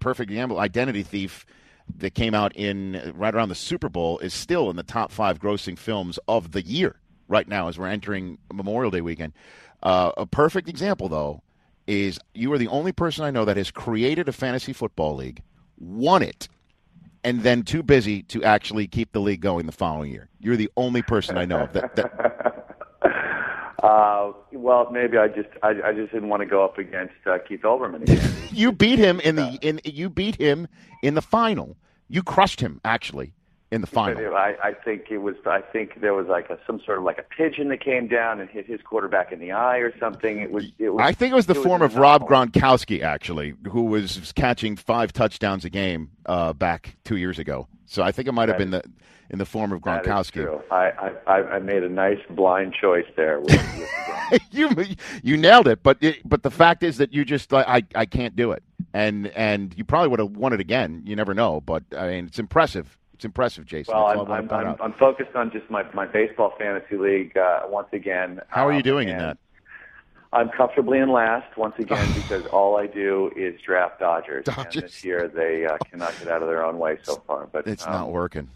perfect 0.00 0.30
example, 0.30 0.58
Identity 0.58 1.04
Thief, 1.04 1.46
that 1.98 2.14
came 2.14 2.34
out 2.34 2.54
in 2.56 3.12
right 3.14 3.34
around 3.34 3.48
the 3.48 3.54
Super 3.54 3.88
Bowl, 3.88 4.18
is 4.18 4.34
still 4.34 4.70
in 4.70 4.76
the 4.76 4.82
top 4.82 5.12
five 5.12 5.38
grossing 5.38 5.78
films 5.78 6.18
of 6.26 6.50
the 6.50 6.62
year 6.62 6.96
right 7.28 7.46
now 7.46 7.68
as 7.68 7.78
we're 7.78 7.86
entering 7.86 8.38
Memorial 8.52 8.90
Day 8.90 9.00
weekend. 9.00 9.32
Uh, 9.82 10.10
a 10.16 10.26
perfect 10.26 10.68
example, 10.68 11.08
though, 11.08 11.42
is 11.86 12.18
you 12.34 12.52
are 12.52 12.58
the 12.58 12.68
only 12.68 12.92
person 12.92 13.24
I 13.24 13.30
know 13.30 13.44
that 13.44 13.56
has 13.56 13.70
created 13.70 14.28
a 14.28 14.32
fantasy 14.32 14.72
football 14.72 15.16
league, 15.16 15.42
won 15.78 16.22
it, 16.22 16.48
and 17.24 17.42
then 17.42 17.62
too 17.62 17.82
busy 17.82 18.22
to 18.24 18.42
actually 18.44 18.86
keep 18.86 19.12
the 19.12 19.20
league 19.20 19.40
going 19.40 19.66
the 19.66 19.72
following 19.72 20.10
year. 20.10 20.28
You're 20.40 20.56
the 20.56 20.70
only 20.76 21.02
person 21.02 21.36
I 21.38 21.44
know 21.44 21.60
of 21.60 21.72
that. 21.74 21.96
that 21.96 22.66
Uh, 23.82 24.32
well, 24.52 24.90
maybe 24.90 25.16
I 25.16 25.28
just 25.28 25.48
I, 25.62 25.70
I 25.82 25.92
just 25.94 26.12
didn't 26.12 26.28
want 26.28 26.40
to 26.40 26.46
go 26.46 26.62
up 26.62 26.76
against 26.76 27.14
uh, 27.24 27.38
Keith 27.48 27.62
Olbermann 27.62 28.02
again. 28.02 28.32
you 28.52 28.72
beat 28.72 28.98
him 28.98 29.20
in 29.20 29.36
the 29.36 29.58
in 29.62 29.80
you 29.84 30.10
beat 30.10 30.36
him 30.36 30.68
in 31.02 31.14
the 31.14 31.22
final. 31.22 31.78
You 32.06 32.22
crushed 32.22 32.60
him 32.60 32.80
actually 32.84 33.32
in 33.70 33.80
the 33.80 33.86
final. 33.86 34.34
I, 34.34 34.56
I 34.62 34.72
think 34.72 35.06
it 35.10 35.18
was 35.18 35.36
I 35.46 35.60
think 35.60 36.00
there 36.00 36.14
was 36.14 36.26
like 36.26 36.50
a, 36.50 36.58
some 36.66 36.80
sort 36.84 36.98
of 36.98 37.04
like 37.04 37.18
a 37.18 37.22
pigeon 37.22 37.68
that 37.68 37.82
came 37.82 38.08
down 38.08 38.40
and 38.40 38.50
hit 38.50 38.66
his 38.66 38.80
quarterback 38.82 39.32
in 39.32 39.38
the 39.38 39.52
eye 39.52 39.78
or 39.78 39.96
something. 39.98 40.40
It 40.40 40.50
was. 40.50 40.66
It 40.78 40.90
was 40.90 41.02
I 41.02 41.12
think 41.12 41.32
it 41.32 41.36
was 41.36 41.46
the 41.46 41.58
it 41.58 41.62
form 41.62 41.82
an 41.82 41.86
of 41.86 41.96
Rob. 41.96 42.26
Gronkowski 42.26 43.02
actually, 43.02 43.54
who 43.68 43.84
was 43.84 44.32
catching 44.34 44.76
five 44.76 45.12
touchdowns 45.12 45.64
a 45.64 45.70
game 45.70 46.10
uh, 46.26 46.52
back 46.52 46.96
two 47.04 47.16
years 47.16 47.38
ago. 47.38 47.68
So 47.86 48.02
I 48.02 48.12
think 48.12 48.28
it 48.28 48.32
might 48.32 48.48
have 48.48 48.58
been 48.58 48.70
the 48.70 48.82
in 49.30 49.38
the 49.38 49.46
form 49.46 49.72
of 49.72 49.80
Gronkowski. 49.80 50.62
I, 50.70 50.90
I 50.90 51.10
I 51.26 51.42
I 51.54 51.58
made 51.60 51.84
a 51.84 51.88
nice 51.88 52.18
blind 52.30 52.74
choice 52.74 53.06
there. 53.16 53.40
With, 53.40 53.50
with 53.52 53.88
the 54.30 54.40
you 54.50 54.70
you 55.22 55.36
nailed 55.36 55.68
it, 55.68 55.82
but 55.82 55.98
it, 56.00 56.28
but 56.28 56.42
the 56.42 56.50
fact 56.50 56.82
is 56.82 56.98
that 56.98 57.12
you 57.12 57.24
just 57.24 57.52
I 57.52 57.82
I 57.94 58.06
can't 58.06 58.34
do 58.34 58.50
it, 58.52 58.62
and 58.92 59.28
and 59.28 59.74
you 59.76 59.84
probably 59.84 60.08
would 60.08 60.18
have 60.18 60.36
won 60.36 60.52
it 60.52 60.60
again. 60.60 61.02
You 61.04 61.14
never 61.14 61.34
know, 61.34 61.60
but 61.60 61.84
I 61.96 62.08
mean 62.08 62.26
it's 62.26 62.38
impressive. 62.38 62.96
It's 63.20 63.24
impressive, 63.26 63.66
Jason. 63.66 63.94
Well, 63.94 64.06
I'm, 64.06 64.20
I'm, 64.20 64.26
want 64.28 64.48
to 64.48 64.54
point 64.54 64.66
I'm. 64.66 64.76
I'm 64.80 64.92
focused 64.94 65.36
on 65.36 65.50
just 65.50 65.68
my, 65.68 65.82
my 65.92 66.06
baseball 66.06 66.54
fantasy 66.58 66.96
league 66.96 67.36
uh, 67.36 67.64
once 67.66 67.88
again. 67.92 68.40
How 68.48 68.66
are 68.66 68.70
you 68.72 68.78
Um, 68.78 68.82
doing 68.82 69.10
in 69.10 69.18
that? 69.18 69.36
I'm 70.32 70.48
comfortably 70.48 71.00
in 71.00 71.12
last 71.12 71.54
once 71.58 71.74
again 71.78 72.10
because 72.14 72.46
all 72.46 72.78
I 72.78 72.86
do 72.86 73.30
is 73.36 73.60
draft 73.60 74.00
Dodgers. 74.00 74.46
And 74.48 74.72
this 74.72 75.04
year 75.04 75.28
they 75.28 75.66
uh, 75.66 75.76
cannot 75.90 76.18
get 76.18 76.28
out 76.28 76.40
of 76.40 76.48
their 76.48 76.64
own 76.64 76.78
way 76.78 76.96
so 77.02 77.16
far. 77.26 77.46
But 77.52 77.66
It's 77.66 77.86
um, 77.86 77.92
not 77.92 78.10
working. 78.10 78.48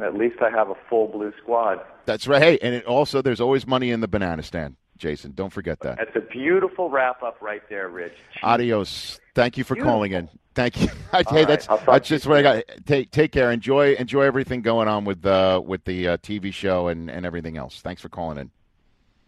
At 0.00 0.14
least 0.14 0.40
I 0.40 0.48
have 0.48 0.70
a 0.70 0.76
full 0.88 1.08
blue 1.08 1.34
squad. 1.42 1.80
That's 2.06 2.26
right. 2.26 2.40
Hey, 2.40 2.58
and 2.62 2.74
it 2.74 2.86
also 2.86 3.20
there's 3.20 3.42
always 3.42 3.66
money 3.66 3.90
in 3.90 4.00
the 4.00 4.08
banana 4.08 4.42
stand, 4.42 4.76
Jason. 4.96 5.32
Don't 5.32 5.52
forget 5.52 5.80
that. 5.80 5.98
That's 5.98 6.16
a 6.16 6.20
beautiful 6.20 6.90
wrap 6.90 7.22
up 7.22 7.40
right 7.40 7.62
there, 7.68 7.88
Rich. 7.88 8.14
Adios. 8.42 9.20
Thank 9.34 9.58
you 9.58 9.64
for 9.64 9.74
Beautiful. 9.74 9.92
calling 9.92 10.12
in. 10.12 10.28
Thank 10.54 10.80
you. 10.80 10.88
hey, 11.12 11.22
right, 11.30 11.48
that's 11.48 11.66
that's 11.66 12.10
you 12.10 12.16
just 12.16 12.26
what 12.26 12.38
I 12.38 12.42
got. 12.42 12.64
Take 12.86 13.10
take 13.10 13.32
care. 13.32 13.50
Enjoy 13.50 13.94
enjoy 13.94 14.22
everything 14.22 14.62
going 14.62 14.86
on 14.88 15.04
with 15.04 15.24
uh, 15.26 15.60
with 15.64 15.84
the 15.84 16.08
uh, 16.08 16.16
TV 16.18 16.52
show 16.52 16.88
and, 16.88 17.10
and 17.10 17.26
everything 17.26 17.56
else. 17.56 17.80
Thanks 17.80 18.00
for 18.00 18.08
calling 18.08 18.38
in. 18.38 18.50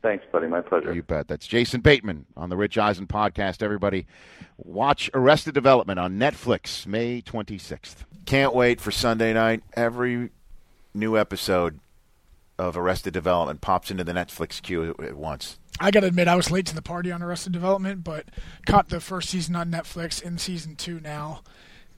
Thanks, 0.02 0.24
buddy. 0.30 0.46
My 0.46 0.60
pleasure. 0.60 0.94
You 0.94 1.02
bet. 1.02 1.26
That's 1.26 1.46
Jason 1.46 1.80
Bateman 1.80 2.26
on 2.36 2.48
the 2.48 2.56
Rich 2.56 2.78
Eisen 2.78 3.08
podcast. 3.08 3.60
Everybody, 3.60 4.06
watch 4.56 5.10
Arrested 5.14 5.54
Development 5.54 5.98
on 5.98 6.16
Netflix 6.16 6.86
May 6.86 7.20
26th. 7.22 8.04
Can't 8.24 8.54
wait 8.54 8.80
for 8.80 8.92
Sunday 8.92 9.32
night. 9.32 9.64
Every 9.74 10.30
new 10.94 11.18
episode 11.18 11.80
of 12.58 12.76
Arrested 12.76 13.12
Development 13.12 13.60
pops 13.60 13.90
into 13.90 14.04
the 14.04 14.12
Netflix 14.12 14.60
queue 14.62 14.94
at, 14.98 15.04
at 15.04 15.16
once. 15.16 15.58
I 15.78 15.90
got 15.90 16.00
to 16.00 16.06
admit, 16.06 16.26
I 16.26 16.36
was 16.36 16.50
late 16.50 16.66
to 16.66 16.74
the 16.74 16.82
party 16.82 17.12
on 17.12 17.22
Arrested 17.22 17.52
Development, 17.52 18.02
but 18.02 18.26
caught 18.66 18.88
the 18.88 19.00
first 19.00 19.28
season 19.28 19.54
on 19.56 19.70
Netflix 19.70 20.22
in 20.22 20.38
season 20.38 20.76
two 20.76 21.00
now. 21.00 21.42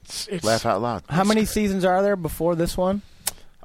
It's, 0.03 0.27
it's 0.27 0.43
Laugh 0.43 0.65
out 0.65 0.81
loud. 0.81 1.03
How 1.09 1.23
many 1.23 1.45
seasons 1.45 1.85
are 1.85 2.01
there 2.01 2.15
before 2.15 2.55
this 2.55 2.75
one? 2.75 3.01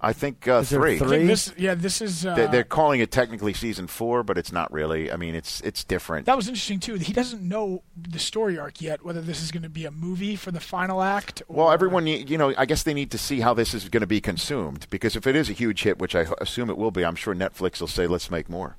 I 0.05 0.13
think 0.13 0.47
uh, 0.47 0.59
Is 0.59 0.71
there 0.71 0.81
three. 0.81 0.97
I 0.97 0.99
think? 0.99 1.27
This, 1.27 1.53
yeah, 1.57 1.75
this 1.75 2.01
is. 2.03 2.25
Uh, 2.27 2.35
They- 2.35 2.47
They're 2.47 2.65
calling 2.65 3.01
it 3.01 3.11
technically 3.11 3.55
season 3.55 3.87
four, 3.87 4.23
but 4.23 4.37
it's 4.39 4.53
not 4.53 4.73
really. 4.73 5.11
I 5.11 5.17
mean, 5.17 5.35
it's 5.35 5.61
it's 5.63 5.83
different. 5.85 6.27
that 6.27 6.37
was 6.37 6.47
interesting 6.49 6.79
too. 6.81 6.95
He 6.95 7.13
doesn't 7.13 7.43
know 7.43 7.83
the 7.97 8.19
story 8.19 8.59
arc 8.59 8.81
yet, 8.81 9.05
whether 9.05 9.21
this 9.21 9.43
is 9.43 9.51
going 9.51 9.63
to 9.63 9.69
be 9.69 9.85
a 9.87 9.91
movie 9.91 10.37
for 10.37 10.51
the 10.51 10.61
final 10.61 11.03
act. 11.03 11.43
Or, 11.49 11.57
Well, 11.57 11.71
everyone, 11.73 12.07
you 12.07 12.19
you 12.19 12.39
know, 12.39 12.53
I 12.59 12.67
guess 12.67 12.83
they 12.83 12.95
need 12.95 13.11
to 13.13 13.19
see 13.19 13.41
how 13.41 13.55
this 13.55 13.73
is 13.75 13.89
going 13.89 14.03
to 14.03 14.07
be 14.07 14.21
consumed 14.21 14.87
because 14.91 15.17
if 15.17 15.27
it 15.27 15.35
is 15.35 15.49
a 15.49 15.55
huge 15.55 15.83
hit, 15.83 15.99
which 15.99 16.15
I 16.15 16.27
assume 16.41 16.69
it 16.71 16.77
will 16.77 16.91
be, 16.91 17.05
I'm 17.05 17.17
sure 17.17 17.35
Netflix 17.35 17.81
will 17.81 17.89
say, 17.89 18.07
"Let's 18.07 18.31
make 18.31 18.49
more. 18.49 18.77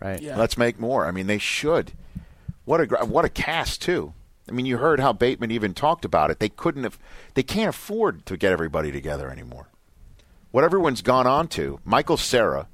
Right. 0.00 0.20
Yeah. 0.20 0.36
Let's 0.36 0.58
make 0.58 0.78
more." 0.80 1.06
I 1.06 1.10
mean, 1.12 1.26
they 1.28 1.38
should. 1.38 1.92
What 2.64 2.80
a 2.80 3.04
what 3.06 3.24
a 3.24 3.28
cast 3.30 3.80
too. 3.80 4.12
I 4.48 4.52
mean, 4.52 4.66
you 4.66 4.78
heard 4.78 4.98
how 5.00 5.12
Bateman 5.12 5.50
even 5.50 5.74
talked 5.74 6.04
about 6.06 6.30
it. 6.30 6.38
They 6.38 6.48
couldn't 6.48 6.84
have, 6.84 6.98
they 7.34 7.42
can't 7.42 7.68
afford 7.68 8.24
to 8.26 8.36
get 8.38 8.50
everybody 8.50 8.90
together 8.90 9.30
anymore. 9.30 9.68
What 10.50 10.64
everyone's 10.64 11.02
gone 11.02 11.26
on 11.26 11.48
to, 11.48 11.78
Michael 11.84 12.16
Cera, 12.16 12.68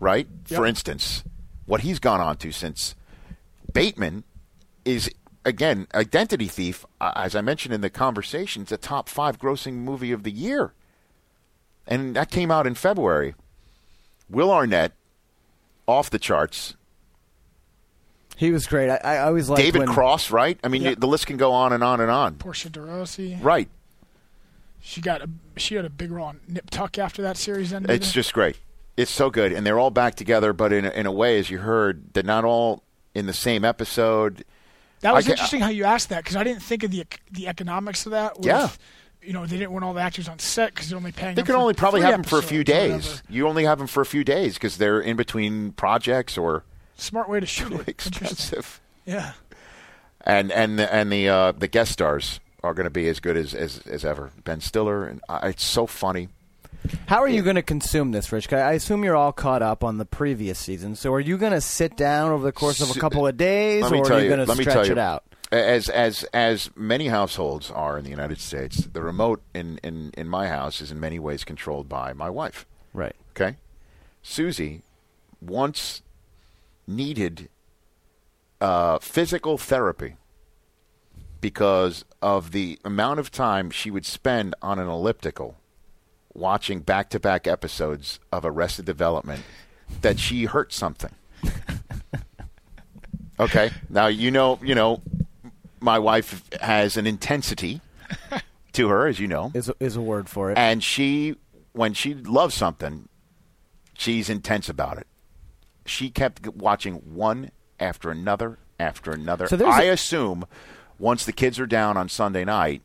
right? 0.00 0.26
Yep. 0.48 0.56
For 0.58 0.66
instance, 0.66 1.22
what 1.66 1.82
he's 1.82 1.98
gone 1.98 2.20
on 2.20 2.36
to 2.38 2.50
since 2.52 2.94
Bateman 3.72 4.24
is 4.84 5.10
again 5.44 5.86
Identity 5.94 6.46
Thief. 6.48 6.84
uh, 7.00 7.12
As 7.14 7.36
I 7.36 7.40
mentioned 7.42 7.74
in 7.74 7.80
the 7.82 7.90
conversation, 7.90 8.62
it's 8.62 8.72
a 8.72 8.76
top 8.78 9.08
five 9.08 9.38
grossing 9.38 9.74
movie 9.74 10.12
of 10.12 10.22
the 10.22 10.30
year, 10.30 10.72
and 11.86 12.16
that 12.16 12.30
came 12.30 12.50
out 12.50 12.66
in 12.66 12.74
February. 12.74 13.34
Will 14.30 14.50
Arnett, 14.50 14.92
off 15.86 16.08
the 16.08 16.18
charts. 16.18 16.74
He 18.36 18.50
was 18.50 18.66
great. 18.66 18.90
I, 18.90 18.96
I 18.96 19.18
always 19.26 19.48
liked 19.50 19.62
David 19.62 19.80
when, 19.80 19.88
Cross, 19.88 20.30
right? 20.30 20.58
I 20.64 20.68
mean, 20.68 20.82
Yeah. 20.82 20.90
you- 20.90 20.96
the 20.96 21.06
list 21.06 21.26
can 21.26 21.36
go 21.36 21.52
on 21.52 21.72
and 21.74 21.84
on 21.84 22.00
and 22.00 22.10
on. 22.10 22.36
Portia 22.36 22.70
de 22.70 22.80
Rossi. 22.80 23.38
Right. 23.40 23.68
She 24.86 25.00
got 25.00 25.22
a 25.22 25.30
she 25.56 25.76
had 25.76 25.86
a 25.86 25.90
big 25.90 26.10
role 26.10 26.26
on 26.26 26.40
Nip 26.46 26.68
Tuck 26.68 26.98
after 26.98 27.22
that 27.22 27.38
series 27.38 27.72
ended. 27.72 27.90
It's 27.90 28.12
just 28.12 28.34
great. 28.34 28.58
It's 28.98 29.10
so 29.10 29.30
good, 29.30 29.50
and 29.50 29.66
they're 29.66 29.78
all 29.78 29.90
back 29.90 30.14
together, 30.14 30.52
but 30.52 30.74
in 30.74 30.84
a, 30.84 30.90
in 30.90 31.06
a 31.06 31.10
way, 31.10 31.38
as 31.38 31.48
you 31.48 31.58
heard, 31.58 32.12
they're 32.12 32.22
not 32.22 32.44
all 32.44 32.84
in 33.14 33.24
the 33.24 33.32
same 33.32 33.64
episode. 33.64 34.44
That 35.00 35.14
was 35.14 35.26
interesting 35.26 35.60
how 35.60 35.70
you 35.70 35.84
asked 35.84 36.10
that 36.10 36.22
because 36.22 36.36
I 36.36 36.44
didn't 36.44 36.62
think 36.62 36.82
of 36.82 36.90
the 36.90 37.06
the 37.32 37.48
economics 37.48 38.04
of 38.04 38.12
that. 38.12 38.36
With, 38.36 38.46
Yeah. 38.46 38.68
You 39.22 39.32
know, 39.32 39.46
they 39.46 39.56
didn't 39.56 39.70
want 39.70 39.86
all 39.86 39.94
the 39.94 40.02
actors 40.02 40.28
on 40.28 40.38
set 40.38 40.74
because 40.74 40.90
they're 40.90 40.98
only 40.98 41.12
paying. 41.12 41.34
They 41.34 41.42
can 41.42 41.54
only 41.54 41.72
probably 41.72 42.02
have 42.02 42.12
them 42.12 42.24
for 42.24 42.38
a 42.38 42.42
few 42.42 42.62
days. 42.62 43.22
You 43.30 43.48
only 43.48 43.64
have 43.64 43.78
them 43.78 43.86
for 43.86 44.02
a 44.02 44.06
few 44.06 44.22
days 44.22 44.54
because 44.54 44.76
they're 44.76 45.00
in 45.00 45.16
between 45.16 45.72
projects 45.72 46.36
or 46.36 46.64
Smart 46.96 47.30
way 47.30 47.40
to 47.40 47.46
shoot 47.46 47.72
it. 47.72 47.88
Expensive. 47.88 48.82
Yeah. 49.06 49.32
And 50.20 50.52
and 50.52 50.78
the, 50.78 50.92
and 50.94 51.10
the 51.10 51.30
uh, 51.30 51.52
the 51.52 51.68
guest 51.68 51.92
stars 51.92 52.38
are 52.64 52.74
going 52.74 52.84
to 52.84 52.90
be 52.90 53.08
as 53.08 53.20
good 53.20 53.36
as, 53.36 53.54
as 53.54 53.78
as 53.86 54.04
ever. 54.04 54.30
Ben 54.42 54.60
Stiller, 54.60 55.04
and 55.04 55.20
uh, 55.28 55.40
it's 55.44 55.64
so 55.64 55.86
funny. 55.86 56.28
How 57.06 57.22
are 57.22 57.28
you 57.28 57.42
going 57.42 57.56
to 57.56 57.62
consume 57.62 58.12
this, 58.12 58.30
Rich? 58.30 58.52
I 58.52 58.72
assume 58.72 59.04
you're 59.04 59.16
all 59.16 59.32
caught 59.32 59.62
up 59.62 59.82
on 59.84 59.98
the 59.98 60.04
previous 60.04 60.58
season. 60.58 60.96
So 60.96 61.12
are 61.14 61.20
you 61.20 61.38
going 61.38 61.52
to 61.52 61.60
sit 61.60 61.96
down 61.96 62.30
over 62.30 62.44
the 62.44 62.52
course 62.52 62.80
of 62.80 62.94
a 62.94 63.00
couple 63.00 63.26
of 63.26 63.36
days, 63.36 63.84
or 63.84 63.86
are 63.86 64.18
you 64.18 64.30
you. 64.30 64.36
going 64.36 64.46
to 64.46 64.54
stretch 64.54 64.90
it 64.90 64.98
out? 64.98 65.24
As 65.52 65.88
as 65.88 66.24
as 66.34 66.70
many 66.74 67.08
households 67.08 67.70
are 67.70 67.96
in 67.96 68.04
the 68.04 68.10
United 68.10 68.40
States, 68.40 68.86
the 68.92 69.02
remote 69.02 69.42
in 69.54 69.78
in 69.82 70.10
in 70.16 70.28
my 70.28 70.48
house 70.48 70.80
is 70.80 70.90
in 70.90 70.98
many 70.98 71.18
ways 71.18 71.44
controlled 71.44 71.88
by 71.88 72.12
my 72.12 72.28
wife. 72.28 72.66
Right. 72.92 73.14
Okay. 73.36 73.56
Susie 74.22 74.82
once 75.40 76.02
needed 76.86 77.48
uh, 78.60 78.98
physical 78.98 79.58
therapy 79.58 80.16
because 81.44 82.06
of 82.22 82.52
the 82.52 82.78
amount 82.86 83.20
of 83.20 83.30
time 83.30 83.68
she 83.70 83.90
would 83.90 84.06
spend 84.06 84.54
on 84.62 84.78
an 84.78 84.88
elliptical 84.88 85.54
watching 86.32 86.80
back 86.80 87.10
to 87.10 87.20
back 87.20 87.46
episodes 87.46 88.18
of 88.32 88.46
Arrested 88.46 88.86
Development 88.86 89.42
that 90.00 90.18
she 90.18 90.46
hurt 90.46 90.72
something. 90.72 91.10
okay. 93.38 93.70
Now, 93.90 94.06
you 94.06 94.30
know, 94.30 94.58
you 94.62 94.74
know, 94.74 95.02
my 95.80 95.98
wife 95.98 96.42
has 96.62 96.96
an 96.96 97.06
intensity 97.06 97.82
to 98.72 98.88
her, 98.88 99.06
as 99.06 99.20
you 99.20 99.28
know 99.28 99.52
Is 99.54 99.68
a, 99.68 99.74
is 99.80 99.96
a 99.96 100.00
word 100.00 100.30
for 100.30 100.50
it. 100.50 100.56
and 100.56 100.82
she 100.82 101.36
when 101.72 101.92
she 101.92 102.14
loves 102.14 102.54
something 102.54 103.06
she's 103.96 104.30
intense 104.30 104.68
about 104.70 104.96
it 104.96 105.06
she 105.84 106.08
kept 106.08 106.48
watching 106.48 106.94
one 107.14 107.50
after 107.78 108.10
another 108.10 108.58
after 108.80 109.10
another 109.12 109.46
So 109.46 109.64
i 109.66 109.82
a- 109.84 109.92
assume 109.92 110.44
once 110.98 111.24
the 111.24 111.32
kids 111.32 111.58
are 111.60 111.66
down 111.66 111.96
on 111.96 112.08
sunday 112.08 112.44
night 112.44 112.82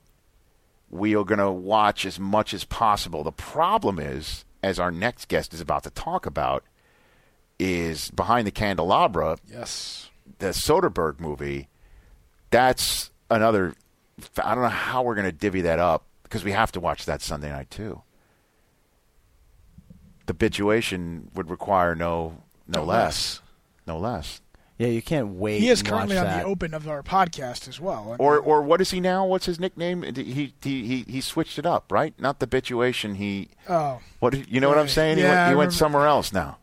we 0.89 1.15
are 1.15 1.23
going 1.23 1.39
to 1.39 1.51
watch 1.51 2.05
as 2.05 2.19
much 2.19 2.53
as 2.53 2.63
possible 2.63 3.23
the 3.23 3.31
problem 3.31 3.99
is 3.99 4.45
as 4.63 4.79
our 4.79 4.91
next 4.91 5.27
guest 5.27 5.53
is 5.53 5.61
about 5.61 5.83
to 5.83 5.89
talk 5.91 6.25
about 6.25 6.63
is 7.59 8.09
behind 8.11 8.47
the 8.47 8.51
candelabra 8.51 9.37
Yes. 9.51 10.09
the 10.39 10.47
soderbergh 10.47 11.19
movie 11.19 11.67
that's 12.51 13.11
another 13.29 13.73
i 14.43 14.53
don't 14.55 14.63
know 14.63 14.69
how 14.69 15.03
we're 15.03 15.15
going 15.15 15.25
to 15.25 15.31
divvy 15.31 15.61
that 15.61 15.79
up 15.79 16.03
because 16.23 16.43
we 16.43 16.51
have 16.51 16.71
to 16.71 16.79
watch 16.79 17.05
that 17.05 17.21
sunday 17.21 17.49
night 17.49 17.69
too 17.69 18.01
the 20.25 20.33
bitchuation 20.33 21.33
would 21.35 21.49
require 21.49 21.95
no 21.95 22.43
no, 22.67 22.81
No 22.81 22.85
less. 22.85 23.05
less. 23.05 23.41
no 23.87 23.97
less 23.99 24.41
yeah, 24.79 24.87
you 24.87 25.01
can't 25.03 25.27
wait. 25.35 25.59
He 25.59 25.69
is 25.69 25.81
and 25.81 25.89
currently 25.89 26.15
watch 26.15 26.25
on 26.25 26.31
that. 26.31 26.43
the 26.43 26.49
open 26.49 26.73
of 26.73 26.87
our 26.87 27.03
podcast 27.03 27.67
as 27.67 27.79
well. 27.79 28.05
I 28.07 28.09
mean, 28.11 28.15
or 28.19 28.39
or 28.39 28.61
what 28.63 28.81
is 28.81 28.89
he 28.91 28.99
now 28.99 29.25
what's 29.25 29.45
his 29.45 29.59
nickname 29.59 30.01
he 30.01 30.53
he 30.61 30.83
he, 30.87 31.05
he 31.07 31.21
switched 31.21 31.59
it 31.59 31.65
up 31.67 31.91
right 31.91 32.13
not 32.17 32.39
the 32.39 32.47
bitchuation 32.47 33.17
he 33.17 33.49
oh, 33.69 33.99
what 34.19 34.49
you 34.49 34.59
know 34.59 34.69
what 34.69 34.77
i'm 34.77 34.85
Right. 34.85 34.89
saying 34.89 35.17
he 35.17 35.23
Yeah, 35.23 35.43
went, 35.43 35.49
he 35.51 35.55
went 35.55 35.73
somewhere 35.73 36.07
else 36.07 36.33
now 36.33 36.57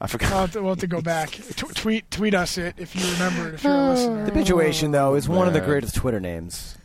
i 0.00 0.06
forgot 0.06 0.32
I'll 0.32 0.40
have, 0.42 0.52
to, 0.52 0.60
we'll 0.60 0.72
have 0.72 0.80
to 0.80 0.86
go 0.86 1.00
back. 1.00 1.30
T- 1.30 1.66
tweet 1.74 2.10
tweet 2.10 2.34
us 2.34 2.58
it 2.58 2.74
if 2.76 2.94
you 2.94 3.10
remember 3.14 3.48
it. 3.48 3.54
If 3.54 3.64
you're 3.64 3.72
a 3.72 3.76
ah. 3.76 3.90
listener. 3.92 4.24
The 4.26 4.32
Bitchuation, 4.32 4.92
though, 4.92 5.14
is 5.14 5.28
one 5.28 5.46
of 5.46 5.54
the 5.54 5.60
greatest 5.62 5.94
Twitter 5.94 6.20
names 6.20 6.76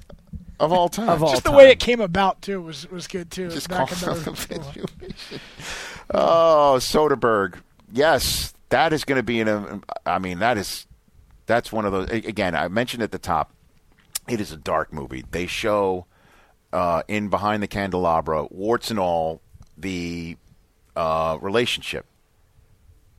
of 0.59 0.71
all 0.71 0.89
time 0.89 1.09
of 1.09 1.23
all 1.23 1.31
Just 1.31 1.43
the 1.43 1.49
time. 1.49 1.57
way 1.57 1.71
it 1.71 1.79
came 1.79 1.99
about 2.01 2.41
too 2.43 2.61
was 2.61 2.89
was 2.91 3.07
good 3.07 3.31
too. 3.31 3.49
just 3.49 3.67
Back 3.67 3.89
call 3.89 4.09
in 4.11 4.23
the- 4.23 4.31
the 4.31 4.31
Bitchuation. 4.37 5.39
Oh, 6.13 6.75
Soderbergh. 6.79 7.55
Yes, 7.91 8.53
that 8.69 8.93
is 8.93 9.03
going 9.03 9.17
to 9.17 9.23
be 9.23 9.39
in 9.39 9.47
a. 9.47 9.81
I 10.05 10.19
mean, 10.19 10.39
that 10.39 10.57
is 10.57 10.87
that's 11.45 11.71
one 11.71 11.85
of 11.85 11.91
those. 11.91 12.09
Again, 12.09 12.55
I 12.55 12.67
mentioned 12.67 13.03
at 13.03 13.11
the 13.11 13.19
top, 13.19 13.51
it 14.27 14.39
is 14.39 14.51
a 14.51 14.57
dark 14.57 14.93
movie. 14.93 15.23
They 15.29 15.47
show 15.47 16.05
uh, 16.71 17.03
in 17.07 17.29
Behind 17.29 17.61
the 17.63 17.67
Candelabra, 17.67 18.45
warts 18.49 18.89
and 18.89 18.99
all, 18.99 19.41
the 19.77 20.37
uh, 20.95 21.37
relationship 21.41 22.05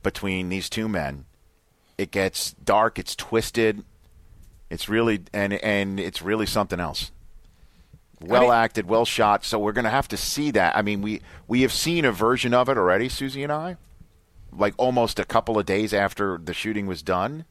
between 0.03 0.49
these 0.49 0.69
two 0.69 0.87
men. 0.87 1.25
It 1.97 2.11
gets 2.11 2.53
dark. 2.53 2.97
It's 2.97 3.15
twisted. 3.15 3.83
It's 4.69 4.87
really 4.87 5.23
and 5.33 5.53
and 5.53 5.99
it's 5.99 6.21
really 6.21 6.45
something 6.45 6.79
else 6.79 7.11
well 8.21 8.41
didn't- 8.41 8.53
acted, 8.53 8.87
well 8.87 9.05
shot. 9.05 9.43
So 9.43 9.59
we're 9.59 9.71
going 9.71 9.85
to 9.85 9.91
have 9.91 10.07
to 10.09 10.17
see 10.17 10.51
that. 10.51 10.75
I 10.75 10.81
mean, 10.81 11.01
we 11.01 11.21
we 11.47 11.61
have 11.61 11.73
seen 11.73 12.05
a 12.05 12.11
version 12.11 12.53
of 12.53 12.69
it 12.69 12.77
already, 12.77 13.09
Susie 13.09 13.43
and 13.43 13.51
I, 13.51 13.77
like 14.55 14.73
almost 14.77 15.19
a 15.19 15.25
couple 15.25 15.57
of 15.57 15.65
days 15.65 15.93
after 15.93 16.37
the 16.37 16.53
shooting 16.53 16.87
was 16.87 17.01
done. 17.01 17.45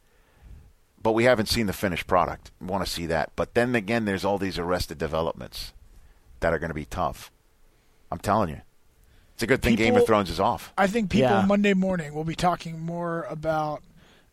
But 1.03 1.13
we 1.13 1.25
haven't 1.25 1.47
seen 1.47 1.67
the 1.67 1.73
finished 1.73 2.07
product. 2.07 2.51
We 2.61 2.67
want 2.67 2.85
to 2.85 2.91
see 2.91 3.07
that. 3.07 3.33
But 3.35 3.55
then 3.55 3.75
again, 3.75 4.05
there's 4.05 4.25
all 4.25 4.37
these 4.37 4.59
arrested 4.59 4.99
developments 4.99 5.73
that 6.41 6.53
are 6.53 6.59
going 6.59 6.69
to 6.71 6.75
be 6.75 6.85
tough. 6.85 7.31
I'm 8.13 8.19
telling 8.19 8.51
you, 8.51 8.61
it's 9.33 9.43
a 9.43 9.47
good 9.47 9.63
thing 9.63 9.77
Game 9.77 9.95
of 9.95 10.01
People- 10.01 10.07
Thrones 10.07 10.29
is 10.31 10.39
off. 10.41 10.75
I 10.77 10.87
think 10.87 11.09
people 11.11 11.31
Yeah. 11.31 11.47
Monday 11.47 11.73
morning 11.73 12.13
will 12.13 12.25
be 12.25 12.35
talking 12.35 12.81
more 12.81 13.23
about 13.31 13.83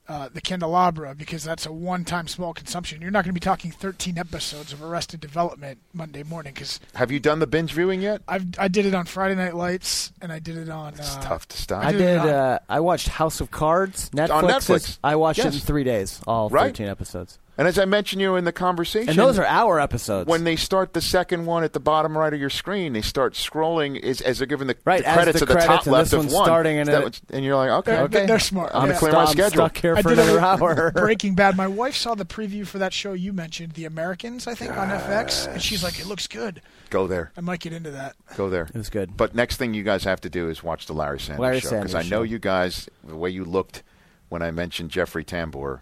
uh, 0.09 0.29
the 0.33 0.41
Candelabra 0.41 1.13
because 1.15 1.43
that's 1.43 1.65
a 1.65 1.71
one-time 1.71 2.27
small 2.27 2.53
consumption. 2.53 3.01
You're 3.01 3.11
not 3.11 3.23
going 3.25 3.31
to 3.33 3.39
be 3.39 3.39
talking 3.43 3.71
13 3.71 4.17
episodes 4.17 4.71
of 4.73 4.81
Arrested 4.83 5.19
Development 5.19 5.79
Monday 5.93 6.23
morning 6.23 6.53
because 6.53 6.79
Have 6.95 7.11
you 7.11 7.19
done 7.19 7.39
the 7.39 7.47
binge 7.47 7.73
viewing 7.73 8.01
yet? 8.01 8.21
I've 8.27 8.45
I 8.57 8.67
did 8.67 8.85
it 8.85 8.95
on 8.95 9.05
Friday 9.05 9.35
Night 9.35 9.55
Lights 9.55 10.11
and 10.21 10.31
I 10.31 10.39
did 10.39 10.57
it 10.57 10.69
on. 10.69 10.93
It's 10.93 11.15
uh, 11.17 11.21
tough 11.21 11.47
to 11.49 11.57
stop. 11.57 11.83
I 11.83 11.91
did 11.91 11.97
did. 11.99 12.17
on- 12.19 12.29
Uh, 12.29 12.59
I 12.69 12.79
watched 12.79 13.09
House 13.09 13.41
of 13.41 13.51
Cards. 13.51 14.09
Netflix. 14.11 14.29
On 14.31 14.45
is- 14.45 14.51
Netflix. 14.51 14.99
I 15.03 15.15
watched 15.15 15.39
it 15.39 15.45
in 15.45 15.51
three 15.59 15.83
days. 15.83 16.21
All 16.27 16.49
Right. 16.49 16.67
thirteen 16.67 16.87
episodes. 16.87 17.37
And 17.57 17.67
as 17.67 17.79
I 17.79 17.85
mentioned 17.85 18.21
you 18.21 18.35
in 18.35 18.43
the 18.43 18.51
conversation, 18.51 19.09
And 19.09 19.17
those 19.19 19.39
are 19.39 19.45
hour 19.45 19.79
episodes. 19.79 20.27
when 20.29 20.43
they 20.43 20.55
start 20.55 20.93
the 20.93 21.01
second 21.01 21.45
one 21.45 21.63
at 21.63 21.73
the 21.73 21.79
bottom 21.79 22.17
right 22.17 22.33
of 22.33 22.39
your 22.39 22.49
screen, 22.49 22.93
they 22.93 23.01
start 23.01 23.33
scrolling 23.33 23.97
is, 23.99 24.21
as 24.21 24.37
they're 24.37 24.47
giving 24.47 24.67
the, 24.67 24.75
Right, 24.85 25.03
the 25.03 25.11
credits 25.11 25.39
the 25.39 25.43
at 25.45 25.47
the 25.47 25.53
credits, 25.55 25.67
top 25.67 25.83
and 25.85 25.91
left 25.93 26.05
this 26.05 26.13
of 26.13 26.19
one's 26.19 26.33
one. 26.33 26.45
starting 26.45 26.75
in 26.77 26.81
Is 26.83 26.87
that 26.89 27.01
a- 27.01 27.03
what- 27.03 27.21
and 27.31 27.43
you're 27.43 27.55
like, 27.55 27.69
okay, 27.69 27.91
They're, 27.91 28.01
Okay. 28.03 28.25
they're 28.25 28.39
smart. 28.39 28.71
I'm 28.73 28.83
yeah. 28.83 28.87
gonna 28.89 28.99
clear 28.99 29.11
my 29.13 29.25
schedule. 29.25 29.49
stuck 29.65 29.77
here 29.77 29.95
I 29.95 30.01
for 30.01 30.09
did 30.09 30.19
another 30.19 30.39
hour. 30.39 30.91
Breaking 30.91 31.35
Bad. 31.35 31.57
My 31.57 31.67
wife 31.67 31.95
saw 31.95 32.15
the 32.15 32.25
preview 32.25 32.65
for 32.67 32.77
that 32.77 32.93
show 32.93 33.13
you 33.13 33.33
mentioned, 33.33 33.73
The 33.73 33.85
Americans, 33.85 34.45
I 34.47 34.53
think, 34.53 34.77
on 34.77 34.89
FX, 34.89 35.47
and 35.51 35.61
she's 35.61 35.83
like, 35.83 35.99
"It 35.99 36.05
looks 36.05 36.27
good. 36.27 36.61
Go 36.89 37.07
there, 37.07 37.31
I 37.37 37.41
might 37.41 37.59
get 37.59 37.73
into 37.73 37.91
that." 37.91 38.15
go 38.35 38.49
there. 38.49 38.63
It 38.63 38.75
was 38.77 38.89
good. 38.89 39.17
But 39.17 39.33
next 39.35 39.57
thing 39.57 39.73
you 39.73 39.83
guys 39.83 40.03
have 40.03 40.21
to 40.21 40.29
do 40.29 40.49
is 40.49 40.63
watch 40.63 40.85
the 40.85 40.93
Larry 40.93 41.19
Sanders 41.19 41.39
Larry 41.41 41.59
show 41.59 41.69
because 41.71 41.95
I 41.95 42.03
know 42.03 42.21
you 42.23 42.39
guys 42.39 42.87
the 43.03 43.15
way 43.15 43.29
you 43.29 43.43
looked 43.43 43.83
when 44.29 44.41
I 44.41 44.51
mentioned 44.51 44.89
Jeffrey 44.91 45.23
Tambor 45.25 45.79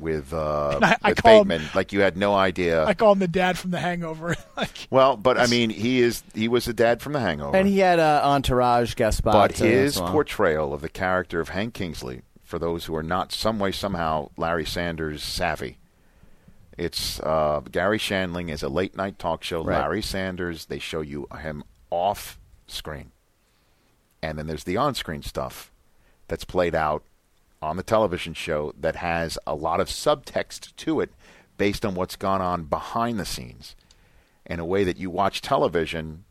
with 0.00 0.32
uh, 0.32 0.78
I- 0.82 0.96
I 1.02 1.08
with 1.10 1.22
call 1.22 1.42
him- 1.42 1.48
Bateman, 1.48 1.68
like 1.74 1.92
you 1.92 2.00
had 2.00 2.16
no 2.16 2.34
idea. 2.34 2.84
I 2.84 2.94
call 2.94 3.12
him 3.12 3.18
the 3.18 3.28
dad 3.28 3.58
from 3.58 3.70
The 3.70 3.78
Hangover. 3.80 4.34
like, 4.56 4.88
well, 4.90 5.16
but 5.16 5.38
I 5.38 5.46
mean, 5.46 5.70
he 5.70 6.00
is 6.00 6.22
he 6.34 6.48
was 6.48 6.64
the 6.64 6.72
dad 6.72 7.02
from 7.02 7.12
The 7.12 7.20
Hangover, 7.20 7.56
and 7.56 7.68
he 7.68 7.78
had 7.78 7.98
an 7.98 8.22
entourage 8.22 8.94
guest 8.94 9.18
spot. 9.18 9.34
but 9.34 9.58
his 9.58 10.00
well. 10.00 10.10
portrayal 10.10 10.72
of 10.74 10.80
the 10.80 10.88
character 10.88 11.40
of 11.40 11.50
Hank 11.50 11.74
Kingsley, 11.74 12.22
for 12.42 12.58
those 12.58 12.86
who 12.86 12.96
are 12.96 13.02
not 13.02 13.32
some 13.32 13.58
way 13.58 13.70
somehow 13.72 14.30
Larry 14.36 14.64
Sanders 14.66 15.22
savvy, 15.22 15.78
it's 16.78 17.20
uh, 17.20 17.60
Garry 17.70 17.98
Shandling 17.98 18.50
is 18.50 18.62
a 18.62 18.68
late 18.68 18.96
night 18.96 19.18
talk 19.18 19.44
show. 19.44 19.62
Right. 19.62 19.78
Larry 19.80 20.02
Sanders, 20.02 20.66
they 20.66 20.78
show 20.78 21.00
you 21.02 21.26
him 21.42 21.62
off 21.90 22.38
screen, 22.66 23.10
and 24.22 24.38
then 24.38 24.46
there's 24.46 24.64
the 24.64 24.76
on 24.76 24.94
screen 24.94 25.22
stuff 25.22 25.72
that's 26.28 26.44
played 26.44 26.74
out 26.74 27.02
on 27.62 27.76
the 27.76 27.82
television 27.82 28.34
show 28.34 28.72
that 28.78 28.96
has 28.96 29.38
a 29.46 29.54
lot 29.54 29.80
of 29.80 29.88
subtext 29.88 30.74
to 30.76 31.00
it 31.00 31.10
based 31.58 31.84
on 31.84 31.94
what's 31.94 32.16
gone 32.16 32.40
on 32.40 32.64
behind 32.64 33.18
the 33.20 33.24
scenes 33.24 33.76
in 34.46 34.58
a 34.58 34.64
way 34.64 34.82
that 34.84 34.96
you 34.96 35.10
watch 35.10 35.42
television 35.42 36.24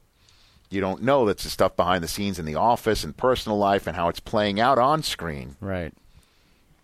You 0.71 0.81
don't 0.81 1.01
know 1.01 1.25
that's 1.25 1.43
the 1.43 1.49
stuff 1.49 1.75
behind 1.75 2.03
the 2.03 2.07
scenes 2.07 2.37
in 2.37 2.45
the 2.45 2.55
office 2.55 3.03
and 3.03 3.15
personal 3.17 3.57
life 3.57 3.87
and 3.87 3.95
how 3.95 4.07
it's 4.07 4.19
playing 4.19 4.59
out 4.59 4.77
on 4.77 5.01
screen. 5.01 5.55
Right. 5.59 5.93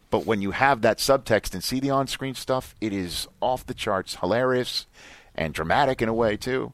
But 0.10 0.26
when 0.26 0.42
you 0.42 0.52
have 0.52 0.82
that 0.82 0.98
subtext 0.98 1.54
and 1.54 1.64
see 1.64 1.80
the 1.80 1.92
on 1.92 2.08
screen 2.08 2.36
stuff, 2.36 2.74
it 2.82 2.94
is 2.94 3.28
off 3.42 3.66
the 3.66 3.74
charts, 3.74 4.16
hilarious 4.16 4.88
and 5.36 5.54
dramatic 5.54 6.02
in 6.02 6.10
a 6.10 6.14
way, 6.14 6.38
too. 6.38 6.74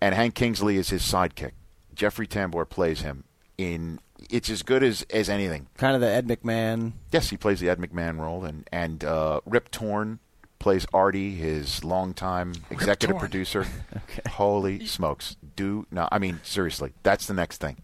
And 0.00 0.14
Hank 0.14 0.34
Kingsley 0.34 0.76
is 0.76 0.90
his 0.90 1.02
sidekick. 1.02 1.52
Jeffrey 1.94 2.26
Tambor 2.26 2.68
plays 2.68 3.00
him 3.00 3.24
in. 3.58 3.98
It's 4.30 4.50
as 4.50 4.62
good 4.62 4.82
as, 4.82 5.02
as 5.10 5.28
anything. 5.28 5.66
Kind 5.76 5.94
of 5.94 6.00
the 6.00 6.08
Ed 6.08 6.26
McMahon. 6.26 6.92
Yes, 7.12 7.30
he 7.30 7.36
plays 7.36 7.60
the 7.60 7.68
Ed 7.68 7.78
McMahon 7.78 8.18
role, 8.20 8.44
and 8.44 8.68
and 8.72 9.04
uh, 9.04 9.40
Rip 9.46 9.70
Torn 9.70 10.18
plays 10.58 10.86
Artie, 10.92 11.34
his 11.34 11.84
longtime 11.84 12.52
executive 12.70 13.18
producer. 13.18 13.66
Holy 14.30 14.86
smokes! 14.86 15.36
Do 15.54 15.86
not. 15.90 16.08
I 16.12 16.18
mean, 16.18 16.40
seriously, 16.42 16.92
that's 17.02 17.26
the 17.26 17.34
next 17.34 17.60
thing 17.60 17.76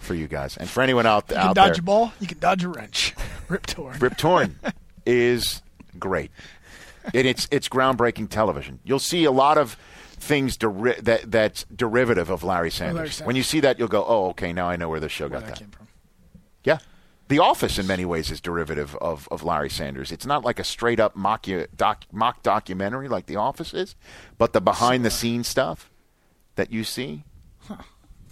for 0.00 0.14
you 0.14 0.26
guys, 0.28 0.56
and 0.56 0.68
for 0.68 0.82
anyone 0.82 1.06
out, 1.06 1.24
You 1.28 1.36
can 1.36 1.48
out 1.48 1.54
dodge 1.54 1.72
there. 1.74 1.80
a 1.80 1.84
ball. 1.84 2.12
You 2.20 2.26
can 2.26 2.38
dodge 2.38 2.64
a 2.64 2.68
wrench. 2.68 3.14
Rip 3.48 3.66
torn. 3.66 3.98
Rip 3.98 4.16
Torn 4.16 4.58
is 5.06 5.62
great. 5.98 6.30
And 7.12 7.26
it's 7.26 7.46
it's 7.50 7.68
groundbreaking 7.68 8.30
television. 8.30 8.80
You'll 8.84 8.98
see 8.98 9.24
a 9.24 9.30
lot 9.30 9.58
of 9.58 9.76
things 10.24 10.56
deri- 10.56 11.00
that 11.00 11.30
that's 11.30 11.64
derivative 11.74 12.30
of 12.30 12.42
Larry 12.42 12.70
Sanders. 12.70 13.16
Sanders. 13.16 13.26
When 13.26 13.36
you 13.36 13.42
see 13.42 13.60
that, 13.60 13.78
you'll 13.78 13.88
go, 13.88 14.04
"Oh, 14.06 14.30
okay, 14.30 14.52
now 14.52 14.68
I 14.68 14.76
know 14.76 14.88
where 14.88 15.00
this 15.00 15.12
show 15.12 15.28
got 15.28 15.46
that." 15.46 15.62
Yeah. 16.64 16.78
The 17.28 17.38
Office, 17.38 17.78
in 17.78 17.86
many 17.86 18.04
ways, 18.04 18.30
is 18.30 18.40
derivative 18.40 18.94
of, 18.96 19.28
of 19.30 19.42
Larry 19.42 19.70
Sanders. 19.70 20.12
It's 20.12 20.26
not 20.26 20.44
like 20.44 20.58
a 20.58 20.64
straight 20.64 21.00
up 21.00 21.16
mock, 21.16 21.46
doc, 21.74 22.04
mock 22.12 22.42
documentary 22.42 23.08
like 23.08 23.26
The 23.26 23.36
Office 23.36 23.72
is, 23.72 23.96
but 24.36 24.52
the 24.52 24.60
behind 24.60 25.06
the 25.06 25.10
scenes 25.10 25.48
stuff 25.48 25.90
that 26.56 26.70
you 26.70 26.84
see, 26.84 27.24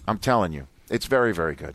I'm 0.07 0.19
telling 0.19 0.53
you, 0.53 0.67
it's 0.91 1.07
very, 1.07 1.33
very 1.33 1.55
good. 1.55 1.75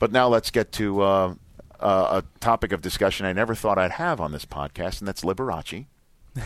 But 0.00 0.10
now 0.10 0.26
let's 0.26 0.50
get 0.50 0.72
to 0.72 1.00
uh, 1.00 1.34
uh, 1.78 2.22
a 2.22 2.40
topic 2.40 2.72
of 2.72 2.82
discussion 2.82 3.24
I 3.24 3.32
never 3.32 3.54
thought 3.54 3.78
I'd 3.78 3.92
have 3.92 4.20
on 4.20 4.32
this 4.32 4.44
podcast, 4.44 5.00
and 5.00 5.06
that's 5.06 5.22
Liberace. 5.22 5.86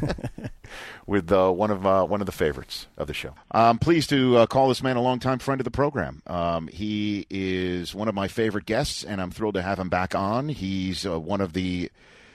with 1.06 1.30
uh, 1.32 1.50
one 1.50 1.70
of 1.70 1.86
uh, 1.86 2.04
one 2.04 2.20
of 2.20 2.26
the 2.26 2.32
favorites 2.32 2.86
of 2.96 3.06
the 3.06 3.14
show. 3.14 3.34
I'm 3.50 3.78
pleased 3.78 4.10
to 4.10 4.38
uh, 4.38 4.46
call 4.46 4.68
this 4.68 4.82
man 4.82 4.96
a 4.96 5.02
longtime 5.02 5.38
friend 5.38 5.60
of 5.60 5.64
the 5.64 5.70
program. 5.70 6.22
Um, 6.26 6.68
he 6.68 7.26
is 7.30 7.94
one 7.94 8.08
of 8.08 8.14
my 8.14 8.28
favorite 8.28 8.66
guests, 8.66 9.04
and 9.04 9.20
I'm 9.20 9.30
thrilled 9.30 9.54
to 9.54 9.62
have 9.62 9.78
him 9.78 9.88
back 9.88 10.14
on. 10.14 10.48
He's 10.48 11.06
uh, 11.06 11.18
one 11.18 11.40
of 11.40 11.52
the 11.52 11.90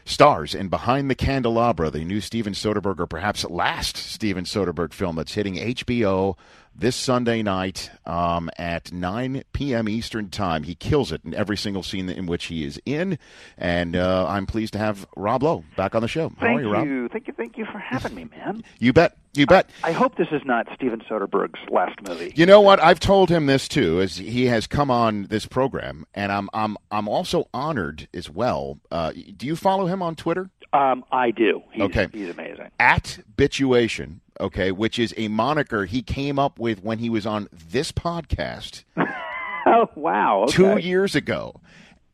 stars 0.06 0.56
in 0.56 0.70
Behind 0.70 1.10
the 1.10 1.16
Candelabra, 1.16 1.90
the 1.90 2.06
new 2.06 2.22
Steven 2.22 2.54
Soderbergh, 2.54 3.00
or 3.00 3.08
perhaps 3.08 3.44
last 3.46 3.98
Steven 3.98 4.46
Soderbergh 4.46 4.94
film 4.94 5.18
that's 5.18 5.34
hitting 5.34 5.56
HBO 5.56 6.36
this 6.78 6.96
Sunday 6.96 7.42
night 7.42 7.90
um, 8.06 8.50
at 8.58 8.92
9 8.92 9.44
p.m. 9.54 9.90
Eastern 9.90 10.30
Time. 10.30 10.64
He 10.64 10.76
kills 10.76 11.12
it 11.12 11.22
in 11.26 11.34
every 11.34 11.58
single 11.58 11.82
scene 11.84 12.10
in 12.10 12.26
which 12.28 12.46
he 12.46 12.64
is 12.66 12.80
in, 12.86 13.18
and 13.58 13.96
uh, 13.96 14.26
I'm 14.28 14.46
pleased 14.46 14.74
to 14.74 14.80
have 14.80 15.08
Rob 15.16 15.44
Lowe 15.44 15.64
back 15.76 15.96
on 15.96 16.02
the 16.02 16.08
show. 16.08 16.30
How 16.38 16.46
Thank 16.48 16.60
are 16.60 16.64
you, 16.64 16.72
Rob? 16.74 16.86
you, 16.88 17.10
thank 17.10 17.28
you, 17.28 17.34
thank 17.34 17.58
you 17.58 17.66
for 17.66 17.80
having 17.80 18.16
me, 18.16 18.26
man. 18.26 18.64
You 18.80 18.94
bet. 18.94 19.18
You 19.34 19.46
bet. 19.46 19.70
I 19.84 19.92
hope 19.92 20.16
this 20.18 20.28
is 20.32 20.42
not 20.46 20.68
Steven 20.74 21.02
Soderbergh's 21.10 21.60
last 21.70 22.00
movie. 22.08 22.32
You 22.36 22.46
know 22.48 22.60
what? 22.62 22.80
I've 22.82 23.00
told 23.00 23.30
him 23.30 23.46
this 23.46 23.68
too, 23.68 24.02
as 24.02 24.18
he 24.18 24.46
has 24.46 24.66
come 24.68 24.90
on 24.90 25.24
this 25.28 25.46
program, 25.46 26.06
and 26.16 26.32
I'm 26.32 26.50
I'm 26.54 26.76
I'm 26.92 27.08
also 27.08 27.48
honored 27.54 28.08
as 28.14 28.30
well. 28.30 28.80
Uh, 28.92 29.12
do 29.36 29.46
you 29.46 29.56
follow 29.56 29.86
him 29.88 30.02
on 30.02 30.16
Twitter? 30.16 30.50
Um, 30.74 31.04
I 31.12 31.32
do. 31.32 31.62
He's, 31.72 31.84
Okay. 31.84 32.08
he's 32.12 32.30
amazing. 32.30 32.70
At 32.80 33.20
Bitchuation, 33.36 34.20
okay, 34.40 34.72
which 34.72 35.00
is 35.00 35.14
a 35.18 35.28
moniker 35.28 35.86
he 35.86 36.02
came 36.02 36.38
up 36.40 36.60
with 36.60 36.84
when 36.84 37.00
he 37.00 37.10
was 37.10 37.26
on 37.26 37.48
this 37.70 37.92
podcast 37.92 38.84
Oh 39.68 39.90
wow! 39.96 40.44
Okay. 40.44 40.54
two 40.54 40.78
years 40.78 41.14
ago. 41.16 41.60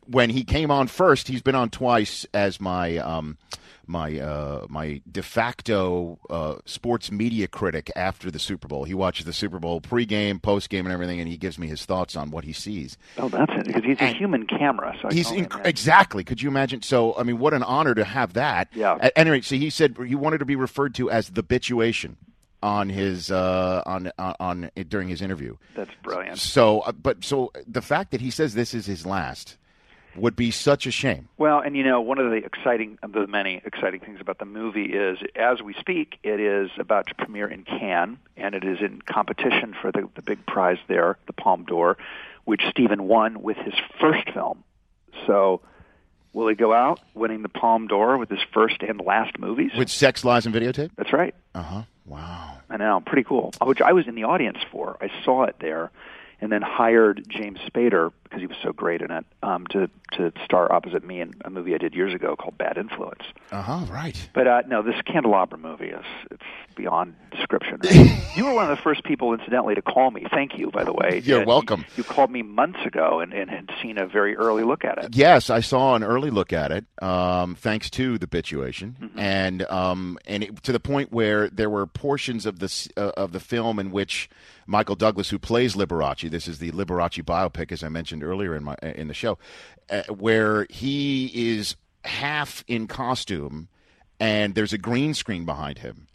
When 0.08 0.30
he 0.32 0.44
came 0.44 0.72
on 0.72 0.88
first, 0.88 1.28
he's 1.28 1.42
been 1.42 1.56
on 1.56 1.70
twice 1.70 2.26
as 2.34 2.60
my 2.60 2.98
um, 2.98 3.38
my 3.86 4.20
uh, 4.20 4.66
my 4.70 5.02
de 5.10 5.22
facto 5.22 6.20
uh, 6.30 6.56
sports 6.66 7.12
media 7.12 7.48
critic 7.48 7.92
after 7.96 8.32
the 8.32 8.40
Super 8.40 8.68
Bowl. 8.68 8.84
He 8.84 8.94
watches 8.94 9.26
the 9.26 9.34
Super 9.34 9.60
Bowl 9.60 9.82
pregame, 9.82 10.40
postgame, 10.40 10.80
and 10.82 10.92
everything, 10.92 11.20
and 11.20 11.30
he 11.30 11.38
gives 11.38 11.58
me 11.60 11.68
his 11.68 11.86
thoughts 11.86 12.16
on 12.16 12.32
what 12.32 12.44
he 12.44 12.54
sees. 12.54 12.98
Oh, 13.18 13.30
that's 13.30 13.52
it. 13.54 13.68
Because 13.68 13.84
he's 13.84 14.00
a 14.00 14.08
human 14.08 14.48
camera. 14.48 14.96
So 15.02 15.10
He's 15.10 15.30
inc- 15.30 15.66
exactly. 15.66 16.24
Could 16.24 16.42
you 16.42 16.50
imagine? 16.50 16.82
So, 16.82 17.16
I 17.18 17.24
mean, 17.24 17.40
what 17.40 17.54
an 17.54 17.64
honor 17.64 17.94
to 17.96 18.04
have 18.04 18.34
that. 18.34 18.70
Yeah. 18.74 18.98
At 19.00 19.14
any 19.16 19.30
rate, 19.30 19.46
so 19.46 19.56
he 19.56 19.70
said 19.70 19.98
he 20.06 20.16
wanted 20.16 20.40
to 20.40 20.46
be 20.46 20.56
referred 20.56 20.96
to 20.96 21.10
as 21.12 21.30
the 21.30 21.44
bitchuation 21.44 22.16
on 22.62 22.88
his 22.90 23.30
uh, 23.30 23.84
on, 23.86 24.12
on 24.18 24.36
on 24.40 24.72
during 24.88 25.10
his 25.10 25.22
interview. 25.22 25.58
That's 25.76 25.92
brilliant. 26.02 26.40
So, 26.40 26.80
uh, 26.80 26.94
but 26.94 27.24
so 27.24 27.52
the 27.68 27.82
fact 27.82 28.12
that 28.12 28.22
he 28.22 28.32
says 28.32 28.54
this 28.54 28.74
is 28.74 28.86
his 28.86 29.06
last 29.06 29.58
would 30.16 30.36
be 30.36 30.52
such 30.52 30.86
a 30.86 30.92
shame. 30.92 31.28
Well, 31.38 31.60
and 31.60 31.76
you 31.76 31.84
know, 31.84 32.02
one 32.02 32.20
of 32.20 32.30
the 32.30 32.38
exciting, 32.38 32.98
of 33.04 33.12
the 33.12 33.28
many 33.28 33.62
exciting 33.66 34.00
things 34.00 34.20
about 34.22 34.40
the 34.40 34.46
movie 34.46 34.86
is, 34.86 35.18
as 35.36 35.62
we 35.62 35.74
speak, 35.80 36.18
it 36.24 36.40
is 36.40 36.70
about 36.78 37.08
to 37.08 37.16
premiere 37.16 37.48
in 37.48 37.64
Cannes, 37.64 38.18
and 38.38 38.56
it 38.56 38.64
is 38.64 38.80
in 38.82 39.02
competition 39.02 39.76
for 39.80 39.92
the, 39.92 40.08
the 40.16 40.22
big 40.22 40.46
prize 40.46 40.78
there, 40.88 41.18
the 41.28 41.34
Palme 41.34 41.66
d'Or, 41.66 41.98
which 42.46 42.62
Steven 42.70 43.08
won 43.08 43.42
with 43.42 43.58
his 43.58 43.74
first 44.00 44.30
film. 44.34 44.64
So, 45.28 45.62
will 46.34 46.48
he 46.48 46.56
go 46.56 46.74
out 46.74 47.00
winning 47.14 47.42
the 47.42 47.50
Palme 47.50 47.88
d'Or 47.88 48.18
with 48.18 48.30
his 48.30 48.42
first 48.54 48.82
and 48.82 49.00
last 49.02 49.40
movies? 49.40 49.72
With 49.78 49.90
sex, 49.90 50.24
lies, 50.26 50.46
and 50.46 50.54
videotape. 50.54 50.92
That's 50.96 51.14
right. 51.14 51.36
Uh 51.56 51.64
huh. 51.64 51.82
Wow. 52.06 52.58
I 52.70 52.78
know, 52.78 53.02
pretty 53.06 53.24
cool. 53.24 53.54
Which 53.62 53.82
I 53.82 53.94
was 53.94 54.08
in 54.08 54.16
the 54.16 54.24
audience 54.26 54.58
for. 54.72 54.98
I 55.00 55.10
saw 55.24 55.44
it 55.44 55.56
there, 55.60 55.92
and 56.42 56.52
then 56.52 56.62
hired 56.62 57.26
James 57.30 57.60
Spader 57.60 58.12
because 58.34 58.42
he 58.42 58.48
was 58.48 58.58
so 58.64 58.74
great 58.74 59.02
in 59.02 59.12
it 59.12 59.26
um, 59.44 59.68
to 59.68 59.88
to 60.14 60.32
star 60.44 60.72
opposite 60.72 61.04
me 61.04 61.22
in 61.22 61.34
a 61.46 61.50
movie 61.50 61.74
I 61.76 61.78
did 61.78 61.94
years 61.94 62.14
ago 62.14 62.36
called 62.36 62.58
Bad 62.58 62.78
Influence. 62.78 63.22
Uh 63.52 63.62
huh. 63.62 63.86
Right. 63.92 64.30
But 64.34 64.48
uh, 64.48 64.62
no, 64.68 64.82
this 64.82 64.96
Candelabra 65.06 65.58
movie 65.60 65.88
is 65.90 66.06
it's 66.32 66.42
beyond 66.76 67.16
description. 67.32 67.80
you 68.36 68.46
were 68.46 68.54
one 68.54 68.70
of 68.70 68.76
the 68.76 68.82
first 68.82 69.04
people, 69.04 69.34
incidentally, 69.34 69.76
to 69.76 69.82
call 69.84 70.10
me. 70.12 70.26
Thank 70.32 70.58
you, 70.58 70.72
by 70.72 70.84
the 70.84 70.94
way. 70.94 71.22
You're 71.24 71.40
And 71.40 71.48
welcome. 71.48 71.82
You, 71.82 71.86
you 71.98 72.04
called 72.04 72.32
me 72.32 72.42
months 72.42 72.80
ago 72.86 73.20
and, 73.20 73.32
and 73.34 73.50
had 73.50 73.70
seen 73.82 73.98
a 74.00 74.08
very 74.08 74.36
early 74.36 74.64
look 74.64 74.84
at 74.84 74.98
it. 75.04 75.16
Yes, 75.16 75.50
I 75.52 75.60
saw 75.62 75.96
an 75.96 76.04
early 76.04 76.32
look 76.32 76.52
at 76.54 76.72
it, 76.72 76.86
um, 77.02 77.54
thanks 77.56 77.90
to 77.92 78.18
the 78.18 78.28
bitchuation, 78.28 78.94
Mm-hmm. 78.98 79.20
and 79.20 79.62
um, 79.70 80.18
and 80.26 80.44
it, 80.44 80.64
to 80.64 80.72
the 80.72 80.80
point 80.80 81.12
where 81.12 81.50
there 81.50 81.70
were 81.70 81.86
portions 81.86 82.46
of 82.46 82.60
the 82.60 82.90
uh, 82.98 83.12
of 83.18 83.32
the 83.34 83.40
film 83.40 83.80
in 83.80 83.92
which 83.92 84.30
Michael 84.66 84.96
Douglas, 84.96 85.30
who 85.30 85.38
plays 85.40 85.76
Liberace, 85.76 86.30
this 86.32 86.48
is 86.48 86.60
the 86.60 86.72
Liberace 86.72 87.24
biopic, 87.24 87.72
as 87.72 87.84
I 87.84 87.90
mentioned 87.90 88.23
earlier 88.24 88.56
in 88.56 88.64
my 88.64 88.76
in 88.82 89.08
the 89.08 89.14
show, 89.14 89.38
uh, 89.90 90.04
where 90.10 90.66
he 90.70 91.32
is 91.34 91.76
half 92.06 92.64
in 92.68 92.88
costume, 92.88 93.68
and 94.20 94.56
there's 94.56 94.74
a 94.74 94.78
green 94.78 95.14
screen 95.14 95.46
behind 95.46 95.80
him. 95.80 96.08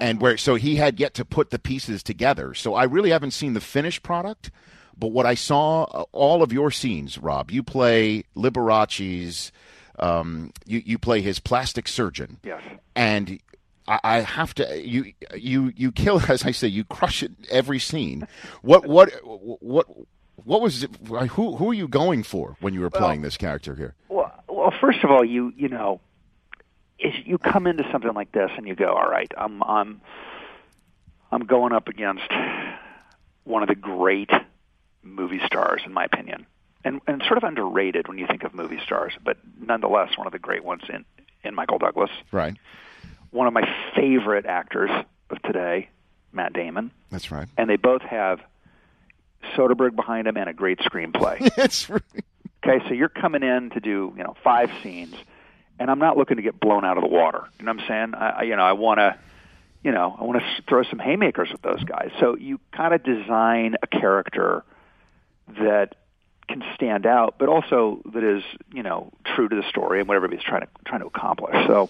And 0.00 0.20
where 0.20 0.36
so 0.36 0.54
he 0.54 0.76
had 0.76 1.00
yet 1.00 1.14
to 1.14 1.24
put 1.24 1.50
the 1.50 1.58
pieces 1.58 2.02
together. 2.02 2.54
So 2.54 2.74
I 2.74 2.84
really 2.84 3.10
haven't 3.10 3.32
seen 3.32 3.54
the 3.54 3.60
finished 3.60 4.02
product, 4.04 4.50
but 4.96 5.08
what 5.08 5.26
I 5.26 5.34
saw, 5.34 5.82
uh, 5.84 6.04
all 6.12 6.42
of 6.42 6.52
your 6.52 6.70
scenes, 6.70 7.18
Rob, 7.18 7.50
you 7.50 7.62
play 7.62 8.24
Liberace's, 8.36 9.50
um, 9.98 10.52
you 10.64 10.80
you 10.86 10.98
play 10.98 11.20
his 11.22 11.40
plastic 11.40 11.88
surgeon, 11.88 12.38
Yes. 12.44 12.62
and 12.94 13.40
I, 13.88 13.98
I 14.04 14.20
have 14.20 14.54
to 14.54 14.80
you 14.86 15.12
you 15.34 15.72
you 15.76 15.90
kill 15.92 16.20
as 16.28 16.44
I 16.44 16.52
say 16.52 16.68
you 16.68 16.84
crush 16.84 17.22
it 17.22 17.32
every 17.50 17.78
scene. 17.80 18.26
What 18.62 18.86
what 18.86 19.10
what 19.24 19.86
what 20.44 20.60
was 20.60 20.82
it, 20.84 20.90
who 21.06 21.56
who 21.56 21.70
are 21.70 21.74
you 21.74 21.88
going 21.88 22.22
for 22.22 22.56
when 22.60 22.74
you 22.74 22.80
were 22.80 22.90
playing 22.90 23.22
this 23.22 23.36
character 23.36 23.74
here? 23.74 23.94
Well, 24.08 24.32
well, 24.48 24.72
first 24.80 25.02
of 25.04 25.10
all, 25.10 25.24
you 25.24 25.52
you 25.56 25.68
know, 25.68 26.00
is 26.98 27.14
you 27.24 27.38
come 27.38 27.66
into 27.66 27.84
something 27.90 28.12
like 28.12 28.32
this 28.32 28.50
and 28.56 28.66
you 28.66 28.74
go, 28.74 28.92
all 28.94 29.08
right, 29.10 29.30
I'm 29.36 29.62
I'm 29.62 30.00
I'm 31.32 31.44
going 31.46 31.72
up 31.72 31.88
against 31.88 32.28
one 33.44 33.62
of 33.62 33.68
the 33.68 33.74
great 33.74 34.30
movie 35.02 35.40
stars, 35.46 35.82
in 35.86 35.92
my 35.92 36.04
opinion, 36.04 36.46
and 36.84 37.00
and 37.06 37.22
sort 37.26 37.38
of 37.38 37.44
underrated 37.44 38.08
when 38.08 38.18
you 38.18 38.26
think 38.26 38.42
of 38.44 38.54
movie 38.54 38.80
stars, 38.84 39.12
but 39.24 39.36
nonetheless 39.60 40.16
one 40.18 40.26
of 40.26 40.32
the 40.32 40.38
great 40.38 40.64
ones 40.64 40.82
in 40.88 41.04
in 41.42 41.54
Michael 41.54 41.78
Douglas, 41.78 42.10
Right, 42.32 42.54
one 43.30 43.46
of 43.46 43.52
my 43.54 43.66
favorite 43.96 44.44
actors 44.44 44.90
of 45.30 45.40
today, 45.42 45.88
Matt 46.32 46.52
Damon, 46.52 46.90
that's 47.10 47.30
right. 47.30 47.48
and 47.56 47.70
they 47.70 47.76
both 47.76 48.02
have 48.02 48.40
Soderbergh 49.56 49.94
behind 49.96 50.26
him 50.26 50.36
and 50.36 50.48
a 50.48 50.52
great 50.52 50.78
screenplay. 50.80 51.54
That's 51.56 51.88
right. 51.88 52.02
Okay, 52.64 52.84
so 52.88 52.94
you're 52.94 53.08
coming 53.08 53.42
in 53.42 53.70
to 53.70 53.80
do 53.80 54.12
you 54.16 54.22
know 54.22 54.36
five 54.44 54.70
scenes, 54.82 55.14
and 55.78 55.90
I'm 55.90 55.98
not 55.98 56.16
looking 56.16 56.36
to 56.36 56.42
get 56.42 56.60
blown 56.60 56.84
out 56.84 56.98
of 56.98 57.02
the 57.02 57.08
water. 57.08 57.44
You 57.58 57.64
know 57.64 57.72
what 57.72 57.82
I'm 57.82 57.88
saying? 57.88 58.14
I, 58.14 58.42
you 58.42 58.56
know, 58.56 58.62
I 58.62 58.72
want 58.72 58.98
to, 58.98 59.16
you 59.82 59.92
know, 59.92 60.14
I 60.18 60.24
want 60.24 60.40
to 60.40 60.62
throw 60.68 60.82
some 60.82 60.98
haymakers 60.98 61.50
with 61.50 61.62
those 61.62 61.82
guys. 61.84 62.10
So 62.20 62.36
you 62.36 62.60
kind 62.72 62.92
of 62.92 63.02
design 63.02 63.76
a 63.82 63.86
character 63.86 64.62
that 65.58 65.96
can 66.48 66.62
stand 66.74 67.06
out, 67.06 67.36
but 67.38 67.48
also 67.48 68.02
that 68.12 68.24
is 68.24 68.42
you 68.74 68.82
know 68.82 69.12
true 69.24 69.48
to 69.48 69.56
the 69.56 69.68
story 69.68 70.00
and 70.00 70.08
what 70.08 70.16
everybody's 70.16 70.44
trying 70.44 70.62
to 70.62 70.68
trying 70.84 71.00
to 71.00 71.06
accomplish. 71.06 71.54
So, 71.66 71.88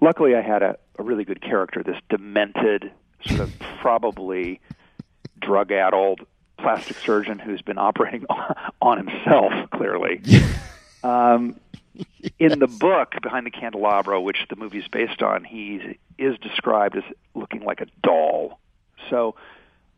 luckily, 0.00 0.34
I 0.34 0.40
had 0.40 0.62
a, 0.62 0.78
a 0.98 1.02
really 1.02 1.24
good 1.24 1.40
character, 1.40 1.82
this 1.82 1.98
demented, 2.08 2.90
sort 3.24 3.40
of 3.40 3.52
probably 3.80 4.60
drug-addled 5.40 6.26
plastic 6.58 6.98
surgeon 6.98 7.38
who's 7.38 7.62
been 7.62 7.78
operating 7.78 8.26
on 8.82 9.06
himself, 9.06 9.52
clearly. 9.70 10.22
um, 11.02 11.58
in 12.38 12.58
the 12.58 12.66
book 12.66 13.14
Behind 13.22 13.46
the 13.46 13.50
Candelabra, 13.50 14.20
which 14.20 14.38
the 14.50 14.56
movie's 14.56 14.88
based 14.88 15.22
on, 15.22 15.44
he 15.44 15.98
is 16.18 16.38
described 16.38 16.96
as 16.96 17.04
looking 17.34 17.64
like 17.64 17.80
a 17.80 17.86
doll. 18.02 18.58
So 19.10 19.36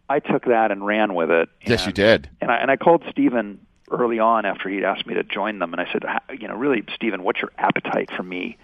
I 0.09 0.21
took 0.21 0.45
that 0.47 0.71
and 0.71 0.85
ran 0.85 1.15
with 1.15 1.31
it. 1.31 1.49
Yes, 1.65 1.87
you 1.87 1.93
did. 1.93 2.29
And 2.41 2.51
I, 2.51 2.57
and 2.57 2.71
I 2.71 2.77
called 2.77 3.03
Steven 3.11 3.65
early 3.91 4.19
on 4.19 4.45
after 4.45 4.69
he'd 4.69 4.85
asked 4.85 5.07
me 5.07 5.15
to 5.15 5.25
join 5.25 5.59
them, 5.59 5.73
and 5.73 5.81
I 5.81 5.91
said, 5.93 6.05
you 6.39 6.47
know, 6.47 6.55
really, 6.55 6.85
Steven, 6.95 7.23
what's 7.23 7.41
your 7.41 7.51
appetite 7.59 8.11
for 8.17 8.23
me 8.23 8.57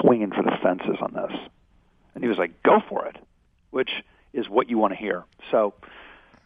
swinging 0.00 0.30
for 0.30 0.42
the 0.42 0.56
fences 0.62 0.96
on 1.00 1.12
this? 1.12 1.38
And 2.14 2.24
he 2.24 2.28
was 2.28 2.38
like, 2.38 2.62
go 2.62 2.80
for 2.88 3.06
it, 3.06 3.16
which 3.70 3.90
is 4.32 4.48
what 4.48 4.70
you 4.70 4.78
want 4.78 4.94
to 4.94 4.98
hear. 4.98 5.24
So 5.50 5.74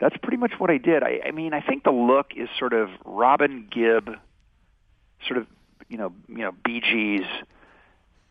that's 0.01 0.17
pretty 0.17 0.39
much 0.39 0.53
what 0.59 0.71
I 0.71 0.79
did. 0.79 1.03
I, 1.03 1.21
I 1.27 1.31
mean, 1.31 1.53
I 1.53 1.61
think 1.61 1.85
the 1.85 1.93
look 1.93 2.33
is 2.35 2.49
sort 2.59 2.73
of 2.73 2.89
Robin 3.05 3.69
Gibb, 3.71 4.11
sort 5.27 5.39
of, 5.39 5.47
you 5.89 5.99
know, 5.99 6.13
you 6.29 6.39
know, 6.39 6.53
Bee 6.65 6.81
Gees 6.81 7.27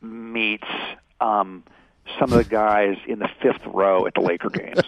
meets 0.01 0.67
um, 1.21 1.63
some 2.17 2.33
of 2.33 2.37
the 2.37 2.43
guys 2.43 2.97
in 3.07 3.19
the 3.19 3.29
fifth 3.41 3.65
row 3.67 4.07
at 4.07 4.15
the 4.15 4.21
Laker 4.21 4.49
games. 4.49 4.81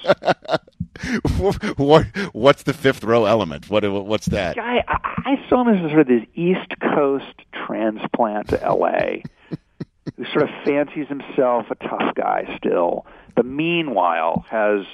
what 1.78 2.06
what's 2.34 2.64
the 2.64 2.74
fifth 2.74 3.04
row 3.04 3.26
element? 3.26 3.70
What 3.70 3.84
what's 4.06 4.28
that? 4.28 4.58
I, 4.58 4.84
I 4.88 5.46
saw 5.50 5.62
him 5.62 5.76
as 5.76 5.92
sort 5.92 6.02
of 6.02 6.08
this 6.08 6.26
East 6.34 6.80
Coast 6.82 7.36
transplant 7.66 8.50
to 8.50 8.64
L.A. 8.64 9.24
who 10.18 10.26
sort 10.26 10.44
of 10.44 10.50
fancies 10.66 11.08
himself 11.08 11.68
a 11.70 11.76
tough 11.76 12.16
guy 12.16 12.58
still, 12.58 13.06
but 13.36 13.46
meanwhile 13.46 14.46
has 14.50 14.86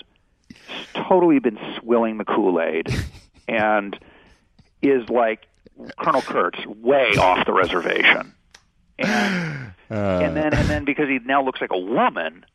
totally 0.94 1.40
been 1.40 1.60
swilling 1.80 2.18
the 2.18 2.26
Kool 2.26 2.62
Aid 2.62 2.88
and 3.48 3.98
is 4.82 5.10
like 5.10 5.48
Colonel 6.00 6.22
Kurtz, 6.22 6.66
way 6.66 7.16
off 7.18 7.46
the 7.46 7.54
reservation. 7.54 8.34
And, 9.00 9.74
uh. 9.92 9.94
and 9.94 10.36
then 10.36 10.54
and 10.54 10.68
then 10.68 10.86
because 10.86 11.08
he 11.08 11.20
now 11.20 11.44
looks 11.44 11.62
like 11.62 11.72
a 11.72 11.78
woman, 11.78 12.46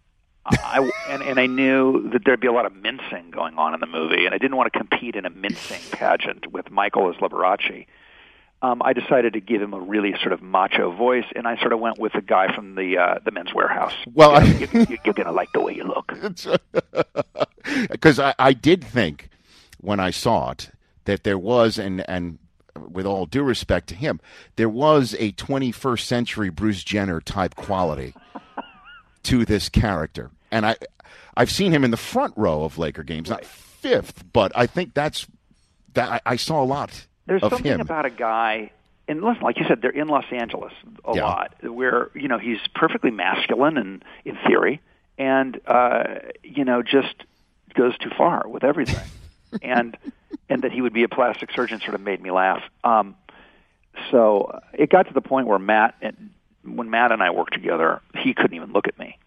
I 0.45 0.91
and, 1.09 1.23
and 1.23 1.39
I 1.39 1.47
knew 1.47 2.11
that 2.11 2.25
there'd 2.25 2.41
be 2.41 2.49
a 2.49 2.53
lot 2.53 2.67
of 2.67 2.75
mincing 2.75 3.31
going 3.31 3.57
on 3.57 3.75
in 3.75 3.81
the 3.81 3.87
movie, 3.87 4.27
and 4.27 4.35
I 4.35 4.39
didn't 4.39 4.57
want 4.57 4.73
to 4.73 4.79
compete 4.79 5.15
in 5.15 5.25
a 5.25 5.31
mincing 5.31 5.81
pageant 5.93 6.53
with 6.53 6.71
Michael 6.71 7.11
as 7.11 7.17
Liberace. 7.17 7.87
Um, 8.61 8.81
I 8.85 8.93
decided 8.93 9.33
to 9.33 9.41
give 9.41 9.61
him 9.61 9.75
a 9.75 9.81
really 9.81 10.15
sort 10.21 10.33
of 10.33 10.41
macho 10.41 10.93
voice, 10.93 11.25
and 11.35 11.47
I 11.49 11.59
sort 11.59 11.73
of 11.73 11.81
went 11.81 11.99
with 11.99 12.13
the 12.13 12.23
guy 12.23 12.55
from 12.55 12.75
the 12.75 12.99
uh, 12.99 13.19
the 13.25 13.31
Men's 13.31 13.51
Wearhouse. 13.51 13.95
Well, 14.13 14.45
you 14.45 14.67
know, 14.73 14.87
you, 14.89 14.99
you're 15.05 15.15
gonna 15.15 15.33
like 15.33 15.53
the 15.53 15.61
way 15.61 15.75
you 15.75 15.85
look. 15.85 16.13
Because 17.91 18.19
I, 18.19 18.35
I 18.39 18.53
did 18.53 18.83
think 18.85 19.29
when 19.81 20.01
I 20.01 20.11
saw 20.11 20.51
it 20.53 20.71
that 21.05 21.25
there 21.25 21.39
was, 21.39 21.79
and 21.79 22.09
and 22.09 22.39
with 22.91 23.05
all 23.07 23.27
due 23.27 23.43
respect 23.43 23.89
to 23.89 23.95
him, 23.95 24.21
there 24.57 24.69
was 24.69 25.15
a 25.19 25.33
21st 25.33 26.01
century 26.01 26.49
Bruce 26.51 26.83
Jenner 26.83 27.21
type 27.21 27.55
quality 27.55 28.15
to 29.25 29.45
this 29.45 29.69
character. 29.69 30.31
And 30.51 30.65
I, 30.67 30.77
I've 31.37 31.51
seen 31.51 31.73
him 31.73 31.85
in 31.85 31.91
the 31.91 31.97
front 31.97 32.35
row 32.37 32.65
of 32.65 32.79
Laker 32.79 33.03
games, 33.03 33.29
right. 33.31 33.37
not 33.43 33.45
fifth, 33.45 34.25
but 34.33 34.53
I 34.55 34.67
think 34.67 34.95
that's 34.95 35.27
that 35.95 36.09
I, 36.27 36.33
I 36.33 36.37
saw 36.37 36.63
a 36.63 36.65
lot. 36.65 37.07
There's 37.27 37.43
of 37.43 37.51
something 37.53 37.73
him. 37.73 37.81
about 37.81 38.07
a 38.07 38.11
guy, 38.11 38.71
and 39.09 39.23
listen, 39.23 39.43
like 39.43 39.59
you 39.59 39.65
said, 39.69 39.81
they're 39.83 39.91
in 39.91 40.09
Los 40.09 40.25
Angeles 40.33 40.73
a 41.05 41.15
Yeah. 41.15 41.25
lot, 41.25 41.55
where 41.63 42.11
you 42.15 42.29
know 42.29 42.39
he's 42.39 42.59
perfectly 42.75 43.11
masculine 43.11 43.77
and 43.77 44.05
in 44.25 44.37
theory, 44.47 44.81
and 45.19 45.61
uh, 45.67 46.05
you 46.43 46.65
know 46.65 46.83
just 46.83 47.15
goes 47.73 47.97
too 47.99 48.11
far 48.17 48.47
with 48.49 48.65
everything, 48.65 49.09
and 49.63 49.97
and 50.49 50.63
that 50.63 50.73
he 50.73 50.81
would 50.81 50.93
be 50.93 51.03
a 51.03 51.09
plastic 51.09 51.51
surgeon 51.53 51.81
sort 51.81 51.95
of 51.95 52.01
made 52.01 52.21
me 52.21 52.31
laugh. 52.31 52.63
Um, 52.85 53.17
so 54.11 54.61
it 54.73 54.91
got 54.91 55.09
to 55.09 55.15
the 55.15 55.21
point 55.21 55.47
where 55.47 55.59
Matt, 55.59 55.95
and 56.01 56.31
when 56.65 56.91
Matt 56.91 57.13
and 57.13 57.23
I 57.23 57.31
worked 57.31 57.55
together, 57.55 58.01
he 58.17 58.35
couldn't 58.35 58.55
even 58.55 58.73
look 58.73 58.89
at 58.89 58.99
me. 58.99 59.19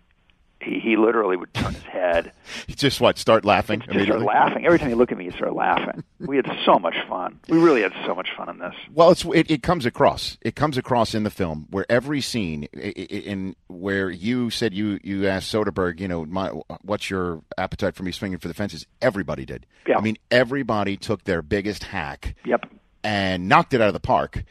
He, 0.66 0.80
he 0.80 0.98
literally 0.98 1.38
would 1.38 1.54
turn 1.54 1.74
his 1.74 1.84
head, 1.84 2.32
You 2.68 2.76
just 2.76 3.00
what 3.00 3.18
start 3.20 3.46
laughing 3.46 3.82
just 3.92 4.06
start 4.06 4.22
laughing. 4.22 4.66
Every 4.66 4.80
time 4.80 4.90
he 4.90 4.96
looked 4.96 5.12
at 5.12 5.18
me, 5.18 5.26
he'd 5.26 5.34
start 5.36 5.54
laughing. 5.54 6.04
We 6.20 6.36
had 6.38 6.46
so 6.66 6.80
much 6.80 6.96
fun. 7.08 7.40
We 7.48 7.58
really 7.60 7.82
had 7.84 7.94
so 8.06 8.16
much 8.16 8.30
fun 8.36 8.50
in 8.50 8.58
this. 8.58 8.74
Well, 8.94 9.12
it's 9.12 9.24
it, 9.26 9.50
it 9.52 9.64
comes 9.64 9.86
across. 9.86 10.38
It 10.42 10.56
comes 10.56 10.78
across 10.78 11.14
in 11.14 11.24
the 11.24 11.30
film 11.30 11.68
where 11.70 11.86
every 11.90 12.20
scene 12.22 12.64
in 12.64 13.56
where 13.68 14.10
you 14.10 14.50
said 14.50 14.74
you 14.74 15.00
you 15.04 15.28
asked 15.28 15.54
Soderbergh, 15.54 16.00
you 16.00 16.08
know, 16.08 16.26
my, 16.26 16.50
what's 16.82 17.10
your 17.10 17.42
appetite 17.58 17.96
for 17.96 18.04
me 18.04 18.12
swinging 18.12 18.40
for 18.40 18.48
the 18.48 18.54
fences? 18.56 18.88
Everybody 19.02 19.46
did. 19.46 19.66
Yeah. 19.88 19.98
I 19.98 20.02
mean, 20.02 20.18
everybody 20.32 20.98
took 20.98 21.24
their 21.26 21.42
biggest 21.42 21.84
hack 21.84 22.36
Yep. 22.46 22.66
and 23.04 23.48
knocked 23.48 23.74
it 23.76 23.82
out 23.82 23.88
of 23.88 23.94
the 23.94 24.00
park. 24.00 24.44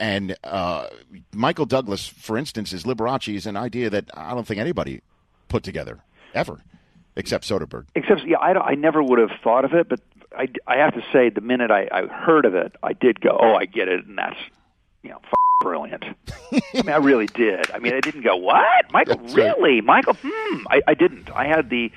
And 0.00 0.36
uh, 0.42 0.88
Michael 1.32 1.66
Douglas, 1.66 2.06
for 2.06 2.36
instance, 2.36 2.72
is 2.72 2.82
Liberace 2.84 3.34
is 3.34 3.46
an 3.46 3.56
idea 3.56 3.88
that 3.90 4.10
I 4.12 4.34
don't 4.34 4.46
think 4.46 4.58
anybody 4.60 5.00
put 5.48 5.62
together 5.62 6.00
ever, 6.34 6.60
except 7.16 7.48
Soderbergh. 7.48 7.86
Except, 7.94 8.22
yeah, 8.24 8.38
I, 8.40 8.52
don't- 8.52 8.66
I 8.66 8.74
never 8.74 9.02
would 9.02 9.18
have 9.18 9.30
thought 9.42 9.64
of 9.64 9.72
it, 9.74 9.88
but 9.88 10.00
I, 10.36 10.48
I 10.66 10.76
have 10.78 10.94
to 10.94 11.02
say, 11.12 11.30
the 11.30 11.40
minute 11.40 11.70
I, 11.70 11.88
I 11.92 12.06
heard 12.06 12.44
of 12.44 12.54
it, 12.54 12.74
I 12.82 12.92
did 12.92 13.20
go, 13.20 13.36
oh, 13.40 13.54
I 13.54 13.66
get 13.66 13.88
it, 13.88 14.04
and 14.06 14.18
that's, 14.18 14.36
you 15.02 15.10
know, 15.10 15.20
f- 15.22 15.32
brilliant. 15.60 16.04
I 16.52 16.60
mean, 16.74 16.88
I 16.88 16.96
really 16.96 17.26
did. 17.26 17.70
I 17.70 17.78
mean, 17.78 17.94
I 17.94 18.00
didn't 18.00 18.22
go, 18.22 18.36
what? 18.36 18.90
Michael, 18.92 19.16
That's 19.18 19.34
right. 19.34 19.56
really? 19.58 19.80
Michael, 19.80 20.16
hmm. 20.20 20.66
I, 20.68 20.82
I 20.88 20.94
didn't. 20.94 21.30
I 21.30 21.46
had 21.46 21.70
the, 21.70 21.92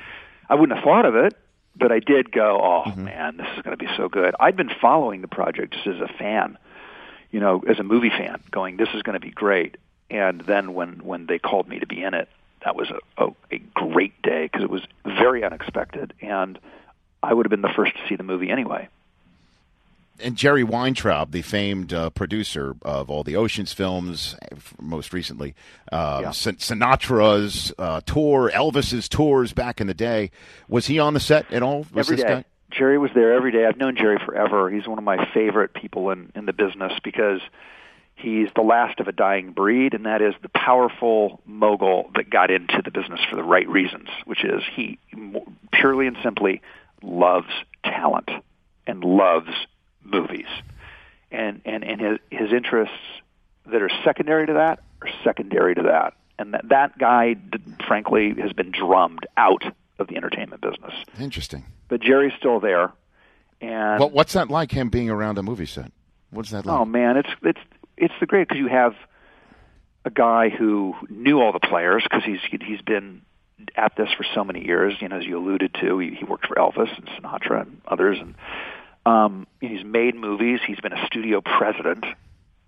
I 0.49 0.56
wouldn't 0.56 0.78
have 0.78 0.84
thought 0.86 1.06
of 1.06 1.15
it, 1.15 1.36
but 1.76 1.91
I 1.91 1.99
did 1.99 2.32
go, 2.32 2.60
oh, 2.61 2.90
Mm-hmm. 2.90 3.03
man, 3.06 3.38
this 3.38 3.48
is 3.57 3.64
going 3.64 3.76
to 3.78 3.84
be 3.84 3.90
so 3.98 4.07
good. 4.10 4.36
I'd 4.40 4.56
been 4.56 4.72
following 4.82 5.22
the 5.22 5.28
project 5.28 5.74
just 5.74 5.88
as 5.88 5.99
a 5.99 6.07
fan, 6.07 6.57
you 7.32 7.40
know, 7.40 7.64
as 7.68 7.80
a 7.80 7.84
movie 7.84 8.10
fan, 8.11 8.41
going, 8.52 8.78
this 8.78 8.90
is 8.94 9.02
going 9.02 9.19
to 9.19 9.19
be 9.26 9.32
great. 9.32 9.78
And 10.10 10.41
then 10.41 10.74
when, 10.74 11.03
when 11.03 11.26
they 11.26 11.38
called 11.40 11.68
me 11.68 11.80
to 11.80 11.88
be 11.88 12.02
in 12.03 12.14
it, 12.14 12.30
that 12.63 12.75
was 12.75 12.89
a, 12.91 13.23
a, 13.25 13.29
a 13.51 13.57
great 13.73 14.19
day 14.21 14.43
because 14.45 14.63
it 14.63 14.69
was 14.69 14.81
very 15.05 15.43
unexpected, 15.43 16.13
and 16.21 16.59
I 17.23 17.34
would 17.34 17.45
have 17.45 17.51
been 17.51 17.61
the 17.61 17.73
first 17.75 17.93
to 17.95 17.99
see 18.07 18.15
the 18.15 18.23
movie 18.23 18.49
anyway. 18.49 18.88
and 20.19 20.35
Jerry 20.35 20.63
Weintraub, 20.63 21.31
the 21.31 21.41
famed 21.43 21.93
uh, 21.93 22.09
producer 22.09 22.75
of 22.81 23.09
all 23.09 23.23
the 23.23 23.35
Ocean's 23.35 23.71
films, 23.73 24.35
most 24.81 25.13
recently, 25.13 25.53
uh, 25.91 26.21
Yeah. 26.23 26.31
Sin- 26.31 26.55
Sinatra's 26.57 27.71
uh, 27.77 28.01
tour, 28.05 28.51
Elvis's 28.53 29.07
tours 29.07 29.53
back 29.53 29.79
in 29.79 29.88
the 29.88 29.93
day, 29.93 30.31
was 30.67 30.88
he 30.88 30.97
on 30.99 31.13
the 31.13 31.19
set 31.19 31.51
at 31.53 31.61
all? 31.63 31.85
Was 31.93 32.07
every 32.07 32.15
this 32.17 32.25
day. 32.25 32.34
guy? 32.34 32.45
Jerry 32.71 32.97
was 32.97 33.11
there 33.15 33.34
every 33.34 33.51
day. 33.51 33.65
I've 33.65 33.77
known 33.77 33.95
Jerry 33.95 34.17
forever. 34.25 34.69
He's 34.69 34.88
one 34.88 34.97
of 34.97 35.03
my 35.03 35.25
favorite 35.34 35.73
people 35.73 36.09
in, 36.11 36.31
in 36.35 36.45
the 36.45 36.53
business 36.53 36.91
because 37.03 37.39
he's 38.18 38.49
the 38.56 38.61
last 38.61 38.99
of 38.99 39.07
a 39.07 39.11
dying 39.11 39.52
breed, 39.52 39.94
and 39.94 40.06
that 40.06 40.22
is 40.22 40.34
the 40.41 40.49
powerful 40.49 41.41
mogul 41.45 42.10
that 42.15 42.30
got 42.30 42.52
into 42.52 42.81
the 42.84 42.91
business 42.91 43.22
for 43.30 43.35
the 43.35 43.44
right 43.44 43.68
reasons, 43.69 44.10
which 44.26 44.44
is 44.44 44.61
he 44.76 44.99
purely 45.72 46.07
and 46.07 46.18
simply 46.23 46.61
loves 47.02 47.48
talent 47.84 48.30
and 48.85 49.03
loves 49.03 49.49
movies. 50.03 50.48
And, 51.31 51.61
and, 51.65 51.84
and 51.84 52.02
his, 52.02 52.19
his 52.31 52.53
interests 52.53 52.95
that 53.65 53.81
are 53.81 53.89
secondary 54.03 54.48
to 54.48 54.53
that 54.53 54.80
are 55.02 55.10
secondary 55.23 55.76
to 55.76 55.84
that. 55.84 56.14
And 56.39 56.53
that, 56.53 56.69
that 56.69 56.98
guy, 56.98 57.35
frankly, 57.85 58.34
has 58.39 58.53
been 58.53 58.72
drummed 58.72 59.26
out 59.35 59.64
of 59.99 60.07
the 60.07 60.15
entertainment 60.15 60.61
business 60.61 60.94
Interesting. 61.19 61.65
but 61.88 61.99
Jerry's 62.02 62.34
still 62.38 62.60
there. 62.60 62.91
And 63.60 63.99
What, 63.99 64.11
what's 64.11 64.34
that 64.34 64.49
like, 64.49 64.72
him 64.72 64.89
being 64.89 65.10
around 65.10 65.38
a 65.38 65.44
movie 65.44 65.65
set? 65.65 65.91
What's 66.30 66.52
that 66.52 66.65
like? 66.65 66.80
oh 66.80 66.85
man, 66.85 67.18
it's 67.18 67.30
it's 67.41 67.60
it's 67.98 68.14
the 68.19 68.26
great 68.26 68.48
because 68.48 68.60
you 68.60 68.68
have 68.68 68.95
a 70.06 70.10
guy 70.10 70.49
who 70.49 70.95
knew 71.10 71.41
all 71.41 71.52
the 71.52 71.60
players 71.60 72.03
because 72.03 72.24
he's 72.24 72.40
he's 72.61 72.82
been 72.82 73.22
at 73.76 73.95
this 73.95 74.10
for 74.15 74.26
so 74.36 74.44
many 74.44 74.65
years. 74.65 74.95
You 75.02 75.10
know, 75.10 75.18
as 75.18 75.26
you 75.26 75.38
alluded 75.38 75.74
to, 75.82 75.99
he, 75.99 76.11
he 76.11 76.24
worked 76.24 76.48
for 76.48 76.56
Elvis 76.56 76.95
and 76.98 77.07
Sinatra 77.07 77.64
and 77.64 77.82
others, 77.88 78.18
and 78.19 78.36
um, 79.06 79.48
he's 79.60 79.84
made 79.84 80.15
movies. 80.15 80.60
He's 80.65 80.80
been 80.80 80.94
a 80.94 81.06
studio 81.07 81.41
president. 81.41 82.06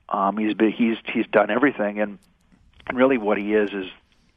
Um, 0.10 0.38
he's 0.38 0.54
been, 0.54 0.72
he's 0.72 0.98
he's 1.06 1.28
done 1.28 1.50
everything, 1.50 2.00
and 2.00 2.20
and 2.88 2.98
really 2.98 3.18
what 3.18 3.38
he 3.38 3.54
is 3.54 3.70
is 3.72 3.86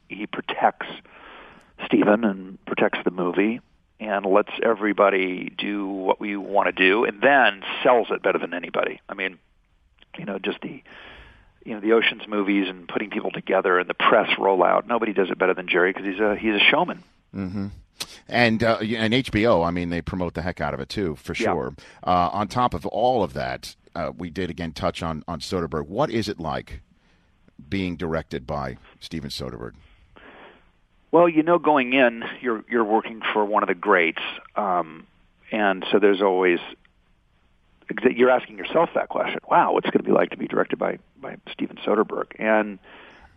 he 0.07 0.27
protects 0.27 0.87
Steven 1.85 2.23
and 2.23 2.63
protects 2.65 2.99
the 3.03 3.11
movie 3.11 3.59
and 3.99 4.25
lets 4.25 4.51
everybody 4.61 5.51
do 5.57 5.87
what 5.87 6.19
we 6.19 6.35
want 6.35 6.67
to 6.67 6.71
do, 6.71 7.05
and 7.05 7.21
then 7.21 7.63
sells 7.83 8.07
it 8.11 8.21
better 8.21 8.37
than 8.37 8.53
anybody. 8.53 8.99
I 9.07 9.13
mean, 9.13 9.39
you 10.17 10.25
know, 10.25 10.39
just 10.39 10.61
the 10.61 10.81
you 11.65 11.73
know 11.73 11.79
the 11.79 11.93
Ocean's 11.93 12.27
movies 12.27 12.67
and 12.69 12.87
putting 12.87 13.09
people 13.09 13.31
together 13.31 13.79
and 13.79 13.89
the 13.89 13.93
press 13.93 14.29
rollout. 14.37 14.85
Nobody 14.87 15.13
does 15.13 15.29
it 15.29 15.37
better 15.37 15.53
than 15.53 15.67
Jerry 15.67 15.91
because 15.93 16.05
he's 16.05 16.19
a 16.19 16.35
he's 16.35 16.55
a 16.55 16.59
showman. 16.59 17.03
hmm 17.33 17.67
And 18.27 18.63
uh, 18.63 18.77
and 18.81 19.13
HBO, 19.13 19.65
I 19.65 19.71
mean, 19.71 19.89
they 19.89 20.01
promote 20.01 20.33
the 20.33 20.41
heck 20.41 20.59
out 20.61 20.73
of 20.73 20.79
it 20.79 20.89
too, 20.89 21.15
for 21.15 21.33
Yeah. 21.33 21.53
sure. 21.53 21.75
Uh, 22.05 22.29
on 22.33 22.47
top 22.47 22.73
of 22.73 22.85
all 22.87 23.23
of 23.23 23.33
that, 23.33 23.75
uh, 23.95 24.11
we 24.17 24.29
did 24.29 24.49
again 24.49 24.71
touch 24.73 25.01
on 25.01 25.23
on 25.27 25.39
Soderbergh. 25.39 25.87
What 25.87 26.09
is 26.09 26.27
it 26.27 26.39
like 26.39 26.81
being 27.69 27.95
directed 27.95 28.45
by 28.45 28.77
Steven 28.99 29.29
Soderbergh? 29.29 29.73
Well, 31.11 31.29
you 31.29 31.43
know, 31.43 31.59
going 31.59 31.93
in, 31.93 32.23
you're 32.41 32.63
you're 32.69 32.83
working 32.83 33.21
for 33.33 33.45
one 33.45 33.61
of 33.63 33.67
the 33.67 33.75
greats, 33.75 34.21
um, 34.55 35.05
and 35.51 35.85
so 35.91 35.99
there's 35.99 36.21
always 36.23 36.59
you're 38.15 38.29
asking 38.29 38.57
yourself 38.57 38.89
that 38.95 39.09
question. 39.09 39.39
Wow, 39.49 39.73
what's 39.73 39.87
it 39.87 39.91
going 39.91 40.03
to 40.03 40.09
be 40.09 40.15
like 40.15 40.31
to 40.31 40.37
be 40.37 40.47
directed 40.47 40.77
by 40.77 40.99
by 41.21 41.37
Steven 41.51 41.77
Soderbergh? 41.85 42.31
And 42.39 42.79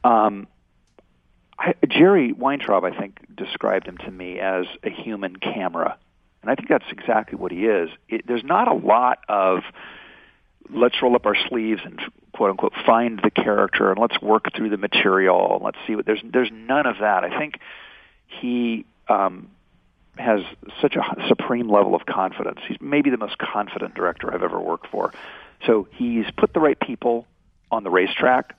um, 0.05 0.47
I, 1.59 1.75
Jerry 1.89 2.33
Weintraub, 2.33 2.85
I 2.85 2.99
think, 2.99 3.19
described 3.35 3.87
him 3.87 3.99
to 3.99 4.11
me 4.11 4.39
as 4.39 4.67
a 4.83 4.91
human 4.91 5.37
camera, 5.37 5.97
and 6.43 6.51
I 6.51 6.55
think 6.55 6.69
that's 6.69 6.91
exactly 6.91 7.39
what 7.39 7.53
he 7.53 7.67
is. 7.67 7.91
It, 8.09 8.27
there's 8.27 8.45
not 8.45 8.69
a 8.69 8.75
lot 8.75 9.21
of 9.29 9.63
let's 10.71 11.01
roll 11.01 11.15
up 11.15 11.27
our 11.27 11.37
sleeves 11.49 11.81
and 11.85 12.01
quote 12.33 12.51
unquote 12.51 12.73
find 12.85 13.21
the 13.23 13.31
character 13.31 13.91
and 13.91 14.01
let's 14.01 14.21
work 14.21 14.55
through 14.55 14.69
the 14.69 14.77
material 14.77 15.55
and 15.55 15.65
let's 15.65 15.79
see 15.87 15.95
what 15.95 16.07
there's 16.07 16.21
there's 16.25 16.51
none 16.53 16.87
of 16.87 16.97
that. 17.01 17.25
I 17.25 17.39
think 17.39 17.61
he 18.27 18.85
um, 19.09 19.51
has 20.17 20.41
such 20.81 20.97
a 20.97 21.03
supreme 21.29 21.69
level 21.69 21.95
of 21.95 22.07
confidence. 22.07 22.61
He's 22.67 22.81
maybe 22.81 23.11
the 23.11 23.19
most 23.19 23.39
confident 23.39 23.95
director 23.95 24.33
I've 24.33 24.43
ever 24.43 24.61
worked 24.61 24.89
for. 24.89 25.13
So 25.67 25.89
he's 25.93 26.27
put 26.37 26.53
the 26.53 26.61
right 26.61 26.79
people 26.79 27.27
on 27.71 27.85
the 27.85 27.91
racetrack. 27.91 28.57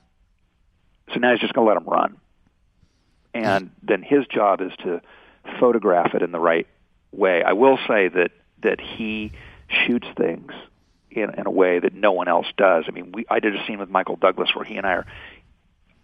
So 1.12 1.20
now 1.20 1.32
he's 1.32 1.40
just 1.40 1.54
going 1.54 1.66
to 1.66 1.74
let 1.74 1.82
them 1.82 1.92
run. 1.92 2.16
And 3.34 3.70
then 3.82 4.02
his 4.02 4.26
job 4.26 4.60
is 4.60 4.72
to 4.84 5.00
photograph 5.60 6.14
it 6.14 6.22
in 6.22 6.32
the 6.32 6.40
right 6.40 6.66
way. 7.12 7.42
I 7.42 7.52
will 7.52 7.78
say 7.88 8.08
that 8.08 8.32
that 8.62 8.80
he 8.80 9.32
shoots 9.68 10.06
things 10.16 10.50
in, 11.10 11.32
in 11.38 11.46
a 11.46 11.50
way 11.50 11.78
that 11.78 11.94
no 11.94 12.12
one 12.12 12.26
else 12.26 12.46
does. 12.56 12.84
I 12.88 12.90
mean, 12.90 13.12
we 13.12 13.26
I 13.30 13.40
did 13.40 13.54
a 13.54 13.64
scene 13.66 13.78
with 13.78 13.88
Michael 13.88 14.16
Douglas 14.16 14.54
where 14.54 14.64
he 14.64 14.76
and 14.76 14.86
I 14.86 14.92
are 14.92 15.06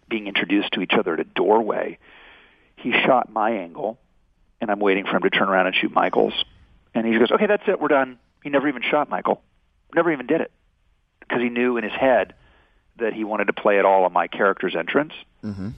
being 0.07 0.27
introduced 0.27 0.73
to 0.73 0.81
each 0.81 0.93
other 0.93 1.13
at 1.13 1.19
a 1.19 1.23
doorway. 1.23 1.97
He 2.77 2.91
shot 2.91 3.31
my 3.31 3.51
angle 3.51 3.99
and 4.61 4.69
I'm 4.71 4.79
waiting 4.79 5.05
for 5.05 5.15
him 5.15 5.21
to 5.23 5.29
turn 5.29 5.49
around 5.49 5.67
and 5.67 5.75
shoot 5.75 5.91
Michael's. 5.93 6.33
And 6.93 7.05
he 7.05 7.17
goes, 7.19 7.31
"Okay, 7.31 7.45
that's 7.47 7.63
it. 7.67 7.79
We're 7.79 7.87
done." 7.89 8.17
He 8.43 8.49
never 8.49 8.67
even 8.67 8.81
shot 8.83 9.09
Michael. 9.09 9.41
Never 9.95 10.11
even 10.11 10.27
did 10.27 10.41
it 10.41 10.51
because 11.19 11.41
he 11.41 11.49
knew 11.49 11.77
in 11.77 11.83
his 11.83 11.93
head 11.93 12.33
that 12.97 13.13
he 13.13 13.23
wanted 13.23 13.45
to 13.47 13.53
play 13.53 13.79
it 13.79 13.85
all 13.85 14.03
on 14.05 14.13
my 14.13 14.27
character's 14.27 14.75
entrance. 14.75 15.13
Mm-hmm. 15.43 15.69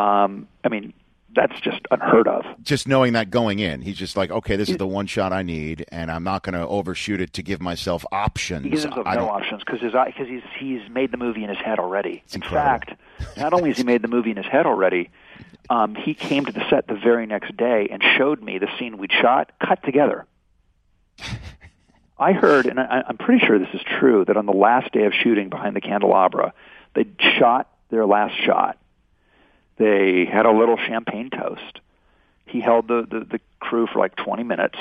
Um, 0.00 0.48
I 0.64 0.68
mean, 0.68 0.92
that's 1.34 1.58
just 1.60 1.80
unheard 1.90 2.28
of. 2.28 2.44
Just 2.62 2.86
knowing 2.88 3.14
that 3.14 3.30
going 3.30 3.58
in, 3.58 3.80
he's 3.82 3.96
just 3.96 4.16
like, 4.16 4.30
okay, 4.30 4.56
this 4.56 4.68
is 4.68 4.76
the 4.76 4.86
one 4.86 5.06
shot 5.06 5.32
I 5.32 5.42
need, 5.42 5.84
and 5.90 6.10
I'm 6.10 6.24
not 6.24 6.42
going 6.42 6.54
to 6.54 6.66
overshoot 6.66 7.20
it 7.20 7.32
to 7.34 7.42
give 7.42 7.60
myself 7.62 8.04
options. 8.12 8.64
He 8.64 8.70
gives 8.70 8.82
himself 8.82 9.06
I 9.06 9.14
no 9.14 9.20
don't- 9.22 9.30
options 9.30 9.62
because 9.64 9.80
he's 9.80 10.42
he's 10.58 10.90
made 10.90 11.12
the 11.12 11.16
movie 11.18 11.42
in 11.44 11.48
his 11.50 11.58
head 11.58 11.78
already. 11.78 12.22
in 12.32 12.36
incredible. 12.42 12.60
fact, 12.60 12.94
not 13.38 13.52
only 13.52 13.70
has 13.70 13.78
he 13.78 13.84
made 13.84 14.02
the 14.02 14.08
movie 14.08 14.30
in 14.30 14.36
his 14.36 14.46
head 14.46 14.66
already, 14.66 15.10
um, 15.68 15.94
he 15.94 16.14
came 16.14 16.44
to 16.44 16.52
the 16.52 16.68
set 16.70 16.86
the 16.86 16.94
very 16.94 17.26
next 17.26 17.56
day 17.56 17.88
and 17.90 18.02
showed 18.16 18.42
me 18.42 18.58
the 18.58 18.68
scene 18.78 18.98
we'd 18.98 19.12
shot 19.12 19.52
cut 19.60 19.82
together. 19.82 20.26
I 22.18 22.32
heard, 22.32 22.66
and 22.66 22.80
I, 22.80 23.04
I'm 23.08 23.18
pretty 23.18 23.44
sure 23.44 23.58
this 23.58 23.74
is 23.74 23.82
true, 23.98 24.24
that 24.24 24.36
on 24.36 24.46
the 24.46 24.52
last 24.52 24.92
day 24.92 25.04
of 25.04 25.12
shooting 25.12 25.48
behind 25.48 25.76
the 25.76 25.80
candelabra, 25.80 26.54
they 26.94 27.06
shot 27.38 27.70
their 27.90 28.06
last 28.06 28.34
shot. 28.44 28.78
They 29.76 30.24
had 30.24 30.46
a 30.46 30.52
little 30.52 30.78
champagne 30.78 31.30
toast. 31.30 31.80
He 32.46 32.60
held 32.60 32.88
the, 32.88 33.06
the, 33.08 33.20
the 33.32 33.40
crew 33.60 33.86
for 33.86 33.98
like 33.98 34.16
20 34.16 34.44
minutes, 34.44 34.78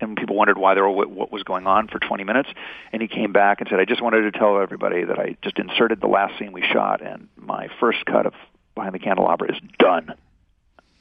and 0.00 0.16
people 0.16 0.36
wondered 0.36 0.56
why 0.56 0.74
they 0.74 0.80
were 0.80 0.90
what, 0.90 1.10
what 1.10 1.30
was 1.30 1.42
going 1.42 1.66
on 1.66 1.88
for 1.88 1.98
20 1.98 2.24
minutes. 2.24 2.48
And 2.92 3.02
he 3.02 3.08
came 3.08 3.32
back 3.32 3.60
and 3.60 3.68
said, 3.68 3.80
"I 3.80 3.84
just 3.84 4.00
wanted 4.00 4.22
to 4.22 4.38
tell 4.38 4.58
everybody 4.60 5.04
that 5.04 5.18
I 5.18 5.36
just 5.42 5.58
inserted 5.58 6.00
the 6.00 6.06
last 6.06 6.38
scene 6.38 6.52
we 6.52 6.62
shot, 6.62 7.02
and 7.02 7.28
my 7.36 7.68
first 7.80 8.06
cut 8.06 8.24
of 8.24 8.32
Behind 8.78 8.94
the 8.94 8.98
Candelabra 8.98 9.52
is 9.52 9.60
done." 9.78 10.14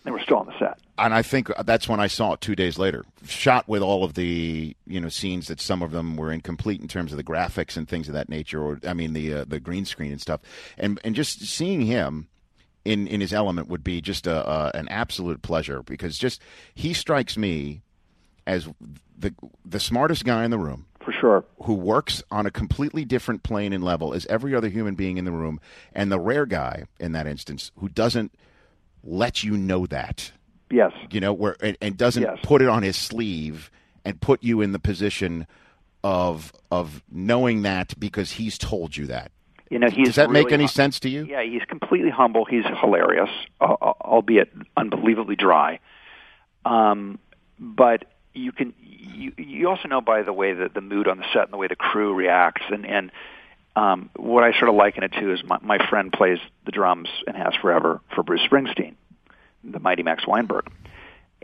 They 0.04 0.12
were 0.12 0.22
still 0.22 0.38
on 0.38 0.46
the 0.46 0.58
set. 0.58 0.80
and 0.98 1.14
I 1.14 1.22
think 1.22 1.50
that's 1.66 1.90
when 1.90 2.00
I 2.00 2.08
saw 2.08 2.32
it 2.32 2.40
two 2.40 2.56
days 2.56 2.80
later, 2.80 3.04
shot 3.26 3.68
with 3.68 3.82
all 3.82 4.06
of 4.06 4.14
the 4.14 4.74
you 4.86 5.02
know 5.02 5.10
scenes 5.10 5.48
that 5.48 5.60
some 5.60 5.82
of 5.82 5.92
them 5.92 6.16
were 6.16 6.32
incomplete 6.32 6.80
in 6.80 6.88
terms 6.88 7.12
of 7.12 7.18
the 7.18 7.26
graphics 7.26 7.76
and 7.76 7.90
things 7.90 8.08
of 8.08 8.14
that 8.14 8.30
nature, 8.30 8.64
or 8.64 8.80
I 8.88 8.94
mean 8.94 9.12
the 9.12 9.34
uh, 9.34 9.46
the 9.46 9.60
green 9.60 9.84
screen 9.84 10.14
and 10.14 10.22
stuff, 10.22 10.40
and 10.78 10.98
and 11.04 11.14
just 11.14 11.42
seeing 11.42 11.82
him 11.82 12.30
in 12.86 13.06
in 13.08 13.20
his 13.20 13.34
element 13.34 13.68
would 13.68 13.84
be 13.84 14.00
just 14.00 14.28
a, 14.28 14.50
a 14.50 14.72
an 14.76 14.88
absolute 14.88 15.42
pleasure 15.42 15.84
because 15.84 16.18
just 16.18 16.42
he 16.74 16.94
strikes 16.94 17.36
me 17.36 17.82
as 18.46 18.70
the 19.20 19.36
the 19.66 19.80
smartest 19.80 20.24
guy 20.24 20.46
in 20.46 20.52
the 20.52 20.58
room 20.58 20.86
for 21.08 21.14
sure 21.14 21.46
who 21.64 21.74
works 21.74 22.22
on 22.32 22.46
a 22.46 22.52
completely 22.52 23.06
different 23.06 23.42
plane 23.42 23.72
and 23.72 23.82
level 23.82 24.14
as 24.14 24.26
every 24.26 24.54
other 24.54 24.68
human 24.68 24.94
being 24.94 25.16
in 25.18 25.24
the 25.24 25.32
room 25.32 25.58
and 25.94 26.12
the 26.12 26.20
rare 26.20 26.46
guy 26.46 26.84
in 27.00 27.14
that 27.14 27.26
instance 27.26 27.72
who 27.80 27.88
doesn't 27.88 28.34
let 29.06 29.42
you 29.42 29.56
know 29.56 29.86
that 29.86 30.34
Yes. 30.70 30.92
you 31.12 31.22
know 31.22 31.32
where 31.32 31.56
and, 31.62 31.78
and 31.82 31.96
doesn't 31.96 32.24
Yes. 32.24 32.40
put 32.44 32.62
it 32.62 32.68
on 32.68 32.84
his 32.84 32.98
sleeve 32.98 33.72
and 34.04 34.20
put 34.20 34.44
you 34.44 34.60
in 34.60 34.74
the 34.74 34.80
position 34.80 35.48
of 36.04 36.52
of 36.72 37.02
knowing 37.10 37.62
that 37.62 37.98
because 37.98 38.32
he's 38.34 38.58
told 38.58 38.98
you 38.98 39.06
that 39.06 39.32
You 39.72 39.80
know, 39.80 39.90
he's 39.90 40.08
does 40.08 40.16
that 40.16 40.30
make 40.30 40.52
any 40.52 40.66
hum- 40.66 40.68
sense 40.70 41.00
to 41.02 41.10
you 41.10 41.24
Yeah, 41.26 41.42
he's 41.44 41.64
completely 41.70 42.10
humble. 42.10 42.44
He's 42.44 42.66
hilarious, 42.82 43.30
uh, 43.62 43.66
albeit 43.82 44.52
unbelievably 44.76 45.38
dry. 45.38 45.80
Um, 46.66 47.20
but 47.60 48.04
you 48.34 48.52
can 48.52 48.74
you 49.14 49.34
you 49.38 49.70
also 49.70 49.88
know 49.88 50.02
by 50.02 50.24
the 50.24 50.34
way 50.34 50.54
that 50.54 50.74
the 50.74 50.82
mood 50.82 51.08
on 51.08 51.18
the 51.18 51.26
set 51.34 51.44
and 51.44 51.54
the 51.54 51.58
way 51.58 51.68
the 51.68 51.76
crew 51.76 52.14
reacts 52.14 52.64
and 52.70 52.86
and 52.86 53.12
um, 53.76 54.10
what 54.16 54.44
I 54.44 54.58
sort 54.58 54.70
of 54.70 54.76
liken 54.76 55.04
it 55.04 55.14
to 55.20 55.34
is 55.34 55.44
my, 55.44 55.60
my 55.62 55.78
friend 55.88 56.12
plays 56.12 56.40
the 56.66 56.72
drums 56.72 57.10
and 57.28 57.38
has 57.38 57.54
forever 57.62 58.02
for 58.16 58.24
Bruce 58.24 58.42
Springsteen, 58.42 58.96
the 59.64 59.80
mighty 59.80 60.02
Max 60.02 60.26
Weinberg, 60.26 60.68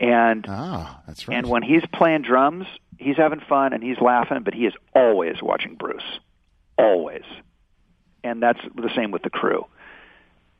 and 0.00 0.44
ah, 0.48 1.00
that's 1.06 1.28
right. 1.28 1.38
and 1.38 1.48
when 1.48 1.62
he's 1.62 1.84
playing 1.92 2.22
drums, 2.22 2.66
he's 2.98 3.16
having 3.16 3.40
fun 3.40 3.72
and 3.72 3.82
he's 3.82 4.00
laughing, 4.00 4.42
but 4.42 4.52
he 4.52 4.66
is 4.66 4.74
always 4.94 5.36
watching 5.40 5.76
Bruce, 5.76 6.02
always. 6.76 7.22
And 8.24 8.42
that's 8.42 8.60
the 8.74 8.90
same 8.96 9.10
with 9.10 9.22
the 9.22 9.30
crew. 9.30 9.66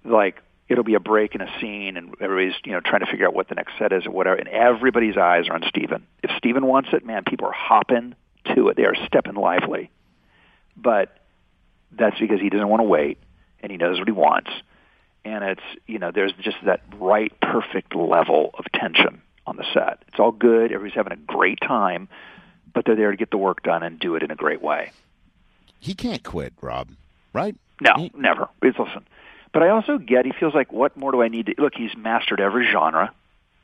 Like 0.04 0.42
it'll 0.68 0.84
be 0.84 0.94
a 0.94 1.00
break 1.00 1.34
in 1.34 1.40
a 1.40 1.60
scene, 1.60 1.96
and 1.96 2.14
everybody's 2.20 2.54
you 2.64 2.72
know 2.72 2.80
trying 2.80 3.00
to 3.00 3.06
figure 3.10 3.26
out 3.26 3.34
what 3.34 3.48
the 3.48 3.54
next 3.54 3.72
set 3.78 3.92
is 3.92 4.06
or 4.06 4.10
whatever, 4.10 4.36
and 4.36 4.48
everybody's 4.48 5.16
eyes 5.16 5.48
are 5.48 5.54
on 5.54 5.62
Steven. 5.68 6.06
If 6.22 6.30
Steven 6.38 6.66
wants 6.66 6.90
it, 6.92 7.04
man, 7.04 7.22
people 7.24 7.46
are 7.48 7.52
hopping 7.52 8.14
to 8.54 8.68
it. 8.68 8.76
They 8.76 8.84
are 8.84 8.94
stepping 9.06 9.34
lively. 9.34 9.90
But 10.76 11.16
that's 11.92 12.18
because 12.18 12.40
he 12.40 12.50
doesn't 12.50 12.68
want 12.68 12.80
to 12.80 12.84
wait, 12.84 13.18
and 13.60 13.70
he 13.70 13.78
knows 13.78 13.98
what 13.98 14.08
he 14.08 14.12
wants. 14.12 14.50
And 15.24 15.44
it's 15.44 15.62
you 15.86 15.98
know 15.98 16.10
there's 16.12 16.32
just 16.40 16.56
that 16.66 16.82
right, 16.98 17.32
perfect 17.40 17.94
level 17.94 18.50
of 18.58 18.64
tension 18.74 19.22
on 19.46 19.56
the 19.56 19.64
set. 19.72 20.02
It's 20.08 20.18
all 20.18 20.32
good. 20.32 20.72
Everybody's 20.72 20.94
having 20.94 21.12
a 21.12 21.16
great 21.16 21.58
time, 21.60 22.08
but 22.72 22.84
they're 22.84 22.96
there 22.96 23.10
to 23.10 23.16
get 23.16 23.30
the 23.30 23.38
work 23.38 23.62
done 23.62 23.82
and 23.82 23.98
do 23.98 24.16
it 24.16 24.22
in 24.22 24.30
a 24.30 24.34
great 24.36 24.62
way. 24.62 24.90
he 25.80 25.94
can't 25.94 26.22
quit 26.22 26.52
rob 26.62 26.88
right 27.34 27.54
No, 27.80 27.92
he- 27.96 28.10
never. 28.14 28.48
It's 28.62 28.78
listen. 28.78 29.06
But 29.54 29.62
I 29.62 29.68
also 29.68 29.98
get 29.98 30.26
he 30.26 30.32
feels 30.32 30.52
like 30.52 30.72
what 30.72 30.96
more 30.96 31.12
do 31.12 31.22
I 31.22 31.28
need 31.28 31.46
to 31.46 31.54
look, 31.58 31.74
he's 31.76 31.96
mastered 31.96 32.40
every 32.40 32.66
genre. 32.70 33.14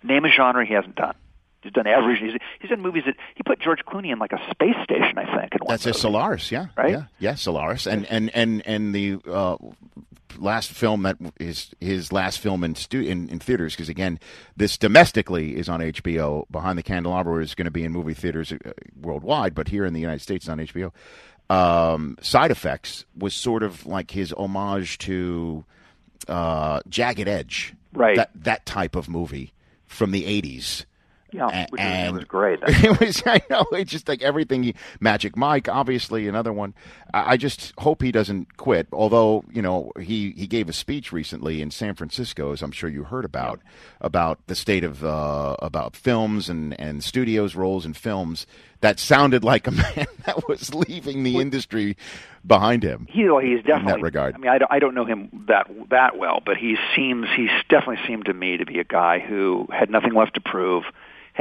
Name 0.04 0.24
a 0.24 0.30
genre 0.30 0.64
he 0.64 0.72
hasn't 0.72 0.94
done. 0.94 1.16
He's 1.62 1.72
done 1.72 1.88
every 1.88 2.16
he's, 2.16 2.40
he's 2.60 2.70
done 2.70 2.80
movies 2.80 3.02
that 3.06 3.16
he 3.34 3.42
put 3.42 3.58
George 3.60 3.80
Clooney 3.84 4.12
in 4.12 4.20
like 4.20 4.32
a 4.32 4.38
space 4.50 4.76
station, 4.84 5.18
I 5.18 5.36
think. 5.36 5.52
That's 5.68 5.84
a. 5.84 5.92
Solaris, 5.92 6.52
yeah, 6.52 6.66
Right? 6.76 6.92
Yeah, 6.92 7.04
yeah, 7.18 7.34
Solaris, 7.34 7.86
and 7.86 8.06
and 8.06 8.30
and 8.34 8.62
and 8.64 8.94
the 8.94 9.18
uh, 9.28 9.56
last 10.38 10.70
film 10.70 11.02
that 11.02 11.16
is 11.40 11.74
his 11.80 12.12
last 12.12 12.38
film 12.38 12.62
in 12.62 12.76
stu- 12.76 13.02
in, 13.02 13.28
in 13.28 13.40
theaters 13.40 13.74
because 13.74 13.88
again, 13.88 14.20
this 14.56 14.78
domestically 14.78 15.56
is 15.56 15.68
on 15.68 15.80
HBO. 15.80 16.44
Behind 16.52 16.78
the 16.78 16.84
Candelabra 16.84 17.42
is 17.42 17.56
going 17.56 17.66
to 17.66 17.70
be 17.72 17.82
in 17.82 17.90
movie 17.90 18.14
theaters 18.14 18.52
uh, 18.52 18.56
worldwide, 18.98 19.56
but 19.56 19.68
here 19.68 19.84
in 19.84 19.92
the 19.92 20.00
United 20.00 20.22
States 20.22 20.44
it's 20.44 20.48
on 20.48 20.58
HBO. 20.58 20.92
Um, 21.50 22.16
Side 22.22 22.52
Effects 22.52 23.04
was 23.18 23.34
sort 23.34 23.64
of 23.64 23.84
like 23.84 24.12
his 24.12 24.32
homage 24.32 24.96
to 24.98 25.64
uh, 26.28 26.80
Jagged 26.88 27.28
Edge, 27.28 27.74
Right. 27.92 28.16
That 28.16 28.30
that 28.34 28.66
type 28.66 28.94
of 28.94 29.08
movie 29.08 29.52
from 29.86 30.12
the 30.12 30.24
'80s. 30.24 30.84
Yeah, 31.32 31.66
which 31.70 31.80
and 31.80 32.16
was 32.16 32.24
great. 32.24 32.58
it 32.66 33.00
was 33.00 33.22
I 33.26 33.40
know 33.50 33.66
it's 33.72 33.90
just 33.90 34.08
like 34.08 34.22
everything. 34.22 34.62
He, 34.62 34.74
Magic 35.00 35.36
Mike, 35.36 35.68
obviously 35.68 36.28
another 36.28 36.52
one. 36.52 36.74
I, 37.12 37.32
I 37.32 37.36
just 37.36 37.72
hope 37.78 38.02
he 38.02 38.12
doesn't 38.12 38.56
quit. 38.56 38.88
Although 38.92 39.44
you 39.52 39.62
know 39.62 39.92
he 40.00 40.32
he 40.36 40.46
gave 40.46 40.68
a 40.68 40.72
speech 40.72 41.12
recently 41.12 41.62
in 41.62 41.70
San 41.70 41.94
Francisco, 41.94 42.52
as 42.52 42.62
I'm 42.62 42.72
sure 42.72 42.88
you 42.88 43.04
heard 43.04 43.24
about 43.24 43.60
about 44.00 44.38
the 44.46 44.54
state 44.54 44.84
of 44.84 45.04
uh, 45.04 45.56
about 45.60 45.96
films 45.96 46.48
and 46.48 46.78
and 46.80 47.02
studios 47.04 47.54
roles 47.54 47.86
in 47.86 47.94
films. 47.94 48.46
That 48.80 48.98
sounded 48.98 49.44
like 49.44 49.66
a 49.66 49.70
man 49.70 50.06
that 50.24 50.48
was 50.48 50.74
leaving 50.74 51.22
the 51.22 51.36
industry 51.36 51.98
behind 52.46 52.82
him. 52.82 53.06
He, 53.10 53.28
well, 53.28 53.38
he's 53.38 53.58
definitely 53.58 53.92
in 53.92 53.98
that 53.98 54.02
regard. 54.02 54.34
I 54.34 54.38
mean, 54.38 54.50
I 54.50 54.58
don't, 54.58 54.72
I 54.72 54.78
don't 54.78 54.94
know 54.94 55.04
him 55.04 55.44
that 55.48 55.68
that 55.90 56.16
well, 56.16 56.40
but 56.44 56.56
he 56.56 56.76
seems 56.94 57.26
he's 57.36 57.50
definitely 57.68 58.06
seemed 58.06 58.26
to 58.26 58.34
me 58.34 58.56
to 58.56 58.66
be 58.66 58.78
a 58.78 58.84
guy 58.84 59.18
who 59.18 59.66
had 59.70 59.90
nothing 59.90 60.14
left 60.14 60.34
to 60.34 60.40
prove, 60.40 60.84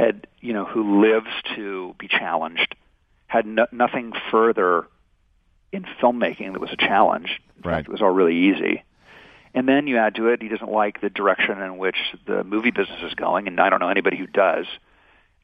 had 0.00 0.26
you 0.40 0.52
know 0.52 0.64
who 0.64 1.00
lives 1.02 1.30
to 1.56 1.94
be 1.98 2.08
challenged, 2.08 2.74
had 3.26 3.46
no, 3.46 3.66
nothing 3.72 4.12
further 4.30 4.86
in 5.72 5.84
filmmaking 6.02 6.52
that 6.52 6.60
was 6.60 6.70
a 6.72 6.76
challenge. 6.76 7.40
In 7.62 7.62
Right. 7.70 7.76
fact, 7.76 7.88
it 7.88 7.92
was 7.92 8.00
all 8.02 8.10
really 8.10 8.36
easy. 8.36 8.82
And 9.54 9.68
then 9.68 9.86
you 9.86 9.98
add 9.98 10.14
to 10.14 10.28
it, 10.28 10.40
he 10.42 10.48
doesn't 10.48 10.70
like 10.70 11.00
the 11.00 11.10
direction 11.10 11.60
in 11.60 11.76
which 11.76 11.96
the 12.26 12.44
movie 12.44 12.70
business 12.70 13.00
is 13.02 13.14
going, 13.14 13.48
and 13.48 13.60
I 13.60 13.68
don't 13.68 13.80
know 13.80 13.88
anybody 13.88 14.16
who 14.16 14.26
does. 14.26 14.66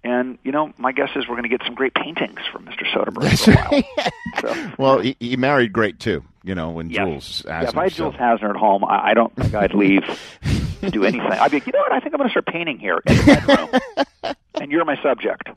And 0.04 0.38
you 0.44 0.52
know, 0.52 0.72
my 0.78 0.92
guess 0.92 1.10
is 1.16 1.26
we're 1.26 1.34
going 1.34 1.42
to 1.42 1.48
get 1.48 1.62
some 1.66 1.74
great 1.74 1.92
paintings 1.94 2.38
from 2.52 2.64
Mr. 2.66 2.84
Soderbergh 2.92 3.44
for 3.44 3.50
a 3.50 3.54
while. 3.56 4.12
So, 4.40 4.70
Well, 4.78 4.98
he, 5.00 5.16
he 5.18 5.36
married 5.36 5.72
great 5.72 5.98
too. 5.98 6.22
You 6.44 6.54
know, 6.54 6.70
when 6.70 6.90
Yes. 6.90 7.04
Jules 7.04 7.42
yeah, 7.44 7.58
asked 7.60 7.68
if 7.70 7.76
I 7.76 7.82
had 7.84 7.92
Jules 7.92 8.14
Asner 8.14 8.50
at 8.50 8.56
home, 8.56 8.84
I, 8.84 9.10
I 9.10 9.14
don't 9.14 9.34
think 9.34 9.52
I'd 9.54 9.74
leave 9.74 10.04
to 10.86 10.92
do 10.92 11.04
anything. 11.04 11.30
I'd 11.30 11.50
be 11.50 11.58
like, 11.58 11.66
you 11.66 11.72
know 11.72 11.80
what? 11.80 11.92
I 11.92 12.00
think 12.00 12.14
I'm 12.14 12.18
going 12.18 12.28
to 12.28 12.32
start 12.32 12.46
painting 12.46 12.78
here 12.78 13.00
in 13.06 13.16
the 13.16 13.24
bedroom, 13.24 14.34
and 14.60 14.72
you're 14.72 14.84
my 14.84 15.00
subject. 15.02 15.50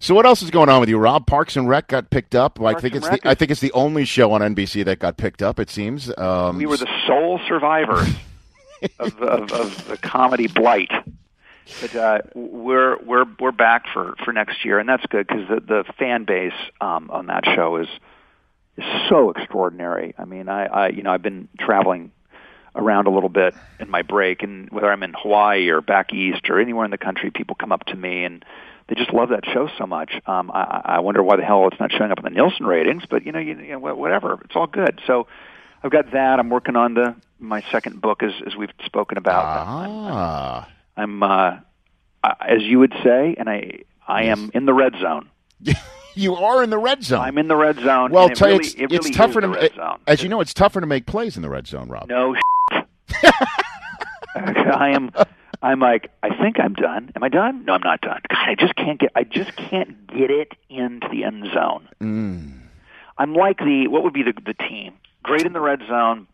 So 0.00 0.14
what 0.14 0.26
else 0.26 0.42
is 0.42 0.50
going 0.50 0.68
on 0.68 0.80
with 0.80 0.88
you, 0.88 0.98
Rob? 0.98 1.26
Parks 1.26 1.56
and 1.56 1.68
Rec 1.68 1.88
got 1.88 2.10
picked 2.10 2.34
up. 2.34 2.60
I 2.60 2.74
think 2.74 2.94
it's 2.94 3.08
the, 3.08 3.18
I 3.28 3.34
think 3.34 3.50
it's 3.50 3.60
the 3.60 3.72
only 3.72 4.04
show 4.04 4.32
on 4.32 4.40
NBC 4.40 4.84
that 4.84 5.00
got 5.00 5.16
picked 5.16 5.42
up. 5.42 5.58
It 5.58 5.70
seems. 5.70 6.16
Um, 6.16 6.56
We 6.56 6.66
were 6.66 6.76
the 6.76 6.88
sole 7.06 7.40
survivors 7.48 8.08
of, 9.00 9.20
of, 9.20 9.52
of 9.52 9.88
the 9.88 9.96
comedy 9.96 10.46
blight. 10.46 10.92
But 11.82 11.96
uh, 11.96 12.18
we're 12.34 12.96
we're 13.02 13.26
we're 13.38 13.52
back 13.52 13.84
for, 13.92 14.14
for 14.24 14.32
next 14.32 14.64
year, 14.64 14.78
and 14.78 14.88
that's 14.88 15.04
good 15.06 15.26
because 15.26 15.48
the, 15.48 15.60
the 15.60 15.84
fan 15.98 16.24
base 16.24 16.54
um, 16.80 17.10
on 17.10 17.26
that 17.26 17.44
show 17.44 17.76
is 17.76 17.88
is 18.78 18.84
so 19.10 19.30
extraordinary. 19.30 20.14
I 20.16 20.24
mean, 20.24 20.48
I, 20.48 20.64
I 20.64 20.88
you 20.88 21.02
know 21.02 21.10
I've 21.10 21.22
been 21.22 21.48
traveling 21.58 22.12
around 22.74 23.06
a 23.06 23.10
little 23.10 23.28
bit 23.28 23.54
in 23.80 23.90
my 23.90 24.02
break, 24.02 24.42
and 24.42 24.68
whether 24.70 24.90
I'm 24.90 25.02
in 25.02 25.14
Hawaii 25.16 25.68
or 25.68 25.80
back 25.80 26.12
east 26.12 26.48
or 26.50 26.60
anywhere 26.60 26.84
in 26.84 26.90
the 26.90 26.98
country, 26.98 27.30
people 27.30 27.56
come 27.56 27.72
up 27.72 27.84
to 27.86 27.96
me 27.96 28.24
and 28.24 28.44
they 28.88 28.94
just 28.94 29.12
love 29.12 29.28
that 29.30 29.44
show 29.44 29.68
so 29.76 29.86
much. 29.86 30.12
Um, 30.26 30.50
I, 30.52 30.80
I 30.84 30.98
wonder 31.00 31.22
why 31.22 31.36
the 31.36 31.44
hell 31.44 31.66
it's 31.68 31.78
not 31.80 31.92
showing 31.92 32.10
up 32.10 32.18
in 32.18 32.24
the 32.24 32.30
Nielsen 32.30 32.64
ratings, 32.66 33.02
but 33.08 33.24
you 33.26 33.32
know, 33.32 33.38
you, 33.38 33.58
you 33.58 33.72
know, 33.72 33.94
whatever, 33.94 34.38
it's 34.44 34.56
all 34.56 34.66
good. 34.66 35.00
So 35.06 35.26
I've 35.82 35.90
got 35.90 36.12
that. 36.12 36.38
I'm 36.38 36.48
working 36.50 36.74
on 36.76 36.94
the 36.94 37.14
my 37.38 37.62
second 37.70 38.00
book, 38.00 38.22
as 38.22 38.32
as 38.46 38.56
we've 38.56 38.70
spoken 38.84 39.18
about. 39.18 39.44
Ah. 39.44 40.68
I'm, 40.96 41.22
uh, 41.22 41.58
I- 42.24 42.34
as 42.48 42.62
you 42.62 42.78
would 42.80 42.94
say, 43.04 43.34
and 43.38 43.48
I 43.48 43.80
I 44.06 44.24
am 44.24 44.50
in 44.54 44.64
the 44.66 44.72
red 44.74 44.94
zone. 45.00 45.28
you 46.14 46.34
are 46.34 46.62
in 46.64 46.70
the 46.70 46.78
red 46.78 47.04
zone. 47.04 47.20
I'm 47.20 47.38
in 47.38 47.46
the 47.48 47.56
red 47.56 47.76
zone. 47.78 48.10
well, 48.10 48.26
it 48.28 48.34
tell 48.36 48.48
you, 48.48 48.56
really, 48.58 48.66
it's, 48.70 48.74
it 48.74 48.92
it's 48.92 49.10
tougher 49.10 49.40
to 49.40 49.46
the 49.48 49.52
red 49.52 49.74
zone. 49.74 49.98
as 50.06 50.22
you 50.22 50.28
know, 50.28 50.40
it's 50.40 50.54
tougher 50.54 50.80
to 50.80 50.86
make 50.86 51.06
plays 51.06 51.36
in 51.36 51.42
the 51.42 51.50
red 51.50 51.66
zone, 51.66 51.88
Rob. 51.88 52.08
No, 52.08 52.34
I 54.34 54.90
am. 54.94 55.10
I'm 55.62 55.80
like, 55.80 56.10
I 56.22 56.34
think 56.40 56.60
I'm 56.60 56.74
done. 56.74 57.10
Am 57.16 57.22
I 57.22 57.28
done? 57.28 57.64
No, 57.64 57.74
I'm 57.74 57.82
not 57.82 58.00
done. 58.00 58.20
God, 58.28 58.48
I 58.48 58.54
just 58.54 58.76
can't 58.76 59.00
get. 59.00 59.10
I 59.16 59.24
just 59.24 59.56
can't 59.56 60.06
get 60.06 60.30
it 60.30 60.52
into 60.68 61.08
the 61.10 61.24
end 61.24 61.46
zone. 61.52 61.88
Mm. 62.00 62.60
I'm 63.18 63.34
like 63.34 63.58
the 63.58 63.88
what 63.88 64.04
would 64.04 64.12
be 64.14 64.22
the 64.22 64.34
the 64.44 64.54
team 64.54 64.94
great 65.22 65.44
in 65.46 65.52
the 65.52 65.60
red 65.60 65.80
zone. 65.88 66.26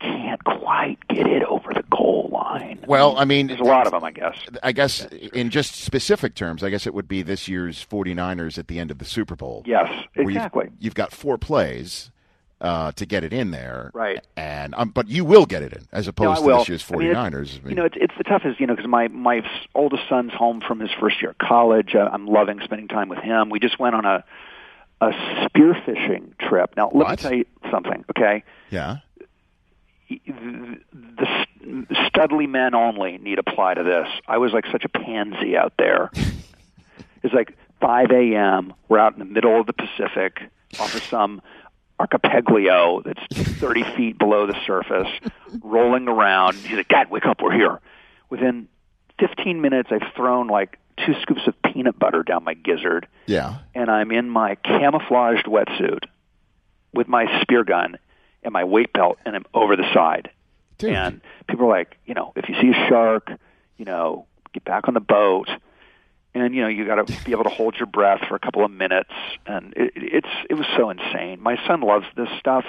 Can't 0.00 0.42
quite 0.42 0.98
get 1.06 1.28
it 1.28 1.44
over 1.44 1.72
the 1.72 1.84
goal 1.88 2.28
line. 2.32 2.84
Well, 2.88 3.16
I 3.16 3.24
mean, 3.24 3.46
there's 3.46 3.60
a 3.60 3.62
lot 3.62 3.86
of 3.86 3.92
them, 3.92 4.02
I 4.02 4.10
guess. 4.10 4.34
I 4.60 4.72
guess 4.72 5.04
in 5.32 5.48
just 5.50 5.76
specific 5.76 6.34
terms, 6.34 6.64
I 6.64 6.70
guess 6.70 6.88
it 6.88 6.94
would 6.94 7.06
be 7.06 7.22
this 7.22 7.46
year's 7.46 7.86
49ers 7.88 8.58
at 8.58 8.66
the 8.66 8.80
end 8.80 8.90
of 8.90 8.98
the 8.98 9.04
Super 9.04 9.36
Bowl. 9.36 9.62
Yes, 9.64 9.86
where 10.14 10.24
you've- 10.24 10.34
exactly. 10.34 10.70
You've, 10.80 10.96
got 10.96 11.12
four 11.12 11.38
plays 11.38 12.10
uh, 12.62 12.92
to 12.92 13.04
get 13.04 13.24
it 13.24 13.32
in 13.34 13.50
there, 13.50 13.90
Right. 13.92 14.24
And 14.36 14.74
um, 14.76 14.88
but 14.90 15.08
you 15.08 15.24
will 15.24 15.44
get 15.46 15.62
it 15.62 15.72
in 15.74 15.82
as 15.92 16.06
opposed 16.08 16.42
I 16.42 16.46
to 16.46 16.58
this 16.58 16.68
year's 16.68 16.86
I 16.90 16.96
mean, 16.96 17.12
49ers. 17.12 17.42
it's- 17.56 17.60
you 17.68 17.74
know, 17.74 17.84
it's 17.84 17.96
it's 18.00 18.14
the 18.16 18.24
toughest, 18.24 18.60
you 18.60 18.66
know, 18.66 18.74
because 18.74 18.88
my 18.88 19.08
my 19.08 19.42
oldest 19.74 20.04
son's 20.08 20.32
home 20.32 20.60
from 20.60 20.78
his 20.80 20.90
first 21.00 21.20
year 21.20 21.30
at 21.32 21.38
college. 21.38 21.94
Uh, 21.94 22.08
I'm 22.12 22.26
loving 22.26 22.60
spending 22.64 22.86
time 22.88 23.08
with 23.08 23.18
him. 23.18 23.50
We 23.50 23.58
just 23.58 23.78
went 23.78 23.94
on 23.96 24.04
a 24.06 24.24
a 25.00 25.10
spearfishing 25.10 26.38
trip. 26.38 26.74
Now, 26.76 26.84
let 26.86 26.94
What? 26.94 27.10
me 27.10 27.16
tell 27.16 27.34
you 27.34 27.44
something, 27.72 28.04
okay? 28.10 28.44
yeah. 28.70 28.98
the, 30.08 30.78
the 31.64 31.94
studly 32.10 32.48
men 32.48 32.74
only 32.74 33.18
need 33.18 33.38
apply 33.38 33.74
to 33.74 33.82
this. 33.82 34.06
I 34.28 34.38
was 34.38 34.52
like 34.52 34.66
such 34.70 34.84
a 34.84 34.88
pansy 34.88 35.56
out 35.56 35.72
there. 35.78 36.10
it's 37.22 37.34
like 37.34 37.56
5 37.80 38.10
a.m. 38.10 38.74
We're 38.88 38.98
out 38.98 39.14
in 39.14 39.18
the 39.18 39.24
middle 39.24 39.58
of 39.60 39.66
the 39.66 39.72
Pacific 39.72 40.40
off 40.78 40.94
of 40.94 41.02
some 41.04 41.42
archipelago 42.12 43.02
that's 43.02 43.20
30 43.58 43.84
feet 43.96 44.18
below 44.18 44.46
the 44.46 44.56
surface, 44.66 45.08
rolling 45.62 46.08
around. 46.08 46.54
He's 46.56 46.76
like, 46.76 46.88
Dad, 46.88 47.10
wake 47.10 47.26
up, 47.26 47.40
we're 47.42 47.52
here. 47.52 47.80
Within 48.30 48.68
15 49.20 49.60
minutes, 49.60 49.90
I've 49.92 50.12
thrown 50.16 50.48
like 50.48 50.78
two 51.04 51.14
scoops 51.22 51.42
of 51.46 51.54
peanut 51.62 51.98
butter 51.98 52.22
down 52.22 52.44
my 52.44 52.54
gizzard, 52.54 53.06
Yeah. 53.26 53.58
and 53.74 53.90
I'm 53.90 54.10
in 54.12 54.28
my 54.28 54.56
camouflaged 54.56 55.46
wetsuit 55.46 56.04
with 56.92 57.08
my 57.08 57.40
spear 57.42 57.64
gun 57.64 57.98
and 58.42 58.52
my 58.52 58.64
weight 58.64 58.92
belt, 58.92 59.18
and 59.24 59.34
I'm 59.36 59.44
over 59.54 59.76
the 59.76 59.90
side. 59.94 60.30
And 60.84 61.20
people 61.48 61.66
are 61.66 61.78
like, 61.78 61.96
you 62.06 62.14
know, 62.14 62.32
if 62.34 62.48
you 62.48 62.56
see 62.60 62.70
a 62.70 62.88
shark, 62.88 63.30
you 63.78 63.84
know, 63.84 64.26
get 64.52 64.64
back 64.64 64.88
on 64.88 64.94
the 64.94 65.00
boat. 65.00 65.48
And 66.34 66.54
you 66.54 66.62
know 66.62 66.68
you 66.68 66.86
got 66.86 67.06
to 67.06 67.24
be 67.24 67.32
able 67.32 67.44
to 67.44 67.50
hold 67.50 67.76
your 67.76 67.86
breath 67.86 68.20
for 68.26 68.34
a 68.34 68.38
couple 68.38 68.64
of 68.64 68.70
minutes, 68.70 69.10
and 69.46 69.74
it, 69.76 69.92
it's 69.94 70.28
it 70.48 70.54
was 70.54 70.66
so 70.76 70.88
insane. 70.88 71.40
My 71.42 71.56
son 71.66 71.82
loves 71.82 72.06
this 72.16 72.28
stuff. 72.38 72.64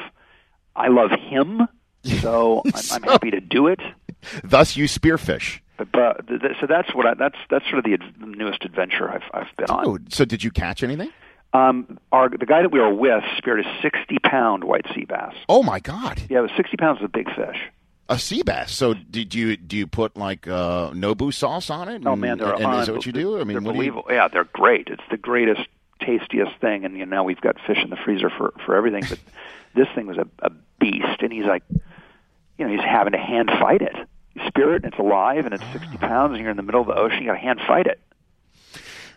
I 0.76 0.90
love 0.90 1.12
him, 1.12 1.68
so 2.22 2.62
I'm, 2.66 2.82
I'm 2.92 3.04
happy 3.04 3.32
to 3.32 3.40
do 3.40 3.68
it. 3.68 3.80
Thus, 4.44 4.76
you 4.76 4.86
spearfish. 4.86 5.60
But, 5.78 5.92
but 5.92 6.26
so 6.60 6.68
that's 6.68 6.94
what 6.94 7.06
I, 7.06 7.14
that's 7.14 7.38
that's 7.50 7.66
sort 7.66 7.80
of 7.80 7.86
the, 7.86 7.94
ad- 7.94 8.14
the 8.20 8.26
newest 8.28 8.66
adventure 8.66 9.10
I've 9.10 9.24
I've 9.34 9.56
been 9.58 9.70
on. 9.70 9.88
Oh, 9.88 9.98
so 10.10 10.26
did 10.26 10.44
you 10.44 10.52
catch 10.52 10.84
anything? 10.84 11.12
Um, 11.54 12.00
our 12.12 12.30
the 12.30 12.46
guy 12.46 12.64
that 12.64 12.72
we 12.72 12.80
were 12.80 12.94
with 12.94 13.24
speared 13.38 13.60
a 13.62 13.82
sixty 13.82 14.18
pound 14.20 14.64
white 14.66 14.86
sea 14.94 15.06
bass. 15.06 15.36
Oh 15.48 15.64
my 15.64 15.80
God, 15.80 16.22
Yeah, 16.30 16.40
it 16.40 16.42
was 16.42 16.52
sixty 16.58 16.78
pounds 16.78 17.00
of 17.00 17.06
a 17.06 17.10
big 17.10 17.28
fish. 17.34 17.58
A 18.10 18.20
sea 18.20 18.44
bass. 18.44 18.72
So 18.74 18.94
did 18.94 19.34
you 19.34 19.56
do 19.58 19.78
you 19.78 19.88
put 19.88 20.18
like 20.18 20.48
uh, 20.48 20.92
Nobu 20.92 21.34
sauce 21.34 21.70
on 21.70 21.88
it? 21.90 22.04
Oh 22.06 22.16
man, 22.16 22.38
they're 22.38 22.54
and 22.54 22.80
is 22.82 22.88
that 22.88 22.94
what 22.96 23.06
you 23.06 23.12
do? 23.12 23.40
I 23.40 23.44
mean, 23.44 23.64
what 23.64 23.74
do 23.76 23.84
you- 23.84 24.04
Yeah, 24.10 24.28
they're 24.28 24.44
great. 24.46 24.88
It's 24.90 25.04
the 25.10 25.18
greatest, 25.18 25.62
tastiest 26.02 26.56
thing. 26.60 26.86
And 26.86 26.98
you 26.98 27.06
know, 27.06 27.16
now 27.18 27.24
we've 27.24 27.40
got 27.42 27.56
fish 27.66 27.80
in 27.84 27.90
the 27.90 27.96
freezer 27.98 28.30
for 28.30 28.54
for 28.66 28.76
everything. 28.76 29.04
But 29.10 29.20
this 29.76 29.88
thing 29.96 30.08
was 30.08 30.18
a, 30.18 30.28
a 30.40 30.52
beast, 30.80 31.22
and 31.22 31.32
he's 31.32 31.46
like, 31.46 31.64
you 32.58 32.66
know, 32.66 32.70
he's 32.72 32.84
having 32.84 33.14
to 33.14 33.20
hand 33.20 33.50
fight 33.60 33.82
it. 33.82 33.96
You 34.36 34.42
spear 34.48 34.74
it, 34.76 34.84
and 34.84 34.92
it's 34.94 35.00
alive, 35.00 35.46
and 35.46 35.54
it's 35.54 35.64
sixty 35.72 35.98
pounds, 35.98 36.34
and 36.34 36.42
you're 36.42 36.52
in 36.52 36.58
the 36.58 36.64
middle 36.64 36.82
of 36.82 36.88
the 36.88 36.96
ocean. 36.96 37.20
You 37.22 37.28
got 37.28 37.34
to 37.34 37.40
hand 37.40 37.62
fight 37.68 37.88
it. 37.88 38.00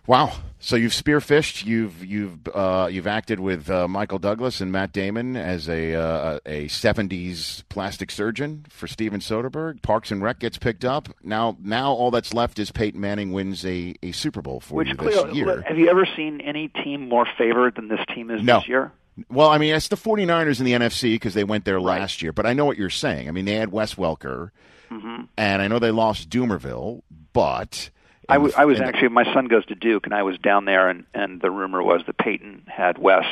Wow. 0.07 0.33
So 0.59 0.74
you've 0.74 0.93
spearfished. 0.93 1.65
You've 1.66 2.05
you've 2.05 2.49
uh, 2.49 2.89
you've 2.91 3.07
acted 3.07 3.39
with 3.41 3.69
uh, 3.70 3.87
Michael 3.87 4.19
Douglas 4.19 4.61
and 4.61 4.73
Matt 4.73 4.93
Damon 4.93 5.37
as 5.37 5.69
a 5.69 5.95
uh, 5.95 6.39
a 6.47 6.66
'70s 6.66 7.62
plastic 7.69 8.11
surgeon 8.11 8.65
for 8.69 8.87
Steven 8.87 9.20
Soderbergh. 9.20 9.83
Parks 9.83 10.11
and 10.11 10.23
Rec 10.23 10.39
gets 10.39 10.59
picked 10.59 10.85
up. 10.85 11.09
Now 11.23 11.57
now 11.61 11.93
all 11.93 12.11
that's 12.11 12.33
left 12.33 12.59
is 12.59 12.70
Peyton 12.73 13.01
Manning 13.01 13.33
wins 13.33 13.65
a, 13.66 13.95
a 14.03 14.12
Super 14.12 14.41
Bowl 14.43 14.61
for 14.61 14.74
Which 14.77 14.89
you 14.89 14.95
this 14.95 15.15
clearly, 15.15 15.37
year. 15.39 15.62
have 15.69 15.78
you 15.78 15.89
ever 15.89 16.07
seen 16.16 16.41
any 16.41 16.69
team 16.69 17.09
more 17.09 17.27
favored 17.37 17.77
than 17.77 17.89
this 17.89 18.01
team 18.15 18.31
is 18.31 18.43
No. 18.43 18.59
this 18.61 18.69
year? 18.69 18.93
Well, 19.31 19.49
I 19.49 19.59
mean, 19.59 19.74
it's 19.74 19.89
the 19.89 19.97
49ers 19.97 20.59
in 20.59 20.66
the 20.66 20.73
NFC 20.73 21.15
because 21.15 21.33
they 21.35 21.45
went 21.45 21.65
there 21.65 21.81
last 21.81 22.20
year. 22.23 22.33
But 22.33 22.45
I 22.45 22.53
know 22.53 22.65
what 22.66 22.77
you're 22.77 22.91
saying. 22.91 23.28
I 23.28 23.31
mean, 23.31 23.45
they 23.47 23.55
had 23.55 23.73
Wes 23.73 23.95
Welker, 23.95 24.51
hmm 24.89 25.23
and 25.39 25.61
I 25.62 25.69
know 25.69 25.78
they 25.78 25.91
lost 25.91 26.28
Dumervil, 26.31 27.03
but 27.33 27.91
I, 28.28 28.35
w- 28.35 28.53
I 28.57 28.65
was 28.65 28.81
actually 28.81 29.09
my 29.09 29.24
son 29.32 29.47
goes 29.47 29.65
to 29.66 29.74
Duke, 29.74 30.07
and 30.07 30.15
I 30.15 30.23
was 30.23 30.39
down 30.39 30.65
there, 30.65 30.89
and 30.89 31.05
and 31.15 31.40
the 31.40 31.51
rumor 31.51 31.82
was 31.82 32.03
that 32.07 32.19
Peyton 32.19 32.65
had 32.66 32.98
Wes, 32.98 33.24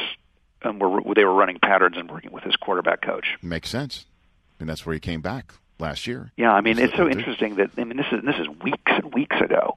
and 0.62 0.80
were 0.80 1.00
they 1.14 1.24
were 1.24 1.34
running 1.34 1.58
patterns 1.58 1.96
and 1.96 2.10
working 2.10 2.32
with 2.32 2.44
his 2.44 2.56
quarterback 2.56 3.02
coach. 3.02 3.36
makes 3.42 3.68
sense, 3.70 4.06
and 4.60 4.68
that's 4.68 4.86
where 4.86 4.94
he 4.94 5.00
came 5.00 5.20
back 5.20 5.52
last 5.78 6.06
year. 6.06 6.30
Yeah, 6.36 6.52
I 6.52 6.60
mean 6.60 6.78
it's 6.78 6.94
so 6.96 7.06
they- 7.06 7.12
interesting 7.12 7.56
that 7.56 7.70
I 7.76 7.84
mean 7.84 7.96
this 7.96 8.06
is 8.12 8.22
this 8.24 8.36
is 8.38 8.48
weeks 8.62 8.92
and 8.92 9.12
weeks 9.12 9.36
ago. 9.40 9.76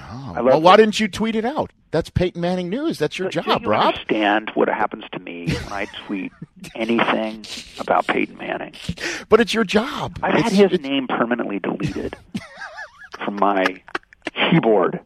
Oh, 0.00 0.32
love 0.36 0.44
well, 0.46 0.60
why 0.62 0.76
didn't 0.78 0.98
you 1.00 1.06
tweet 1.08 1.34
it 1.36 1.44
out? 1.44 1.70
That's 1.90 2.08
Peyton 2.08 2.40
Manning 2.40 2.70
news. 2.70 2.98
That's 2.98 3.18
your 3.18 3.28
Do 3.28 3.42
job, 3.42 3.60
you 3.62 3.68
Rob. 3.68 3.84
understand 3.88 4.50
what 4.54 4.66
happens 4.68 5.04
to 5.12 5.18
me 5.18 5.48
when 5.52 5.72
I 5.72 5.84
tweet 6.06 6.32
anything 6.74 7.44
about 7.78 8.06
Peyton 8.06 8.38
Manning? 8.38 8.72
But 9.28 9.40
it's 9.40 9.52
your 9.52 9.64
job. 9.64 10.18
I've 10.22 10.32
had 10.32 10.52
It's- 10.52 10.70
his 10.72 10.80
name 10.80 11.08
permanently 11.08 11.58
deleted 11.58 12.16
from 13.24 13.36
my 13.36 13.82
keyboard. 14.34 15.00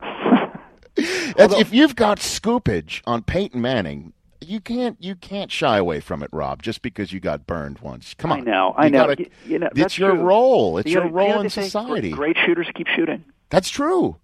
That's- 0.00 1.58
if 1.60 1.72
you've 1.72 1.96
got 1.96 2.18
scoopage 2.18 3.02
on 3.06 3.22
Peyton 3.22 3.60
Manning, 3.60 4.12
you 4.40 4.60
can't 4.60 4.96
you 5.00 5.14
can't 5.14 5.50
shy 5.50 5.78
away 5.78 6.00
from 6.00 6.22
it, 6.22 6.28
Rob, 6.32 6.62
just 6.62 6.82
because 6.82 7.12
you 7.12 7.18
got 7.20 7.46
burned 7.46 7.78
once. 7.80 8.14
Come 8.14 8.30
on, 8.30 8.40
I 8.40 8.42
know, 8.42 8.74
I 8.76 8.84
You 8.86 8.90
know. 8.92 8.98
gotta- 9.06 9.22
Y- 9.22 9.30
you 9.46 9.58
know, 9.58 9.68
it's 9.74 9.98
your 9.98 10.12
true. 10.12 10.20
role. 10.22 10.78
It's 10.78 10.86
You 10.86 10.92
your 10.94 11.02
gotta- 11.02 11.10
you 11.12 11.16
role 11.18 11.28
know 11.30 11.36
in 11.38 11.42
they 11.44 11.48
say, 11.48 11.62
society. 11.64 12.10
Great 12.10 12.36
shooters 12.44 12.68
keep 12.74 12.86
shooting. 12.88 13.24
That's 13.50 13.70
true. 13.70 14.16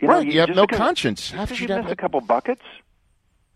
You 0.00 0.08
know, 0.08 0.14
right? 0.14 0.26
You, 0.26 0.40
have 0.40 0.48
no 0.50 0.66
because- 0.66 0.78
conscience. 0.78 1.30
Have 1.30 1.50
you 1.58 1.66
you 1.68 1.72
have 1.74 1.90
a 1.90 1.96
couple 1.96 2.20
buckets. 2.20 2.62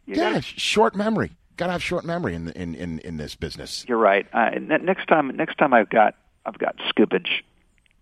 yeah, 0.06 0.14
gotta- 0.32 0.42
short 0.42 0.94
memory. 0.94 1.32
Got 1.56 1.66
to 1.66 1.72
have 1.72 1.82
short 1.84 2.04
memory 2.04 2.34
in, 2.34 2.48
in 2.50 2.74
in 2.74 2.98
in 3.00 3.16
this 3.16 3.36
business. 3.36 3.84
You're 3.88 3.98
right. 3.98 4.26
Uh, 4.32 4.50
next 4.58 5.06
time, 5.06 5.28
next 5.36 5.56
time 5.56 5.72
I've 5.72 5.88
got 5.88 6.14
I've 6.46 6.58
got 6.58 6.76
scoopage. 6.78 7.42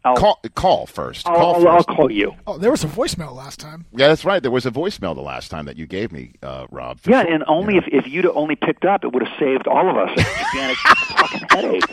I'll 0.05 0.16
Call 0.16 0.41
call 0.55 0.87
first. 0.87 1.29
I'll, 1.29 1.37
call 1.37 1.55
I'll, 1.69 1.77
I'll 1.77 1.85
call 1.85 2.11
you. 2.11 2.35
Oh, 2.47 2.59
there 2.59 2.70
was 2.73 2.83
a 2.83 2.89
voicemail 2.89 3.33
last 3.35 3.61
time. 3.61 3.87
Yeah, 3.93 4.09
that's 4.09 4.24
right. 4.24 4.43
There 4.43 4.51
was 4.51 4.66
a 4.66 4.70
voicemail 4.73 5.15
the 5.15 5.20
last 5.23 5.49
time 5.51 5.66
that 5.66 5.77
you 5.77 5.87
gave 5.87 6.11
me, 6.11 6.33
uh, 6.43 6.66
Rob. 6.70 6.99
Yeah, 7.07 7.23
sure. 7.23 7.33
and 7.33 7.45
only 7.47 7.77
if 7.77 7.85
if 7.87 8.07
you'd 8.09 8.27
only 8.27 8.57
picked 8.57 8.85
up, 8.85 9.05
it 9.05 9.12
would 9.12 9.27
have 9.27 9.39
saved 9.39 9.69
all 9.69 9.89
of 9.89 9.97
us 9.97 10.11
a 10.19 10.23
gigantic 10.45 10.77
fucking 11.16 11.49
headache. 11.51 11.85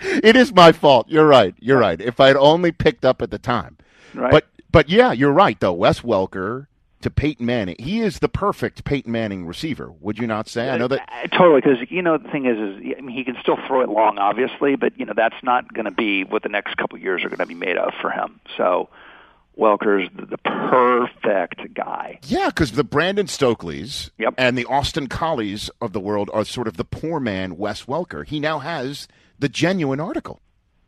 It 0.00 0.36
is 0.36 0.52
my 0.52 0.72
fault. 0.72 1.08
You're 1.08 1.26
right. 1.26 1.54
You're 1.60 1.78
right. 1.78 2.00
If 2.00 2.20
I'd 2.20 2.36
only 2.36 2.72
picked 2.72 3.04
up 3.04 3.20
at 3.22 3.30
the 3.30 3.38
time. 3.38 3.76
Right. 4.14 4.30
But 4.30 4.46
But 4.70 4.88
yeah, 4.88 5.12
you're 5.12 5.32
right 5.32 5.58
though. 5.60 5.72
Wes 5.72 6.00
Welker 6.00 6.66
to 7.00 7.10
Peyton 7.10 7.46
Manning, 7.46 7.76
he 7.78 8.00
is 8.00 8.18
the 8.18 8.28
perfect 8.28 8.84
Peyton 8.84 9.12
Manning 9.12 9.46
receiver. 9.46 9.92
Would 10.00 10.18
you 10.18 10.26
not 10.26 10.48
say? 10.48 10.68
I 10.70 10.78
know 10.78 10.88
that. 10.88 11.08
Uh, 11.12 11.26
totally, 11.28 11.60
because 11.60 11.78
you 11.90 12.02
know 12.02 12.18
the 12.18 12.28
thing 12.28 12.46
is, 12.46 12.56
is 12.58 12.94
I 12.98 13.00
mean, 13.00 13.16
he 13.16 13.24
can 13.24 13.36
still 13.40 13.58
throw 13.66 13.80
it 13.82 13.88
long, 13.88 14.18
obviously, 14.18 14.74
but 14.76 14.98
you 14.98 15.06
know 15.06 15.12
that's 15.14 15.42
not 15.42 15.72
going 15.72 15.84
to 15.84 15.90
be 15.90 16.24
what 16.24 16.42
the 16.42 16.48
next 16.48 16.76
couple 16.76 16.96
of 16.96 17.02
years 17.02 17.24
are 17.24 17.28
going 17.28 17.38
to 17.38 17.46
be 17.46 17.54
made 17.54 17.76
of 17.76 17.92
for 18.00 18.10
him. 18.10 18.40
So 18.56 18.88
Welker's 19.58 20.08
the, 20.16 20.26
the 20.26 20.38
perfect 20.38 21.74
guy. 21.74 22.18
Yeah, 22.24 22.46
because 22.48 22.72
the 22.72 22.84
Brandon 22.84 23.26
Stokleys 23.26 24.10
Yep. 24.18 24.34
and 24.38 24.56
the 24.56 24.64
Austin 24.66 25.06
Collies 25.08 25.70
of 25.80 25.92
the 25.92 26.00
world 26.00 26.30
are 26.32 26.44
sort 26.44 26.68
of 26.68 26.76
the 26.76 26.84
poor 26.84 27.20
man 27.20 27.56
Wes 27.56 27.84
Welker. 27.84 28.26
He 28.26 28.40
now 28.40 28.58
has 28.60 29.08
the 29.38 29.48
genuine 29.48 30.00
article. 30.00 30.40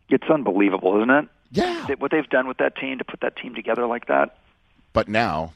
It's 0.09 0.29
unbelievable, 0.29 0.97
isn't 0.99 1.11
it? 1.11 1.29
Yeah. 1.53 1.87
What 1.99 2.11
they've 2.11 2.29
done 2.29 2.47
with 2.49 2.59
that 2.59 2.77
team 2.77 2.99
to 2.99 3.05
put 3.05 3.21
that 3.21 3.37
team 3.37 3.55
together 3.55 3.87
like 3.87 4.07
that. 4.07 4.39
But 4.93 5.09
now 5.09 5.53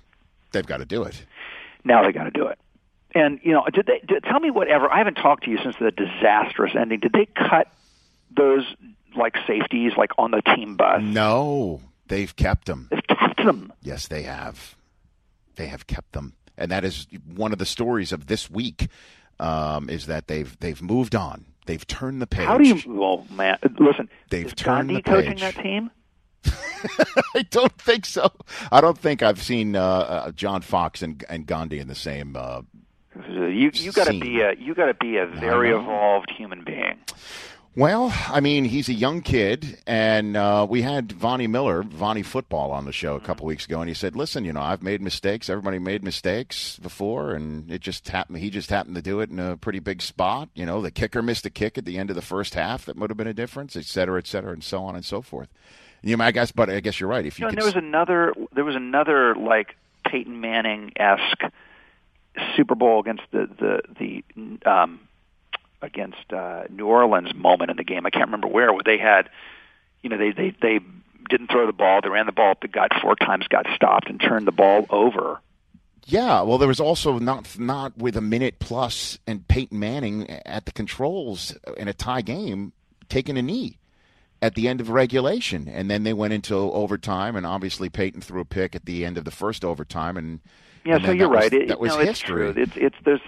they've 0.55 0.67
got 0.67 0.79
to 0.79 0.87
do 0.87 1.03
it. 1.03 1.23
Now 1.85 2.03
they 2.03 2.13
got 2.13 2.25
to 2.25 2.31
do 2.31 2.47
it. 2.47 2.59
And 3.15 3.39
you 3.43 3.53
know, 3.53 3.65
did 3.73 3.87
they 3.87 4.01
did, 4.07 4.25
tell 4.25 4.41
me 4.41 4.51
whatever? 4.51 4.91
I 4.91 4.99
haven't 4.99 5.15
talked 5.15 5.45
to 5.45 5.51
you 5.51 5.59
since 5.63 5.77
the 5.79 5.91
disastrous 5.91 6.73
ending. 6.75 7.01
Did 7.01 7.13
they 7.13 7.27
cut 7.27 7.69
those 8.35 8.65
like 9.15 9.37
safeties 9.47 9.93
like 9.97 10.11
on 10.19 10.33
the 10.33 10.43
team 10.43 10.77
bus? 10.77 11.01
No, 11.03 11.81
they've 12.09 12.35
kept 12.35 12.67
them. 12.67 12.89
They've 12.91 13.07
kept 13.07 13.45
them. 13.45 13.73
Yes, 13.83 14.09
they 14.09 14.23
have. 14.23 14.77
They 15.57 15.67
have 15.67 15.87
kept 15.87 16.13
them, 16.13 16.35
and 16.59 16.73
that 16.73 16.85
is 16.85 17.07
one 17.25 17.53
of 17.53 17.59
the 17.59 17.67
stories 17.67 18.11
of 18.11 18.27
this 18.27 18.51
week. 18.51 18.89
Um, 19.41 19.91
is 19.91 20.07
that 20.07 20.29
they've 20.29 20.57
they've 20.61 20.81
moved 20.81 21.15
on. 21.15 21.45
They've 21.67 21.87
turned 21.87 22.21
the 22.23 22.27
page. 22.27 22.47
How 22.47 22.59
do 22.59 22.67
you? 22.67 22.81
Well, 22.87 23.27
man, 23.31 23.59
listen. 23.79 24.09
They've 24.31 24.47
is 24.47 24.55
turned 24.55 24.89
Gandhi 24.89 24.95
the 24.97 25.03
coaching 25.03 25.31
page. 25.33 25.41
that 25.41 25.57
team? 25.63 25.91
I 27.35 27.43
don't 27.51 27.77
think 27.79 28.07
so. 28.07 28.31
I 28.71 28.81
don't 28.81 28.99
think 28.99 29.23
I've 29.23 29.43
seen 29.43 29.77
uh, 29.77 29.83
uh, 29.83 30.31
John 30.33 30.61
Fox 30.63 31.03
and, 31.03 31.25
and 31.29 31.47
Gandhi 31.47 31.79
in 31.79 31.89
the 31.89 31.95
same. 31.95 32.37
Uh, 32.37 32.63
You 33.29 33.71
you 33.73 33.93
got 33.93 34.07
to 34.09 34.19
be 34.19 34.41
a 34.41 34.55
you 34.59 34.75
got 34.75 34.87
to 34.87 34.95
be 34.95 35.17
a 35.19 35.27
very 35.27 35.71
evolved 35.71 36.31
human 36.37 36.65
being. 36.65 36.99
well, 37.77 38.13
I 38.29 38.41
mean, 38.41 38.65
he's 38.65 38.89
a 38.89 38.93
young 38.93 39.21
kid, 39.23 39.79
and 39.87 40.37
uh, 40.37 40.67
we 40.69 40.83
had 40.83 41.11
Vonnie 41.13 41.47
Miller, 41.47 41.83
Vonnie 41.83 42.23
Football, 42.23 42.71
on 42.73 42.85
the 42.85 42.93
show 42.93 43.15
a 43.17 43.21
couple 43.21 43.47
weeks 43.47 43.67
ago, 43.67 43.81
and 43.81 43.89
he 43.89 43.95
said, 43.95 44.15
"Listen, 44.17 44.45
you 44.45 44.53
know, 44.53 44.61
I've 44.61 44.83
made 44.83 45.01
mistakes. 45.01 45.49
Everybody 45.49 45.79
made 45.79 46.03
mistakes 46.05 46.79
before, 46.81 47.33
and 47.35 47.71
it 47.71 47.81
just 47.81 48.09
happened. 48.09 48.39
He 48.39 48.51
just 48.51 48.71
happened 48.71 48.97
to 48.97 49.03
do 49.03 49.21
it 49.21 49.31
in 49.31 49.39
a 49.39 49.57
pretty 49.57 49.79
big 49.81 50.03
spot. 50.03 50.49
You 50.55 50.67
know, 50.67 50.83
the 50.83 50.91
kicker 50.91 51.23
missed 51.23 51.47
a 51.47 51.51
kick 51.51 51.79
at 51.79 51.85
the 51.85 51.99
end 51.99 52.11
of 52.11 52.17
the 52.17 52.23
first 52.23 52.55
half 52.55 52.85
that 52.87 52.97
would 52.97 53.11
have 53.11 53.17
been 53.17 53.27
a 53.29 53.35
difference, 53.35 53.75
et 53.77 53.85
cetera, 53.87 54.19
et 54.19 54.27
cetera, 54.27 54.53
and 54.53 54.63
so 54.63 54.85
on 54.85 54.95
and 54.97 55.05
so 55.05 55.23
forth. 55.23 55.49
You 56.05 56.17
know, 56.17 56.25
I 56.25 56.33
guess, 56.33 56.53
but 56.53 56.69
I 56.69 56.81
guess 56.81 57.01
you're 57.01 57.09
right. 57.09 57.25
If 57.25 57.39
you 57.39 57.47
You 57.47 57.47
know, 57.47 57.49
and 57.51 57.59
there 57.59 57.65
was 57.65 57.75
another 57.75 58.35
there 58.53 58.65
was 58.65 58.77
another 58.77 59.35
like 59.35 59.75
Peyton 60.07 60.41
Manning 60.41 60.93
esque 60.97 61.43
Super 62.57 62.75
Bowl 62.75 63.01
against 63.01 63.23
the 63.31 63.49
the 63.59 64.23
the 64.65 64.71
um, 64.71 65.01
against 65.81 66.33
uh, 66.33 66.65
New 66.69 66.87
Orleans 66.87 67.35
moment 67.35 67.71
in 67.71 67.79
the 67.79 67.85
game. 67.85 68.05
I 68.05 68.11
can't 68.11 68.27
remember 68.27 68.49
where 68.49 68.73
where 68.73 68.83
they 68.85 68.99
had 68.99 69.31
you 70.03 70.11
know 70.11 70.19
they 70.19 70.33
they 70.33 70.55
they 70.61 70.81
didn't 71.31 71.51
throw 71.51 71.67
the 71.67 71.73
ball. 71.73 72.01
They 72.03 72.11
ran 72.11 72.27
the 72.27 72.33
ball 72.33 72.51
up 72.51 72.61
the 72.61 72.69
gut 72.69 72.93
four 73.01 73.17
times, 73.17 73.49
got 73.49 73.67
stopped, 73.75 74.11
and 74.11 74.21
turned 74.21 74.47
the 74.47 74.53
ball 74.53 74.87
over. 74.91 75.41
Yeah, 76.07 76.43
well, 76.43 76.59
there 76.59 76.69
was 76.69 76.81
also 76.81 77.19
not 77.19 77.59
not 77.59 77.97
with 77.97 78.15
a 78.17 78.21
minute 78.21 78.59
plus 78.59 79.19
and 79.27 79.49
Peyton 79.49 79.79
Manning 79.79 80.29
at 80.29 80.67
the 80.67 80.73
controls 80.73 81.57
in 81.79 81.89
a 81.89 81.95
tie 81.95 82.21
game 82.21 82.75
taking 83.09 83.39
a 83.39 83.43
knee 83.43 83.79
at 84.45 84.55
the 84.55 84.69
end 84.69 84.81
of 84.81 84.91
regulation, 84.91 85.67
and 85.69 85.91
then 85.91 86.03
they 86.05 86.13
went 86.13 86.35
into 86.35 86.55
overtime, 86.55 87.35
and 87.35 87.47
obviously 87.47 87.89
Peyton 87.89 88.21
threw 88.21 88.43
a 88.43 88.45
pick 88.45 88.75
at 88.77 88.85
the 88.85 89.05
end 89.07 89.17
of 89.17 89.25
the 89.25 89.31
first 89.31 89.65
overtime, 89.65 90.19
and 90.19 90.41
Yeah, 90.85 90.97
and 90.97 91.05
so 91.07 91.13
you're 91.13 91.29
was- 91.31 91.39
right. 91.39 91.53
It, 91.53 91.69
that 91.69 91.81
was 91.81 91.95
no, 91.97 92.01
history. 92.05 92.53
true. 92.53 92.63
It's 92.63 92.77
it's 92.77 92.97
there's 93.05 93.23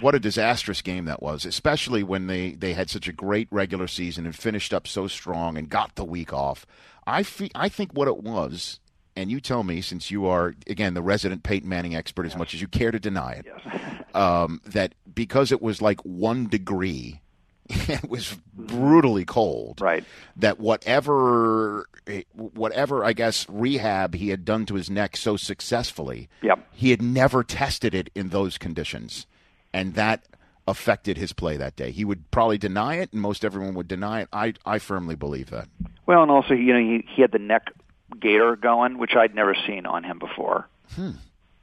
what 0.00 0.14
a 0.14 0.20
disastrous 0.20 0.82
game 0.82 1.06
that 1.06 1.22
was, 1.22 1.44
especially 1.46 2.02
when 2.02 2.26
they, 2.28 2.52
they 2.52 2.72
had 2.74 2.88
such 2.90 3.08
a 3.08 3.12
great 3.12 3.48
regular 3.50 3.88
season 3.88 4.26
and 4.26 4.36
finished 4.36 4.72
up 4.74 4.86
so 4.86 5.08
strong 5.08 5.56
and 5.56 5.68
got 5.70 5.94
the 5.96 6.04
week 6.04 6.32
off. 6.32 6.66
I 7.06 7.22
fe- 7.22 7.50
I 7.54 7.68
think 7.70 7.92
what 7.94 8.06
it 8.06 8.18
was, 8.18 8.78
and 9.16 9.30
you 9.30 9.40
tell 9.40 9.64
me 9.64 9.80
since 9.80 10.10
you 10.10 10.26
are 10.26 10.54
again 10.66 10.92
the 10.94 11.02
resident 11.02 11.42
Peyton 11.44 11.68
Manning 11.68 11.96
expert 11.96 12.26
as 12.26 12.36
much 12.36 12.52
as 12.52 12.60
you 12.60 12.68
care 12.68 12.90
to 12.90 13.00
deny 13.00 13.40
it, 13.42 13.46
um, 14.14 14.60
that 14.66 14.94
because 15.14 15.50
it 15.50 15.62
was 15.62 15.80
like 15.80 16.00
one 16.02 16.46
degree, 16.46 17.22
it 17.88 18.08
was 18.08 18.36
brutally 18.54 19.24
cold. 19.24 19.80
Right. 19.80 20.04
That 20.36 20.58
whatever 20.58 21.86
whatever 22.34 23.04
I 23.04 23.12
guess 23.12 23.46
rehab 23.48 24.14
he 24.14 24.30
had 24.30 24.44
done 24.44 24.64
to 24.66 24.74
his 24.74 24.88
neck 24.88 25.16
so 25.16 25.36
successfully, 25.36 26.28
Yep. 26.42 26.66
he 26.72 26.90
had 26.90 27.02
never 27.02 27.44
tested 27.44 27.94
it 27.94 28.10
in 28.14 28.30
those 28.30 28.56
conditions, 28.58 29.26
and 29.72 29.94
that 29.94 30.24
affected 30.66 31.16
his 31.18 31.32
play 31.32 31.56
that 31.56 31.76
day. 31.76 31.90
He 31.90 32.04
would 32.04 32.30
probably 32.30 32.58
deny 32.58 32.96
it, 32.96 33.12
and 33.12 33.20
most 33.20 33.44
everyone 33.44 33.74
would 33.74 33.88
deny 33.88 34.22
it. 34.22 34.28
I 34.32 34.54
I 34.64 34.78
firmly 34.78 35.14
believe 35.14 35.50
that. 35.50 35.68
well, 36.06 36.22
and 36.22 36.30
also 36.30 36.54
you 36.54 36.72
know 36.72 36.80
he 36.80 37.06
he 37.14 37.22
had 37.22 37.32
the 37.32 37.38
neck 37.38 37.72
gator 38.18 38.56
going, 38.56 38.96
which 38.98 39.14
I'd 39.14 39.34
never 39.34 39.54
seen 39.66 39.84
on 39.84 40.04
him 40.04 40.18
before. 40.18 40.66
Hmm. 40.94 41.10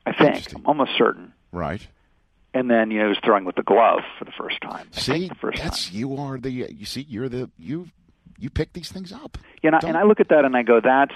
I 0.06 0.14
think 0.14 0.54
I'm 0.56 0.66
almost 0.68 0.92
certain. 0.98 1.34
Right. 1.52 1.88
And 2.56 2.72
then 2.72 2.90
you 2.90 2.98
know 3.00 3.06
he 3.06 3.10
was 3.10 3.18
throwing 3.24 3.44
with 3.46 3.56
the 3.56 3.64
glove 3.64 4.00
for 4.18 4.26
the 4.26 4.32
first 4.32 4.60
time. 4.62 4.88
I 4.96 5.00
See, 5.00 5.28
the 5.28 5.36
first 5.36 5.62
that's 5.62 5.92
you 5.92 6.16
are 6.18 6.38
the 6.40 6.50
you 6.50 6.86
see 6.86 7.06
you're 7.08 7.30
the 7.30 7.50
you 7.60 7.90
you 8.40 8.50
pick 8.50 8.74
these 8.74 8.90
things 8.92 9.12
up. 9.12 9.38
Yeah, 9.62 9.68
and 9.68 9.76
I, 9.76 9.88
and 9.90 9.98
I 9.98 10.04
look 10.04 10.20
at 10.20 10.30
that 10.30 10.46
and 10.46 10.56
I 10.58 10.64
go, 10.64 10.80
that's 10.82 11.14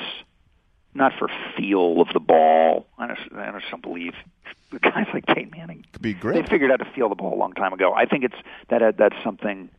not 0.94 1.14
for 1.18 1.30
feel 1.58 2.02
of 2.02 2.10
the 2.14 2.20
ball. 2.20 2.88
I 2.98 3.14
just, 3.14 3.32
I 3.34 3.52
just 3.60 3.70
don't 3.72 3.82
believe 3.82 4.14
guys 4.82 5.08
like 5.14 5.26
Peyton 5.28 5.52
Manning. 5.52 5.86
Could 5.94 6.02
be 6.02 6.14
great. 6.14 6.44
They 6.44 6.50
figured 6.50 6.72
out 6.72 6.80
to 6.80 6.86
feel 6.94 7.10
the 7.10 7.16
ball 7.16 7.34
a 7.34 7.40
long 7.40 7.54
time 7.54 7.74
ago. 7.74 7.94
I 7.94 8.06
think 8.06 8.24
it's 8.26 8.36
that 8.70 8.82
uh, 8.82 8.92
that's 8.98 9.16
something 9.24 9.70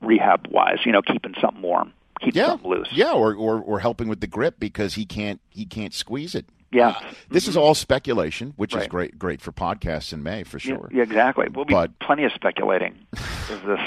rehab 0.00 0.46
wise. 0.50 0.78
You 0.84 0.92
know, 0.92 1.02
keeping 1.02 1.34
something 1.40 1.62
warm, 1.62 1.92
keeping 2.20 2.40
Yeah, 2.40 2.48
something 2.48 2.70
loose. 2.70 2.88
yeah, 2.92 3.12
or, 3.12 3.34
or 3.34 3.60
or 3.60 3.80
helping 3.80 4.08
with 4.08 4.20
the 4.20 4.26
grip 4.26 4.56
because 4.58 4.94
he 4.94 5.06
can't 5.06 5.40
he 5.48 5.64
can't 5.64 5.94
squeeze 5.94 6.34
it. 6.34 6.46
Yeah. 6.72 6.88
Uh, 6.88 7.00
this 7.28 7.48
is 7.48 7.56
all 7.56 7.74
speculation, 7.74 8.54
which 8.56 8.74
is 8.74 8.86
great 8.86 9.18
great 9.18 9.40
for 9.40 9.52
podcasts 9.52 10.12
in 10.12 10.22
May 10.22 10.42
for 10.42 10.58
sure. 10.58 10.88
Yeah, 10.92 11.02
exactly. 11.02 11.48
We'll 11.52 11.64
be 11.66 11.74
But- 11.74 11.98
plenty 11.98 12.24
of 12.24 12.32
speculating 12.32 12.94
as 13.14 13.60
this 13.66 13.80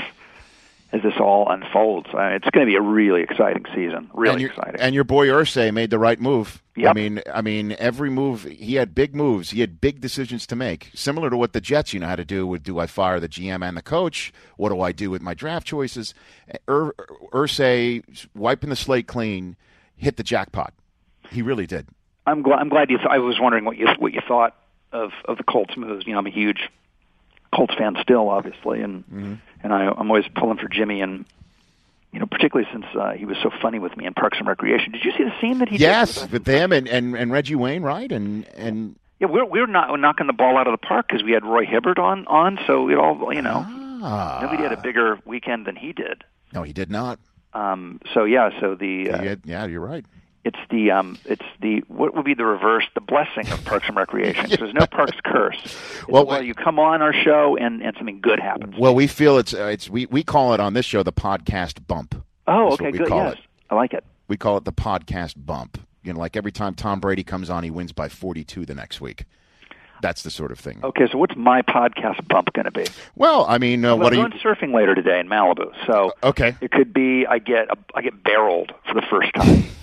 as 0.91 1.01
this 1.01 1.15
all 1.19 1.49
unfolds. 1.49 2.07
Uh, 2.13 2.29
it's 2.33 2.47
going 2.51 2.65
to 2.65 2.69
be 2.71 2.75
a 2.75 2.81
really 2.81 3.21
exciting 3.21 3.65
season. 3.73 4.09
Really 4.13 4.43
and 4.43 4.51
exciting. 4.51 4.79
And 4.79 4.95
your 4.95 5.03
boy 5.03 5.27
Irsay 5.27 5.73
made 5.73 5.89
the 5.89 5.99
right 5.99 6.21
move. 6.21 6.61
I 6.85 6.93
mean, 6.93 7.21
I 7.33 7.41
mean, 7.41 7.75
every 7.79 8.09
move 8.09 8.43
he 8.43 8.75
had 8.75 8.93
big 8.93 9.15
moves. 9.15 9.49
He 9.49 9.61
had 9.61 9.81
big 9.81 9.99
decisions 9.99 10.45
to 10.47 10.55
make, 10.55 10.91
similar 10.93 11.29
to 11.29 11.37
what 11.37 11.53
the 11.53 11.59
Jets, 11.61 11.93
you 11.93 11.99
know, 11.99 12.07
how 12.07 12.15
to 12.15 12.23
do 12.23 12.45
with 12.45 12.63
do 12.63 12.79
I 12.79 12.85
fire 12.87 13.19
the 13.19 13.27
GM 13.27 13.67
and 13.67 13.75
the 13.75 13.81
coach? 13.81 14.31
What 14.57 14.69
do 14.69 14.79
I 14.81 14.91
do 14.91 15.09
with 15.09 15.21
my 15.21 15.33
draft 15.33 15.65
choices? 15.65 16.13
Ur, 16.69 16.93
Irsay 17.33 18.03
wiping 18.35 18.69
the 18.69 18.75
slate 18.75 19.07
clean, 19.07 19.55
hit 19.97 20.17
the 20.17 20.23
jackpot. 20.23 20.73
He 21.31 21.41
really 21.41 21.65
did. 21.65 21.87
I'm 22.25 22.41
glad. 22.41 22.59
I'm 22.59 22.69
glad 22.69 22.89
you. 22.89 22.97
Th- 22.97 23.09
I 23.09 23.19
was 23.19 23.39
wondering 23.39 23.65
what 23.65 23.77
you 23.77 23.87
what 23.99 24.13
you 24.13 24.21
thought 24.27 24.55
of 24.91 25.11
of 25.25 25.37
the 25.37 25.43
Colts 25.43 25.75
moves. 25.77 26.05
You 26.07 26.13
know, 26.13 26.19
I'm 26.19 26.27
a 26.27 26.31
huge 26.31 26.69
Colts 27.53 27.73
fan 27.75 27.95
still, 28.01 28.29
obviously, 28.29 28.81
and 28.81 29.03
and 29.63 29.73
I, 29.73 29.85
I'm 29.87 30.09
always 30.09 30.25
pulling 30.35 30.57
for 30.57 30.67
Jimmy, 30.67 31.01
and 31.01 31.25
you 32.11 32.19
know, 32.19 32.25
particularly 32.25 32.67
since 32.71 32.85
uh, 32.99 33.11
he 33.11 33.25
was 33.25 33.37
so 33.43 33.49
funny 33.61 33.79
with 33.79 33.95
me 33.97 34.05
in 34.05 34.13
Parks 34.13 34.37
and 34.39 34.47
Recreation. 34.47 34.91
Did 34.93 35.03
you 35.05 35.11
see 35.17 35.23
the 35.23 35.33
scene 35.41 35.59
that 35.59 35.69
he? 35.69 35.77
yes, 35.77 36.15
Did 36.15 36.21
with 36.23 36.31
with 36.31 36.43
them 36.45 36.71
and, 36.71 36.87
and, 36.87 37.15
and 37.15 37.31
Reggie 37.31 37.55
Wainwright 37.55 38.11
and 38.11 38.47
and 38.55 38.95
Yeah, 39.19 39.27
we're 39.27 39.45
we're 39.45 39.67
not 39.67 39.97
knocking 39.99 40.27
the 40.27 40.33
ball 40.33 40.57
out 40.57 40.67
of 40.67 40.71
the 40.71 40.85
park 40.85 41.07
because 41.09 41.23
we 41.23 41.31
had 41.33 41.43
Roy 41.45 41.65
Hibbert 41.65 41.99
on 41.99 42.25
on, 42.27 42.57
so 42.67 42.89
it 42.89 42.97
all 42.97 43.33
you 43.33 43.41
know. 43.41 43.65
ah, 43.67 44.39
Nobody 44.41 44.63
had 44.63 44.71
a 44.71 44.81
bigger 44.81 45.19
weekend 45.25 45.65
than 45.67 45.75
he 45.75 45.93
did. 45.93 46.23
no, 46.53 46.63
he 46.63 46.73
did 46.73 46.89
not. 46.89 47.19
Um, 47.53 48.01
so 48.13 48.23
yeah, 48.25 48.49
so 48.59 48.75
the 48.75 49.11
uh, 49.11 49.17
had- 49.21 49.41
yeah, 49.45 49.65
you're 49.65 49.79
right. 49.81 50.05
It's 50.45 50.57
the 50.69 50.91
um, 50.91 51.17
it's 51.25 51.43
the 51.61 51.79
what 51.89 52.15
would 52.15 52.23
be 52.23 52.33
the 52.35 52.45
reverse, 52.45 52.85
the 52.93 53.01
blessing 53.01 53.51
of 53.51 53.65
Parks 53.65 53.87
and 53.87 53.97
Recreation. 53.97 54.49
There's 54.49 54.73
no 54.73 54.85
Parks 54.85 55.17
curse. 55.25 55.57
It's 55.63 56.07
Well, 56.07 56.25
well, 56.25 56.41
you 56.41 56.53
come 56.53 56.79
on 56.79 57.01
our 57.01 57.11
show 57.13 57.57
and 57.57 57.81
and 57.81 57.93
something 57.97 58.21
good 58.21 58.39
happens. 58.39 58.75
Well, 58.77 58.95
we 58.95 59.07
feel 59.07 59.37
it's 59.37 59.53
uh, 59.53 59.65
it's 59.65 59.89
we, 59.89 60.05
we 60.05 60.23
call 60.23 60.53
it 60.53 60.59
on 60.61 60.73
this 60.73 60.85
show 60.85 61.03
the 61.03 61.11
podcast 61.11 61.85
bump. 61.87 62.15
Oh, 62.47 62.69
That's 62.69 62.81
okay, 62.81 62.91
good. 62.91 63.09
Yes, 63.09 63.33
it. 63.33 63.39
I 63.71 63.75
like 63.75 63.93
it. 63.93 64.05
We 64.27 64.37
call 64.37 64.55
it 64.57 64.63
the 64.65 64.71
podcast 64.73 65.33
bump. 65.37 65.79
You 66.03 66.13
know, 66.13 66.19
like 66.19 66.37
every 66.37 66.51
time 66.51 66.75
Tom 66.75 66.99
Brady 66.99 67.23
comes 67.23 67.49
on, 67.49 67.63
he 67.63 67.71
wins 67.71 67.91
by 67.91 68.07
42 68.07 68.65
the 68.65 68.75
next 68.75 69.01
week. 69.01 69.25
That's 70.01 70.21
the 70.21 70.29
sort 70.29 70.51
of 70.51 70.59
thing. 70.59 70.81
Okay, 70.83 71.07
so 71.11 71.17
what's 71.17 71.35
my 71.35 71.63
podcast 71.63 72.27
bump 72.27 72.53
going 72.53 72.65
to 72.65 72.71
be? 72.71 72.85
Well, 73.15 73.45
I 73.49 73.57
mean, 73.57 73.83
uh, 73.83 73.95
Well, 73.95 74.03
what 74.03 74.13
I'm 74.13 74.19
are 74.19 74.27
you? 74.27 74.29
going 74.39 74.55
surfing 74.55 74.73
later 74.75 74.93
today 74.93 75.19
in 75.19 75.27
Malibu, 75.27 75.71
so 75.87 76.11
Okay. 76.21 76.55
it 76.61 76.69
could 76.71 76.93
be 76.93 77.25
I 77.25 77.39
get 77.39 77.69
a, 77.71 77.77
I 77.95 78.01
get 78.03 78.21
barreled 78.23 78.71
for 78.87 78.93
the 78.93 79.01
first 79.09 79.33
time. 79.33 79.63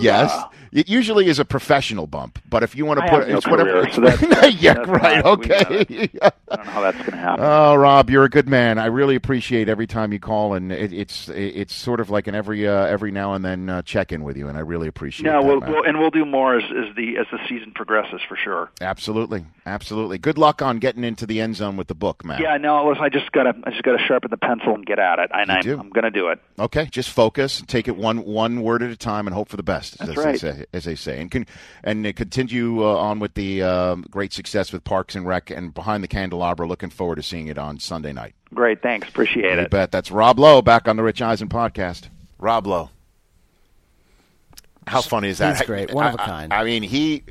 Yes, 0.00 0.32
it 0.72 0.88
usually 0.88 1.26
is 1.26 1.38
a 1.38 1.44
professional 1.44 2.06
bump, 2.06 2.38
but 2.48 2.62
if 2.62 2.74
you 2.76 2.84
want 2.84 3.00
to 3.00 3.04
I 3.06 3.08
put 3.08 3.28
no 3.28 3.36
it's 3.36 3.46
whatever. 3.46 3.82
career, 3.82 3.92
so 3.92 4.00
that's- 4.02 4.54
yeah, 4.60 4.74
that's 4.74 4.88
right. 4.88 5.24
Okay. 5.24 6.08
I 6.22 6.56
don't 6.56 6.66
know 6.66 6.72
how 6.72 6.80
that's 6.80 6.98
going 6.98 7.10
to 7.12 7.16
happen. 7.16 7.44
Oh, 7.44 7.74
Rob, 7.76 8.10
you're 8.10 8.24
a 8.24 8.28
good 8.30 8.48
man. 8.48 8.78
I 8.78 8.86
really 8.86 9.14
appreciate 9.16 9.68
every 9.68 9.86
time 9.86 10.12
you 10.12 10.18
call, 10.18 10.54
and 10.54 10.72
it, 10.72 10.92
it's 10.92 11.28
it's 11.28 11.74
sort 11.74 12.00
of 12.00 12.10
like 12.10 12.26
an 12.26 12.34
every 12.34 12.66
uh, 12.66 12.86
every 12.86 13.10
now 13.10 13.34
and 13.34 13.44
then 13.44 13.68
uh, 13.68 13.82
check 13.82 14.12
in 14.12 14.24
with 14.24 14.36
you, 14.36 14.48
and 14.48 14.56
I 14.56 14.60
really 14.60 14.88
appreciate. 14.88 15.26
no, 15.30 15.40
that, 15.42 15.46
we'll, 15.46 15.60
we'll 15.60 15.84
and 15.84 15.98
we'll 15.98 16.10
do 16.10 16.24
more 16.24 16.56
as, 16.56 16.64
as 16.64 16.94
the 16.96 17.18
as 17.18 17.26
the 17.30 17.38
season 17.48 17.72
progresses 17.74 18.20
for 18.28 18.36
sure. 18.36 18.70
Absolutely, 18.80 19.44
absolutely. 19.66 20.18
Good 20.18 20.38
luck 20.38 20.62
on 20.62 20.78
getting 20.78 21.04
into 21.04 21.26
the 21.26 21.40
end 21.40 21.56
zone 21.56 21.76
with 21.76 21.88
the 21.88 21.94
book, 21.94 22.24
man. 22.24 22.40
Yeah, 22.40 22.56
no, 22.56 22.88
listen, 22.88 23.04
I 23.04 23.08
just 23.10 23.30
gotta 23.32 23.54
I 23.64 23.70
just 23.70 23.82
gotta 23.82 24.02
sharpen 24.06 24.30
the 24.30 24.36
pencil 24.36 24.74
and 24.74 24.84
get 24.86 24.98
at 24.98 25.18
it, 25.18 25.30
and 25.32 25.50
I'm. 25.52 25.62
I'm 25.78 25.90
going 25.90 26.04
to 26.04 26.10
do 26.10 26.28
it. 26.28 26.40
Okay, 26.58 26.86
just 26.86 27.10
focus, 27.10 27.62
take 27.66 27.88
it 27.88 27.96
one 27.96 28.24
one 28.24 28.62
word 28.62 28.82
at 28.82 28.90
a 28.90 28.96
time, 28.96 29.26
and 29.26 29.34
hope 29.34 29.48
for 29.48 29.56
the 29.56 29.62
best. 29.62 29.98
That's 29.98 30.10
as 30.10 30.16
right. 30.16 30.40
They 30.58 30.66
as 30.76 30.84
they 30.84 30.94
say, 30.94 31.20
and 31.20 31.30
con- 31.30 31.46
and 31.84 32.06
uh, 32.06 32.12
continue 32.12 32.84
uh, 32.84 32.96
on 32.96 33.18
with 33.18 33.34
the 33.34 33.62
um 33.62 34.04
great 34.10 34.32
success 34.32 34.72
with 34.72 34.84
Parks 34.84 35.14
and 35.14 35.26
Rec 35.26 35.50
and 35.50 35.72
Behind 35.72 36.02
the 36.04 36.08
Candelabra. 36.08 36.66
Looking 36.66 36.90
forward 36.90 37.16
to 37.16 37.22
seeing 37.22 37.46
it 37.48 37.58
on 37.58 37.78
Sunday 37.78 38.12
night. 38.12 38.34
Great, 38.54 38.82
thanks, 38.82 39.08
appreciate 39.08 39.54
You 39.54 39.60
it. 39.62 39.70
bet. 39.70 39.90
That's 39.92 40.10
Rob 40.10 40.38
Lowe 40.38 40.62
back 40.62 40.88
on 40.88 40.96
the 40.96 41.02
Rich 41.02 41.20
Eisen 41.22 41.48
podcast. 41.48 42.08
Rob 42.38 42.66
Lowe. 42.66 42.90
How 44.86 45.02
funny 45.02 45.28
is 45.28 45.38
that? 45.38 45.56
He's 45.58 45.66
great. 45.66 45.92
One 45.92 46.06
of 46.06 46.14
a 46.14 46.18
kind. 46.18 46.52
I 46.52 46.64
mean, 46.64 46.82
he 46.82 47.22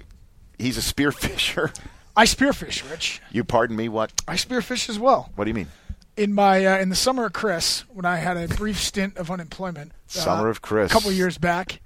he's 0.60 0.78
a 0.78 0.82
spearfisher. 0.94 1.76
I 2.16 2.26
spearfish, 2.26 2.90
Rich. 2.90 3.22
You 3.32 3.44
pardon 3.44 3.76
me? 3.76 3.90
What? 3.90 4.12
I 4.28 4.36
spearfish 4.36 4.90
as 4.90 4.98
well. 5.00 5.32
What 5.36 5.46
do 5.46 5.50
you 5.50 5.56
mean? 5.56 5.68
In 6.16 6.34
my 6.34 6.66
uh, 6.66 6.78
in 6.80 6.90
the 6.90 6.96
summer 6.96 7.26
of 7.26 7.34
Chris, 7.34 7.82
when 7.94 8.06
I 8.06 8.18
had 8.18 8.38
a 8.38 8.48
brief 8.48 8.80
stint 8.80 9.18
of 9.18 9.30
unemployment, 9.30 9.92
uh, 9.92 9.94
Summer 10.08 10.50
of 10.50 10.62
Chris. 10.62 10.90
a 10.92 10.94
couple 10.94 11.12
years 11.12 11.38
back. 11.38 11.80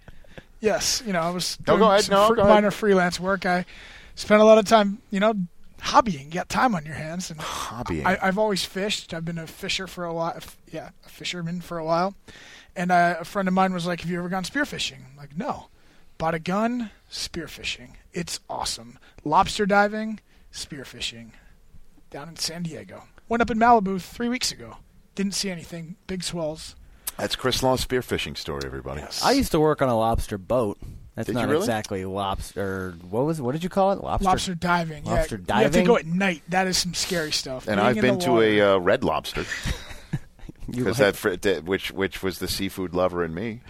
Yes, 0.62 1.04
you 1.06 1.12
know 1.12 1.20
I 1.20 1.32
was 1.32 1.58
No, 1.68 1.74
doing 1.74 1.80
go 1.80 1.92
ahead. 1.92 2.04
some 2.06 2.14
No, 2.16 2.28
fr- 2.30 2.36
go 2.36 2.42
ahead. 2.44 2.54
minor 2.54 2.72
freelance 2.72 3.20
work. 3.20 3.46
I 3.46 3.66
spent 4.16 4.42
a 4.42 4.46
lot 4.46 4.58
of 4.58 4.66
time, 4.66 5.02
you 5.10 5.20
know, 5.20 5.34
hobbying. 5.82 6.26
You 6.26 6.32
got 6.32 6.48
time 6.50 6.76
on 6.76 6.86
your 6.86 6.94
hands, 6.96 7.30
and 7.32 7.40
Hobbying. 7.40 8.06
I, 8.06 8.18
I've 8.22 8.38
always 8.38 8.64
fished. 8.64 9.14
I've 9.14 9.26
been 9.26 9.40
a 9.40 9.48
fisher 9.48 9.88
for 9.88 10.06
a 10.06 10.14
while. 10.14 10.40
Yeah, 10.72 10.92
a 11.06 11.10
fisherman 11.10 11.62
for 11.62 11.78
a 11.80 11.84
while. 11.84 12.14
And 12.76 12.92
uh, 12.92 13.18
a 13.20 13.26
friend 13.26 13.48
of 13.50 13.54
mine 13.54 13.74
was 13.74 13.86
like, 13.88 14.02
"Have 14.02 14.10
you 14.10 14.20
ever 14.20 14.30
gone 14.30 14.44
spearfishing?" 14.44 15.00
I'm 15.12 15.18
like, 15.18 15.36
no. 15.36 15.68
Bought 16.18 16.36
a 16.36 16.40
gun, 16.40 16.92
spearfishing. 17.12 17.96
It's 18.14 18.40
awesome. 18.48 19.00
Lobster 19.26 19.66
diving, 19.66 20.20
spearfishing. 20.54 21.32
Down 22.12 22.30
in 22.30 22.36
San 22.36 22.62
Diego. 22.64 23.06
Went 23.28 23.42
up 23.42 23.50
in 23.50 23.58
Malibu 23.58 24.00
three 24.00 24.30
weeks 24.30 24.52
ago. 24.52 24.78
Didn't 25.16 25.34
see 25.34 25.50
anything. 25.50 25.96
Big 26.06 26.24
swells. 26.24 26.76
That's 27.18 27.36
Chris 27.36 27.62
Law's 27.62 27.86
spearfishing 27.86 28.38
story, 28.38 28.62
everybody. 28.66 29.04
I 29.24 29.32
used 29.34 29.52
to 29.52 29.60
work 29.60 29.82
on 29.82 29.90
a 29.90 29.98
lobster 29.98 30.38
boat. 30.38 30.78
That's 31.16 31.28
Did 31.28 31.34
you 31.34 31.42
not 31.42 31.50
really? 31.50 31.60
exactly 31.64 32.06
lobster. 32.06 32.96
What 33.10 33.26
was? 33.26 33.42
What 33.42 33.52
did 33.52 33.64
you 33.64 33.70
call 33.70 33.92
it? 33.92 34.02
Lobster. 34.02 34.26
Lobster 34.26 34.56
diving. 34.56 35.04
Lobster 35.04 35.40
yeah, 35.48 35.58
You 35.58 35.64
have 35.64 35.74
to 35.74 35.84
go 35.84 35.98
at 35.98 36.06
night. 36.06 36.42
That 36.50 36.68
is 36.68 36.78
some 36.78 36.94
scary 36.94 37.32
stuff. 37.32 37.68
And 37.68 37.76
Being 37.78 37.88
I've 37.88 38.02
been 38.02 38.20
to 38.20 38.32
water. 38.32 38.46
a 38.46 38.62
uh, 38.62 38.78
Red 38.78 39.04
Lobster 39.04 39.46
because 40.70 40.86
like- 40.86 40.98
that 40.98 41.16
fr- 41.16 41.36
that- 41.36 41.66
which 41.66 41.92
which 41.92 42.24
was 42.24 42.40
the 42.40 42.48
seafood 42.48 42.94
lover 42.96 43.24
in 43.26 43.34
me. 43.34 43.62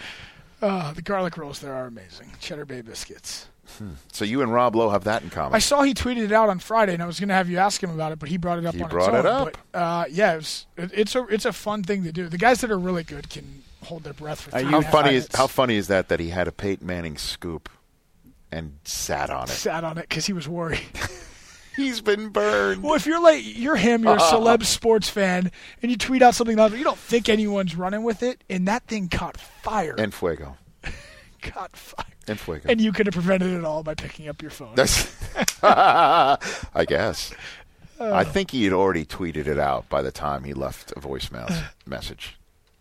Uh, 0.61 0.93
the 0.93 1.01
garlic 1.01 1.35
rolls 1.38 1.59
there 1.59 1.73
are 1.73 1.88
amazing. 1.88 2.27
Cheddar 2.39 2.65
Bay 2.65 2.81
biscuits. 2.81 3.47
So 4.11 4.26
you 4.26 4.41
and 4.41 4.53
Rob 4.53 4.76
Lowe 4.76 4.89
have 4.89 5.06
that 5.06 5.23
in 5.23 5.30
common. 5.30 5.56
I 5.56 5.60
saw 5.60 5.81
he 5.84 5.93
tweeted 5.93 6.23
it 6.23 6.31
out 6.31 6.49
on 6.49 6.60
Friday, 6.60 6.93
and 6.93 7.02
I 7.02 7.06
was 7.06 7.19
going 7.19 7.30
to 7.30 7.35
have 7.35 7.49
you 7.49 7.57
ask 7.57 7.81
him 7.81 7.89
about 7.91 8.11
it, 8.11 8.19
but 8.19 8.30
he 8.30 8.38
brought 8.38 8.60
it 8.60 8.65
up 8.65 8.76
He 8.76 8.84
on 8.84 8.89
brought 8.89 9.14
its 9.14 9.19
it 9.19 9.26
up. 9.26 9.57
But, 9.72 9.80
uh, 9.80 10.06
yeah, 10.10 10.34
it 10.34 10.38
was, 10.38 10.65
it, 10.77 10.91
it's 10.93 11.15
a 11.15 11.26
it's 11.27 11.45
a 11.45 11.53
fun 11.53 11.84
thing 11.84 12.03
to 12.03 12.11
do. 12.11 12.27
The 12.27 12.38
guys 12.38 12.61
that 12.61 12.72
are 12.72 12.80
really 12.80 13.03
good 13.03 13.30
can 13.30 13.64
hold 13.84 14.03
their 14.03 14.14
breath 14.14 14.41
for. 14.41 14.52
three 14.52 14.64
how 14.64 14.77
and 14.77 14.85
funny 14.88 15.15
is 15.15 15.23
minutes. 15.23 15.35
how 15.35 15.48
funny 15.48 15.76
is 15.76 15.88
that 15.88 16.10
that 16.10 16.19
he 16.19 16.30
had 16.30 16.48
a 16.48 16.52
Peyton 16.52 16.85
Manning 16.85 17.18
scoop 17.18 17.69
and 18.52 18.77
sat 18.84 19.30
on 19.30 19.45
it? 19.45 19.49
sat 19.49 19.84
on 19.84 19.98
it 19.98 20.07
because 20.10 20.26
he 20.26 20.34
was 20.34 20.48
worried. 20.48 20.81
He's 21.76 22.02
been 22.02 22.30
burned. 22.30 22.84
Well, 22.84 22.95
if 22.95 23.06
you're 23.06 23.22
like 23.22 23.41
you're 23.43 23.77
him, 23.77 24.03
you're 24.03 24.15
a 24.15 24.19
celeb 24.19 24.65
sports 24.65 25.10
fan, 25.10 25.52
and 25.81 25.89
you 25.89 25.98
tweet 25.98 26.22
out 26.22 26.35
something 26.35 26.57
like 26.57 26.73
you 26.73 26.84
don't 26.84 26.98
think 26.98 27.30
anyone's 27.30 27.76
running 27.76 28.03
with 28.03 28.23
it, 28.23 28.43
and 28.49 28.68
that 28.68 28.85
thing 28.88 29.07
caught 29.07 29.38
fire. 29.38 29.95
En 29.98 30.11
fuego. 30.11 30.57
Caught 31.41 31.76
fire. 31.76 32.05
En 32.27 32.35
fuego. 32.38 32.69
And 32.69 32.80
you 32.80 32.91
could 32.91 33.07
have 33.07 33.13
prevented 33.13 33.51
it 33.51 33.65
all 33.65 33.84
by 33.84 33.95
picking 33.95 34.27
up 34.30 34.41
your 34.41 34.51
phone. 34.51 34.76
That's, 34.76 35.11
I 35.63 36.85
guess. 36.88 37.34
Uh. 37.99 38.13
I 38.13 38.23
think 38.23 38.51
he 38.51 38.63
had 38.63 38.73
already 38.73 39.05
tweeted 39.05 39.47
it 39.47 39.59
out 39.59 39.88
by 39.89 40.01
the 40.01 40.11
time 40.11 40.43
he 40.43 40.53
left 40.53 40.91
a 40.93 40.99
voicemail 40.99 41.51
message. 41.85 42.38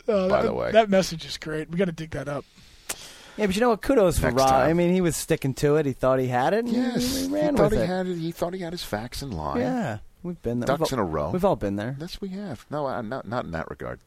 Uh, 0.08 0.28
by 0.28 0.42
that, 0.42 0.46
the 0.48 0.54
way. 0.54 0.72
that 0.72 0.88
message 0.90 1.24
is 1.24 1.36
great. 1.38 1.70
We 1.70 1.78
got 1.78 1.84
to 1.86 1.92
dig 1.92 2.10
that 2.12 2.28
up. 2.28 2.44
Yeah, 3.36 3.46
but 3.46 3.54
you 3.54 3.60
know 3.60 3.70
what? 3.70 3.80
Kudos 3.82 4.18
for 4.18 4.26
Next 4.26 4.36
Rob. 4.40 4.48
time. 4.50 4.68
I 4.70 4.72
mean, 4.72 4.92
he 4.92 5.00
was 5.00 5.16
sticking 5.16 5.54
to 5.54 5.76
it. 5.76 5.86
He 5.86 5.92
thought 5.92 6.18
he 6.18 6.26
had 6.26 6.52
it. 6.52 6.64
And 6.66 6.74
Yes, 6.74 7.16
he 7.16 7.26
he 7.26 7.32
ran 7.32 7.56
thought 7.56 7.70
with 7.70 7.78
he 7.78 7.84
it. 7.84 7.86
had 7.86 8.06
it. 8.06 8.16
He 8.18 8.32
thought 8.32 8.54
he 8.54 8.60
had 8.60 8.72
his 8.72 8.82
facts 8.82 9.22
in 9.22 9.30
line. 9.30 9.60
Yeah, 9.60 9.98
we've 10.22 10.40
been 10.42 10.60
there. 10.60 10.66
Ducks 10.66 10.80
We've 10.80 10.92
in 10.94 10.98
all- 10.98 11.04
a 11.06 11.08
row. 11.08 11.30
We've 11.30 11.44
all 11.44 11.56
been 11.56 11.76
there. 11.76 11.96
Yes, 12.00 12.20
we 12.20 12.28
have. 12.30 12.66
No, 12.70 12.86
uh, 12.86 13.00
not 13.02 13.26
not 13.28 13.44
in 13.44 13.52
that 13.52 13.70
regard. 13.70 14.00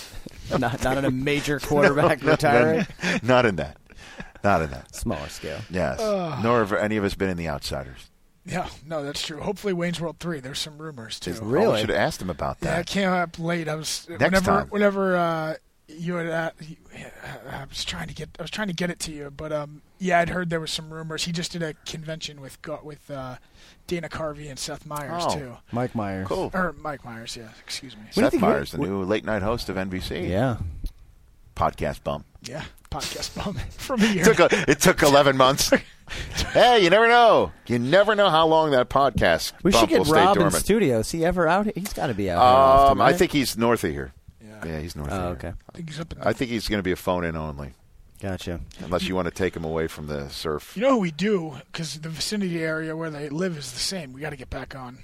not 0.58 0.82
not 0.82 0.98
in 0.98 1.04
a 1.04 1.10
major 1.10 1.60
quarterback 1.62 2.20
No, 2.22 2.26
no, 2.26 2.32
retiring. 2.32 2.86
no, 3.04 3.18
not 3.22 3.46
in 3.46 3.56
that. 3.56 3.76
Not 4.42 4.62
in 4.62 4.70
that. 4.70 4.94
Smaller 4.94 5.28
scale. 5.28 5.60
Yes. 5.70 6.00
Ugh. 6.00 6.42
Nor 6.42 6.60
have 6.60 6.72
any 6.72 6.96
of 6.96 7.04
us 7.04 7.14
been 7.14 7.28
in 7.30 7.36
the 7.36 7.48
outsiders. 7.48 8.10
Yeah, 8.46 8.68
no, 8.86 9.04
that's 9.04 9.24
true. 9.24 9.40
Hopefully, 9.40 9.72
Wayne's 9.74 10.00
World 10.00 10.16
three. 10.18 10.40
There's 10.40 10.58
some 10.58 10.78
rumors 10.78 11.20
too. 11.20 11.34
Oh, 11.42 11.72
we 11.72 11.78
should 11.78 11.90
have 11.90 11.98
asked 11.98 12.22
him 12.22 12.30
about 12.30 12.60
that. 12.60 12.72
Yeah, 12.74 12.78
I 12.78 12.82
came 12.84 13.08
up 13.10 13.38
late. 13.38 13.68
I 13.68 13.74
was 13.74 14.06
Next 14.08 14.22
whenever 14.22 14.46
time. 14.46 14.66
whenever 14.68 15.16
uh, 15.16 15.54
you 15.88 16.14
had 16.14 16.26
uh, 16.28 16.50
I 17.50 17.64
was 17.68 17.84
trying 17.84 18.08
to 18.08 18.14
get 18.14 18.30
I 18.38 18.42
was 18.42 18.50
trying 18.50 18.68
to 18.68 18.74
get 18.74 18.88
it 18.90 18.98
to 19.00 19.12
you, 19.12 19.30
but 19.30 19.52
um 19.52 19.82
yeah, 19.98 20.20
I'd 20.20 20.30
heard 20.30 20.48
there 20.48 20.58
was 20.58 20.70
some 20.70 20.92
rumors. 20.92 21.24
He 21.24 21.32
just 21.32 21.52
did 21.52 21.62
a 21.62 21.74
convention 21.84 22.40
with 22.40 22.56
with 22.82 23.10
uh, 23.10 23.36
Dana 23.86 24.08
Carvey 24.08 24.48
and 24.48 24.58
Seth 24.58 24.86
Meyers 24.86 25.22
Oh. 25.26 25.34
too. 25.38 25.56
Mike 25.70 25.94
Myers. 25.94 26.26
Cool. 26.26 26.50
Or 26.54 26.72
Mike 26.80 27.04
Myers, 27.04 27.36
yeah. 27.36 27.48
Excuse 27.62 27.94
me. 27.94 28.04
Seth 28.10 28.34
Meyers, 28.40 28.72
the 28.72 28.78
new 28.78 29.02
late 29.02 29.24
night 29.26 29.42
host 29.42 29.68
of 29.68 29.76
NBC. 29.76 30.26
Yeah. 30.28 30.56
Podcast 31.54 32.02
bump. 32.02 32.24
Yeah, 32.42 32.64
podcast 32.90 33.34
bum 33.36 33.54
from 33.70 34.00
a 34.02 34.06
year. 34.06 34.22
It 34.22 34.36
took, 34.36 34.52
a, 34.52 34.70
it 34.70 34.80
took 34.80 35.02
11 35.02 35.36
months. 35.36 35.70
hey, 36.52 36.82
you 36.82 36.90
never 36.90 37.06
know. 37.06 37.52
You 37.66 37.78
never 37.78 38.14
know 38.14 38.30
how 38.30 38.46
long 38.46 38.70
that 38.72 38.88
podcast 38.88 39.52
We 39.62 39.70
bump 39.72 39.82
should 39.82 39.88
get 39.90 39.98
will 39.98 40.04
stay 40.06 40.14
Rob 40.16 40.36
in 40.36 40.42
dormant. 40.42 40.64
studio. 40.64 40.98
Is 41.00 41.10
he 41.10 41.24
ever 41.24 41.46
out? 41.46 41.66
here? 41.66 41.72
He's 41.76 41.92
got 41.92 42.06
to 42.08 42.14
be 42.14 42.30
out. 42.30 42.36
here 42.36 42.42
often, 42.42 42.92
Um, 42.92 43.02
I 43.02 43.12
think 43.12 43.32
he's 43.32 43.56
north 43.58 43.84
of 43.84 43.90
here. 43.90 44.12
Yeah, 44.64 44.78
he's 44.80 44.94
north 44.96 45.10
Oh, 45.12 45.14
of 45.14 45.40
here. 45.40 45.50
okay. 45.50 45.58
I 45.68 45.72
think 45.76 45.88
he's 45.90 46.00
up 46.00 46.12
in 46.12 46.18
I 46.22 46.32
think 46.32 46.50
he's 46.50 46.68
going 46.68 46.78
to 46.78 46.82
be 46.82 46.92
a 46.92 46.96
phone 46.96 47.24
in 47.24 47.34
only. 47.36 47.72
Gotcha. 48.20 48.60
Unless 48.80 49.04
you 49.08 49.14
want 49.14 49.26
to 49.28 49.30
take 49.34 49.54
them 49.54 49.64
away 49.64 49.86
from 49.86 50.06
the 50.06 50.28
surf. 50.28 50.76
You 50.76 50.82
know 50.82 50.90
who 50.90 50.98
we 50.98 51.10
do 51.10 51.54
because 51.72 51.98
the 52.00 52.10
vicinity 52.10 52.62
area 52.62 52.94
where 52.94 53.08
they 53.08 53.30
live 53.30 53.56
is 53.56 53.72
the 53.72 53.78
same. 53.78 54.12
We 54.12 54.20
got 54.20 54.30
to 54.30 54.36
get 54.36 54.50
back 54.50 54.76
on. 54.76 54.98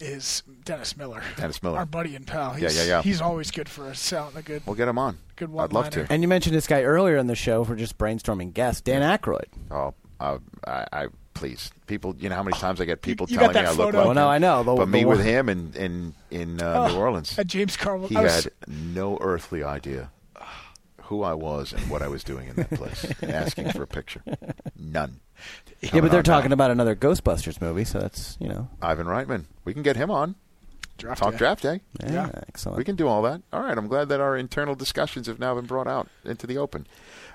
Is 0.00 0.42
Dennis 0.64 0.96
Miller? 0.96 1.22
Dennis 1.36 1.62
Miller. 1.62 1.78
our 1.78 1.86
buddy 1.86 2.16
and 2.16 2.26
pal. 2.26 2.54
Yeah, 2.58 2.68
He's, 2.68 2.76
yeah, 2.78 2.84
yeah. 2.84 3.02
He's 3.02 3.20
always 3.20 3.50
good 3.50 3.68
for 3.68 3.88
a 3.88 3.94
sound. 3.94 4.36
A 4.36 4.42
good. 4.42 4.62
We'll 4.66 4.74
get 4.74 4.88
him 4.88 4.98
on. 4.98 5.18
Good 5.36 5.50
one. 5.50 5.64
I'd 5.64 5.72
love 5.74 5.90
to. 5.90 6.06
And 6.10 6.22
you 6.22 6.28
mentioned 6.28 6.56
this 6.56 6.66
guy 6.66 6.82
earlier 6.82 7.18
in 7.18 7.26
the 7.26 7.34
show 7.36 7.62
for 7.64 7.76
just 7.76 7.98
brainstorming 7.98 8.54
guests, 8.54 8.80
Dan 8.80 9.02
Aykroyd. 9.02 9.44
Oh, 9.70 9.92
uh, 10.18 10.38
I, 10.66 10.86
I 10.92 11.06
please, 11.34 11.70
people. 11.86 12.16
You 12.18 12.30
know 12.30 12.36
how 12.36 12.42
many 12.42 12.56
times 12.56 12.80
I 12.80 12.86
get 12.86 13.02
people 13.02 13.26
you 13.28 13.36
got 13.38 13.52
telling 13.52 13.64
me 13.64 13.68
I 13.68 13.72
look 13.84 13.94
like 13.94 14.06
Oh, 14.06 14.12
no, 14.14 14.22
him? 14.22 14.28
I 14.28 14.38
know. 14.38 14.62
The- 14.62 14.74
but 14.74 14.84
the 14.86 14.90
me 14.90 15.04
with 15.04 15.22
him 15.22 15.48
in 15.50 15.72
in 15.76 16.14
in 16.30 16.62
uh, 16.62 16.88
New 16.88 16.94
Oh, 16.94 16.98
Orleans, 17.00 17.38
At 17.38 17.46
James 17.48 17.76
Carville. 17.76 18.08
he 18.08 18.16
was- 18.16 18.44
had 18.44 18.52
no 18.66 19.18
earthly 19.20 19.62
idea 19.62 20.10
who 21.04 21.22
I 21.22 21.34
was 21.34 21.72
and 21.72 21.88
what 21.90 22.02
I 22.02 22.08
was 22.08 22.24
doing 22.24 22.48
in 22.48 22.56
that 22.56 22.70
place, 22.70 23.04
and 23.20 23.30
asking 23.32 23.70
for 23.70 23.82
a 23.82 23.86
picture. 23.86 24.22
None. 24.78 25.20
Yeah, 25.80 26.00
but 26.00 26.10
they're 26.10 26.22
talking 26.22 26.50
now. 26.50 26.54
about 26.54 26.70
another 26.70 26.94
Ghostbusters 26.94 27.60
movie, 27.60 27.84
so 27.84 27.98
that's 28.00 28.36
you 28.40 28.48
know. 28.48 28.68
Ivan 28.80 29.06
Reitman. 29.06 29.44
We 29.64 29.72
can 29.74 29.82
get 29.82 29.96
him 29.96 30.10
on. 30.10 30.36
Draft 30.98 31.22
Talk 31.22 31.32
day. 31.32 31.38
draft 31.38 31.62
day. 31.62 31.80
Yeah, 32.06 32.30
excellent. 32.48 32.78
We 32.78 32.84
can 32.84 32.96
do 32.96 33.08
all 33.08 33.22
that. 33.22 33.42
All 33.52 33.60
right. 33.62 33.76
I'm 33.76 33.88
glad 33.88 34.08
that 34.10 34.20
our 34.20 34.36
internal 34.36 34.74
discussions 34.74 35.26
have 35.26 35.38
now 35.40 35.54
been 35.54 35.64
brought 35.66 35.88
out 35.88 36.06
into 36.24 36.46
the 36.46 36.58
open. 36.58 36.86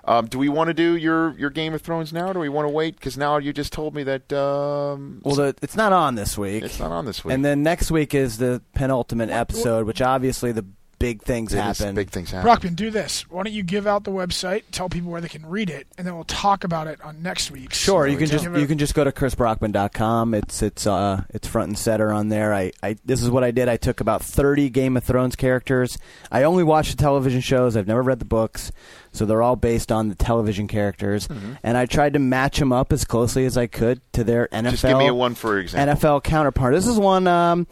Um, 0.05 0.27
do 0.27 0.37
we 0.39 0.47
want 0.47 0.69
to 0.69 0.73
do 0.73 0.95
your, 0.95 1.37
your 1.37 1.49
Game 1.49 1.73
of 1.73 1.81
Thrones 1.81 2.13
now, 2.13 2.29
or 2.29 2.33
do 2.33 2.39
we 2.39 2.47
want 2.47 2.65
to 2.67 2.73
wait? 2.73 2.95
Because 2.95 3.17
now 3.17 3.37
you 3.39 3.51
just 3.51 3.73
told 3.73 3.93
me 3.93 4.03
that 4.03 4.31
um, 4.31 5.21
Well, 5.25 5.35
the, 5.35 5.55
it's 5.61 5.75
not 5.75 5.91
on 5.91 6.15
this 6.15 6.37
week. 6.37 6.63
it's 6.63 6.79
not 6.79 6.91
on 6.91 7.05
this 7.05 7.25
week. 7.25 7.33
And 7.33 7.43
then 7.43 7.61
next 7.61 7.91
week 7.91 8.13
is 8.13 8.37
the 8.37 8.61
penultimate 8.73 9.31
episode, 9.31 9.85
which 9.85 10.01
obviously 10.01 10.53
the 10.53 10.65
big 10.99 11.21
things 11.21 11.53
It 11.53 11.57
is 11.57 11.77
happen. 11.79 11.95
big 11.95 12.09
things 12.09 12.31
happen. 12.31 12.43
Brockman, 12.45 12.73
do 12.75 12.89
this. 12.89 13.29
Why 13.29 13.43
don't 13.43 13.53
you 13.53 13.63
give 13.63 13.85
out 13.87 14.03
the 14.03 14.11
website, 14.11 14.63
tell 14.71 14.89
people 14.89 15.11
where 15.11 15.21
they 15.21 15.27
can 15.27 15.45
read 15.45 15.69
it, 15.69 15.87
and 15.97 16.05
then 16.07 16.15
we'll 16.15 16.23
talk 16.23 16.63
about 16.63 16.87
it 16.87 16.99
on 17.01 17.21
next 17.21 17.51
week. 17.51 17.73
Sure, 17.73 18.07
you 18.07 18.17
can 18.17 18.27
just 18.27 18.43
Give 18.43 18.55
it- 18.55 18.59
you 18.61 18.67
can 18.67 18.77
just 18.77 18.93
go 18.95 19.03
to 19.03 19.11
chrisbrockman.com. 19.11 20.33
It's 20.33 20.61
it's 20.61 20.87
uh 20.87 21.23
it's 21.29 21.47
front 21.47 21.69
and 21.69 21.77
center 21.77 22.11
on 22.11 22.29
there. 22.29 22.53
I, 22.53 22.71
I 22.81 22.97
this 23.05 23.21
is 23.21 23.29
what 23.29 23.43
I 23.43 23.51
did. 23.51 23.69
I 23.69 23.77
took 23.77 23.99
about 24.01 24.21
30 24.23 24.69
Game 24.69 24.97
of 24.97 25.03
Thrones 25.03 25.35
characters. 25.35 25.97
I 26.31 26.43
only 26.43 26.63
watched 26.63 26.91
the 26.91 26.97
television 27.01 27.41
shows. 27.41 27.75
I've 27.77 27.87
never 27.87 28.01
read 28.01 28.19
the 28.19 28.25
books. 28.25 28.71
So 29.11 29.25
they're 29.25 29.41
all 29.41 29.55
based 29.55 29.91
on 29.91 30.09
the 30.09 30.15
television 30.15 30.67
characters, 30.67 31.27
Mm-hmm. 31.27 31.53
and 31.63 31.75
I 31.77 31.85
tried 31.87 32.13
to 32.13 32.19
match 32.19 32.59
them 32.59 32.71
up 32.71 32.93
as 32.93 33.03
closely 33.03 33.45
as 33.45 33.57
I 33.57 33.65
could 33.67 33.99
to 34.13 34.23
their 34.23 34.47
NFL. 34.49 34.71
Just 34.71 34.83
give 34.83 34.97
me 34.97 35.07
a 35.07 35.13
one 35.13 35.33
for 35.35 35.57
example. 35.59 35.95
NFL 35.95 36.23
counterpart. 36.23 36.73
This 36.73 36.85
is 36.87 36.97
one. 36.99 37.25
Um, 37.27 37.65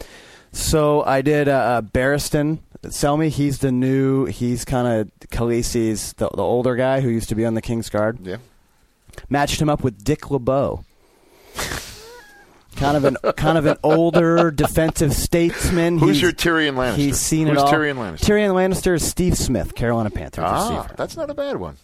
so 0.52 1.04
I 1.04 1.22
did 1.22 1.48
uh, 1.48 1.52
uh, 1.52 1.82
Barristan. 2.90 3.20
me 3.20 3.30
he's 3.30 3.60
the 3.60 3.72
new. 3.72 4.26
He's 4.26 4.66
kind 4.66 4.88
of 4.88 5.12
Khaleesi's 5.30 6.14
the, 6.14 6.30
the 6.30 6.42
older 6.44 6.76
guy 6.76 7.02
who 7.02 7.10
used 7.10 7.30
to 7.30 7.36
be 7.36 7.46
on 7.46 7.54
the 7.54 7.62
King's 7.62 7.90
Guard. 7.90 8.20
Yeah. 8.26 8.38
Matched 9.30 9.62
him 9.62 9.70
up 9.70 9.84
with 9.84 10.04
Dick 10.04 10.30
LeBeau. 10.32 10.84
kind 12.76 12.98
of 12.98 13.06
an 13.06 13.18
kind 13.38 13.58
of 13.58 13.66
an 13.66 13.78
older 13.84 14.52
defensive 14.52 15.14
statesman. 15.14 15.98
Who's 15.98 16.18
He's- 16.18 16.22
your 16.22 16.32
Tyrion 16.34 16.76
Lannister? 16.76 16.96
He's 16.98 17.20
seen 17.20 17.48
Who's 17.48 17.58
it 17.58 17.62
all. 17.62 17.72
Tyrion 17.72 17.96
Lannister? 17.96 18.20
Tyrion 18.26 18.52
Lannister 18.54 18.96
is 18.96 19.08
Steve 19.08 19.38
Smith, 19.38 19.76
Carolina 19.76 20.10
Panthers 20.10 20.44
Ah, 20.46 20.70
receiver. 20.80 20.96
that's 20.98 21.16
not 21.16 21.30
a 21.30 21.34
bad 21.34 21.56
one. 21.58 21.78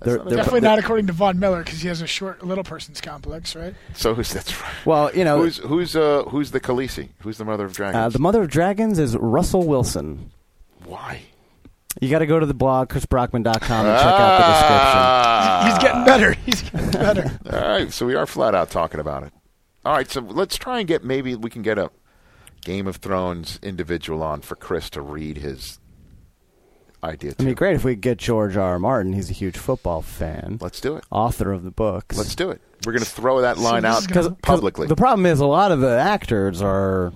They're- 0.00 0.18
they're- 0.18 0.36
Definitely 0.36 0.60
they're- 0.60 0.70
not 0.70 0.78
according 0.78 1.06
to 1.06 1.12
Von 1.12 1.38
Miller 1.38 1.62
because 1.62 1.80
he 1.80 1.88
has 1.88 2.02
a 2.02 2.06
short 2.06 2.44
little 2.44 2.64
person's 2.64 3.00
complex, 3.00 3.54
right? 3.56 3.74
So 3.94 4.14
who's 4.14 4.32
that's 4.32 4.60
right. 4.60 4.72
Well, 4.84 5.14
you 5.14 5.24
know, 5.24 5.38
who's 5.38 5.58
who's 5.58 5.96
uh 5.96 6.24
who's 6.28 6.50
the 6.50 6.60
Khaleesi? 6.60 7.08
Who's 7.20 7.38
the 7.38 7.44
mother 7.44 7.64
of 7.64 7.72
dragons? 7.72 7.96
uh, 7.96 8.08
the 8.10 8.18
mother 8.18 8.42
of 8.42 8.48
dragons 8.48 8.98
is 8.98 9.16
Russell 9.16 9.66
Wilson. 9.66 10.30
Why? 10.84 11.22
You 12.00 12.10
got 12.10 12.18
to 12.18 12.26
go 12.26 12.40
to 12.40 12.44
the 12.46 12.54
blog 12.54 12.88
chrisbrockman.com 12.88 13.46
and 13.46 13.62
check 13.62 13.70
out 14.20 14.36
the 14.36 14.52
description. 14.52 15.00
Ah. 15.00 15.64
He's 15.66 15.78
getting 15.78 16.04
better. 16.04 16.32
He's 16.44 16.62
getting 16.62 16.90
better. 16.90 17.38
All 17.52 17.68
right, 17.68 17.92
so 17.92 18.04
we 18.04 18.16
are 18.16 18.26
flat 18.26 18.54
out 18.54 18.70
talking 18.70 18.98
about 19.00 19.22
it. 19.22 19.32
All 19.84 19.92
right, 19.94 20.10
so 20.10 20.20
let's 20.20 20.56
try 20.56 20.80
and 20.80 20.88
get 20.88 21.04
maybe 21.04 21.36
we 21.36 21.50
can 21.50 21.62
get 21.62 21.78
a 21.78 21.90
Game 22.62 22.86
of 22.88 22.96
Thrones 22.96 23.60
individual 23.62 24.22
on 24.24 24.40
for 24.40 24.56
Chris 24.56 24.90
to 24.90 25.02
read 25.02 25.36
his 25.38 25.78
idea. 27.04 27.30
I 27.30 27.34
To. 27.34 27.44
mean, 27.44 27.54
great 27.54 27.76
if 27.76 27.84
we 27.84 27.92
could 27.92 28.00
get 28.02 28.18
George 28.18 28.56
R. 28.56 28.72
R. 28.72 28.78
Martin. 28.78 29.12
He's 29.12 29.30
a 29.30 29.34
huge 29.34 29.56
football 29.56 30.02
fan. 30.02 30.58
Let's 30.60 30.80
do 30.80 30.96
it. 30.96 31.04
Author 31.10 31.52
of 31.52 31.62
the 31.64 31.70
books. 31.70 32.16
Let's 32.16 32.34
do 32.34 32.50
it. 32.50 32.60
We're 32.86 32.92
going 32.92 33.04
to 33.04 33.08
throw 33.10 33.40
that 33.42 33.56
line 33.58 33.82
this 33.82 33.90
out 33.94 34.00
is 34.00 34.06
gonna- 34.06 34.20
'Cause- 34.20 34.28
'cause 34.28 34.38
publicly. 34.42 34.86
The 34.88 34.96
problem 34.96 35.26
is 35.26 35.40
a 35.40 35.46
lot 35.46 35.72
of 35.72 35.80
the 35.80 35.98
actors 35.98 36.60
are 36.62 37.12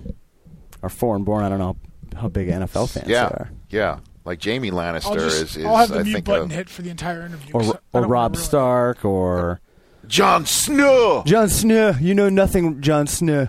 are 0.81 0.89
foreign 0.89 1.23
born. 1.23 1.43
I 1.43 1.49
don't 1.49 1.59
know 1.59 1.75
how 2.15 2.27
big 2.29 2.47
NFL 2.49 2.87
fans 2.87 3.05
they 3.07 3.11
yeah, 3.13 3.25
are. 3.25 3.49
yeah. 3.69 3.99
Like 4.25 4.43
Jaime 4.43 4.71
Lannister 4.71 5.07
I'll, 5.07 5.13
just, 5.15 5.41
is, 5.41 5.57
is 5.57 5.65
I'll 5.65 5.75
have 5.77 5.89
the 5.89 5.99
I 5.99 6.03
mute 6.03 6.13
think 6.13 6.25
button 6.25 6.51
a- 6.51 6.53
hit 6.53 6.69
for 6.69 6.81
the 6.83 6.89
entire 6.89 7.21
interview. 7.25 7.53
Or, 7.53 7.61
'cause 7.61 7.73
I 7.93 7.97
or 7.97 8.05
Rob 8.07 8.35
ruin. 8.35 8.43
Stark 8.45 9.03
or 9.05 9.59
Jon 10.07 10.45
Snow. 10.45 11.23
Jon 11.25 11.49
Snow. 11.49 11.93
You 11.99 12.15
know 12.15 12.29
nothing, 12.29 12.81
Jon 12.81 13.07
Snow. 13.07 13.47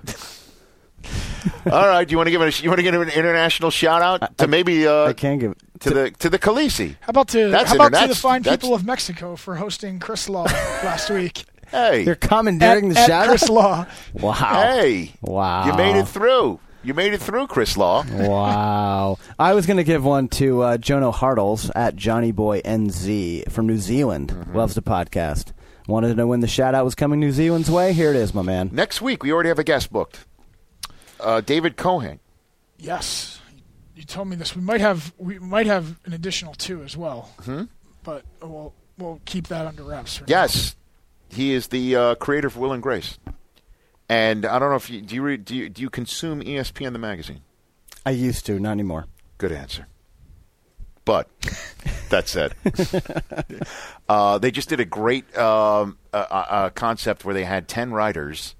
All 1.70 1.86
right, 1.86 2.06
do 2.06 2.12
you 2.12 2.16
want 2.18 2.27
to 2.27 2.31
give 2.31 2.43
it? 2.43 2.59
A, 2.59 2.62
you 2.62 2.68
want 2.68 2.78
to 2.78 2.82
give 2.82 2.94
an 2.94 3.09
international 3.09 3.70
shout 3.70 4.02
out 4.02 4.36
to 4.39 4.47
maybe 4.47 4.86
uh, 4.86 5.06
I 5.06 5.12
can 5.12 5.39
give 5.39 5.55
to 5.81 5.90
the 5.90 6.10
to 6.18 6.28
the 6.28 6.39
Khaleesi? 6.39 6.97
How 7.01 7.10
about 7.10 7.28
to 7.28 7.48
That's 7.51 7.70
how 7.70 7.77
about 7.77 8.02
to 8.02 8.09
the 8.09 8.14
fine 8.14 8.43
people 8.43 8.74
of 8.74 8.85
Mexico 8.85 9.36
for 9.36 9.55
hosting 9.56 9.98
Chris 10.01 10.28
Law 10.28 10.44
last 10.85 11.10
week? 11.10 11.44
Hey, 11.70 12.02
You're 12.05 12.16
commandeering 12.16 12.90
at, 12.90 12.94
the 12.94 13.01
at 13.01 13.06
shout 13.06 13.28
Chris 13.28 13.48
Law. 13.48 13.86
Wow. 14.14 14.35
hey, 14.35 15.12
Wow. 15.22 15.66
you 15.66 15.74
made 15.74 15.97
it 15.97 16.09
through. 16.09 16.59
You 16.82 16.94
made 16.94 17.12
it 17.12 17.20
through, 17.20 17.47
Chris 17.47 17.77
Law. 17.77 18.05
wow. 18.10 19.18
I 19.39 19.52
was 19.55 19.66
going 19.66 19.77
to 19.77 19.85
give 19.85 20.02
one 20.02 20.28
to 20.28 20.62
uh, 20.62 20.77
Jono 20.78 21.12
Hartles 21.12 21.70
at 21.70 21.94
Johnny 21.94 22.32
Boy 22.32 22.62
NZ 22.62 23.52
from 23.52 23.66
New 23.66 23.77
Zealand. 23.77 24.28
Mm-hmm. 24.31 24.56
Loves 24.56 24.74
the 24.74 24.82
podcast. 24.82 25.52
Wanted 25.86 26.09
to 26.09 26.14
know 26.14 26.27
when 26.27 26.40
the 26.40 26.48
shout 26.48 26.74
out 26.74 26.85
was 26.85 26.94
coming 26.94 27.20
New 27.20 27.32
Zealand's 27.32 27.70
way. 27.70 27.93
Here 27.93 28.10
it 28.10 28.16
is, 28.16 28.32
my 28.32 28.43
man. 28.43 28.70
Next 28.72 29.02
week, 29.02 29.22
we 29.22 29.31
already 29.32 29.48
have 29.51 29.59
a 29.59 29.64
guest 29.64 29.93
booked. 29.93 30.24
Uh, 31.23 31.41
David 31.41 31.77
Cohen. 31.77 32.21
Yes, 32.79 33.41
you 33.95 34.05
told 34.05 34.29
me 34.29 34.37
this. 34.37 34.55
We 34.57 34.63
might 34.63 34.81
have 34.81 35.13
we 35.19 35.39
might 35.39 35.67
have 35.67 35.99
an 36.05 36.13
additional 36.13 36.55
two 36.55 36.83
as 36.83 36.97
well, 36.97 37.31
Hmm? 37.45 37.65
but 38.03 38.25
we'll 38.43 38.73
we'll 38.99 39.21
keep 39.25 39.49
that 39.49 39.67
under 39.67 39.83
wraps. 39.83 40.17
For 40.19 40.23
now. 40.25 40.29
Yes, 40.29 40.77
he 41.29 41.53
is 41.53 41.69
the 41.69 41.95
uh, 41.97 42.15
creator 42.17 42.47
of 42.49 42.57
Will 42.57 42.73
and 42.73 42.83
Grace. 42.83 43.19
And 44.09 44.45
I 44.45 44.59
don't 44.59 44.71
know 44.71 44.77
if 44.77 44.91
you 44.91 45.03
do 45.03 45.15
you 45.15 45.23
read, 45.23 45.45
do 45.45 45.55
you, 45.55 45.69
do 45.69 45.83
you 45.83 45.91
consume 45.91 46.41
ESPN 46.43 46.93
the 46.93 46.99
magazine? 46.99 47.43
I 48.05 48.11
used 48.11 48.47
to, 48.47 48.59
not 48.59 48.73
anymore. 48.73 49.07
Good 49.39 49.53
answer. 49.53 49.87
But 51.05 51.29
that 52.11 52.29
said, 52.29 52.55
uh, 54.09 54.39
they 54.39 54.51
just 54.51 54.69
did 54.69 54.81
a 54.81 54.85
great 54.85 55.37
um, 55.37 55.99
uh, 56.13 56.17
uh, 56.17 56.71
concept 56.71 57.25
where 57.25 57.35
they 57.35 57.45
had 57.45 57.69
ten 57.69 57.93
writers 57.93 58.55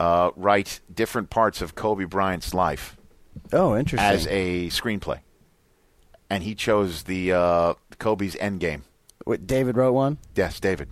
uh, 0.00 0.30
write 0.36 0.80
different 0.92 1.30
parts 1.30 1.60
of 1.62 1.74
Kobe 1.74 2.04
Bryant's 2.04 2.54
life 2.54 2.96
Oh, 3.52 3.76
interesting. 3.76 4.08
as 4.10 4.26
a 4.28 4.68
screenplay, 4.68 5.20
and 6.30 6.42
he 6.42 6.54
chose 6.54 7.04
the 7.04 7.32
uh, 7.32 7.74
Kobe's 7.98 8.34
Endgame. 8.36 8.82
Wait, 9.26 9.46
David 9.46 9.76
wrote 9.76 9.92
one? 9.92 10.18
Yes, 10.34 10.60
David, 10.60 10.88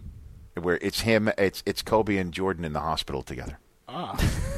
where 0.61 0.79
it's 0.83 1.01
him, 1.01 1.31
it's 1.39 1.63
it's 1.67 1.83
Kobe 1.83 2.17
and 2.17 2.33
Jordan 2.33 2.65
in 2.65 2.73
the 2.73 2.81
hospital 2.81 3.23
together. 3.23 3.59
Ah, 3.89 4.17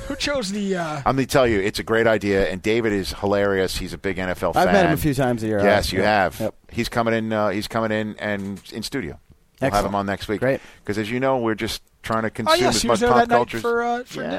who 0.08 0.16
chose 0.16 0.50
the? 0.52 0.76
Uh, 0.76 0.96
I'm 1.04 1.16
going 1.16 1.18
to 1.18 1.26
tell 1.26 1.46
you, 1.46 1.60
it's 1.60 1.78
a 1.78 1.82
great 1.82 2.06
idea, 2.06 2.48
and 2.50 2.62
David 2.62 2.92
is 2.94 3.12
hilarious. 3.12 3.76
He's 3.76 3.92
a 3.92 3.98
big 3.98 4.16
NFL 4.16 4.54
fan. 4.54 4.66
I've 4.68 4.72
met 4.72 4.86
him 4.86 4.92
a 4.92 4.96
few 4.96 5.12
times 5.12 5.42
a 5.42 5.46
year. 5.48 5.60
Yes, 5.62 5.92
Uh, 5.92 5.96
you 5.96 6.02
yep, 6.02 6.06
have. 6.08 6.40
Yep. 6.40 6.54
He's 6.72 6.88
coming 6.88 7.12
in. 7.14 7.32
Uh, 7.32 7.48
he's 7.50 7.68
coming 7.68 7.92
in 7.92 8.16
and 8.18 8.60
in 8.72 8.82
studio. 8.82 9.20
We'll 9.60 9.70
have 9.70 9.84
him 9.84 9.94
on 9.94 10.06
next 10.06 10.28
week. 10.28 10.40
Great. 10.40 10.60
Because 10.80 10.96
as 10.98 11.10
you 11.10 11.20
know, 11.20 11.38
we're 11.38 11.56
just 11.56 11.82
trying 12.02 12.22
to 12.22 12.30
consume 12.30 12.52
oh 12.54 12.56
yes, 12.60 12.76
as 12.76 12.82
he 12.82 12.88
much 12.88 12.92
was 12.94 13.00
there 13.00 13.08
pop 13.10 13.18
that 13.20 13.28
night 13.28 13.36
culture. 13.36 13.58
for. 13.60 13.82
Uh, 13.82 14.04
for 14.04 14.22
yes. 14.22 14.32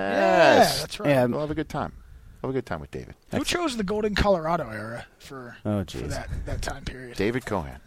Yeah, 0.76 0.80
that's 0.82 1.00
right. 1.00 1.10
Yeah. 1.10 1.26
We'll 1.26 1.42
have 1.42 1.52
a 1.52 1.56
good 1.56 1.70
time. 1.70 1.94
Have 2.42 2.50
a 2.52 2.54
good 2.54 2.66
time 2.66 2.80
with 2.80 2.92
David. 2.92 3.16
Who 3.32 3.44
chose 3.44 3.76
the 3.76 3.84
Golden 3.84 4.16
Colorado 4.16 4.70
era 4.70 5.06
for, 5.20 5.58
Oh, 5.66 5.80
for 5.80 5.86
jeez. 5.86 6.10
that 6.10 6.30
that 6.46 6.62
time 6.62 6.86
period? 6.86 7.18
David 7.18 7.46
Cohen. 7.46 7.80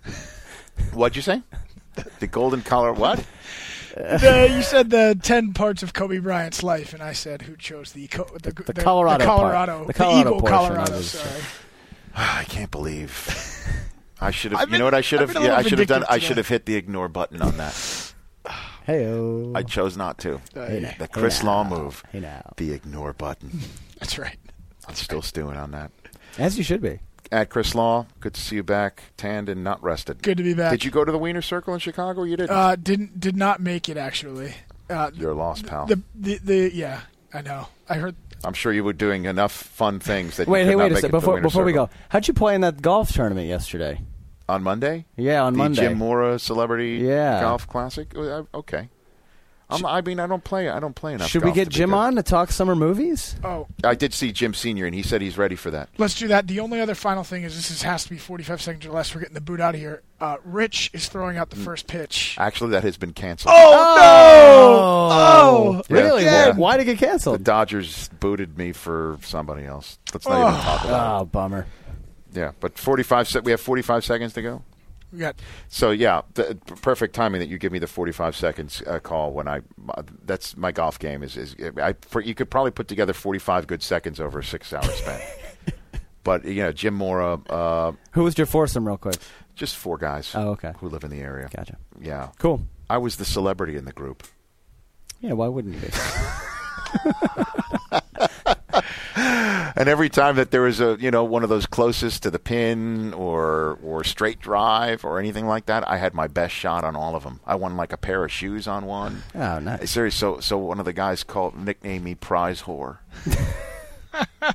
What'd 0.93 1.17
you 1.17 1.23
say? 1.23 1.43
The 2.21 2.27
golden 2.27 2.63
collar. 2.63 2.95
What? 2.95 3.23
The- 3.95 4.51
you 4.57 4.63
said 4.63 4.89
the 4.89 5.19
ten 5.23 5.53
parts 5.53 5.83
of 5.83 5.93
Kobe 5.93 6.17
Bryant's 6.21 6.63
life, 6.63 6.95
and 6.95 7.03
I 7.03 7.13
said 7.13 7.43
who 7.43 7.55
chose 7.55 7.93
the 7.93 8.07
co- 8.09 8.31
the, 8.43 8.51
The 8.53 8.73
Colorado 8.73 9.19
the 9.23 9.29
part. 9.29 9.41
Colorado, 9.53 9.85
The 9.85 9.93
Colorado 9.93 10.21
Eagle 10.21 10.41
portion 10.41 10.57
Colorado. 10.59 11.01
Sorry. 11.03 11.43
I 12.15 12.45
can't 12.45 12.71
believe. 12.71 13.29
I 14.23 14.31
should 14.31 14.55
I've. 14.55 14.71
You 14.71 14.79
know 14.79 14.85
what 14.87 14.95
I 14.95 15.03
should 15.03 15.21
I've 15.21 15.29
have? 15.29 15.35
been 15.35 15.43
a 15.43 15.47
Yeah, 15.49 15.57
I 15.59 15.63
should 15.63 15.79
have 15.81 15.89
done. 15.89 16.01
vindictive 16.01 16.15
I 16.15 16.19
should 16.19 16.37
have 16.39 16.49
hit 16.49 16.65
the 16.65 16.77
ignore 16.77 17.09
button 17.11 17.43
on 17.43 17.59
that. 17.59 18.12
Hey, 18.85 19.07
I 19.55 19.63
chose 19.63 19.97
not 19.97 20.19
to. 20.19 20.41
Hey, 20.55 20.95
The 20.99 21.09
Chris 21.09 21.43
now. 21.43 21.51
Law 21.51 21.65
move. 21.65 22.03
Hey 22.11 22.21
now. 22.21 22.53
The 22.57 22.73
ignore 22.73 23.13
button. 23.13 23.51
That's 24.01 24.19
right. 24.19 24.39
I'm 24.89 24.95
still 24.95 25.23
stewing 25.23 25.57
on 25.57 25.71
that. 25.71 25.91
As 26.39 26.59
you 26.59 26.65
should 26.65 26.81
be. 26.83 26.99
At 27.31 27.49
Chris 27.49 27.75
Law, 27.75 28.07
good 28.21 28.35
to 28.35 28.41
see 28.41 28.57
you 28.57 28.63
back, 28.63 29.05
tanned 29.17 29.49
and 29.49 29.65
not 29.65 29.83
rested. 29.83 30.23
Good 30.23 30.37
to 30.37 30.43
be 30.43 30.53
back. 30.53 30.71
Did 30.73 30.85
you 30.85 30.91
go 30.91 31.03
to 31.05 31.11
the 31.11 31.17
Wiener 31.19 31.41
Circle 31.41 31.73
in 31.73 31.81
Chicago? 31.81 32.25
You 32.25 32.37
didn't. 32.37 32.51
Uh, 32.51 32.77
didn't 32.77 33.19
did 33.19 33.37
not 33.37 33.61
make 33.61 33.89
it 33.89 33.97
actually. 33.97 34.55
Uh, 34.91 35.11
You're 35.15 35.33
lost 35.33 35.67
pal. 35.67 35.87
the, 35.87 36.03
the 36.15 36.39
the 36.39 36.71
yeah, 36.75 37.01
I 37.33 37.41
know. 37.41 37.69
I 37.89 37.95
heard. 37.95 38.17
I'm 38.45 38.53
sure 38.53 38.73
you 38.73 38.85
were 38.85 38.93
doing 38.93 39.25
enough 39.25 39.53
fun 39.53 39.99
things 40.01 40.37
that. 40.37 40.49
Wait, 40.49 40.67
hey, 40.67 40.75
wait 40.77 40.93
a 40.93 40.97
second. 40.97 40.99
it 40.99 41.01
to 41.01 41.07
the 41.13 41.21
Before, 41.21 41.41
before 41.41 41.65
we 41.65 41.73
go, 41.73 41.89
how'd 42.11 42.27
you 42.29 42.35
play 42.35 42.55
in 42.55 42.61
that 42.63 42.83
golf 42.83 43.13
tournament 43.13 43.47
yesterday? 43.49 44.01
On 44.49 44.63
Monday, 44.63 45.07
Yeah, 45.17 45.43
on 45.43 45.53
the 45.55 45.59
Monday. 45.59 45.83
Jim 45.89 45.99
Mora 45.99 46.39
Celebrity 46.39 46.99
Yeah. 47.05 47.41
Golf 47.41 47.67
Classic. 47.69 48.13
Uh, 48.17 48.43
Okay. 48.55 48.89
I'm, 49.71 49.87
I 49.87 50.03
mean, 50.03 50.21
I 50.21 50.27
don't 50.27 50.45
play. 50.45 50.69
I 50.69 50.81
don't 50.81 50.95
play 50.95 51.15
enough. 51.15 51.29
Should 51.31 51.45
we 51.45 51.53
get 51.53 51.71
Jim 51.71 51.91
good. 51.91 51.97
on 51.97 52.17
to 52.17 52.23
talk 52.23 52.51
summer 52.53 52.77
movies? 52.77 53.37
Oh, 53.43 53.69
I 53.83 53.95
did 53.95 54.13
see 54.13 54.31
Jim 54.31 54.53
Senior, 54.53 54.85
and 54.85 54.95
he 54.95 55.01
said 55.03 55.23
he's 55.23 55.39
ready 55.39 55.57
for 55.57 55.71
that. 55.71 55.89
let's 55.97 56.15
do 56.19 56.29
that. 56.29 56.47
The 56.47 56.61
only 56.61 56.79
other 56.79 56.95
final 56.95 57.25
thing 57.25 57.43
is 57.45 57.57
this 57.57 57.71
is, 57.71 57.81
has 57.81 58.05
to 58.05 58.11
be 58.11 58.19
45 58.19 58.61
seconds 58.61 58.85
or 58.85 58.91
less. 58.91 59.15
We're 59.15 59.23
getting 59.23 59.35
the 59.35 59.41
boot 59.41 59.61
out 59.63 59.75
of 59.75 59.81
here. 59.81 60.03
Uh, 60.21 60.37
Rich 60.45 60.91
is 60.93 61.09
throwing 61.09 61.39
out 61.39 61.49
the 61.49 61.57
Hmm. 61.57 61.65
first 61.65 61.87
pitch. 61.87 62.37
Actually, 62.39 62.73
that 62.73 62.83
has 62.83 62.99
been 62.99 63.15
canceled. 63.15 63.55
Oh, 63.57 63.97
no! 63.97 65.09
Oh, 65.15 65.83
really? 65.89 66.25
Yeah. 66.25 66.49
Why, 66.51 66.57
why 66.57 66.77
did 66.77 66.83
it 66.89 66.97
get 66.99 67.07
canceled? 67.09 67.41
The? 67.41 67.45
Dodgers 67.45 68.11
booted 68.21 68.59
me 68.59 68.73
for 68.73 69.17
somebody 69.23 69.65
else. 69.65 69.99
Let's 70.13 70.29
not 70.29 70.49
even 70.51 70.61
talk 70.63 70.85
about 70.85 71.23
Oh, 71.23 71.25
bummer. 71.25 71.67
It. 72.33 72.39
Yeah, 72.39 72.53
but 72.61 72.79
45. 72.79 73.29
Se- 73.29 73.41
we 73.41 73.51
have 73.51 73.61
45 73.61 74.05
seconds 74.05 74.33
to 74.35 74.43
go. 74.43 74.63
Yeah. 75.13 75.33
So 75.69 75.91
yeah, 75.91 76.23
the, 76.35 76.57
perfect 76.81 77.15
timing 77.15 77.41
that 77.41 77.49
you 77.49 77.59
give 77.59 77.73
me 77.73 77.79
the 77.79 77.87
45 77.87 78.35
seconds 78.35 78.83
uh, 78.87 78.99
call 78.99 79.33
when 79.33 79.47
I. 79.47 79.61
Uh, 79.91 80.03
that's 80.25 80.57
my 80.57 80.73
golf 80.73 80.99
game. 80.99 81.23
Is 81.23 81.37
is 81.37 81.55
I 81.77 81.95
for, 82.01 82.21
you 82.21 82.35
could 82.35 82.51
probably 82.51 82.71
put 82.71 82.89
together 82.89 83.13
45 83.13 83.67
good 83.67 83.83
seconds 83.83 84.21
over 84.21 84.39
a 84.39 84.45
six 84.45 84.73
hour 84.73 84.83
span. 84.83 85.21
but 86.25 86.45
you 86.45 86.63
know, 86.63 86.73
Jim 86.73 86.95
Mora, 86.95 87.35
uh, 87.51 87.93
Who 88.13 88.25
was 88.25 88.39
your 88.39 88.47
foursome, 88.47 88.87
real 88.87 88.97
quick? 88.97 89.17
just 89.55 89.77
four 89.77 89.99
guys. 89.99 90.35
Oh, 90.35 90.51
okay. 90.51 90.73
Who 90.79 90.89
live 90.89 91.05
in 91.05 91.11
the 91.11 91.21
area. 91.21 91.49
Gotcha. 91.55 91.77
Yeah. 92.01 92.31
Cool. 92.39 92.63
I 92.89 92.99
was 92.99 93.17
the 93.17 93.25
celebrity 93.25 93.77
in 93.77 93.85
the 93.85 93.93
group. 93.93 94.25
Yeah, 95.21 95.33
why 95.35 95.49
wouldn't 95.49 95.75
you 95.75 95.81
be? 95.81 95.89
And 99.83 99.89
every 99.89 100.09
time 100.09 100.37
that 100.37 100.53
there 100.53 100.61
was 100.61 100.81
a 100.81 100.97
you 101.01 101.11
know 101.11 101.25
one 101.25 101.43
of 101.43 101.49
those 101.49 101.67
closest 101.67 102.23
to 102.23 102.31
the 102.31 102.39
pin 102.39 103.13
or 103.15 103.81
or 103.83 104.05
straight 104.05 104.39
drive 104.39 105.05
or 105.05 105.19
anything 105.19 105.45
like 105.49 105.67
that, 105.67 105.83
I 105.91 105.97
had 105.97 106.15
my 106.15 106.29
best 106.29 106.55
shot 106.55 106.85
on 106.85 106.95
all 106.95 107.17
of 107.17 107.25
them. 107.25 107.41
I 107.45 107.57
won 107.57 107.77
like 107.77 107.93
a 107.93 107.97
pair 107.97 108.25
of 108.25 108.31
shoes 108.31 108.69
on 108.69 108.87
one. 108.87 109.25
Oh, 109.35 109.59
nice. 109.59 109.91
Serious. 109.91 110.15
So 110.15 110.39
so 110.39 110.57
one 110.57 110.79
of 110.79 110.85
the 110.85 110.93
guys 110.93 111.25
called 111.25 111.57
nicknamed 111.57 112.05
me 112.05 112.15
Prize 112.15 112.63
Whore. 112.63 112.99
I 114.13 114.55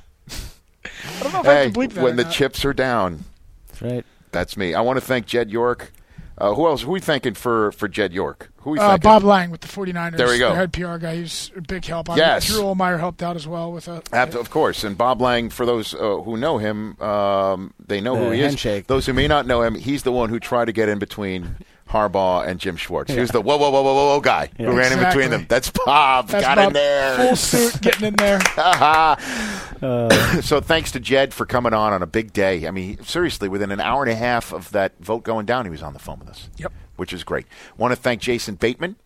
don't 1.20 1.32
know 1.34 1.40
if 1.40 1.46
I 1.46 1.54
Hey, 1.54 1.70
can 1.70 1.74
bleep 1.74 1.92
that. 1.92 2.02
when 2.04 2.16
the 2.16 2.24
not. 2.24 2.32
chips 2.32 2.64
are 2.64 2.72
down, 2.72 3.24
That's 3.68 3.82
right. 3.82 4.06
that's 4.32 4.56
me. 4.56 4.72
I 4.72 4.80
want 4.80 4.98
to 4.98 5.04
thank 5.04 5.26
Jed 5.26 5.50
York. 5.50 5.92
Uh, 6.38 6.54
who 6.54 6.66
else? 6.66 6.80
Who 6.84 6.88
are 6.88 6.92
we 6.92 7.00
thanking 7.00 7.34
for 7.34 7.70
for 7.72 7.86
Jed 7.86 8.14
York? 8.14 8.50
Who 8.68 8.74
Who 8.74 8.80
we 8.80 8.86
Uh. 8.86 8.98
Bob 8.98 9.24
Lange 9.24 9.50
with 9.50 9.62
the 9.62 9.68
49ers. 9.68 10.16
There 10.16 10.28
we 10.28 10.38
go. 10.38 10.50
The 10.50 10.56
head 10.56 10.72
PR 10.72 10.96
guy. 10.98 11.16
He's 11.16 11.50
a 11.56 11.60
big 11.62 11.84
help. 11.86 12.08
Yes. 12.16 12.46
Drew 12.46 12.62
Olmeyer 12.62 12.98
helped 12.98 13.22
out 13.22 13.34
as 13.36 13.46
well 13.48 13.72
with 13.72 13.88
a. 13.88 14.02
Ab- 14.12 14.34
of 14.36 14.50
course, 14.50 14.84
and 14.84 14.96
Bob 14.98 15.20
Lange. 15.22 15.48
For 15.50 15.64
those 15.64 15.94
uh, 15.94 16.16
who 16.18 16.36
know 16.36 16.58
him, 16.58 17.00
um, 17.00 17.72
they 17.84 18.00
know 18.00 18.16
The 18.16 18.24
who 18.26 18.30
he 18.32 18.40
handshake. 18.40 18.82
is. 18.82 18.86
Those 18.88 19.06
who 19.06 19.12
may 19.14 19.26
not 19.28 19.46
know 19.46 19.62
him, 19.62 19.74
he's 19.74 20.02
the 20.02 20.12
one 20.12 20.28
who 20.28 20.38
tried 20.38 20.66
to 20.66 20.72
get 20.72 20.88
in 20.90 20.98
between 20.98 21.56
Harbaugh 21.88 22.46
and 22.46 22.60
Jim 22.60 22.76
Schwartz. 22.76 23.10
He 23.12 23.18
was 23.18 23.30
the 23.30 23.40
whoa, 23.40 23.56
whoa, 23.56 23.70
whoa, 23.70 23.80
whoa, 23.82 23.94
whoa, 23.94 24.06
whoa 24.14 24.20
guy 24.20 24.50
Yeah. 24.58 24.66
who 24.66 24.76
ran 24.76 24.92
in 24.92 24.98
between 25.02 25.30
them. 25.30 25.46
That's 25.48 25.70
Bob. 25.70 26.28
That's 26.28 26.44
Got 26.44 26.56
Bob, 26.56 26.66
in 26.68 26.72
there. 26.74 27.16
Full 27.16 27.36
suit 27.36 27.80
getting 27.80 28.08
in 28.08 28.16
there. 28.16 28.40
so 30.42 30.60
thanks 30.60 30.92
to 30.92 31.00
Jed 31.00 31.32
for 31.32 31.46
coming 31.46 31.72
on 31.72 31.94
on 31.94 32.02
a 32.02 32.06
big 32.06 32.34
day. 32.34 32.66
I 32.66 32.70
mean, 32.70 33.02
seriously, 33.04 33.48
within 33.48 33.70
an 33.70 33.80
hour 33.80 34.02
and 34.02 34.12
a 34.12 34.16
half 34.16 34.52
of 34.52 34.70
that 34.72 34.92
vote 35.00 35.22
going 35.22 35.46
down, 35.46 35.64
he 35.64 35.70
was 35.70 35.82
on 35.82 35.94
the 35.94 35.98
phone 35.98 36.18
with 36.18 36.28
us. 36.28 36.50
Yep. 36.58 36.72
Which 36.98 37.12
is 37.14 37.24
great. 37.24 37.46
Want 37.78 37.92
to 37.92 37.96
thank 37.96 38.20
Jason 38.20 38.56
Bateman, 38.56 38.96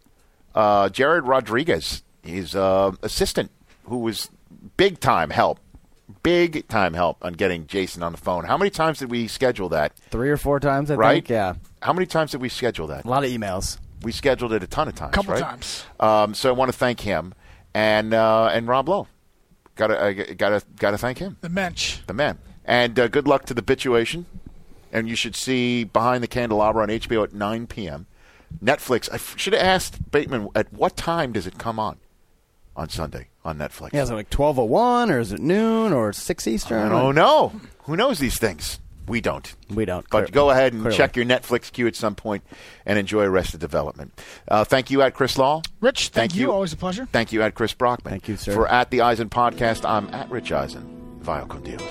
uh, 0.54 0.88
Jared 0.88 1.24
Rodriguez, 1.24 2.02
his 2.22 2.56
uh, 2.56 2.92
assistant, 3.02 3.50
who 3.84 3.98
was 3.98 4.28
big 4.76 4.98
time 4.98 5.30
help, 5.30 5.60
big 6.22 6.66
time 6.68 6.94
help 6.94 7.18
on 7.24 7.34
getting 7.34 7.66
Jason 7.66 8.02
on 8.02 8.12
the 8.12 8.18
phone. 8.18 8.44
How 8.44 8.56
many 8.56 8.70
times 8.70 8.98
did 8.98 9.10
we 9.10 9.28
schedule 9.28 9.68
that? 9.68 9.94
Three 10.10 10.30
or 10.30 10.36
four 10.36 10.58
times, 10.58 10.90
I 10.90 10.94
right? 10.94 11.14
think. 11.16 11.28
Yeah. 11.28 11.54
How 11.82 11.92
many 11.92 12.06
times 12.06 12.30
did 12.32 12.40
we 12.40 12.48
schedule 12.48 12.86
that? 12.88 13.04
A 13.04 13.08
lot 13.08 13.24
of 13.24 13.30
emails. 13.30 13.78
We 14.02 14.10
scheduled 14.10 14.52
it 14.52 14.62
a 14.62 14.66
ton 14.66 14.88
of 14.88 14.94
times. 14.94 15.14
Couple 15.14 15.34
right? 15.34 15.42
times. 15.42 15.84
Um, 16.00 16.34
so 16.34 16.48
I 16.48 16.52
want 16.52 16.72
to 16.72 16.76
thank 16.76 17.00
him 17.00 17.34
and 17.74 18.14
uh, 18.14 18.46
and 18.52 18.66
Rob 18.66 18.88
Lowe. 18.88 19.06
Got 19.76 19.88
to 19.88 20.00
uh, 20.00 20.12
got 20.34 20.48
to 20.48 20.62
got 20.76 20.90
to 20.92 20.98
thank 20.98 21.18
him 21.18 21.36
The 21.40 21.48
mensch. 21.48 21.98
the 22.06 22.14
man. 22.14 22.38
And 22.64 22.98
uh, 22.98 23.08
good 23.08 23.26
luck 23.28 23.44
to 23.46 23.54
the 23.54 23.62
Bitchuation. 23.62 24.24
And 24.92 25.08
you 25.08 25.16
should 25.16 25.34
see 25.34 25.84
Behind 25.84 26.22
the 26.22 26.28
Candelabra 26.28 26.82
on 26.82 26.88
HBO 26.90 27.24
at 27.24 27.32
9 27.32 27.66
p.m. 27.66 28.06
Netflix. 28.62 29.10
I 29.10 29.14
f- 29.14 29.34
should 29.38 29.54
have 29.54 29.62
asked 29.62 30.10
Bateman 30.10 30.48
at 30.54 30.70
what 30.72 30.96
time 30.96 31.32
does 31.32 31.46
it 31.46 31.58
come 31.58 31.78
on 31.78 31.96
on 32.76 32.90
Sunday 32.90 33.28
on 33.44 33.56
Netflix. 33.58 33.94
Yeah, 33.94 34.02
is 34.02 34.10
it 34.10 34.14
like 34.14 34.28
twelve 34.30 34.58
oh 34.58 34.64
one 34.64 35.10
or 35.10 35.18
is 35.20 35.32
it 35.32 35.40
noon 35.40 35.92
or 35.94 36.12
six 36.12 36.46
Eastern? 36.46 36.86
I 36.86 36.88
don't 37.02 37.14
know. 37.14 37.52
Who 37.84 37.96
knows 37.96 38.18
these 38.18 38.38
things? 38.38 38.78
We 39.08 39.20
don't. 39.22 39.52
We 39.70 39.84
don't. 39.86 40.08
But 40.10 40.26
Clear- 40.26 40.32
go 40.32 40.50
ahead 40.50 40.74
and 40.74 40.82
clearly. 40.82 40.96
check 40.96 41.16
your 41.16 41.24
Netflix 41.24 41.72
queue 41.72 41.86
at 41.86 41.96
some 41.96 42.14
point 42.14 42.44
and 42.86 42.98
enjoy 42.98 43.24
Arrested 43.24 43.58
Development. 43.60 44.12
Uh, 44.46 44.62
thank 44.64 44.90
you, 44.90 45.00
at 45.02 45.14
Chris 45.14 45.36
Law. 45.38 45.62
Rich, 45.80 46.10
thank, 46.10 46.30
Thank 46.30 46.34
you. 46.36 46.42
you. 46.48 46.52
Always 46.52 46.72
a 46.72 46.76
pleasure. 46.76 47.08
Thank 47.10 47.32
you, 47.32 47.42
at 47.42 47.54
Chris 47.54 47.72
Brockman. 47.74 48.10
Thank 48.12 48.28
you, 48.28 48.36
sir. 48.36 48.52
For 48.52 48.68
at 48.68 48.90
the 48.90 49.00
Eisen 49.00 49.28
podcast, 49.30 49.88
I'm 49.88 50.12
at 50.14 50.30
Rich 50.30 50.52
Eisen. 50.52 51.18
Vio 51.22 51.46
con 51.46 51.62
Dios. 51.62 51.82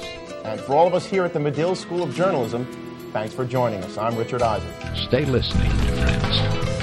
And 0.46 0.60
for 0.62 0.74
all 0.74 0.88
of 0.88 0.94
us 0.94 1.06
here 1.06 1.26
at 1.26 1.34
the 1.34 1.40
Medill 1.40 1.76
School 1.76 2.02
of 2.02 2.16
Journalism, 2.16 2.66
thanks 3.12 3.34
for 3.34 3.46
joining 3.46 3.84
us. 3.84 3.98
I'm 3.98 4.16
Richard 4.18 4.42
Eisen. 4.42 4.70
Stay 4.96 5.26
listening, 5.26 5.70
friends. 5.72 6.81